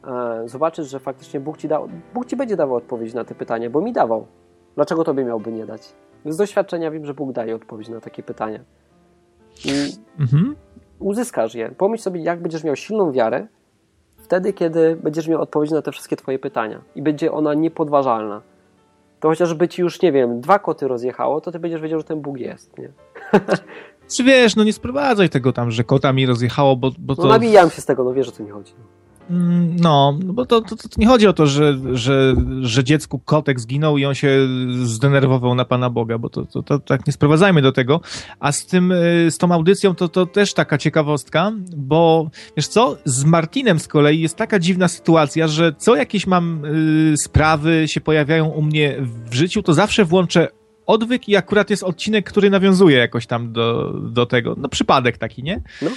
e, 0.04 0.48
zobaczysz, 0.48 0.90
że 0.90 1.00
faktycznie 1.00 1.40
Bóg 1.40 1.56
ci, 1.56 1.68
da, 1.68 1.80
Bóg 2.14 2.26
ci 2.26 2.36
będzie 2.36 2.56
dawał 2.56 2.76
odpowiedź 2.76 3.14
na 3.14 3.24
te 3.24 3.34
pytania, 3.34 3.70
bo 3.70 3.80
mi 3.80 3.92
dawał. 3.92 4.26
Dlaczego 4.74 5.04
tobie 5.04 5.24
miałby 5.24 5.52
nie 5.52 5.66
dać? 5.66 5.94
Z 6.24 6.36
doświadczenia 6.36 6.90
wiem, 6.90 7.06
że 7.06 7.14
Bóg 7.14 7.32
daje 7.32 7.54
odpowiedź 7.54 7.88
na 7.88 8.00
takie 8.00 8.22
pytania. 8.22 8.60
I 9.64 9.70
mhm. 10.20 10.56
Uzyskasz 11.02 11.54
je. 11.54 11.68
Pomyśl 11.68 12.02
sobie, 12.02 12.20
jak 12.20 12.42
będziesz 12.42 12.64
miał 12.64 12.76
silną 12.76 13.12
wiarę, 13.12 13.46
wtedy, 14.16 14.52
kiedy 14.52 14.96
będziesz 15.02 15.28
miał 15.28 15.42
odpowiedź 15.42 15.70
na 15.70 15.82
te 15.82 15.92
wszystkie 15.92 16.16
twoje 16.16 16.38
pytania. 16.38 16.80
I 16.94 17.02
będzie 17.02 17.32
ona 17.32 17.54
niepodważalna. 17.54 18.42
To 19.20 19.28
chociażby 19.28 19.68
ci 19.68 19.82
już, 19.82 20.02
nie 20.02 20.12
wiem, 20.12 20.40
dwa 20.40 20.58
koty 20.58 20.88
rozjechało, 20.88 21.40
to 21.40 21.52
ty 21.52 21.58
będziesz 21.58 21.80
wiedział, 21.80 21.98
że 22.00 22.04
ten 22.04 22.20
Bóg 22.20 22.38
jest, 22.38 22.78
nie? 22.78 22.88
Czy 24.16 24.24
wiesz, 24.24 24.56
no 24.56 24.64
nie 24.64 24.72
sprowadzaj 24.72 25.30
tego 25.30 25.52
tam, 25.52 25.70
że 25.70 25.84
kota 25.84 26.12
mi 26.12 26.26
rozjechało, 26.26 26.76
bo, 26.76 26.90
bo 26.98 27.16
to... 27.16 27.22
No 27.22 27.28
nabijam 27.28 27.70
się 27.70 27.80
z 27.80 27.86
tego, 27.86 28.04
no 28.04 28.12
wiesz, 28.12 28.28
o 28.28 28.32
co 28.32 28.42
mi 28.42 28.50
chodzi. 28.50 28.72
No, 29.80 30.18
bo 30.24 30.46
to, 30.46 30.60
to, 30.60 30.76
to, 30.76 30.88
nie 30.96 31.06
chodzi 31.06 31.26
o 31.26 31.32
to, 31.32 31.46
że, 31.46 31.78
że, 31.92 32.34
że 32.62 32.84
dziecku 32.84 33.18
kotek 33.18 33.60
zginął 33.60 33.98
i 33.98 34.04
on 34.04 34.14
się 34.14 34.48
zdenerwował 34.82 35.54
na 35.54 35.64
Pana 35.64 35.90
Boga, 35.90 36.18
bo 36.18 36.28
to, 36.28 36.44
to, 36.44 36.62
to 36.62 36.78
tak 36.78 37.06
nie 37.06 37.12
sprowadzajmy 37.12 37.62
do 37.62 37.72
tego. 37.72 38.00
A 38.40 38.52
z 38.52 38.66
tym, 38.66 38.92
y, 38.92 39.30
z 39.30 39.38
tą 39.38 39.52
audycją 39.52 39.94
to, 39.94 40.08
to 40.08 40.26
też 40.26 40.54
taka 40.54 40.78
ciekawostka, 40.78 41.52
bo 41.76 42.30
wiesz 42.56 42.68
co, 42.68 42.96
z 43.04 43.24
Martinem 43.24 43.78
z 43.78 43.88
kolei 43.88 44.20
jest 44.20 44.36
taka 44.36 44.58
dziwna 44.58 44.88
sytuacja, 44.88 45.48
że 45.48 45.72
co 45.78 45.96
jakieś 45.96 46.26
mam 46.26 46.64
y, 46.64 47.14
sprawy 47.16 47.84
się 47.86 48.00
pojawiają 48.00 48.48
u 48.48 48.62
mnie 48.62 48.96
w 49.30 49.34
życiu, 49.34 49.62
to 49.62 49.74
zawsze 49.74 50.04
włączę 50.04 50.48
odwyk 50.86 51.28
i 51.28 51.36
akurat 51.36 51.70
jest 51.70 51.82
odcinek, 51.82 52.30
który 52.30 52.50
nawiązuje 52.50 52.98
jakoś 52.98 53.26
tam 53.26 53.52
do, 53.52 53.92
do 53.92 54.26
tego. 54.26 54.54
No 54.58 54.68
przypadek 54.68 55.18
taki, 55.18 55.42
nie? 55.42 55.62
No. 55.82 55.90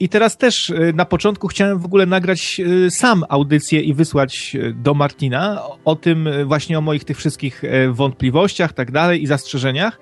I 0.00 0.08
teraz 0.08 0.36
też 0.36 0.70
y, 0.70 0.92
na 0.94 1.04
początku 1.04 1.48
chciałem 1.48 1.78
w 1.78 1.84
ogóle 1.84 2.06
nagrać 2.06 2.60
y, 2.60 2.90
sam 2.90 3.24
audycję 3.28 3.80
i 3.80 3.94
wysłać 3.94 4.52
y, 4.54 4.74
do 4.76 4.94
Martina 4.94 5.62
o 5.84 5.96
tym 5.96 6.28
właśnie 6.44 6.78
o 6.78 6.80
moich 6.80 7.04
tych 7.04 7.16
wszystkich 7.16 7.62
wątpliwościach, 7.90 8.72
tak 8.72 8.90
dalej 8.90 9.22
i 9.22 9.26
zastrzeżeniach, 9.26 10.00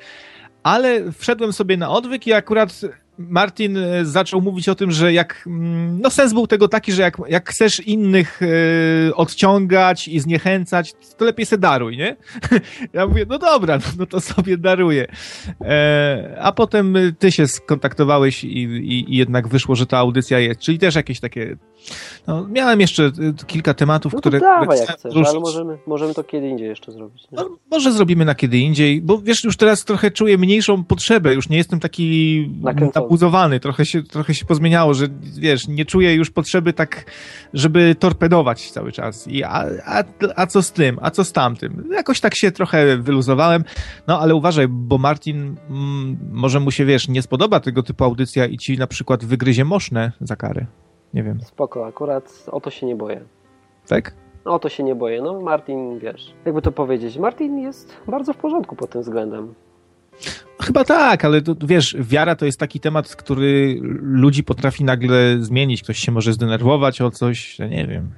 ale 0.62 1.12
wszedłem 1.12 1.52
sobie 1.52 1.76
na 1.76 1.90
odwyk 1.90 2.26
i 2.26 2.32
akurat 2.32 2.80
Martin 3.28 3.76
e, 3.76 4.04
zaczął 4.04 4.40
mówić 4.40 4.68
o 4.68 4.74
tym, 4.74 4.90
że 4.90 5.12
jak, 5.12 5.44
mm, 5.46 6.00
no 6.00 6.10
sens 6.10 6.32
był 6.32 6.46
tego 6.46 6.68
taki, 6.68 6.92
że 6.92 7.02
jak, 7.02 7.16
jak 7.28 7.50
chcesz 7.50 7.80
innych 7.80 8.40
e, 8.42 9.14
odciągać 9.14 10.08
i 10.08 10.20
zniechęcać, 10.20 10.92
to 11.16 11.24
lepiej 11.24 11.46
se 11.46 11.58
daruj, 11.58 11.96
nie? 11.96 12.16
Ja 12.92 13.06
mówię, 13.06 13.26
no 13.28 13.38
dobra, 13.38 13.76
no, 13.76 13.84
no 13.98 14.06
to 14.06 14.20
sobie 14.20 14.56
daruję. 14.56 15.06
E, 15.60 16.36
a 16.40 16.52
potem 16.52 16.94
ty 17.18 17.32
się 17.32 17.46
skontaktowałeś 17.46 18.44
i, 18.44 18.48
i, 18.48 19.12
i, 19.12 19.16
jednak 19.16 19.48
wyszło, 19.48 19.76
że 19.76 19.86
ta 19.86 19.98
audycja 19.98 20.38
jest, 20.38 20.60
czyli 20.60 20.78
też 20.78 20.94
jakieś 20.94 21.20
takie, 21.20 21.56
no 22.26 22.46
miałem 22.48 22.80
jeszcze 22.80 23.10
kilka 23.46 23.74
tematów, 23.74 24.12
no 24.12 24.20
które... 24.20 24.40
dawaj 24.40 24.78
jak 24.78 24.90
chcesz, 24.90 25.16
ale 25.16 25.40
możemy, 25.40 25.78
możemy 25.86 26.14
to 26.14 26.24
kiedy 26.24 26.48
indziej 26.48 26.68
jeszcze 26.68 26.92
zrobić. 26.92 27.24
No, 27.32 27.58
może 27.70 27.92
zrobimy 27.92 28.24
na 28.24 28.34
kiedy 28.34 28.58
indziej, 28.58 29.00
bo 29.00 29.18
wiesz, 29.18 29.44
już 29.44 29.56
teraz 29.56 29.84
trochę 29.84 30.10
czuję 30.10 30.38
mniejszą 30.38 30.84
potrzebę, 30.84 31.34
już 31.34 31.48
nie 31.48 31.56
jestem 31.56 31.80
taki 31.80 32.50
nabuzowany, 33.10 33.60
trochę 33.60 33.86
się, 33.86 34.02
trochę 34.02 34.34
się 34.34 34.44
pozmieniało, 34.44 34.94
że 34.94 35.06
wiesz, 35.38 35.68
nie 35.68 35.84
czuję 35.84 36.14
już 36.14 36.30
potrzeby 36.30 36.72
tak, 36.72 37.04
żeby 37.54 37.94
torpedować 37.94 38.70
cały 38.70 38.92
czas. 38.92 39.28
I 39.28 39.44
a, 39.44 39.64
a, 39.84 40.04
a 40.36 40.46
co 40.46 40.62
z 40.62 40.72
tym, 40.72 40.98
a 41.02 41.10
co 41.10 41.24
z 41.24 41.32
tamtym? 41.32 41.88
Jakoś 41.92 42.20
tak 42.20 42.34
się 42.34 42.52
trochę 42.52 42.96
wyluzowałem, 42.96 43.64
no 44.06 44.20
ale 44.20 44.34
uważaj, 44.34 44.68
bo 44.68 44.98
Martin 44.98 45.56
mm, 45.70 46.18
może 46.32 46.60
mu 46.60 46.70
się, 46.70 46.84
wiesz, 46.84 47.08
nie 47.08 47.22
spodoba 47.22 47.60
tego 47.60 47.82
typu 47.82 48.04
audycja 48.04 48.46
i 48.46 48.58
ci 48.58 48.78
na 48.78 48.86
przykład 48.86 49.24
wygryzie 49.24 49.64
moszne 49.64 50.12
za 50.20 50.36
karę. 50.36 50.66
Nie 51.14 51.22
wiem. 51.22 51.40
Spoko, 51.40 51.86
akurat 51.86 52.44
o 52.50 52.60
to 52.60 52.70
się 52.70 52.86
nie 52.86 52.96
boję. 52.96 53.20
Tak? 53.88 54.14
No, 54.44 54.54
o 54.54 54.58
to 54.58 54.68
się 54.68 54.82
nie 54.82 54.94
boję. 54.94 55.22
No, 55.22 55.40
Martin, 55.40 55.98
wiesz, 55.98 56.34
jakby 56.44 56.62
to 56.62 56.72
powiedzieć, 56.72 57.18
Martin 57.18 57.58
jest 57.58 57.96
bardzo 58.06 58.32
w 58.32 58.36
porządku 58.36 58.76
pod 58.76 58.90
tym 58.90 59.02
względem. 59.02 59.54
Chyba 60.62 60.84
tak, 60.84 61.24
ale 61.24 61.42
to, 61.42 61.54
wiesz, 61.62 61.96
wiara 62.00 62.36
to 62.36 62.46
jest 62.46 62.60
taki 62.60 62.80
temat, 62.80 63.16
który 63.16 63.78
ludzi 64.02 64.44
potrafi 64.44 64.84
nagle 64.84 65.36
zmienić. 65.40 65.82
Ktoś 65.82 65.98
się 65.98 66.12
może 66.12 66.32
zdenerwować 66.32 67.00
o 67.00 67.10
coś, 67.10 67.58
ja 67.58 67.66
nie 67.66 67.86
wiem. 67.86 68.10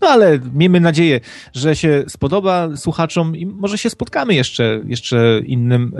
No 0.00 0.08
ale 0.08 0.38
miejmy 0.54 0.80
nadzieję, 0.80 1.20
że 1.52 1.76
się 1.76 2.04
spodoba 2.08 2.68
słuchaczom 2.76 3.36
i 3.36 3.46
może 3.46 3.78
się 3.78 3.90
spotkamy 3.90 4.34
jeszcze, 4.34 4.80
jeszcze 4.84 5.40
innym 5.46 5.92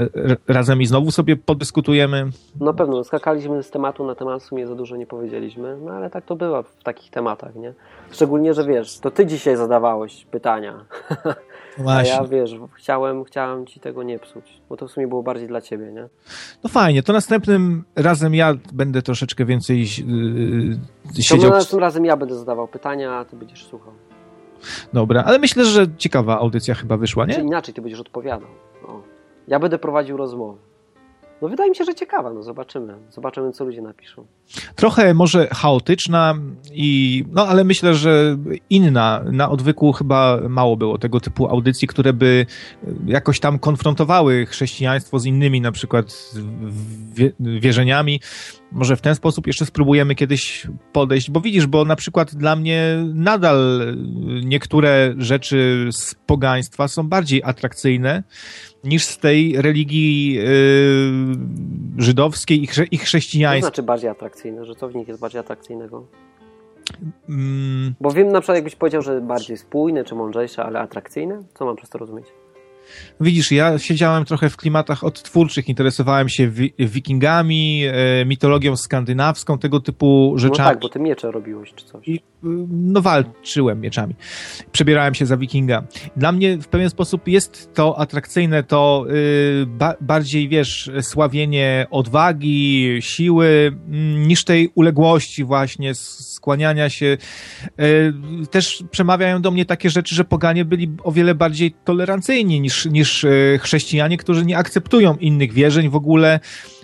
e, 0.49 0.53
razem 0.55 0.83
i 0.83 0.87
znowu 0.87 1.11
sobie 1.11 1.37
podyskutujemy. 1.37 2.31
No 2.61 2.75
pewno, 2.75 3.05
skakaliśmy 3.05 3.63
z 3.63 3.71
tematu 3.71 4.07
na 4.07 4.15
temat, 4.15 4.43
w 4.43 4.47
sumie 4.47 4.67
za 4.67 4.75
dużo 4.75 4.97
nie 4.97 5.07
powiedzieliśmy, 5.07 5.77
no 5.85 5.93
ale 5.93 6.11
tak 6.11 6.25
to 6.25 6.37
bywa 6.37 6.63
w 6.63 6.83
takich 6.83 7.11
tematach, 7.11 7.55
nie? 7.55 7.75
Szczególnie, 8.11 8.55
że 8.55 8.65
wiesz, 8.65 8.99
to 8.99 9.11
ty 9.11 9.27
dzisiaj 9.27 9.57
zadawałeś 9.57 10.27
pytania. 10.31 10.85
Właśnie. 11.79 12.15
A 12.15 12.17
ja 12.17 12.25
wiesz, 12.25 12.57
chciałem, 12.77 13.25
chciałem 13.25 13.67
ci 13.67 13.81
tego 13.81 14.03
nie 14.03 14.19
psuć, 14.19 14.61
bo 14.69 14.77
to 14.77 14.89
w 14.89 14.91
sumie 14.91 15.09
było 15.09 15.23
bardziej 15.23 15.49
dla 15.49 15.61
ciebie, 15.61 15.93
nie? 15.93 16.09
No 16.65 16.71
fajnie, 16.71 17.03
to 17.03 17.13
następnym 17.13 17.85
razem 17.97 18.35
ja 18.35 18.55
będę 18.73 19.03
troszeczkę 19.03 19.45
więcej 19.45 19.79
yy, 19.79 19.87
siedział. 21.23 21.51
To 21.51 21.57
następnym 21.57 21.81
razem 21.81 22.05
ja 22.05 22.17
będę 22.17 22.35
zadawał 22.35 22.69
pytania, 22.69 23.13
a 23.13 23.25
ty 23.25 23.37
będziesz 23.37 23.67
słuchał. 23.67 23.93
Dobra, 24.93 25.23
ale 25.27 25.39
myślę, 25.39 25.65
że 25.65 25.87
ciekawa 25.97 26.39
audycja 26.39 26.75
chyba 26.75 26.97
wyszła, 26.97 27.27
nie? 27.27 27.35
Czy 27.35 27.41
inaczej 27.41 27.75
ty 27.75 27.83
będziesz 27.83 28.01
odpowiadał. 28.01 28.49
O. 28.89 29.03
Ja 29.49 29.59
będę 29.59 29.79
prowadził 29.79 30.17
rozmowę. 30.17 30.59
No 31.43 31.49
wydaje 31.49 31.71
mi 31.71 31.77
się, 31.77 31.85
że 31.85 31.95
ciekawa, 31.95 32.33
no 32.33 32.43
zobaczymy. 32.43 32.95
Zobaczymy, 33.11 33.53
co 33.53 33.65
ludzie 33.65 33.83
napiszą. 33.83 34.27
Trochę 34.77 35.15
może 35.15 35.47
chaotyczna 35.47 36.35
i, 36.73 37.25
no 37.33 37.47
ale 37.47 37.65
myślę, 37.65 37.95
że 37.95 38.37
inna. 38.71 39.25
Na 39.33 39.51
odwyku 39.51 39.93
chyba 39.93 40.41
mało 40.49 40.77
było 40.77 40.99
tego 40.99 41.21
typu 41.21 41.49
audycji, 41.49 41.89
które 41.89 42.13
by 42.13 42.47
jakoś 43.07 43.41
tam 43.41 43.59
konfrontowały 43.59 44.47
chrześcijaństwo 44.47 45.19
z 45.19 45.27
innymi 45.27 45.61
na 45.61 45.73
przykład 45.73 46.33
wierzeniami. 47.41 48.21
Może 48.73 48.97
w 48.97 49.01
ten 49.01 49.15
sposób 49.15 49.47
jeszcze 49.47 49.67
spróbujemy 49.67 50.15
kiedyś 50.15 50.67
podejść, 50.93 51.31
bo 51.31 51.41
widzisz, 51.41 51.67
bo 51.67 51.85
na 51.85 51.97
przykład 51.97 52.35
dla 52.35 52.57
mnie 52.57 53.05
nadal 53.15 53.87
niektóre 54.45 55.15
rzeczy 55.19 55.89
z 55.93 56.15
pogaństwa 56.27 56.89
są 56.89 57.09
bardziej 57.09 57.43
atrakcyjne 57.45 58.23
niż 58.85 59.05
z 59.05 59.19
tej 59.19 59.63
religii 59.63 60.35
yy, 60.35 60.43
żydowskiej 61.99 62.63
i, 62.63 62.67
chrze, 62.67 62.85
i 62.85 62.99
chrześcijańskiej. 62.99 63.63
Co 63.63 63.67
znaczy 63.67 63.83
bardziej 63.83 64.11
atrakcyjne? 64.11 64.65
Że 64.65 64.75
co 64.75 64.89
w 64.89 64.95
nich 64.95 65.09
jest 65.09 65.21
bardziej 65.21 65.41
atrakcyjnego? 65.41 66.07
Mm. 67.29 67.95
Bo 68.01 68.11
wiem 68.11 68.33
na 68.33 68.41
przykład, 68.41 68.57
jakbyś 68.57 68.75
powiedział, 68.77 69.03
że 69.03 69.21
bardziej 69.21 69.57
spójne 69.57 70.05
czy 70.05 70.15
mądrzejsze, 70.15 70.65
ale 70.65 70.81
atrakcyjne? 70.81 71.43
Co 71.55 71.65
mam 71.65 71.77
przez 71.77 71.91
to 71.91 71.99
rozumieć? 71.99 72.27
Widzisz, 73.21 73.53
ja 73.53 73.79
siedziałem 73.79 74.25
trochę 74.25 74.51
w 74.51 74.57
klimatach 74.57 75.05
odtwórczych, 75.05 75.69
interesowałem 75.69 76.29
się 76.29 76.49
wi 76.49 76.75
wikingami, 76.79 77.85
e, 77.87 78.25
mitologią 78.25 78.77
skandynawską, 78.77 79.59
tego 79.59 79.81
typu 79.81 80.35
rzeczami. 80.37 80.59
No 80.59 80.65
tak, 80.65 80.81
bo 80.81 80.89
ty 80.89 80.99
miecze 80.99 81.31
robiłeś 81.31 81.75
czy 81.75 81.85
coś. 81.85 82.09
I, 82.09 82.21
no 82.69 83.03
walczyłem 83.03 83.81
mieczami. 83.81 84.15
Przebierałem 84.73 85.15
się 85.15 85.27
za 85.27 85.37
wikinga. 85.37 85.85
Dla 86.17 86.33
mnie 86.33 86.59
w 86.59 86.69
pewien 86.69 86.91
sposób 86.91 87.29
jest 87.29 87.75
to 87.75 87.99
atrakcyjne, 87.99 88.63
to 88.63 89.07
y, 89.11 89.67
ba 89.67 89.95
bardziej, 90.01 90.49
wiesz, 90.49 90.91
sławienie 91.01 91.87
odwagi, 91.91 92.97
siły, 93.01 93.47
y, 93.47 93.73
niż 94.19 94.45
tej 94.45 94.71
uległości 94.75 95.45
właśnie, 95.45 95.95
skłaniania 95.95 96.91
się. 96.91 97.17
Y, 97.81 98.47
też 98.51 98.85
przemawiają 98.91 99.43
do 99.43 99.51
mnie 99.51 99.65
takie 99.65 99.91
rzeczy, 99.91 100.15
że 100.15 100.25
poganie 100.25 100.65
byli 100.65 100.91
o 101.03 101.13
wiele 101.13 101.35
bardziej 101.35 101.75
tolerancyjni 101.85 102.61
niż 102.61 102.87
niż, 102.87 103.25
e, 103.25 103.31
chrześcijanie, 103.59 104.17
którzy 104.17 104.47
nie 104.47 104.59
akceptują 104.59 105.17
innych 105.17 105.53
wierzeń 105.53 105.89
w 105.89 105.97
ogóle. 105.97 106.41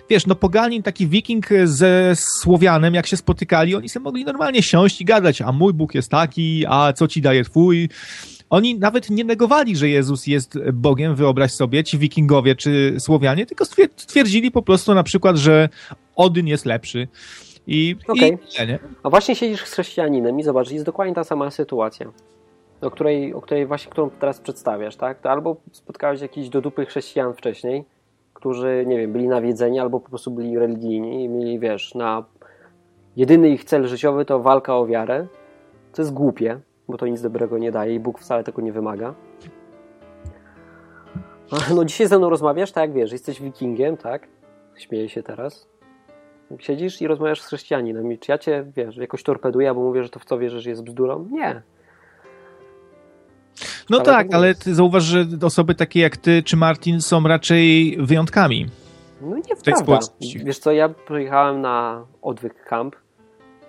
Wiesz, 0.09 0.27
no 0.27 0.35
poganin, 0.35 0.83
taki 0.83 1.07
wiking 1.07 1.49
ze 1.63 2.13
Słowianem, 2.15 2.93
jak 2.93 3.07
się 3.07 3.17
spotykali, 3.17 3.75
oni 3.75 3.89
sobie 3.89 4.03
mogli 4.03 4.25
normalnie 4.25 4.63
siąść 4.63 5.01
i 5.01 5.05
gadać, 5.05 5.41
a 5.41 5.51
mój 5.51 5.73
Bóg 5.73 5.95
jest 5.95 6.11
taki, 6.11 6.65
a 6.67 6.93
co 6.93 7.07
ci 7.07 7.21
daje 7.21 7.43
twój. 7.43 7.89
Oni 8.49 8.79
nawet 8.79 9.09
nie 9.09 9.23
negowali, 9.23 9.75
że 9.75 9.89
Jezus 9.89 10.27
jest 10.27 10.59
Bogiem, 10.73 11.15
wyobraź 11.15 11.51
sobie, 11.51 11.83
ci 11.83 11.97
wikingowie 11.97 12.55
czy 12.55 12.95
Słowianie, 12.99 13.45
tylko 13.45 13.65
stwierdzili 13.97 14.51
po 14.51 14.61
prostu 14.61 14.93
na 14.93 15.03
przykład, 15.03 15.35
że 15.35 15.69
Odyn 16.15 16.47
jest 16.47 16.65
lepszy. 16.65 17.07
I, 17.67 17.95
okay. 18.07 18.29
i 18.29 18.67
nie? 18.67 18.79
A 19.03 19.09
właśnie 19.09 19.35
siedzisz 19.35 19.65
z 19.65 19.71
chrześcijaninem 19.71 20.39
i 20.39 20.43
zobacz, 20.43 20.71
jest 20.71 20.85
dokładnie 20.85 21.15
ta 21.15 21.23
sama 21.23 21.51
sytuacja, 21.51 22.11
o 22.81 22.91
której, 22.91 23.33
o 23.33 23.41
której 23.41 23.65
właśnie, 23.65 23.91
którą 23.91 24.09
teraz 24.09 24.39
przedstawiasz, 24.39 24.95
tak? 24.95 25.21
To 25.21 25.31
albo 25.31 25.55
spotkałeś 25.71 26.21
jakichś 26.21 26.49
dodupy 26.49 26.85
chrześcijan 26.85 27.33
wcześniej, 27.33 27.83
którzy, 28.39 28.83
nie 28.87 28.97
wiem, 28.97 29.11
byli 29.11 29.27
nawiedzeni 29.27 29.79
albo 29.79 29.99
po 29.99 30.09
prostu 30.09 30.31
byli 30.31 30.59
religijni 30.59 31.23
i 31.23 31.29
mieli, 31.29 31.59
wiesz, 31.59 31.95
na 31.95 32.25
jedyny 33.15 33.49
ich 33.49 33.63
cel 33.63 33.87
życiowy 33.87 34.25
to 34.25 34.39
walka 34.39 34.77
o 34.77 34.85
wiarę, 34.85 35.27
co 35.91 36.01
jest 36.01 36.13
głupie, 36.13 36.59
bo 36.87 36.97
to 36.97 37.07
nic 37.07 37.21
dobrego 37.21 37.57
nie 37.57 37.71
daje 37.71 37.95
i 37.95 37.99
Bóg 37.99 38.19
wcale 38.19 38.43
tego 38.43 38.61
nie 38.61 38.71
wymaga. 38.71 39.13
No 41.75 41.85
dzisiaj 41.85 42.07
ze 42.07 42.17
mną 42.17 42.29
rozmawiasz, 42.29 42.71
tak 42.71 42.93
wiesz, 42.93 43.11
jesteś 43.11 43.41
wikingiem, 43.41 43.97
tak? 43.97 44.27
Śmieję 44.75 45.09
się 45.09 45.23
teraz. 45.23 45.69
Siedzisz 46.59 47.01
i 47.01 47.07
rozmawiasz 47.07 47.41
z 47.41 47.45
chrześcijaninem. 47.45 48.17
Czy 48.17 48.31
ja 48.31 48.37
cię, 48.37 48.65
wiesz, 48.75 48.97
jakoś 48.97 49.23
torpeduję, 49.23 49.73
bo 49.73 49.81
mówię, 49.81 50.03
że 50.03 50.09
to 50.09 50.19
w 50.19 50.25
co 50.25 50.37
wierzysz 50.37 50.65
jest 50.65 50.83
bzdurą? 50.83 51.27
Nie. 51.31 51.61
No 53.89 53.97
ale 53.97 54.05
tak, 54.05 54.33
ale 54.33 54.55
ty 54.55 54.75
zauważ, 54.75 55.03
że 55.03 55.25
osoby 55.43 55.75
takie 55.75 55.99
jak 55.99 56.17
ty 56.17 56.43
czy 56.43 56.57
Martin 56.57 57.01
są 57.01 57.23
raczej 57.23 57.97
wyjątkami. 57.99 58.65
No 59.21 59.35
nie 59.35 59.55
w 59.55 59.63
tej 59.63 59.75
społeczności. 59.75 60.39
Wiesz 60.45 60.59
co, 60.59 60.71
ja 60.71 60.89
pojechałem 60.89 61.61
na 61.61 62.05
odwyk 62.21 62.65
camp. 62.65 62.95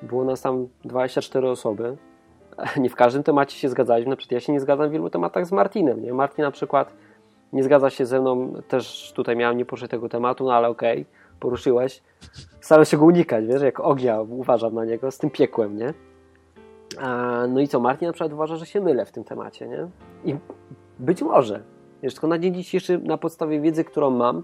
Było 0.03 0.25
nas 0.25 0.41
tam 0.41 0.69
24 0.85 1.49
osoby. 1.49 1.97
Nie 2.77 2.91
w 2.91 2.95
każdym 2.95 3.23
temacie 3.23 3.59
się 3.59 3.69
zgadzaliśmy. 3.69 4.11
Na 4.11 4.17
przykład 4.17 4.33
ja 4.33 4.41
się 4.41 4.53
nie 4.53 4.61
zgadzam 4.61 4.89
w 4.89 4.93
wielu 4.93 5.11
tematach 5.11 5.47
z 5.47 5.53
Martinem. 5.53 6.03
Nie? 6.03 6.13
Martin 6.13 6.45
na 6.45 6.51
przykład 6.51 6.93
nie 7.53 7.63
zgadza 7.63 7.91
się 7.91 8.07
ze 8.07 8.21
mną. 8.21 8.53
Też 8.69 9.13
tutaj 9.17 9.37
miałem 9.37 9.57
nie 9.57 9.65
poruszyć 9.65 9.91
tego 9.91 10.09
tematu, 10.09 10.45
no 10.45 10.53
ale 10.53 10.69
okej, 10.69 11.01
okay, 11.01 11.13
poruszyłeś. 11.41 12.03
Staram 12.61 12.85
się 12.85 12.97
go 12.97 13.05
unikać, 13.05 13.47
wiesz, 13.47 13.63
jak 13.63 13.81
ognia 13.81 14.21
uważam 14.21 14.75
na 14.75 14.85
niego 14.85 15.11
z 15.11 15.19
tym 15.19 15.31
piekłem, 15.31 15.77
nie? 15.77 15.95
No 17.49 17.61
i 17.61 17.69
co, 17.69 17.81
Martin 17.81 18.07
na 18.07 18.13
przykład 18.13 18.33
uważa, 18.33 18.57
że 18.57 18.67
się 18.67 18.81
mylę 18.81 19.07
w 19.07 19.13
tym 19.13 19.25
temacie, 19.25 19.69
nie? 19.69 19.89
I 20.25 20.37
być 20.99 21.23
może, 21.23 21.63
wiesz, 22.03 22.15
tylko 22.15 22.27
na 22.27 22.39
dzień 22.39 22.55
dzisiejszy 22.55 22.99
na 22.99 23.19
podstawie 23.19 23.61
wiedzy, 23.61 23.85
którą 23.85 24.11
mam, 24.11 24.43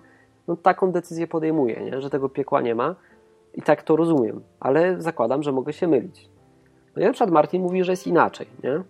no 0.48 0.56
taką 0.56 0.92
decyzję 0.92 1.26
podejmuję, 1.26 1.80
nie? 1.84 2.00
że 2.00 2.10
tego 2.10 2.28
piekła 2.28 2.60
nie 2.60 2.74
ma 2.74 2.94
i 3.54 3.62
tak 3.62 3.82
to 3.82 3.96
rozumiem, 3.96 4.40
ale 4.60 5.00
zakładam, 5.02 5.42
że 5.42 5.52
mogę 5.52 5.72
się 5.72 5.88
mylić. 5.88 6.30
No 6.96 7.02
i 7.02 7.04
na 7.04 7.12
przykład 7.12 7.30
Martin 7.30 7.62
mówi, 7.62 7.84
że 7.84 7.92
jest 7.92 8.06
inaczej, 8.06 8.46
nie? 8.64 8.82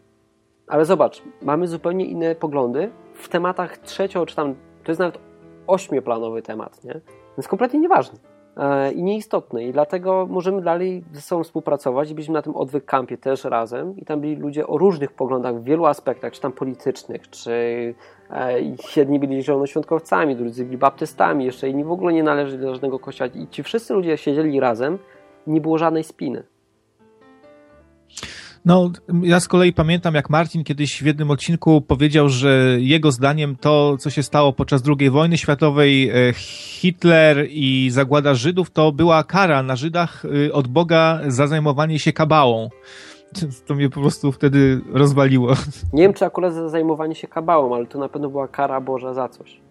Ale 0.66 0.84
zobacz, 0.84 1.22
mamy 1.42 1.68
zupełnie 1.68 2.04
inne 2.04 2.34
poglądy 2.34 2.90
w 3.14 3.28
tematach 3.28 3.78
trzecio, 3.78 4.26
czy 4.26 4.36
tam, 4.36 4.54
to 4.84 4.90
jest 4.90 4.98
nawet 4.98 5.18
ośmioplanowy 5.66 6.42
temat, 6.42 6.84
nie? 6.84 7.00
Więc 7.38 7.48
kompletnie 7.48 7.80
nieważny. 7.80 8.18
E, 8.56 8.92
i 8.92 9.02
nieistotny. 9.02 9.64
I 9.64 9.72
dlatego 9.72 10.26
możemy 10.30 10.62
dalej 10.62 11.04
ze 11.12 11.20
sobą 11.20 11.44
współpracować. 11.44 12.14
Byliśmy 12.14 12.34
na 12.34 12.42
tym 12.42 12.56
odwyk 12.56 12.84
kampie 12.84 13.18
też 13.18 13.44
razem 13.44 13.96
i 13.96 14.04
tam 14.04 14.20
byli 14.20 14.36
ludzie 14.36 14.66
o 14.66 14.78
różnych 14.78 15.12
poglądach 15.12 15.60
w 15.60 15.64
wielu 15.64 15.86
aspektach, 15.86 16.32
czy 16.32 16.40
tam 16.40 16.52
politycznych, 16.52 17.30
czy 17.30 17.50
e, 18.30 18.60
jedni 18.96 19.18
byli 19.18 19.42
zielonoświątkowcami, 19.42 20.36
drudzy 20.36 20.64
byli 20.64 20.78
baptystami, 20.78 21.44
jeszcze 21.44 21.68
inni 21.68 21.84
w 21.84 21.92
ogóle 21.92 22.12
nie 22.12 22.22
należeli 22.22 22.62
do 22.62 22.74
żadnego 22.74 22.98
kościoła. 22.98 23.30
I 23.34 23.48
ci 23.48 23.62
wszyscy 23.62 23.94
ludzie 23.94 24.16
siedzieli 24.16 24.60
razem, 24.60 24.98
nie 25.46 25.60
było 25.60 25.78
żadnej 25.78 26.04
spiny. 26.04 26.42
No, 28.64 28.90
ja 29.22 29.40
z 29.40 29.48
kolei 29.48 29.72
pamiętam, 29.72 30.14
jak 30.14 30.30
Martin 30.30 30.64
kiedyś 30.64 31.02
w 31.02 31.06
jednym 31.06 31.30
odcinku 31.30 31.80
powiedział, 31.80 32.28
że 32.28 32.76
jego 32.80 33.12
zdaniem 33.12 33.56
to, 33.56 33.96
co 33.96 34.10
się 34.10 34.22
stało 34.22 34.52
podczas 34.52 34.82
II 34.98 35.10
wojny 35.10 35.38
światowej, 35.38 36.10
e, 36.10 36.32
Hitler 36.32 37.46
i 37.50 37.90
zagłada 37.90 38.34
Żydów, 38.34 38.70
to 38.70 38.92
była 38.92 39.24
kara 39.24 39.62
na 39.62 39.76
Żydach 39.76 40.24
e, 40.46 40.52
od 40.52 40.68
Boga 40.68 41.20
za 41.26 41.46
zajmowanie 41.46 41.98
się 41.98 42.12
kabałą. 42.12 42.68
To 43.66 43.74
mnie 43.74 43.90
po 43.90 44.00
prostu 44.00 44.32
wtedy 44.32 44.80
rozwaliło. 44.92 45.52
Nie 45.92 46.02
wiem, 46.02 46.14
czy 46.14 46.24
akurat 46.24 46.54
za 46.54 46.68
zajmowanie 46.68 47.14
się 47.14 47.28
kabałą, 47.28 47.74
ale 47.74 47.86
to 47.86 47.98
na 47.98 48.08
pewno 48.08 48.28
była 48.28 48.48
kara 48.48 48.80
Boża 48.80 49.14
za 49.14 49.28
coś. 49.28 49.65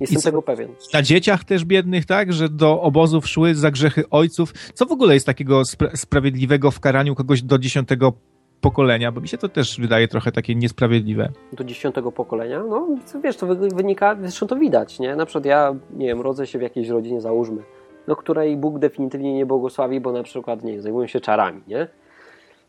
Jestem 0.00 0.18
I 0.18 0.22
tego 0.22 0.42
pewien. 0.42 0.74
Na 0.94 1.02
dzieciach 1.02 1.44
też 1.44 1.64
biednych, 1.64 2.06
tak? 2.06 2.32
Że 2.32 2.48
do 2.48 2.80
obozów 2.82 3.28
szły 3.28 3.54
za 3.54 3.70
grzechy 3.70 4.04
ojców. 4.10 4.52
Co 4.74 4.86
w 4.86 4.92
ogóle 4.92 5.14
jest 5.14 5.26
takiego 5.26 5.64
spra 5.64 5.90
sprawiedliwego 5.96 6.70
w 6.70 6.80
karaniu 6.80 7.14
kogoś 7.14 7.42
do 7.42 7.58
dziesiątego 7.58 8.12
pokolenia? 8.60 9.12
Bo 9.12 9.20
mi 9.20 9.28
się 9.28 9.38
to 9.38 9.48
też 9.48 9.80
wydaje 9.80 10.08
trochę 10.08 10.32
takie 10.32 10.54
niesprawiedliwe. 10.54 11.28
Do 11.52 11.64
dziesiątego 11.64 12.12
pokolenia? 12.12 12.62
No, 12.68 12.88
wiesz, 13.24 13.36
to 13.36 13.46
wynika, 13.56 14.16
zresztą 14.20 14.46
to 14.46 14.56
widać, 14.56 14.98
nie? 14.98 15.16
Na 15.16 15.26
przykład 15.26 15.44
ja, 15.44 15.74
nie 15.96 16.06
wiem, 16.06 16.20
rodzę 16.20 16.46
się 16.46 16.58
w 16.58 16.62
jakiejś 16.62 16.88
rodzinie, 16.88 17.20
załóżmy, 17.20 17.62
no, 18.08 18.16
której 18.16 18.56
Bóg 18.56 18.78
definitywnie 18.78 19.34
nie 19.34 19.46
błogosławi, 19.46 20.00
bo 20.00 20.12
na 20.12 20.22
przykład, 20.22 20.64
nie 20.64 20.82
zajmują 20.82 21.06
się 21.06 21.20
czarami, 21.20 21.62
nie? 21.68 21.88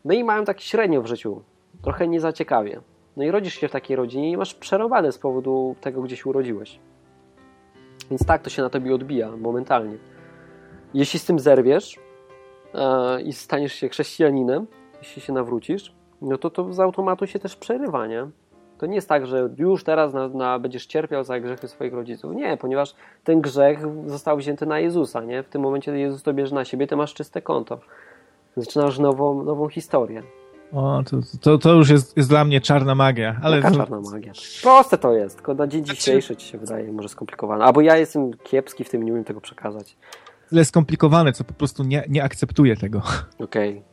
No 0.04 0.14
i 0.14 0.24
mają 0.24 0.44
tak 0.44 0.60
średnio 0.60 1.02
w 1.02 1.06
życiu. 1.06 1.42
Trochę 1.82 2.08
nie 2.08 2.20
zaciekawie. 2.20 2.80
No 3.16 3.24
i 3.24 3.30
rodzisz 3.30 3.54
się 3.54 3.68
w 3.68 3.70
takiej 3.70 3.96
rodzinie 3.96 4.30
i 4.30 4.36
masz 4.36 4.54
przerobane 4.54 5.12
z 5.12 5.18
powodu 5.18 5.76
tego, 5.80 6.02
gdzie 6.02 6.16
się 6.16 6.30
urodziłeś. 6.30 6.78
Więc 8.10 8.26
tak, 8.26 8.42
to 8.42 8.50
się 8.50 8.62
na 8.62 8.70
tobie 8.70 8.94
odbija 8.94 9.36
momentalnie. 9.36 9.96
Jeśli 10.94 11.18
z 11.18 11.24
tym 11.24 11.38
zerwiesz 11.38 11.98
e, 12.74 13.22
i 13.22 13.32
staniesz 13.32 13.72
się 13.72 13.88
chrześcijaninem, 13.88 14.66
jeśli 14.98 15.22
się 15.22 15.32
nawrócisz, 15.32 15.94
no 16.22 16.38
to 16.38 16.50
to 16.50 16.72
z 16.72 16.80
automatu 16.80 17.26
się 17.26 17.38
też 17.38 17.56
przerywa, 17.56 18.06
nie? 18.06 18.26
To 18.78 18.86
nie 18.86 18.94
jest 18.94 19.08
tak, 19.08 19.26
że 19.26 19.48
już 19.58 19.84
teraz 19.84 20.12
na, 20.12 20.28
na, 20.28 20.58
będziesz 20.58 20.86
cierpiał 20.86 21.24
za 21.24 21.40
grzechy 21.40 21.68
swoich 21.68 21.94
rodziców. 21.94 22.34
Nie, 22.34 22.56
ponieważ 22.56 22.94
ten 23.24 23.40
grzech 23.40 23.80
został 24.06 24.36
wzięty 24.36 24.66
na 24.66 24.80
Jezusa, 24.80 25.24
nie? 25.24 25.42
W 25.42 25.48
tym 25.48 25.62
momencie 25.62 25.98
Jezus 25.98 26.22
to 26.22 26.34
bierze 26.34 26.54
na 26.54 26.64
siebie, 26.64 26.86
ty 26.86 26.96
masz 26.96 27.14
czyste 27.14 27.42
konto. 27.42 27.80
Zaczynasz 28.56 28.98
nową, 28.98 29.44
nową 29.44 29.68
historię. 29.68 30.22
O, 30.72 31.02
to, 31.10 31.16
to, 31.40 31.58
to 31.58 31.74
już 31.74 31.90
jest, 31.90 32.16
jest 32.16 32.28
dla 32.28 32.44
mnie 32.44 32.60
czarna 32.60 32.94
magia. 32.94 33.36
Ale 33.42 33.56
Jaka 33.56 33.70
czarna 33.70 34.00
magia? 34.00 34.32
Proste 34.62 34.98
to 34.98 35.12
jest, 35.12 35.36
tylko 35.36 35.54
na 35.54 35.66
dzień 35.66 35.84
znaczy- 35.84 36.00
dzisiejszy 36.00 36.36
ci 36.36 36.48
się 36.48 36.58
wydaje 36.58 36.92
może 36.92 37.08
skomplikowane. 37.08 37.64
Albo 37.64 37.80
ja 37.80 37.96
jestem 37.96 38.30
kiepski 38.34 38.84
w 38.84 38.90
tym, 38.90 39.02
nie 39.02 39.12
umiem 39.12 39.24
tego 39.24 39.40
przekazać. 39.40 39.96
Tyle 40.48 40.64
skomplikowane, 40.64 41.32
co 41.32 41.44
po 41.44 41.54
prostu 41.54 41.84
nie, 41.84 42.04
nie 42.08 42.24
akceptuję 42.24 42.76
tego. 42.76 43.02
Okej. 43.38 43.70
Okay. 43.70 43.92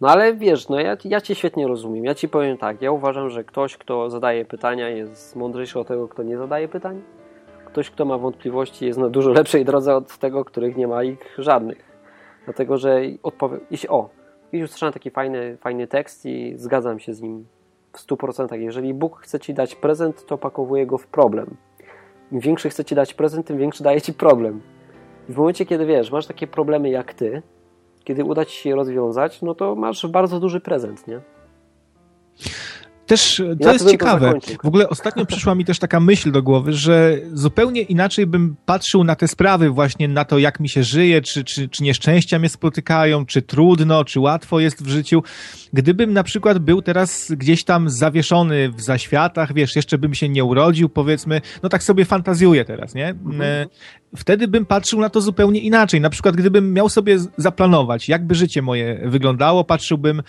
No 0.00 0.08
ale 0.08 0.34
wiesz, 0.34 0.68
no 0.68 0.80
ja, 0.80 0.96
ja 1.04 1.20
cię 1.20 1.34
świetnie 1.34 1.66
rozumiem. 1.66 2.04
Ja 2.04 2.14
ci 2.14 2.28
powiem 2.28 2.58
tak, 2.58 2.82
ja 2.82 2.90
uważam, 2.90 3.30
że 3.30 3.44
ktoś, 3.44 3.76
kto 3.76 4.10
zadaje 4.10 4.44
pytania 4.44 4.88
jest 4.88 5.36
mądrzejszy 5.36 5.78
od 5.78 5.88
tego, 5.88 6.08
kto 6.08 6.22
nie 6.22 6.38
zadaje 6.38 6.68
pytań. 6.68 7.02
Ktoś, 7.64 7.90
kto 7.90 8.04
ma 8.04 8.18
wątpliwości 8.18 8.86
jest 8.86 8.98
na 8.98 9.08
dużo 9.08 9.30
lepszej 9.30 9.64
drodze 9.64 9.96
od 9.96 10.18
tego, 10.18 10.44
których 10.44 10.76
nie 10.76 10.88
ma 10.88 11.04
ich 11.04 11.34
żadnych. 11.38 11.92
Dlatego, 12.44 12.78
że 12.78 13.00
odpowiem... 13.22 13.60
Jeśli, 13.70 13.88
o, 13.88 14.08
Kiedyś 14.52 14.68
usłyszałem 14.68 14.92
taki 14.92 15.10
fajny, 15.10 15.56
fajny 15.60 15.86
tekst 15.86 16.26
i 16.26 16.52
zgadzam 16.56 16.98
się 16.98 17.14
z 17.14 17.20
nim 17.20 17.46
w 17.92 18.06
100%. 18.06 18.54
Jeżeli 18.54 18.94
Bóg 18.94 19.20
chce 19.20 19.40
ci 19.40 19.54
dać 19.54 19.74
prezent, 19.74 20.26
to 20.26 20.34
opakowuje 20.34 20.86
go 20.86 20.98
w 20.98 21.06
problem. 21.06 21.56
Im 22.32 22.40
większy 22.40 22.70
chce 22.70 22.84
ci 22.84 22.94
dać 22.94 23.14
prezent, 23.14 23.46
tym 23.46 23.58
większy 23.58 23.82
daje 23.82 24.00
ci 24.00 24.14
problem. 24.14 24.60
I 25.28 25.32
w 25.32 25.36
momencie, 25.36 25.66
kiedy 25.66 25.86
wiesz, 25.86 26.10
masz 26.10 26.26
takie 26.26 26.46
problemy 26.46 26.90
jak 26.90 27.14
ty, 27.14 27.42
kiedy 28.04 28.24
uda 28.24 28.44
ci 28.44 28.56
się 28.56 28.70
je 28.70 28.76
rozwiązać, 28.76 29.42
no 29.42 29.54
to 29.54 29.74
masz 29.74 30.06
bardzo 30.06 30.40
duży 30.40 30.60
prezent, 30.60 31.06
nie? 31.06 31.20
Też 33.06 33.42
to 33.60 33.66
ja 33.66 33.72
jest 33.72 33.90
ciekawe. 33.90 34.32
W 34.62 34.66
ogóle 34.66 34.88
ostatnio 34.88 35.26
przyszła 35.26 35.54
mi 35.54 35.64
też 35.64 35.78
taka 35.78 36.00
myśl 36.00 36.32
do 36.32 36.42
głowy, 36.42 36.72
że 36.72 37.18
zupełnie 37.32 37.82
inaczej 37.82 38.26
bym 38.26 38.56
patrzył 38.66 39.04
na 39.04 39.16
te 39.16 39.28
sprawy, 39.28 39.70
właśnie 39.70 40.08
na 40.08 40.24
to, 40.24 40.38
jak 40.38 40.60
mi 40.60 40.68
się 40.68 40.82
żyje, 40.84 41.22
czy, 41.22 41.44
czy, 41.44 41.68
czy 41.68 41.82
nieszczęścia 41.82 42.38
mnie 42.38 42.48
spotykają, 42.48 43.26
czy 43.26 43.42
trudno, 43.42 44.04
czy 44.04 44.20
łatwo 44.20 44.60
jest 44.60 44.84
w 44.84 44.88
życiu. 44.88 45.22
Gdybym 45.72 46.12
na 46.12 46.22
przykład 46.22 46.58
był 46.58 46.82
teraz 46.82 47.32
gdzieś 47.36 47.64
tam 47.64 47.90
zawieszony 47.90 48.70
w 48.70 48.80
zaświatach, 48.80 49.54
wiesz, 49.54 49.76
jeszcze 49.76 49.98
bym 49.98 50.14
się 50.14 50.28
nie 50.28 50.44
urodził, 50.44 50.88
powiedzmy, 50.88 51.40
no 51.62 51.68
tak 51.68 51.82
sobie 51.82 52.04
fantazjuję 52.04 52.64
teraz, 52.64 52.94
nie? 52.94 53.08
Mhm. 53.08 53.42
E, 53.42 53.66
wtedy 54.16 54.48
bym 54.48 54.66
patrzył 54.66 55.00
na 55.00 55.10
to 55.10 55.20
zupełnie 55.20 55.60
inaczej. 55.60 56.00
Na 56.00 56.10
przykład, 56.10 56.36
gdybym 56.36 56.72
miał 56.72 56.88
sobie 56.88 57.18
zaplanować, 57.36 58.08
jakby 58.08 58.34
życie 58.34 58.62
moje 58.62 59.02
wyglądało, 59.04 59.64
patrzyłbym 59.64 60.22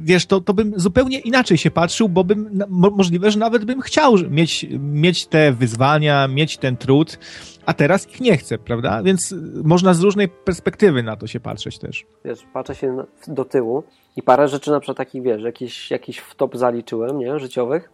wiesz, 0.00 0.26
to, 0.26 0.40
to 0.40 0.54
bym 0.54 0.72
zupełnie 0.76 1.18
inaczej 1.18 1.58
się 1.58 1.70
patrzył, 1.70 2.08
bo 2.08 2.24
bym, 2.24 2.60
możliwe, 2.68 3.30
że 3.30 3.38
nawet 3.38 3.64
bym 3.64 3.80
chciał 3.80 4.14
mieć, 4.30 4.66
mieć 4.78 5.26
te 5.26 5.52
wyzwania, 5.52 6.28
mieć 6.28 6.58
ten 6.58 6.76
trud, 6.76 7.18
a 7.66 7.74
teraz 7.74 8.08
ich 8.08 8.20
nie 8.20 8.36
chcę, 8.36 8.58
prawda? 8.58 9.02
Więc 9.02 9.34
można 9.64 9.94
z 9.94 10.00
różnej 10.00 10.28
perspektywy 10.28 11.02
na 11.02 11.16
to 11.16 11.26
się 11.26 11.40
patrzeć 11.40 11.78
też. 11.78 12.06
Wiesz, 12.24 12.46
patrzę 12.52 12.74
się 12.74 13.04
do 13.26 13.44
tyłu 13.44 13.82
i 14.16 14.22
parę 14.22 14.48
rzeczy 14.48 14.70
na 14.70 14.80
przykład 14.80 14.96
takich, 14.96 15.22
wiesz, 15.22 15.42
jakiś, 15.42 15.90
jakiś 15.90 16.18
wtop 16.18 16.56
zaliczyłem, 16.56 17.18
nie, 17.18 17.38
życiowych, 17.38 17.90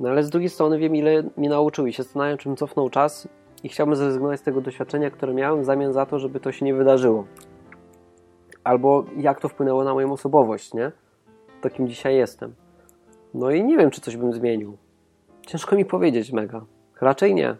no 0.00 0.08
ale 0.08 0.24
z 0.24 0.30
drugiej 0.30 0.48
strony 0.48 0.78
wiem, 0.78 0.96
ile 0.96 1.22
mi 1.36 1.48
nauczył 1.48 1.86
i 1.86 1.92
się 1.92 2.02
zastanawiam, 2.02 2.38
czym 2.38 2.56
cofnął 2.56 2.90
czas 2.90 3.28
i 3.64 3.68
chciałbym 3.68 3.96
zrezygnować 3.96 4.40
z 4.40 4.42
tego 4.42 4.60
doświadczenia, 4.60 5.10
które 5.10 5.34
miałem 5.34 5.62
w 5.62 5.64
zamian 5.64 5.92
za 5.92 6.06
to, 6.06 6.18
żeby 6.18 6.40
to 6.40 6.52
się 6.52 6.64
nie 6.64 6.74
wydarzyło 6.74 7.26
albo 8.64 9.04
jak 9.16 9.40
to 9.40 9.48
wpłynęło 9.48 9.84
na 9.84 9.94
moją 9.94 10.12
osobowość, 10.12 10.74
nie? 10.74 10.92
To 11.60 11.70
kim 11.70 11.88
dzisiaj 11.88 12.16
jestem. 12.16 12.54
No 13.34 13.50
i 13.50 13.64
nie 13.64 13.76
wiem, 13.76 13.90
czy 13.90 14.00
coś 14.00 14.16
bym 14.16 14.32
zmienił. 14.32 14.76
Ciężko 15.46 15.76
mi 15.76 15.84
powiedzieć 15.84 16.32
mega. 16.32 16.64
Raczej 17.00 17.34
nie. 17.34 17.56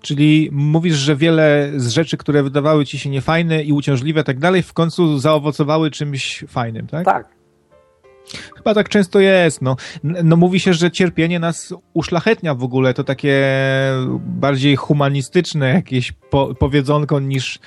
Czyli 0.00 0.48
mówisz, 0.52 0.94
że 0.94 1.16
wiele 1.16 1.70
z 1.76 1.88
rzeczy, 1.88 2.16
które 2.16 2.42
wydawały 2.42 2.84
ci 2.84 2.98
się 2.98 3.10
niefajne 3.10 3.62
i 3.62 3.72
uciążliwe, 3.72 4.24
tak 4.24 4.38
dalej, 4.38 4.62
w 4.62 4.72
końcu 4.72 5.18
zaowocowały 5.18 5.90
czymś 5.90 6.44
fajnym, 6.48 6.86
tak? 6.86 7.04
Tak. 7.04 7.36
Chyba 8.56 8.74
tak 8.74 8.88
często 8.88 9.20
jest. 9.20 9.62
No. 9.62 9.76
no 10.02 10.36
mówi 10.36 10.60
się, 10.60 10.74
że 10.74 10.90
cierpienie 10.90 11.38
nas 11.38 11.74
uszlachetnia 11.94 12.54
w 12.54 12.62
ogóle. 12.62 12.94
To 12.94 13.04
takie 13.04 13.48
bardziej 14.18 14.76
humanistyczne 14.76 15.68
jakieś 15.68 16.12
po, 16.12 16.54
powiedzonko 16.54 17.20
niż 17.20 17.58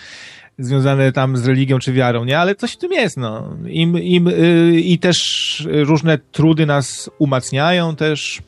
związane 0.60 1.12
tam 1.12 1.38
z 1.38 1.48
religią 1.48 1.80
czy 1.80 1.94
wiarą, 1.94 2.26
nie? 2.26 2.40
Ale 2.40 2.56
coś 2.56 2.72
w 2.72 2.78
tym 2.78 2.92
jest, 2.92 3.18
no. 3.18 3.56
Im, 3.68 4.00
im, 4.00 4.26
yy, 4.26 4.82
I 4.82 5.00
też 5.00 5.68
różne 5.72 6.18
trudy 6.18 6.66
nas 6.66 7.10
umacniają 7.20 7.96
też. 7.96 8.42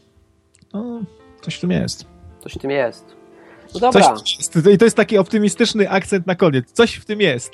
No, 0.74 1.02
coś 1.42 1.56
w 1.56 1.60
tym 1.60 1.72
jest. 1.72 2.06
Coś 2.44 2.54
w 2.54 2.58
tym 2.58 2.72
jest. 2.72 3.16
No 3.74 3.80
dobra. 3.80 4.16
Coś, 4.16 4.38
I 4.74 4.78
to 4.78 4.86
jest 4.86 4.98
taki 4.98 5.18
optymistyczny 5.18 5.90
akcent 5.90 6.28
na 6.28 6.36
koniec. 6.36 6.72
Coś 6.72 6.96
w 6.96 7.06
tym 7.06 7.22
jest. 7.22 7.52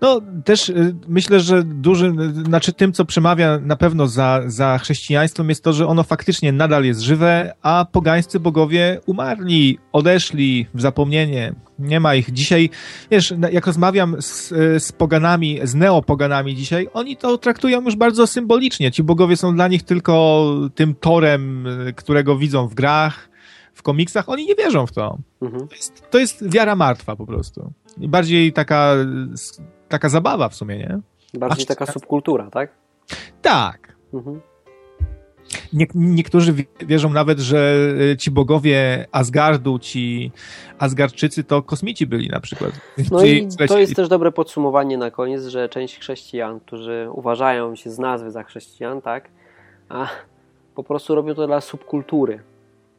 No, 0.00 0.20
też 0.44 0.68
y, 0.68 0.96
myślę, 1.08 1.40
że 1.40 1.62
duży, 1.62 2.12
znaczy 2.44 2.72
tym, 2.72 2.92
co 2.92 3.04
przemawia 3.04 3.58
na 3.58 3.76
pewno 3.76 4.06
za, 4.06 4.42
za 4.46 4.78
chrześcijaństwem 4.78 5.48
jest 5.48 5.64
to, 5.64 5.72
że 5.72 5.86
ono 5.86 6.02
faktycznie 6.02 6.52
nadal 6.52 6.84
jest 6.84 7.00
żywe, 7.00 7.54
a 7.62 7.86
pogańscy 7.92 8.40
bogowie 8.40 9.00
umarli, 9.06 9.78
odeszli 9.92 10.66
w 10.74 10.80
zapomnienie. 10.80 11.54
Nie 11.78 12.00
ma 12.00 12.14
ich. 12.14 12.32
Dzisiaj, 12.32 12.70
wiesz, 13.10 13.34
jak 13.52 13.66
rozmawiam 13.66 14.16
z, 14.22 14.48
z 14.84 14.92
poganami, 14.92 15.60
z 15.62 15.74
neopoganami 15.74 16.54
dzisiaj, 16.54 16.88
oni 16.92 17.16
to 17.16 17.38
traktują 17.38 17.82
już 17.82 17.96
bardzo 17.96 18.26
symbolicznie. 18.26 18.92
Ci 18.92 19.02
bogowie 19.02 19.36
są 19.36 19.54
dla 19.54 19.68
nich 19.68 19.82
tylko 19.82 20.44
tym 20.74 20.94
torem, 20.94 21.66
y, 21.66 21.92
którego 21.92 22.36
widzą 22.36 22.68
w 22.68 22.74
grach, 22.74 23.28
w 23.74 23.82
komiksach. 23.82 24.28
Oni 24.28 24.46
nie 24.46 24.54
wierzą 24.54 24.86
w 24.86 24.92
to. 24.92 25.18
Mhm. 25.42 25.68
To, 25.68 25.74
jest, 25.74 26.10
to 26.10 26.18
jest 26.18 26.52
wiara 26.52 26.76
martwa 26.76 27.16
po 27.16 27.26
prostu 27.26 27.72
bardziej 27.96 28.52
taka, 28.52 28.94
taka 29.88 30.08
zabawa 30.08 30.48
w 30.48 30.54
sumie, 30.54 30.76
nie? 30.76 31.00
Bardziej 31.38 31.66
taka 31.66 31.86
subkultura, 31.86 32.50
tak? 32.50 32.70
Tak. 33.42 33.96
Mhm. 34.14 34.40
Nie, 35.72 35.86
niektórzy 35.94 36.54
wierzą 36.80 37.10
nawet, 37.10 37.38
że 37.38 37.76
y, 38.12 38.16
ci 38.16 38.30
bogowie 38.30 39.06
Asgardu, 39.12 39.78
ci 39.78 40.32
Asgardczycy 40.78 41.44
to 41.44 41.62
kosmici 41.62 42.06
byli 42.06 42.28
na 42.28 42.40
przykład. 42.40 42.70
No 43.10 43.24
i 43.24 43.48
to 43.68 43.78
jest 43.78 43.96
też 43.96 44.08
dobre 44.08 44.32
podsumowanie 44.32 44.98
na 44.98 45.10
koniec, 45.10 45.44
że 45.44 45.68
część 45.68 45.98
chrześcijan, 45.98 46.60
którzy 46.60 47.08
uważają 47.12 47.76
się 47.76 47.90
z 47.90 47.98
nazwy 47.98 48.30
za 48.30 48.42
chrześcijan, 48.42 49.02
tak, 49.02 49.28
a 49.88 50.06
po 50.74 50.84
prostu 50.84 51.14
robią 51.14 51.34
to 51.34 51.46
dla 51.46 51.60
subkultury. 51.60 52.42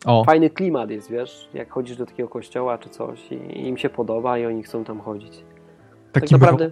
O. 0.05 0.23
Fajny 0.23 0.49
klimat 0.49 0.89
jest, 0.89 1.11
wiesz, 1.11 1.49
jak 1.53 1.71
chodzisz 1.71 1.97
do 1.97 2.05
takiego 2.05 2.29
kościoła 2.29 2.77
czy 2.77 2.89
coś 2.89 3.31
i 3.31 3.67
im 3.67 3.77
się 3.77 3.89
podoba 3.89 4.37
i 4.37 4.45
oni 4.45 4.63
chcą 4.63 4.83
tam 4.83 4.99
chodzić. 4.99 5.43
tak 6.11 6.31
naprawdę, 6.31 6.71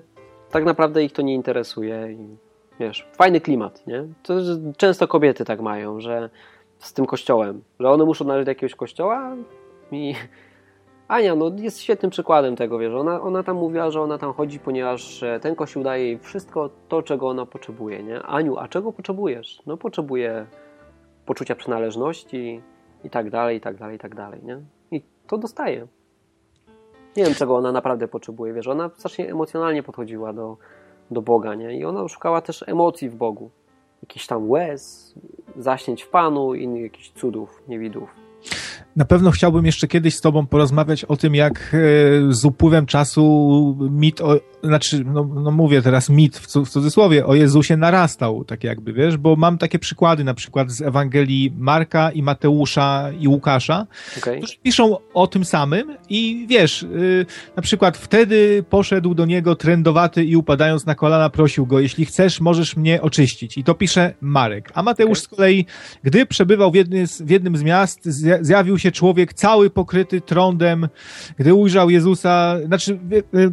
tak 0.52 0.66
naprawdę 0.66 1.04
ich 1.04 1.12
to 1.12 1.22
nie 1.22 1.34
interesuje 1.34 2.12
i 2.12 2.38
wiesz, 2.80 3.08
fajny 3.14 3.42
klimat, 3.42 3.88
nie? 3.88 4.04
To 4.24 4.34
często 4.78 5.08
kobiety 5.08 5.46
tak 5.46 5.62
mają, 5.62 6.00
że 6.00 6.30
z 6.80 6.94
tym 6.94 7.06
kościołem, 7.06 7.62
że 7.80 7.90
one 7.90 8.06
muszą 8.06 8.26
należeć 8.26 8.46
do 8.46 8.52
jakiegoś 8.52 8.76
kościoła 8.76 9.36
i 9.92 10.16
Ania, 11.08 11.36
no 11.36 11.52
jest 11.58 11.82
świetnym 11.82 12.12
przykładem 12.12 12.56
tego, 12.56 12.80
wiesz, 12.80 12.94
ona, 12.94 13.22
ona 13.22 13.44
tam 13.44 13.58
mówiła, 13.58 13.92
że 13.92 14.02
ona 14.02 14.18
tam 14.18 14.34
chodzi, 14.34 14.60
ponieważ 14.60 15.24
e, 15.24 15.40
ten 15.40 15.56
kościół 15.56 15.84
daje 15.84 16.06
jej 16.06 16.20
wszystko 16.20 16.70
to, 16.88 17.02
czego 17.02 17.30
ona 17.30 17.46
potrzebuje, 17.46 18.04
nie? 18.04 18.22
Aniu, 18.22 18.58
a 18.58 18.68
czego 18.68 18.92
potrzebujesz? 18.92 19.62
No 19.66 19.78
potrzebuję 19.78 20.46
poczucia 21.26 21.56
przynależności, 21.56 22.62
i 23.04 23.10
tak 23.10 23.30
dalej, 23.30 23.58
i 23.58 23.62
tak 23.62 23.78
dalej, 23.78 23.96
i 23.96 24.00
tak 24.00 24.16
dalej, 24.16 24.42
nie? 24.44 24.62
I 24.92 25.02
to 25.28 25.38
dostaje. 25.38 25.88
Nie 27.18 27.24
wiem, 27.24 27.34
czego 27.34 27.56
ona 27.56 27.72
naprawdę 27.72 28.08
potrzebuje, 28.08 28.54
wiesz, 28.54 28.68
ona 28.68 28.90
strasznie 28.90 29.32
emocjonalnie 29.32 29.84
podchodziła 29.84 30.34
do, 30.34 30.58
do 31.12 31.22
Boga, 31.22 31.56
nie? 31.56 31.78
I 31.78 31.86
ona 31.86 32.08
szukała 32.08 32.42
też 32.42 32.64
emocji 32.68 33.10
w 33.10 33.16
Bogu. 33.16 33.50
Jakiś 34.02 34.28
tam 34.28 34.50
łez, 34.50 35.14
zaśnięć 35.58 36.04
w 36.04 36.10
Panu 36.10 36.54
i 36.56 36.82
jakichś 36.82 37.12
cudów, 37.12 37.64
niewidów. 37.68 38.23
Na 38.96 39.06
pewno 39.06 39.32
chciałbym 39.32 39.66
jeszcze 39.66 39.88
kiedyś 39.88 40.16
z 40.16 40.22
Tobą 40.22 40.48
porozmawiać 40.48 41.06
o 41.06 41.18
tym, 41.18 41.36
jak 41.36 41.54
e, 41.74 41.78
z 42.34 42.46
upływem 42.46 42.86
czasu 42.86 43.78
mit, 43.92 44.22
o, 44.22 44.40
znaczy, 44.64 45.04
no, 45.06 45.30
no 45.44 45.52
mówię 45.52 45.82
teraz 45.82 46.10
mit 46.10 46.38
w, 46.38 46.48
cudzysłowie, 46.48 47.26
o 47.26 47.36
Jezusie 47.36 47.78
narastał, 47.78 48.46
tak 48.46 48.64
jakby, 48.64 48.94
wiesz, 48.94 49.18
bo 49.18 49.36
mam 49.36 49.58
takie 49.58 49.80
przykłady, 49.80 50.24
na 50.24 50.34
przykład 50.34 50.72
z 50.72 50.82
Ewangelii 50.82 51.54
Marka 51.58 52.12
i 52.12 52.24
Mateusza 52.24 53.12
i 53.20 53.28
Łukasza, 53.28 53.88
okay. 54.18 54.38
którzy 54.38 54.58
piszą 54.64 54.98
o 55.14 55.28
tym 55.28 55.46
samym 55.46 55.98
i 56.10 56.46
wiesz, 56.50 56.82
yy, 56.82 57.26
na 57.56 57.62
przykład 57.62 57.98
wtedy 57.98 58.64
poszedł 58.70 59.14
do 59.14 59.26
niego 59.26 59.56
trędowaty 59.56 60.26
i 60.26 60.36
upadając 60.36 60.86
na 60.86 60.96
kolana 60.96 61.30
prosił 61.30 61.66
go, 61.66 61.80
jeśli 61.80 62.06
chcesz, 62.06 62.42
możesz 62.42 62.78
mnie 62.78 63.02
oczyścić. 63.02 63.58
I 63.58 63.64
to 63.64 63.74
pisze 63.74 64.14
Marek. 64.22 64.72
A 64.74 64.84
Mateusz 64.84 65.20
okay. 65.20 65.22
z 65.22 65.28
kolei, 65.28 65.66
gdy 66.04 66.26
przebywał 66.26 66.72
w, 66.72 66.76
jednym 66.76 67.08
z, 67.08 67.22
w 67.22 67.30
jednym 67.30 67.58
z 67.58 67.64
miast, 67.64 68.06
zjawił 68.42 68.80
się 68.80 68.83
człowiek 68.92 69.34
cały 69.34 69.70
pokryty 69.70 70.22
trądem, 70.22 70.88
gdy 71.38 71.54
ujrzał 71.54 71.90
Jezusa, 71.90 72.58
znaczy, 72.66 73.00
yy, 73.32 73.52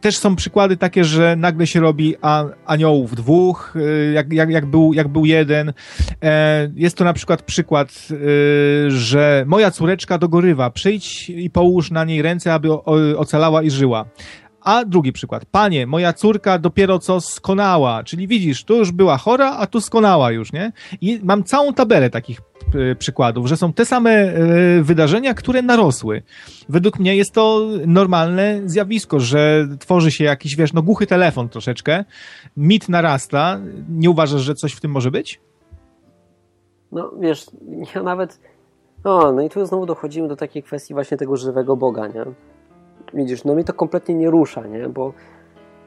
też 0.00 0.18
są 0.18 0.36
przykłady 0.36 0.76
takie, 0.76 1.04
że 1.04 1.36
nagle 1.36 1.66
się 1.66 1.80
robi 1.80 2.14
aniołów 2.66 3.14
dwóch, 3.14 3.76
y, 3.76 4.12
jak, 4.12 4.32
jak, 4.32 4.50
jak, 4.50 4.66
był, 4.66 4.92
jak 4.92 5.08
był 5.08 5.24
jeden. 5.24 5.72
E, 6.22 6.70
jest 6.74 6.96
to 6.96 7.04
na 7.04 7.12
przykład 7.12 7.42
przykład, 7.42 8.08
że 8.88 9.44
moja 9.46 9.70
córeczka 9.70 10.18
dogorywa, 10.18 10.70
przyjdź 10.70 11.30
i 11.30 11.50
połóż 11.50 11.90
na 11.90 12.04
niej 12.04 12.22
ręce, 12.22 12.54
aby 12.54 12.72
ocalała 13.16 13.62
i 13.62 13.70
żyła. 13.70 14.04
A 14.64 14.84
drugi 14.84 15.12
przykład. 15.12 15.44
Panie, 15.44 15.86
moja 15.86 16.12
córka 16.12 16.58
dopiero 16.58 16.98
co 16.98 17.20
skonała, 17.20 18.04
czyli 18.04 18.28
widzisz, 18.28 18.64
tu 18.64 18.76
już 18.76 18.92
była 18.92 19.16
chora, 19.16 19.56
a 19.56 19.66
tu 19.66 19.80
skonała 19.80 20.30
już, 20.30 20.52
nie? 20.52 20.72
I 21.00 21.20
mam 21.22 21.44
całą 21.44 21.74
tabelę 21.74 22.10
takich 22.10 22.40
e, 22.74 22.94
przykładów, 22.94 23.46
że 23.46 23.56
są 23.56 23.72
te 23.72 23.84
same 23.84 24.10
e, 24.10 24.34
wydarzenia, 24.82 25.34
które 25.34 25.62
narosły. 25.62 26.22
Według 26.68 26.98
mnie 26.98 27.16
jest 27.16 27.32
to 27.32 27.60
normalne 27.86 28.60
zjawisko, 28.64 29.20
że 29.20 29.68
tworzy 29.80 30.10
się 30.10 30.24
jakiś, 30.24 30.56
wiesz, 30.56 30.72
no 30.72 30.82
głuchy 30.82 31.06
telefon 31.06 31.48
troszeczkę, 31.48 32.04
mit 32.56 32.88
narasta. 32.88 33.60
Nie 33.88 34.10
uważasz, 34.10 34.42
że 34.42 34.54
coś 34.54 34.72
w 34.72 34.80
tym 34.80 34.90
może 34.90 35.10
być? 35.10 35.40
No, 36.92 37.12
wiesz, 37.20 37.46
ja 37.94 38.02
nawet... 38.02 38.40
No, 39.04 39.32
no 39.32 39.42
i 39.42 39.50
tu 39.50 39.66
znowu 39.66 39.86
dochodzimy 39.86 40.28
do 40.28 40.36
takiej 40.36 40.62
kwestii 40.62 40.94
właśnie 40.94 41.16
tego 41.16 41.36
żywego 41.36 41.76
Boga, 41.76 42.06
nie? 42.06 42.24
Widzisz, 43.14 43.44
no 43.44 43.54
mnie 43.54 43.64
to 43.64 43.72
kompletnie 43.72 44.14
nie 44.14 44.30
rusza, 44.30 44.66
nie? 44.66 44.88
Bo 44.88 45.12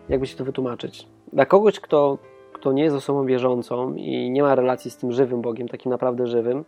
jakby 0.09 0.27
się 0.27 0.37
to 0.37 0.45
wytłumaczyć? 0.45 1.07
Dla 1.33 1.45
kogoś, 1.45 1.79
kto, 1.79 2.17
kto 2.53 2.71
nie 2.71 2.83
jest 2.83 2.95
osobą 2.95 3.25
wierzącą 3.25 3.93
i 3.93 4.31
nie 4.31 4.43
ma 4.43 4.55
relacji 4.55 4.91
z 4.91 4.97
tym 4.97 5.11
żywym 5.11 5.41
Bogiem, 5.41 5.67
takim 5.67 5.91
naprawdę 5.91 6.27
żywym, 6.27 6.65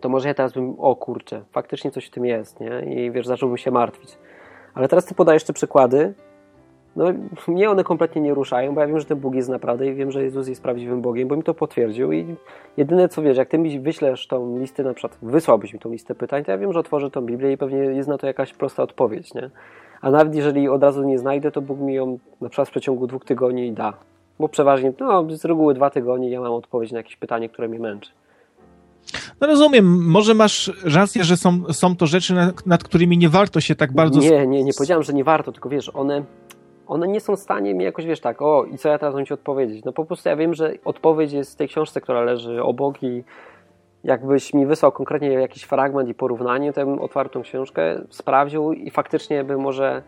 to 0.00 0.08
może 0.08 0.28
ja 0.28 0.34
teraz 0.34 0.52
bym, 0.52 0.74
o 0.78 0.96
kurczę, 0.96 1.44
faktycznie 1.52 1.90
coś 1.90 2.06
w 2.06 2.10
tym 2.10 2.24
jest, 2.24 2.60
nie? 2.60 2.94
I 2.94 3.10
wiesz, 3.10 3.26
zacząłbym 3.26 3.58
się 3.58 3.70
martwić. 3.70 4.18
Ale 4.74 4.88
teraz 4.88 5.04
ty 5.04 5.14
podajesz 5.14 5.44
te 5.44 5.52
przykłady, 5.52 6.14
no 6.96 7.04
mnie 7.48 7.70
one 7.70 7.84
kompletnie 7.84 8.22
nie 8.22 8.34
ruszają, 8.34 8.74
bo 8.74 8.80
ja 8.80 8.86
wiem, 8.86 9.00
że 9.00 9.04
ten 9.04 9.18
Bóg 9.18 9.34
jest 9.34 9.48
naprawdę 9.48 9.86
i 9.86 9.94
wiem, 9.94 10.10
że 10.10 10.22
Jezus 10.22 10.48
jest 10.48 10.62
prawdziwym 10.62 11.00
Bogiem, 11.00 11.28
bo 11.28 11.36
mi 11.36 11.42
to 11.42 11.54
potwierdził 11.54 12.12
i 12.12 12.36
jedyne 12.76 13.08
co 13.08 13.22
wiesz, 13.22 13.36
jak 13.36 13.48
ty 13.48 13.58
mi 13.58 13.80
wyślesz 13.80 14.26
tą 14.26 14.58
listę, 14.58 14.82
na 14.82 14.94
przykład 14.94 15.18
wysłałbyś 15.22 15.72
mi 15.72 15.78
tą 15.78 15.92
listę 15.92 16.14
pytań, 16.14 16.44
to 16.44 16.50
ja 16.50 16.58
wiem, 16.58 16.72
że 16.72 16.80
otworzę 16.80 17.10
tą 17.10 17.20
Biblię 17.20 17.52
i 17.52 17.56
pewnie 17.56 17.78
jest 17.78 18.08
na 18.08 18.18
to 18.18 18.26
jakaś 18.26 18.52
prosta 18.52 18.82
odpowiedź, 18.82 19.34
nie? 19.34 19.50
A 20.00 20.10
nawet 20.10 20.34
jeżeli 20.34 20.68
od 20.68 20.82
razu 20.82 21.02
nie 21.02 21.18
znajdę, 21.18 21.50
to 21.50 21.62
Bóg 21.62 21.80
mi 21.80 21.94
ją 21.94 22.18
na 22.40 22.48
przykład 22.48 22.68
w 22.68 22.70
przeciągu 22.70 23.06
dwóch 23.06 23.24
tygodni 23.24 23.72
da. 23.72 23.92
Bo 24.38 24.48
przeważnie, 24.48 24.92
no 25.00 25.26
z 25.30 25.44
reguły 25.44 25.74
dwa 25.74 25.90
tygodnie 25.90 26.30
ja 26.30 26.40
mam 26.40 26.52
odpowiedź 26.52 26.92
na 26.92 26.98
jakieś 26.98 27.16
pytanie, 27.16 27.48
które 27.48 27.68
mnie 27.68 27.78
męczy. 27.78 28.10
No 29.40 29.46
rozumiem, 29.46 30.10
może 30.10 30.34
masz 30.34 30.72
rację, 30.84 31.24
że 31.24 31.36
są, 31.36 31.72
są 31.72 31.96
to 31.96 32.06
rzeczy, 32.06 32.34
nad, 32.34 32.66
nad 32.66 32.84
którymi 32.84 33.18
nie 33.18 33.28
warto 33.28 33.60
się 33.60 33.74
tak 33.74 33.92
bardzo... 33.92 34.20
Nie, 34.20 34.46
nie, 34.46 34.64
nie 34.64 34.72
powiedziałem, 34.72 35.02
że 35.02 35.12
nie 35.12 35.24
warto, 35.24 35.52
tylko 35.52 35.68
wiesz, 35.68 35.90
one 35.94 36.22
one 36.90 37.08
nie 37.08 37.20
są 37.20 37.36
w 37.36 37.40
stanie 37.40 37.74
mi 37.74 37.84
jakoś, 37.84 38.06
wiesz, 38.06 38.20
tak, 38.20 38.42
o 38.42 38.64
i 38.64 38.78
co 38.78 38.88
ja 38.88 38.98
teraz 38.98 39.14
mam 39.14 39.26
ci 39.26 39.34
odpowiedzieć? 39.34 39.84
No 39.84 39.92
po 39.92 40.04
prostu 40.04 40.28
ja 40.28 40.36
wiem, 40.36 40.54
że 40.54 40.74
odpowiedź 40.84 41.32
jest 41.32 41.52
w 41.52 41.56
tej 41.56 41.68
książce, 41.68 42.00
która 42.00 42.22
leży 42.22 42.62
obok 42.62 43.02
i 43.02 43.24
jakbyś 44.04 44.54
mi 44.54 44.66
wysłał 44.66 44.92
konkretnie 44.92 45.28
jakiś 45.28 45.62
fragment 45.62 46.08
i 46.08 46.14
porównanie, 46.14 46.72
to 46.72 46.80
ja 46.80 46.86
bym 46.86 46.98
otwarł 46.98 47.28
tą 47.28 47.42
książkę, 47.42 48.02
sprawdził 48.08 48.72
i 48.72 48.90
faktycznie 48.90 49.44
by 49.44 49.56
może 49.56 50.02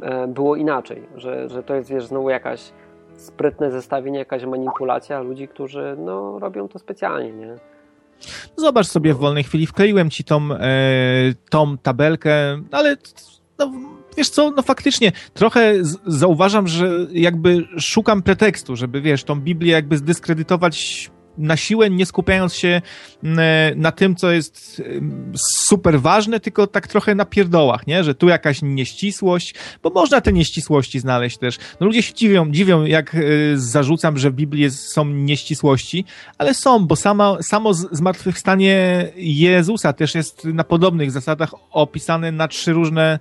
e, 0.00 0.26
było 0.26 0.56
inaczej, 0.56 1.02
że, 1.16 1.48
że 1.48 1.62
to 1.62 1.74
jest, 1.74 1.90
wiesz, 1.90 2.06
znowu 2.06 2.30
jakaś 2.30 2.72
sprytne 3.16 3.70
zestawienie, 3.70 4.18
jakaś 4.18 4.44
manipulacja 4.44 5.20
ludzi, 5.20 5.48
którzy, 5.48 5.96
no, 5.98 6.38
robią 6.38 6.68
to 6.68 6.78
specjalnie, 6.78 7.32
nie? 7.32 7.54
Zobacz 8.56 8.86
sobie 8.86 9.14
w 9.14 9.18
wolnej 9.18 9.44
chwili, 9.44 9.66
wkleiłem 9.66 10.10
ci 10.10 10.24
tą, 10.24 10.52
e, 10.52 10.68
tą 11.50 11.78
tabelkę, 11.78 12.30
ale 12.72 12.96
no, 13.58 13.72
wiesz 14.16 14.30
co, 14.30 14.50
no 14.50 14.62
faktycznie, 14.62 15.12
trochę 15.34 15.74
zauważam, 16.06 16.68
że 16.68 16.90
jakby 17.12 17.68
szukam 17.78 18.22
pretekstu, 18.22 18.76
żeby, 18.76 19.00
wiesz, 19.00 19.24
tą 19.24 19.40
Biblię 19.40 19.72
jakby 19.72 19.98
zdyskredytować 19.98 21.10
na 21.38 21.56
siłę, 21.56 21.90
nie 21.90 22.06
skupiając 22.06 22.54
się 22.54 22.82
na 23.76 23.92
tym, 23.92 24.16
co 24.16 24.30
jest 24.30 24.82
super 25.36 26.00
ważne, 26.00 26.40
tylko 26.40 26.66
tak 26.66 26.86
trochę 26.86 27.14
na 27.14 27.24
pierdołach, 27.24 27.86
nie? 27.86 28.04
Że 28.04 28.14
tu 28.14 28.28
jakaś 28.28 28.62
nieścisłość, 28.62 29.54
bo 29.82 29.90
można 29.90 30.20
te 30.20 30.32
nieścisłości 30.32 31.00
znaleźć 31.00 31.38
też. 31.38 31.58
No 31.80 31.86
ludzie 31.86 32.02
się 32.02 32.14
dziwią, 32.14 32.50
dziwią 32.50 32.84
jak 32.84 33.16
zarzucam, 33.54 34.18
że 34.18 34.30
w 34.30 34.34
Biblii 34.34 34.70
są 34.70 35.04
nieścisłości, 35.04 36.04
ale 36.38 36.54
są, 36.54 36.86
bo 36.86 36.96
sama, 36.96 37.36
samo 37.42 37.74
zmartwychwstanie 37.74 39.08
Jezusa 39.16 39.92
też 39.92 40.14
jest 40.14 40.44
na 40.44 40.64
podobnych 40.64 41.10
zasadach 41.10 41.50
opisane 41.70 42.32
na 42.32 42.48
trzy 42.48 42.72
różne 42.72 43.18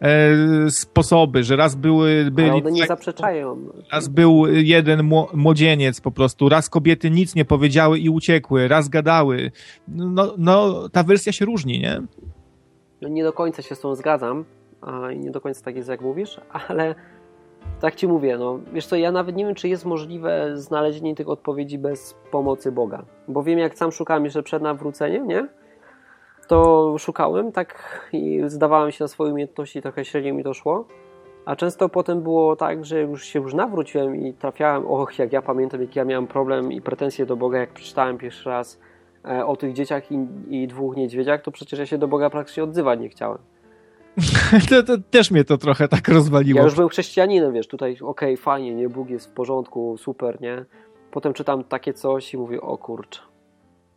e, 0.00 0.70
sposoby, 0.70 1.44
że 1.44 1.56
raz 1.56 1.74
były... 1.74 2.30
Byli, 2.30 2.50
ale 2.50 2.58
one 2.58 2.72
nie 2.72 2.86
zaprzeczają. 2.86 3.56
Raz 3.92 4.08
był 4.08 4.46
jeden 4.46 5.10
młodzieniec 5.34 6.00
po 6.00 6.10
prostu, 6.10 6.48
raz 6.48 6.68
kobiety 6.68 7.10
nic 7.10 7.34
nie 7.34 7.44
powiedziały 7.44 7.59
i 7.98 8.08
uciekły, 8.08 8.68
raz 8.68 8.88
gadały. 8.88 9.50
No, 9.88 10.34
no 10.38 10.88
ta 10.88 11.02
wersja 11.02 11.32
się 11.32 11.44
różni, 11.44 11.80
nie? 11.80 12.02
No 13.00 13.08
nie 13.08 13.24
do 13.24 13.32
końca 13.32 13.62
się 13.62 13.74
z 13.74 13.80
tą 13.80 13.94
zgadzam 13.94 14.44
i 15.14 15.18
nie 15.18 15.30
do 15.30 15.40
końca 15.40 15.64
tak 15.64 15.76
jest 15.76 15.88
jak 15.88 16.00
mówisz, 16.00 16.40
ale 16.68 16.94
tak 17.80 17.94
ci 17.94 18.08
mówię, 18.08 18.38
no 18.38 18.58
wiesz 18.72 18.86
co, 18.86 18.96
ja 18.96 19.12
nawet 19.12 19.36
nie 19.36 19.44
wiem, 19.44 19.54
czy 19.54 19.68
jest 19.68 19.84
możliwe 19.84 20.52
znalezienie 20.54 21.14
tych 21.14 21.28
odpowiedzi 21.28 21.78
bez 21.78 22.14
pomocy 22.30 22.72
Boga. 22.72 23.04
Bo 23.28 23.42
wiem, 23.42 23.58
jak 23.58 23.78
sam 23.78 23.92
szukałem 23.92 24.24
jeszcze 24.24 24.42
przed 24.42 24.62
nawróceniem, 24.62 25.28
nie? 25.28 25.48
To 26.48 26.94
szukałem 26.98 27.52
tak 27.52 28.00
i 28.12 28.42
zdawałem 28.46 28.92
się 28.92 29.04
na 29.04 29.08
swoje 29.08 29.32
umiejętności, 29.32 29.82
trochę 29.82 30.04
średnio 30.04 30.34
mi 30.34 30.44
to 30.44 30.54
szło. 30.54 30.84
A 31.44 31.56
często 31.56 31.88
potem 31.88 32.22
było 32.22 32.56
tak, 32.56 32.84
że 32.84 33.00
już 33.00 33.24
się 33.24 33.40
już 33.40 33.54
nawróciłem 33.54 34.16
i 34.16 34.34
trafiałem, 34.34 34.86
och, 34.86 35.18
jak 35.18 35.32
ja 35.32 35.42
pamiętam, 35.42 35.80
jak 35.80 35.96
ja 35.96 36.04
miałem 36.04 36.26
problem 36.26 36.72
i 36.72 36.80
pretensje 36.80 37.26
do 37.26 37.36
Boga, 37.36 37.58
jak 37.58 37.72
przeczytałem 37.72 38.18
pierwszy 38.18 38.48
raz 38.48 38.80
e, 39.24 39.46
o 39.46 39.56
tych 39.56 39.72
dzieciach 39.72 40.12
i, 40.12 40.26
i 40.48 40.66
dwóch 40.68 40.96
niedźwiedziach, 40.96 41.42
to 41.42 41.50
przecież 41.50 41.78
ja 41.78 41.86
się 41.86 41.98
do 41.98 42.08
Boga 42.08 42.30
praktycznie 42.30 42.64
odzywać 42.64 43.00
nie 43.00 43.08
chciałem. 43.08 43.38
to, 44.70 44.82
to, 44.82 44.92
też 45.10 45.30
mnie 45.30 45.44
to 45.44 45.58
trochę 45.58 45.88
tak 45.88 46.08
rozwaliło. 46.08 46.58
Ja 46.58 46.64
już 46.64 46.74
byłem 46.74 46.88
chrześcijaninem, 46.88 47.52
wiesz, 47.52 47.68
tutaj 47.68 47.92
okej, 47.92 48.04
okay, 48.06 48.36
fajnie, 48.36 48.74
nie, 48.74 48.88
Bóg 48.88 49.10
jest 49.10 49.30
w 49.30 49.32
porządku, 49.32 49.96
super, 49.98 50.40
nie? 50.40 50.64
Potem 51.10 51.32
czytam 51.32 51.64
takie 51.64 51.92
coś 51.92 52.34
i 52.34 52.38
mówię, 52.38 52.60
o 52.60 52.78
kurczę, 52.78 53.20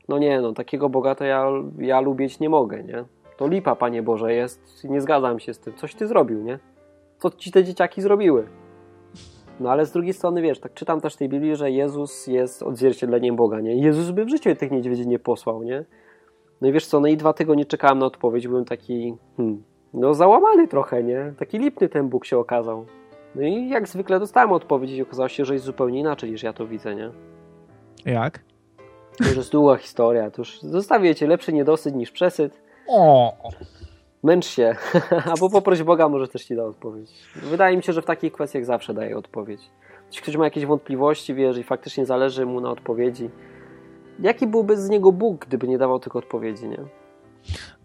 no 0.09 0.17
nie, 0.17 0.41
no 0.41 0.53
takiego 0.53 0.89
Boga 0.89 1.15
to 1.15 1.25
ja, 1.25 1.47
ja 1.77 2.01
lubić 2.01 2.39
nie 2.39 2.49
mogę, 2.49 2.83
nie? 2.83 3.05
To 3.37 3.47
lipa, 3.47 3.75
Panie 3.75 4.03
Boże, 4.03 4.33
jest, 4.33 4.83
nie 4.83 5.01
zgadzam 5.01 5.39
się 5.39 5.53
z 5.53 5.59
tym, 5.59 5.73
coś 5.73 5.95
Ty 5.95 6.07
zrobił, 6.07 6.43
nie? 6.43 6.59
Co 7.23 7.31
Ci 7.31 7.51
te 7.51 7.63
dzieciaki 7.63 8.01
zrobiły? 8.01 8.47
No 9.59 9.71
ale 9.71 9.85
z 9.85 9.91
drugiej 9.91 10.13
strony, 10.13 10.41
wiesz, 10.41 10.59
tak 10.59 10.73
czytam 10.73 11.01
też 11.01 11.13
w 11.13 11.17
tej 11.17 11.29
Biblii, 11.29 11.55
że 11.55 11.71
Jezus 11.71 12.27
jest 12.27 12.63
odzwierciedleniem 12.63 13.35
Boga, 13.35 13.59
nie? 13.59 13.75
Jezus 13.75 14.11
by 14.11 14.25
w 14.25 14.29
życiu 14.29 14.55
tych 14.55 14.71
niedźwiedzi 14.71 15.07
nie 15.07 15.19
posłał, 15.19 15.63
nie? 15.63 15.85
No 16.61 16.67
i 16.67 16.71
wiesz 16.71 16.85
co, 16.85 16.99
no 16.99 17.07
i 17.07 17.17
dwa 17.17 17.33
tygodnie 17.33 17.65
czekałem 17.65 17.99
na 17.99 18.05
odpowiedź, 18.05 18.47
byłem 18.47 18.65
taki, 18.65 19.17
hmm, 19.37 19.63
no 19.93 20.13
załamany 20.13 20.67
trochę, 20.67 21.03
nie? 21.03 21.33
Taki 21.39 21.59
lipny 21.59 21.89
ten 21.89 22.09
Bóg 22.09 22.25
się 22.25 22.37
okazał. 22.37 22.85
No 23.35 23.41
i 23.41 23.69
jak 23.69 23.87
zwykle 23.87 24.19
dostałem 24.19 24.51
odpowiedź 24.51 24.91
i 24.91 25.01
okazało 25.01 25.29
się, 25.29 25.45
że 25.45 25.53
jest 25.53 25.65
zupełnie 25.65 25.99
inaczej 25.99 26.31
niż 26.31 26.43
ja 26.43 26.53
to 26.53 26.67
widzę, 26.67 26.95
nie? 26.95 27.11
Jak? 28.05 28.39
To 29.17 29.23
już 29.23 29.35
jest 29.35 29.51
długa 29.51 29.75
historia, 29.75 30.31
to 30.31 30.41
już 30.41 30.61
zostawię 30.61 31.13
lepszy 31.27 31.53
niedosyt 31.53 31.95
niż 31.95 32.11
przesyt. 32.11 32.61
O. 32.87 33.33
Męcz 34.23 34.45
się, 34.45 34.75
albo 35.33 35.49
poproś 35.49 35.83
Boga, 35.83 36.09
może 36.09 36.27
też 36.27 36.45
ci 36.45 36.55
da 36.55 36.65
odpowiedź. 36.65 37.11
Wydaje 37.35 37.77
mi 37.77 37.83
się, 37.83 37.93
że 37.93 38.01
w 38.01 38.05
takich 38.05 38.33
kwestiach 38.33 38.65
zawsze 38.65 38.93
daje 38.93 39.17
odpowiedź. 39.17 39.61
Jeśli 40.07 40.21
ktoś 40.21 40.35
ma 40.35 40.45
jakieś 40.45 40.65
wątpliwości, 40.65 41.33
wiesz, 41.33 41.57
i 41.57 41.63
faktycznie 41.63 42.05
zależy 42.05 42.45
mu 42.45 42.61
na 42.61 42.71
odpowiedzi, 42.71 43.29
jaki 44.19 44.47
byłby 44.47 44.77
z 44.77 44.89
niego 44.89 45.11
Bóg, 45.11 45.45
gdyby 45.45 45.67
nie 45.67 45.77
dawał 45.77 45.99
tych 45.99 46.15
odpowiedzi, 46.15 46.67
nie? 46.67 46.79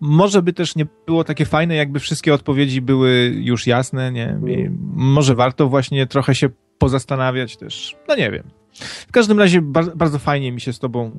Może 0.01 0.43
by 0.43 0.52
też 0.52 0.77
nie 0.77 0.86
było 1.06 1.24
takie 1.24 1.44
fajne, 1.44 1.74
jakby 1.74 2.01
wszystkie 2.01 2.35
odpowiedzi 2.35 2.82
były 2.82 3.32
już 3.35 3.66
jasne, 3.66 4.12
nie? 4.12 4.40
I 4.47 4.70
może 4.94 5.35
warto 5.35 5.69
właśnie 5.69 6.06
trochę 6.06 6.35
się 6.35 6.48
pozastanawiać 6.78 7.56
też. 7.56 7.97
No 8.09 8.16
nie 8.16 8.31
wiem. 8.31 8.57
W 8.80 9.12
każdym 9.12 9.38
razie 9.38 9.62
bardzo, 9.62 9.96
bardzo 9.96 10.18
fajnie 10.18 10.52
mi 10.52 10.60
się 10.60 10.72
z 10.72 10.78
tobą 10.78 11.10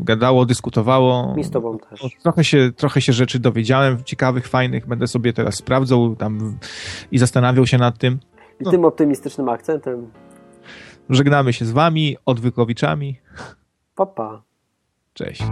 gadało, 0.00 0.46
dyskutowało. 0.46 1.34
Mi 1.36 1.44
z 1.44 1.50
tobą 1.50 1.78
też. 1.78 2.00
Trochę 2.22 2.44
się, 2.44 2.72
trochę 2.76 3.00
się 3.00 3.12
rzeczy 3.12 3.38
dowiedziałem, 3.38 4.04
ciekawych, 4.04 4.48
fajnych. 4.48 4.86
Będę 4.86 5.06
sobie 5.06 5.32
teraz 5.32 5.54
sprawdzał 5.54 6.16
tam 6.16 6.58
i 7.10 7.18
zastanawiał 7.18 7.66
się 7.66 7.78
nad 7.78 7.98
tym. 7.98 8.18
I 8.60 8.64
no. 8.64 8.70
tym 8.70 8.84
optymistycznym 8.84 9.48
akcentem. 9.48 10.10
Żegnamy 11.10 11.52
się 11.52 11.64
z 11.64 11.70
wami, 11.70 12.16
odwykowiczami. 12.26 13.20
Papa. 13.94 14.42
Cześć. 15.14 15.42